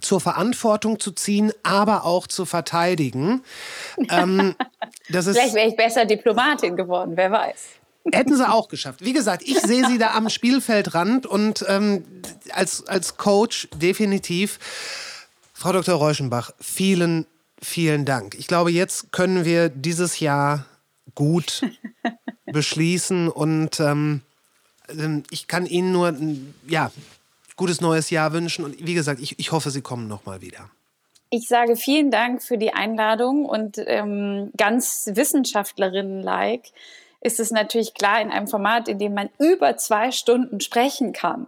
zur 0.00 0.20
Verantwortung 0.20 1.00
zu 1.00 1.12
ziehen, 1.12 1.52
aber 1.62 2.04
auch 2.04 2.26
zu 2.26 2.44
verteidigen. 2.44 3.42
ähm, 4.10 4.54
Vielleicht 5.06 5.54
wäre 5.54 5.68
ich 5.68 5.76
besser 5.76 6.04
Diplomatin 6.04 6.76
geworden, 6.76 7.12
wer 7.16 7.30
weiß. 7.30 7.58
Hätten 8.10 8.36
sie 8.36 8.48
auch 8.48 8.68
geschafft. 8.68 9.04
Wie 9.04 9.12
gesagt, 9.12 9.42
ich 9.42 9.60
sehe 9.60 9.86
sie 9.86 9.98
da 9.98 10.12
am 10.12 10.28
Spielfeldrand 10.28 11.26
und 11.26 11.64
ähm, 11.68 12.04
als, 12.52 12.86
als 12.86 13.16
Coach 13.16 13.68
definitiv. 13.74 14.58
Frau 15.52 15.72
Dr. 15.72 15.94
Reuschenbach, 15.94 16.50
vielen, 16.60 17.26
vielen 17.60 18.04
Dank. 18.04 18.34
Ich 18.34 18.48
glaube, 18.48 18.72
jetzt 18.72 19.12
können 19.12 19.44
wir 19.44 19.68
dieses 19.68 20.18
Jahr 20.18 20.66
gut 21.14 21.62
beschließen 22.46 23.28
und 23.28 23.78
ähm, 23.78 24.22
ähm 24.88 25.22
ich 25.30 25.46
kann 25.46 25.66
Ihnen 25.66 25.92
nur 25.92 26.16
ja, 26.66 26.90
gutes 27.56 27.80
neues 27.80 28.10
Jahr 28.10 28.32
wünschen 28.32 28.64
und 28.64 28.84
wie 28.84 28.94
gesagt, 28.94 29.20
ich, 29.20 29.38
ich 29.38 29.52
hoffe, 29.52 29.70
Sie 29.70 29.82
kommen 29.82 30.08
noch 30.08 30.24
mal 30.26 30.40
wieder. 30.40 30.70
Ich 31.30 31.48
sage 31.48 31.76
vielen 31.76 32.10
Dank 32.10 32.42
für 32.42 32.58
die 32.58 32.74
Einladung 32.74 33.46
und 33.46 33.78
ähm, 33.78 34.50
ganz 34.56 35.10
Wissenschaftlerinnen-like 35.14 36.64
ist 37.22 37.40
es 37.40 37.50
natürlich 37.50 37.94
klar 37.94 38.20
in 38.20 38.30
einem 38.30 38.48
Format, 38.48 38.88
in 38.88 38.98
dem 38.98 39.14
man 39.14 39.30
über 39.38 39.76
zwei 39.76 40.10
Stunden 40.10 40.60
sprechen 40.60 41.12
kann. 41.12 41.46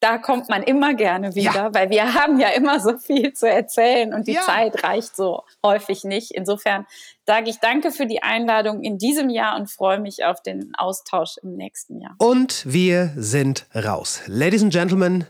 Da 0.00 0.18
kommt 0.18 0.50
man 0.50 0.62
immer 0.62 0.92
gerne 0.92 1.34
wieder, 1.34 1.54
ja. 1.54 1.74
weil 1.74 1.88
wir 1.88 2.12
haben 2.12 2.38
ja 2.38 2.48
immer 2.48 2.78
so 2.80 2.98
viel 2.98 3.32
zu 3.32 3.48
erzählen 3.48 4.12
und 4.12 4.26
die 4.26 4.32
ja. 4.32 4.42
Zeit 4.42 4.84
reicht 4.84 5.16
so 5.16 5.44
häufig 5.64 6.04
nicht. 6.04 6.32
Insofern 6.32 6.84
sage 7.24 7.48
ich 7.48 7.60
danke 7.60 7.90
für 7.90 8.04
die 8.04 8.22
Einladung 8.22 8.82
in 8.82 8.98
diesem 8.98 9.30
Jahr 9.30 9.56
und 9.56 9.70
freue 9.70 9.98
mich 9.98 10.22
auf 10.22 10.42
den 10.42 10.74
Austausch 10.76 11.38
im 11.42 11.56
nächsten 11.56 12.02
Jahr. 12.02 12.14
Und 12.18 12.66
wir 12.66 13.12
sind 13.16 13.66
raus. 13.74 14.20
Ladies 14.26 14.62
and 14.62 14.74
Gentlemen, 14.74 15.26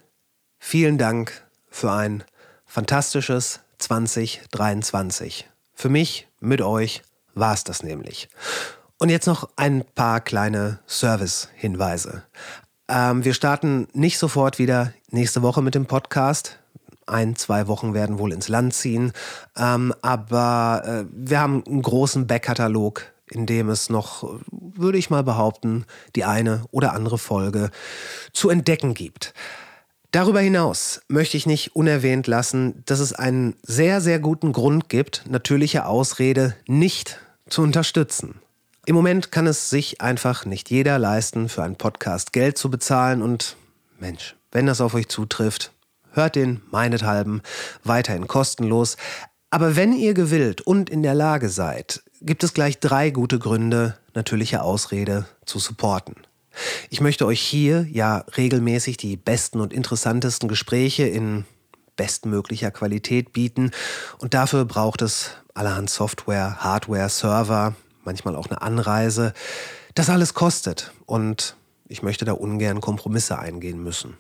vielen 0.67 0.97
Dank 0.97 1.45
für 1.69 1.93
ein 1.93 2.25
fantastisches 2.65 3.61
2023. 3.79 5.47
Für 5.75 5.91
mich 5.91 6.27
mit 6.41 6.63
euch 6.63 7.03
war 7.35 7.53
es 7.53 7.65
das 7.65 7.83
nämlich. 7.83 8.31
Und 8.99 9.11
jetzt 9.11 9.27
noch 9.27 9.51
ein 9.57 9.85
paar 9.95 10.23
kleine 10.23 10.81
Service-Hinweise. 10.89 12.23
Ähm, 12.89 13.25
wir 13.27 13.35
starten 13.35 13.89
nicht 13.93 14.19
sofort 14.19 14.59
wieder 14.59 14.95
nächste 15.11 15.43
Woche 15.43 15.61
mit 15.61 15.75
dem 15.75 15.85
Podcast. 15.85 16.59
Ein, 17.07 17.37
zwei 17.37 17.69
Wochen 17.69 17.93
werden 17.93 18.19
wohl 18.19 18.33
ins 18.33 18.49
Land 18.49 18.73
ziehen. 18.73 19.13
Ähm, 19.57 19.95
aber 20.01 20.83
äh, 20.87 21.05
wir 21.13 21.41
haben 21.41 21.63
einen 21.67 21.83
großen 21.83 22.27
Backkatalog, 22.27 23.03
in 23.27 23.45
dem 23.45 23.69
es 23.69 23.91
noch, 23.91 24.41
würde 24.51 24.97
ich 24.97 25.11
mal 25.11 25.25
behaupten, 25.25 25.85
die 26.17 26.25
eine 26.25 26.65
oder 26.71 26.95
andere 26.95 27.19
Folge 27.19 27.71
zu 28.33 28.49
entdecken 28.49 28.95
gibt. 28.95 29.35
Darüber 30.15 30.39
hinaus 30.39 31.01
möchte 31.09 31.37
ich 31.37 31.45
nicht 31.45 31.75
unerwähnt 31.75 32.29
lassen, 32.29 32.85
dass 32.87 33.01
es 33.01 33.15
einen 33.15 33.57
sehr, 33.65 34.01
sehr 34.01 34.21
guten 34.21 34.53
Grund 34.53 34.89
gibt, 34.89 35.25
natürliche 35.29 35.87
Ausrede 35.87 36.55
nicht 36.69 37.19
zu 37.49 37.63
unterstützen. 37.63 38.37
Im 38.87 38.95
Moment 38.95 39.33
kann 39.33 39.49
es 39.49 39.71
sich 39.71 40.01
einfach 40.01 40.45
nicht 40.45 40.71
jeder 40.71 41.01
leisten, 41.01 41.49
für 41.49 41.65
einen 41.65 41.75
Podcast 41.75 42.33
Geld 42.33 42.57
zu 42.57 42.71
bezahlen 42.71 43.23
und 43.23 43.57
Mensch, 43.99 44.37
wenn 44.53 44.67
das 44.67 44.81
auf 44.81 44.95
euch 44.95 45.09
zutrifft, 45.09 45.73
hört 46.13 46.37
den 46.37 46.63
meinethalben 46.71 47.43
weiterhin 47.83 48.29
kostenlos. 48.29 48.97
Aber 49.51 49.75
wenn 49.75 49.93
ihr 49.93 50.15
gewillt 50.15 50.61
und 50.61 50.91
in 50.91 51.03
der 51.03 51.15
Lage 51.15 51.49
seid, 51.49 52.05
gibt 52.21 52.45
es 52.45 52.55
gleich 52.55 52.79
drei 52.79 53.11
gute 53.11 53.41
Gründe, 53.41 53.99
natürliche 54.15 54.63
Ausrede 54.63 55.27
zu 55.45 55.59
supporten. 55.59 56.15
Ich 56.91 57.01
möchte 57.01 57.27
euch 57.27 57.41
hier 57.41 57.87
ja 57.91 58.25
regelmäßig 58.37 58.97
die 58.97 59.17
besten 59.17 59.61
und 59.61 59.73
interessantesten 59.73 60.49
Gespräche 60.49 61.05
in 61.07 61.45
bestmöglicher 61.97 62.71
Qualität 62.71 63.33
bieten 63.33 63.71
und 64.19 64.35
dafür 64.35 64.65
braucht 64.65 65.03
es 65.03 65.31
allerhand 65.55 65.91
Software, 65.91 66.57
Hardware, 66.59 67.09
Server, 67.09 67.75
manchmal 68.05 68.37
auch 68.37 68.47
eine 68.47 68.63
Anreise. 68.63 69.33
Das 69.95 70.11
alles 70.11 70.35
kostet 70.35 70.93
und 71.07 71.57
ich 71.89 72.03
möchte 72.03 72.25
da 72.25 72.33
ungern 72.33 72.81
Kompromisse 72.81 73.39
eingehen 73.39 73.83
müssen. 73.83 74.17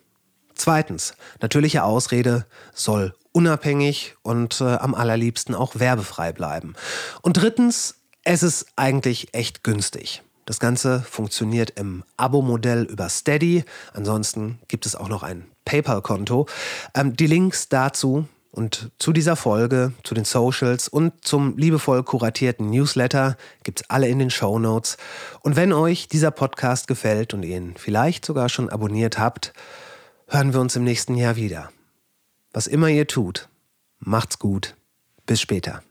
Zweitens, 0.54 1.14
natürliche 1.40 1.82
Ausrede 1.82 2.46
soll 2.72 3.14
unabhängig 3.32 4.14
und 4.22 4.60
äh, 4.60 4.76
am 4.76 4.94
allerliebsten 4.94 5.54
auch 5.54 5.78
werbefrei 5.78 6.32
bleiben. 6.32 6.74
Und 7.22 7.36
drittens, 7.36 7.96
es 8.22 8.42
ist 8.42 8.66
eigentlich 8.76 9.34
echt 9.34 9.64
günstig. 9.64 10.22
Das 10.46 10.60
Ganze 10.60 11.00
funktioniert 11.00 11.70
im 11.70 12.04
Abo-Modell 12.16 12.84
über 12.84 13.08
Steady. 13.08 13.64
Ansonsten 13.94 14.58
gibt 14.68 14.86
es 14.86 14.94
auch 14.94 15.08
noch 15.08 15.22
ein 15.22 15.46
PayPal-Konto. 15.64 16.46
Ähm, 16.94 17.16
die 17.16 17.26
Links 17.26 17.68
dazu 17.68 18.28
und 18.50 18.92
zu 18.98 19.12
dieser 19.12 19.36
Folge, 19.36 19.92
zu 20.04 20.14
den 20.14 20.24
Socials 20.24 20.86
und 20.88 21.24
zum 21.24 21.56
liebevoll 21.56 22.04
kuratierten 22.04 22.70
Newsletter 22.70 23.36
gibt 23.64 23.80
es 23.80 23.90
alle 23.90 24.06
in 24.06 24.20
den 24.20 24.30
Show 24.30 24.58
Notes. 24.58 24.96
Und 25.40 25.56
wenn 25.56 25.72
euch 25.72 26.08
dieser 26.08 26.30
Podcast 26.30 26.86
gefällt 26.86 27.34
und 27.34 27.42
ihr 27.42 27.56
ihn 27.56 27.74
vielleicht 27.76 28.24
sogar 28.24 28.48
schon 28.48 28.68
abonniert 28.68 29.18
habt, 29.18 29.54
hören 30.28 30.52
wir 30.52 30.60
uns 30.60 30.76
im 30.76 30.84
nächsten 30.84 31.16
Jahr 31.16 31.36
wieder. 31.36 31.70
Was 32.52 32.68
immer 32.68 32.88
ihr 32.88 33.08
tut, 33.08 33.48
macht's 33.98 34.38
gut. 34.38 34.76
Bis 35.26 35.40
später. 35.40 35.82